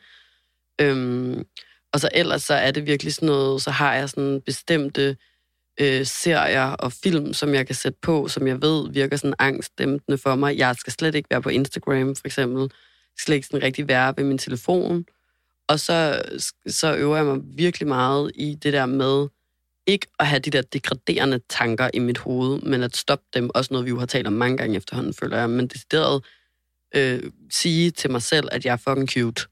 Øhm, 0.81 1.45
og 1.93 1.99
så 1.99 2.09
ellers 2.13 2.43
så 2.43 2.53
er 2.53 2.71
det 2.71 2.85
virkelig 2.85 3.13
sådan 3.13 3.27
noget, 3.27 3.61
så 3.61 3.71
har 3.71 3.95
jeg 3.95 4.09
sådan 4.09 4.41
bestemte 4.45 5.17
øh, 5.79 6.05
serier 6.05 6.71
og 6.71 6.93
film, 6.93 7.33
som 7.33 7.53
jeg 7.53 7.65
kan 7.65 7.75
sætte 7.75 7.97
på, 8.01 8.27
som 8.27 8.47
jeg 8.47 8.61
ved 8.61 8.91
virker 8.91 9.17
sådan 9.17 9.33
angstdæmpende 9.39 10.17
for 10.17 10.35
mig. 10.35 10.57
Jeg 10.57 10.75
skal 10.75 10.93
slet 10.93 11.15
ikke 11.15 11.29
være 11.29 11.41
på 11.41 11.49
Instagram, 11.49 12.15
for 12.15 12.27
eksempel. 12.27 12.61
Jeg 12.61 12.69
skal 13.17 13.25
slet 13.25 13.35
ikke 13.35 13.47
sådan 13.47 13.63
rigtig 13.63 13.87
være 13.87 14.13
ved 14.17 14.23
min 14.23 14.37
telefon. 14.37 15.05
Og 15.67 15.79
så, 15.79 16.21
så 16.67 16.95
øver 16.95 17.15
jeg 17.15 17.25
mig 17.25 17.39
virkelig 17.43 17.87
meget 17.87 18.31
i 18.35 18.55
det 18.55 18.73
der 18.73 18.85
med 18.85 19.27
ikke 19.87 20.07
at 20.19 20.27
have 20.27 20.39
de 20.39 20.49
der 20.49 20.61
degraderende 20.61 21.39
tanker 21.49 21.89
i 21.93 21.99
mit 21.99 22.17
hoved, 22.17 22.61
men 22.61 22.83
at 22.83 22.97
stoppe 22.97 23.25
dem. 23.33 23.49
Også 23.53 23.73
noget, 23.73 23.85
vi 23.85 23.89
jo 23.89 23.99
har 23.99 24.05
talt 24.05 24.27
om 24.27 24.33
mange 24.33 24.57
gange 24.57 24.77
efterhånden, 24.77 25.13
føler 25.13 25.37
jeg. 25.37 25.49
Men 25.49 25.67
decideret 25.67 26.25
øh, 26.95 27.31
sige 27.51 27.91
til 27.91 28.11
mig 28.11 28.21
selv, 28.21 28.47
at 28.51 28.65
jeg 28.65 28.73
er 28.73 28.77
fucking 28.77 29.09
cute. 29.09 29.45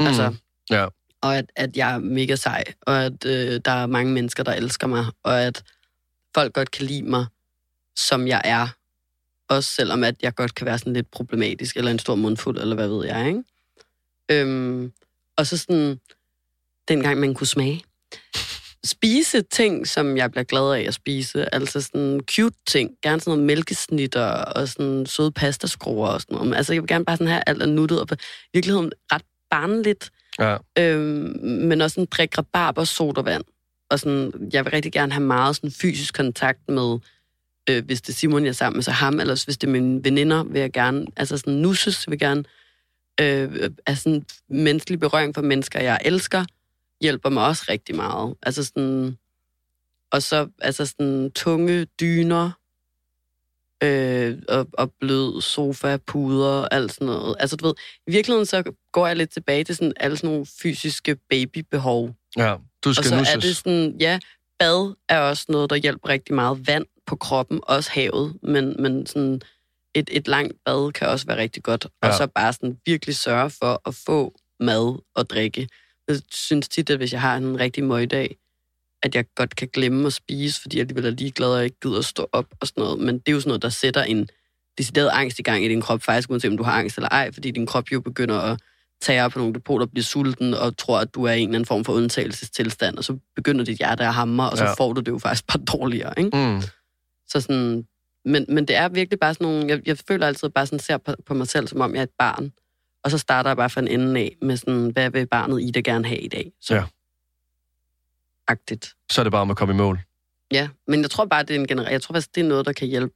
Mm. 0.00 0.06
Altså, 0.06 0.34
Ja 0.70 0.86
og 1.22 1.36
at, 1.36 1.52
at 1.56 1.76
jeg 1.76 1.94
er 1.94 1.98
mega 1.98 2.36
sej, 2.36 2.64
og 2.80 3.04
at 3.04 3.26
øh, 3.26 3.60
der 3.64 3.70
er 3.70 3.86
mange 3.86 4.12
mennesker, 4.12 4.42
der 4.42 4.52
elsker 4.52 4.86
mig, 4.86 5.06
og 5.22 5.42
at 5.42 5.64
folk 6.34 6.54
godt 6.54 6.70
kan 6.70 6.86
lide 6.86 7.02
mig, 7.02 7.26
som 7.96 8.26
jeg 8.26 8.40
er. 8.44 8.68
Også 9.48 9.70
selvom 9.70 10.04
at 10.04 10.14
jeg 10.22 10.34
godt 10.34 10.54
kan 10.54 10.66
være 10.66 10.78
sådan 10.78 10.92
lidt 10.92 11.10
problematisk, 11.10 11.76
eller 11.76 11.90
en 11.90 11.98
stor 11.98 12.14
mundfuld, 12.14 12.58
eller 12.58 12.74
hvad 12.74 12.88
ved 12.88 13.06
jeg, 13.06 13.28
ikke? 13.28 13.42
Øhm, 14.30 14.92
og 15.36 15.46
så 15.46 15.58
sådan, 15.58 16.00
dengang 16.88 17.20
man 17.20 17.34
kunne 17.34 17.46
smage. 17.46 17.84
Spise 18.84 19.42
ting, 19.42 19.88
som 19.88 20.16
jeg 20.16 20.30
bliver 20.30 20.44
glad 20.44 20.72
af 20.72 20.80
at 20.80 20.94
spise. 20.94 21.54
Altså 21.54 21.80
sådan 21.80 22.20
cute 22.30 22.56
ting. 22.66 22.90
Gerne 23.02 23.20
sådan 23.20 23.30
noget 23.30 23.46
mælkesnitter 23.46 24.26
og 24.26 24.68
sådan 24.68 25.06
søde 25.06 25.32
pastaskruer 25.32 26.08
og 26.08 26.20
sådan 26.20 26.36
noget. 26.36 26.54
Altså 26.54 26.72
jeg 26.72 26.82
vil 26.82 26.88
gerne 26.88 27.04
bare 27.04 27.16
sådan 27.16 27.32
have 27.32 27.42
alt 27.46 27.62
er 27.62 27.66
nuttet 27.66 28.00
og 28.00 28.08
på 28.08 28.14
virkeligheden 28.52 28.92
ret 29.12 29.22
barnligt. 29.50 30.10
Ja. 30.38 30.56
Øhm, 30.78 31.38
men 31.42 31.80
også 31.80 31.94
sådan 31.94 32.08
drikke 32.10 32.38
rabarber 32.38 32.84
sodavand. 32.84 33.44
Og 33.90 33.98
sådan, 33.98 34.50
jeg 34.52 34.64
vil 34.64 34.70
rigtig 34.70 34.92
gerne 34.92 35.12
have 35.12 35.24
meget 35.24 35.56
sådan 35.56 35.70
fysisk 35.70 36.14
kontakt 36.14 36.68
med, 36.68 36.98
øh, 37.70 37.84
hvis 37.84 38.02
det 38.02 38.12
er 38.12 38.16
Simon, 38.16 38.42
jeg 38.42 38.48
er 38.48 38.52
sammen 38.52 38.76
med, 38.76 38.82
så 38.82 38.90
ham, 38.90 39.20
eller 39.20 39.44
hvis 39.44 39.58
det 39.58 39.66
er 39.66 39.72
mine 39.72 40.04
veninder, 40.04 40.44
vil 40.44 40.60
jeg 40.60 40.72
gerne, 40.72 41.06
altså 41.16 41.38
sådan 41.38 41.54
nusses, 41.54 42.08
vil 42.08 42.12
jeg 42.12 42.18
gerne, 42.20 42.44
øh, 43.20 43.70
altså 43.86 44.02
sådan 44.02 44.26
menneskelig 44.48 45.00
berøring 45.00 45.34
for 45.34 45.42
mennesker, 45.42 45.80
jeg 45.80 45.98
elsker, 46.04 46.44
hjælper 47.00 47.30
mig 47.30 47.46
også 47.46 47.64
rigtig 47.68 47.96
meget. 47.96 48.34
Altså 48.42 48.64
sådan, 48.64 49.18
og 50.10 50.22
så 50.22 50.48
altså 50.60 50.86
sådan 50.86 51.30
tunge 51.30 51.84
dyner, 51.84 52.50
øh, 53.82 54.38
og, 54.48 54.66
og 54.72 54.92
blød 55.00 55.40
sofa, 55.40 55.96
puder, 55.96 56.68
alt 56.68 56.92
sådan 56.92 57.06
noget. 57.06 57.36
Altså 57.40 57.56
du 57.56 57.66
ved, 57.66 57.74
i 58.06 58.10
virkeligheden 58.10 58.46
så 58.46 58.62
går 58.92 59.06
jeg 59.06 59.16
lidt 59.16 59.30
tilbage 59.32 59.64
til 59.64 59.76
sådan 59.76 59.92
alle 59.96 60.16
sådan 60.16 60.30
nogle 60.30 60.46
fysiske 60.62 61.16
babybehov. 61.30 62.14
ja. 62.36 62.54
Du 62.84 62.88
Og 62.88 62.94
skal 62.94 63.08
så 63.08 63.16
nusses. 63.16 63.34
er 63.34 63.40
det 63.40 63.56
sådan, 63.56 63.96
ja, 64.00 64.18
bad 64.58 64.94
er 65.08 65.18
også 65.18 65.44
noget, 65.48 65.70
der 65.70 65.76
hjælper 65.76 66.08
rigtig 66.08 66.34
meget. 66.34 66.66
Vand 66.66 66.84
på 67.06 67.16
kroppen, 67.16 67.60
også 67.62 67.90
havet, 67.90 68.34
men, 68.42 68.76
men 68.82 69.06
sådan 69.06 69.40
et, 69.94 70.08
et 70.12 70.28
langt 70.28 70.52
bad 70.64 70.92
kan 70.92 71.08
også 71.08 71.26
være 71.26 71.36
rigtig 71.36 71.62
godt. 71.62 71.86
Ja. 72.02 72.08
Og 72.08 72.14
så 72.14 72.26
bare 72.26 72.52
sådan 72.52 72.78
virkelig 72.86 73.16
sørge 73.16 73.50
for 73.50 73.82
at 73.88 73.94
få 74.06 74.34
mad 74.60 74.98
og 75.14 75.30
drikke. 75.30 75.68
Jeg 76.08 76.16
synes 76.30 76.68
tit, 76.68 76.90
at 76.90 76.96
hvis 76.96 77.12
jeg 77.12 77.20
har 77.20 77.36
en 77.36 77.60
rigtig 77.60 77.84
møgdag, 77.84 78.36
at 79.02 79.14
jeg 79.14 79.24
godt 79.36 79.56
kan 79.56 79.68
glemme 79.72 80.06
at 80.06 80.12
spise, 80.12 80.60
fordi 80.60 80.76
jeg 80.76 80.82
alligevel 80.82 81.06
er 81.06 81.10
ligeglad, 81.16 81.48
og 81.48 81.64
ikke 81.64 81.76
gider 81.82 81.98
at 81.98 82.04
stå 82.04 82.28
op 82.32 82.46
og 82.60 82.66
sådan 82.66 82.82
noget. 82.82 82.98
Men 82.98 83.14
det 83.18 83.28
er 83.28 83.32
jo 83.32 83.40
sådan 83.40 83.48
noget, 83.48 83.62
der 83.62 83.68
sætter 83.68 84.02
en 84.02 84.28
decideret 84.78 85.10
angst 85.12 85.38
i 85.38 85.42
gang 85.42 85.64
i 85.64 85.68
din 85.68 85.80
krop, 85.80 86.02
faktisk 86.02 86.30
uanset 86.30 86.50
om 86.50 86.56
du 86.56 86.62
har 86.62 86.72
angst 86.72 86.96
eller 86.96 87.08
ej, 87.08 87.32
fordi 87.32 87.50
din 87.50 87.66
krop 87.66 87.92
jo 87.92 88.00
begynder 88.00 88.38
at 88.38 88.60
tage 89.00 89.30
på 89.30 89.38
nogle 89.38 89.54
depoter, 89.54 89.86
bliver 89.86 90.04
sulten 90.04 90.54
og 90.54 90.76
tror, 90.76 90.98
at 91.00 91.14
du 91.14 91.24
er 91.24 91.32
i 91.32 91.40
en 91.40 91.48
eller 91.48 91.54
anden 91.58 91.66
form 91.66 91.84
for 91.84 91.92
undtagelsestilstand, 91.92 92.98
og 92.98 93.04
så 93.04 93.18
begynder 93.36 93.64
dit 93.64 93.78
hjerte 93.78 94.04
at 94.04 94.14
hamre, 94.14 94.50
og 94.50 94.58
så 94.58 94.64
Ja. 94.64 94.74
får 94.74 94.92
du 94.92 95.00
det 95.00 95.12
jo 95.12 95.18
faktisk 95.18 95.46
bare 95.46 95.58
dårligere. 95.78 96.14
Ikke? 96.18 96.36
Mm. 96.36 96.62
Så 97.28 97.40
sådan, 97.40 97.86
men, 98.24 98.46
men 98.48 98.68
det 98.68 98.76
er 98.76 98.88
virkelig 98.88 99.20
bare 99.20 99.34
sådan 99.34 99.44
nogle, 99.46 99.68
jeg, 99.68 99.80
jeg 99.86 99.98
føler 100.08 100.26
altid 100.26 100.48
bare 100.48 100.66
sådan, 100.66 100.78
ser 100.78 100.96
på, 100.96 101.14
på 101.26 101.34
mig 101.34 101.48
selv, 101.48 101.68
som 101.68 101.80
om 101.80 101.92
jeg 101.94 101.98
er 101.98 102.02
et 102.02 102.10
barn, 102.18 102.52
og 103.04 103.10
så 103.10 103.18
starter 103.18 103.50
jeg 103.50 103.56
bare 103.56 103.70
fra 103.70 103.80
en 103.80 103.88
ende 103.88 104.20
af 104.20 104.36
med 104.42 104.56
sådan, 104.56 104.90
hvad 104.92 105.10
vil 105.10 105.26
barnet 105.26 105.62
i 105.62 105.70
det 105.70 105.84
gerne 105.84 106.06
have 106.06 106.20
i 106.20 106.28
dag? 106.28 106.52
Så. 106.60 106.74
Ja. 106.74 106.82
Agtigt. 108.52 108.90
Så 109.12 109.20
er 109.20 109.22
det 109.22 109.30
bare 109.32 109.42
om 109.42 109.50
at 109.50 109.56
komme 109.56 109.74
i 109.74 109.76
mål. 109.76 110.00
Ja, 110.52 110.68
men 110.88 111.02
jeg 111.02 111.10
tror 111.10 111.24
bare, 111.24 111.42
det 111.42 111.56
er 111.56 111.60
en 111.60 111.66
generel, 111.66 111.90
jeg 111.90 112.02
tror 112.02 112.12
faktisk, 112.12 112.34
det 112.34 112.40
er 112.40 112.48
noget, 112.48 112.66
der 112.66 112.72
kan 112.72 112.88
hjælpe 112.88 113.14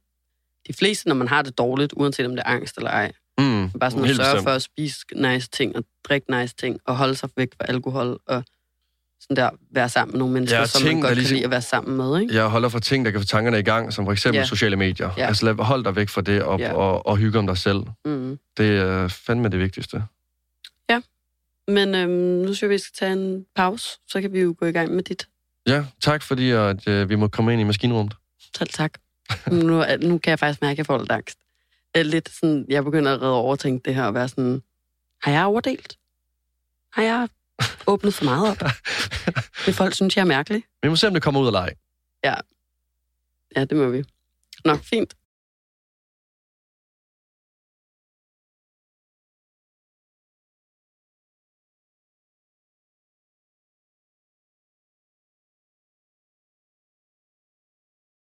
de 0.67 0.73
fleste, 0.73 1.07
når 1.07 1.15
man 1.15 1.27
har 1.27 1.41
det 1.41 1.57
dårligt, 1.57 1.93
uanset 1.95 2.25
om 2.25 2.31
det 2.31 2.39
er 2.45 2.49
angst 2.49 2.77
eller 2.77 2.89
ej. 2.91 3.11
Mm. 3.37 3.69
Bare 3.79 3.91
sådan 3.91 4.03
at 4.03 4.07
Helt 4.09 4.17
sørge 4.17 4.33
bestemt. 4.33 4.43
for 4.49 4.51
at 4.55 4.61
spise 4.61 4.99
nice 5.15 5.49
ting, 5.49 5.75
og 5.75 5.83
drikke 6.03 6.39
nice 6.39 6.55
ting, 6.55 6.79
og 6.85 6.97
holde 6.97 7.15
sig 7.15 7.29
væk 7.37 7.47
fra 7.57 7.65
alkohol, 7.69 8.19
og 8.27 8.43
sådan 9.21 9.35
der, 9.35 9.49
være 9.71 9.89
sammen 9.89 10.11
med 10.13 10.19
nogle 10.19 10.33
mennesker, 10.33 10.59
Ja, 10.59 10.65
som 10.65 10.81
ting, 10.81 10.93
man 10.93 11.01
der 11.03 11.09
godt 11.09 11.17
ligesom- 11.17 11.29
kan 11.29 11.35
lide 11.35 11.45
at 11.45 11.51
være 11.51 11.61
sammen 11.61 11.97
med, 11.97 12.21
ikke? 12.21 12.35
Jeg 12.35 12.45
holder 12.45 12.69
for 12.69 12.79
ting, 12.79 13.05
der 13.05 13.11
kan 13.11 13.19
få 13.21 13.25
tankerne 13.27 13.59
i 13.59 13.63
gang, 13.63 13.93
som 13.93 14.05
for 14.05 14.11
eksempel 14.11 14.39
Ja. 14.39 14.45
sociale 14.45 14.75
medier. 14.75 15.09
Ja. 15.17 15.27
Altså 15.27 15.45
lad, 15.45 15.53
hold 15.53 15.83
dig 15.83 15.95
væk 15.95 16.09
fra 16.09 16.21
det, 16.21 16.43
og, 16.43 16.59
Ja. 16.59 16.73
og, 16.73 17.05
og 17.07 17.17
hygge 17.17 17.39
om 17.39 17.47
dig 17.47 17.57
selv. 17.57 17.79
Mm. 18.05 18.39
Det 18.57 18.77
er 18.79 19.07
fandme 19.07 19.49
det 19.49 19.59
vigtigste. 19.59 20.03
Men 21.67 21.95
øhm, 21.95 22.09
nu 22.09 22.45
synes 22.45 22.61
jeg, 22.61 22.69
vi 22.69 22.77
skal 22.77 22.93
tage 22.93 23.13
en 23.13 23.45
pause, 23.55 23.99
så 24.07 24.21
kan 24.21 24.33
vi 24.33 24.39
jo 24.39 24.55
gå 24.59 24.65
i 24.65 24.71
gang 24.71 24.95
med 24.95 25.03
dit. 25.03 25.27
Ja, 25.67 25.85
tak 26.01 26.23
fordi 26.23 26.51
at, 26.51 26.87
øh, 26.87 27.09
vi 27.09 27.15
må 27.15 27.27
komme 27.27 27.53
ind 27.53 27.61
i 27.61 27.63
maskinrummet. 27.63 28.15
Selv 28.57 28.69
tak. 28.69 28.93
nu, 29.51 29.83
nu 30.01 30.17
kan 30.17 30.29
jeg 30.29 30.39
faktisk 30.39 30.61
mærke, 30.61 30.71
at 30.71 30.77
jeg 30.77 30.85
får 30.85 30.97
lidt 30.97 31.11
angst. 31.11 31.39
Er 31.93 32.03
lidt 32.03 32.29
sådan, 32.29 32.65
jeg 32.69 32.83
begynder 32.83 33.13
at 33.13 33.21
redde 33.21 33.33
overtænke 33.33 33.83
det 33.85 33.95
her, 33.95 34.03
og 34.03 34.13
være 34.13 34.27
sådan, 34.27 34.61
har 35.21 35.31
jeg 35.31 35.45
overdelt? 35.45 35.97
Har 36.93 37.03
jeg 37.03 37.27
åbnet 37.87 38.13
for 38.13 38.25
meget 38.25 38.51
op? 38.51 38.57
Det 39.65 39.75
folk 39.75 39.93
synes, 39.93 40.15
jeg 40.15 40.21
er 40.21 40.25
mærkelig. 40.25 40.63
Vi 40.83 40.89
må 40.89 40.95
se, 40.95 41.07
om 41.07 41.13
det 41.13 41.23
kommer 41.23 41.41
ud 41.41 41.47
af 41.47 41.51
leg. 41.51 41.71
Ja, 43.55 43.65
det 43.65 43.77
må 43.77 43.89
vi. 43.89 44.03
Nå, 44.65 44.75
fint. 44.75 45.13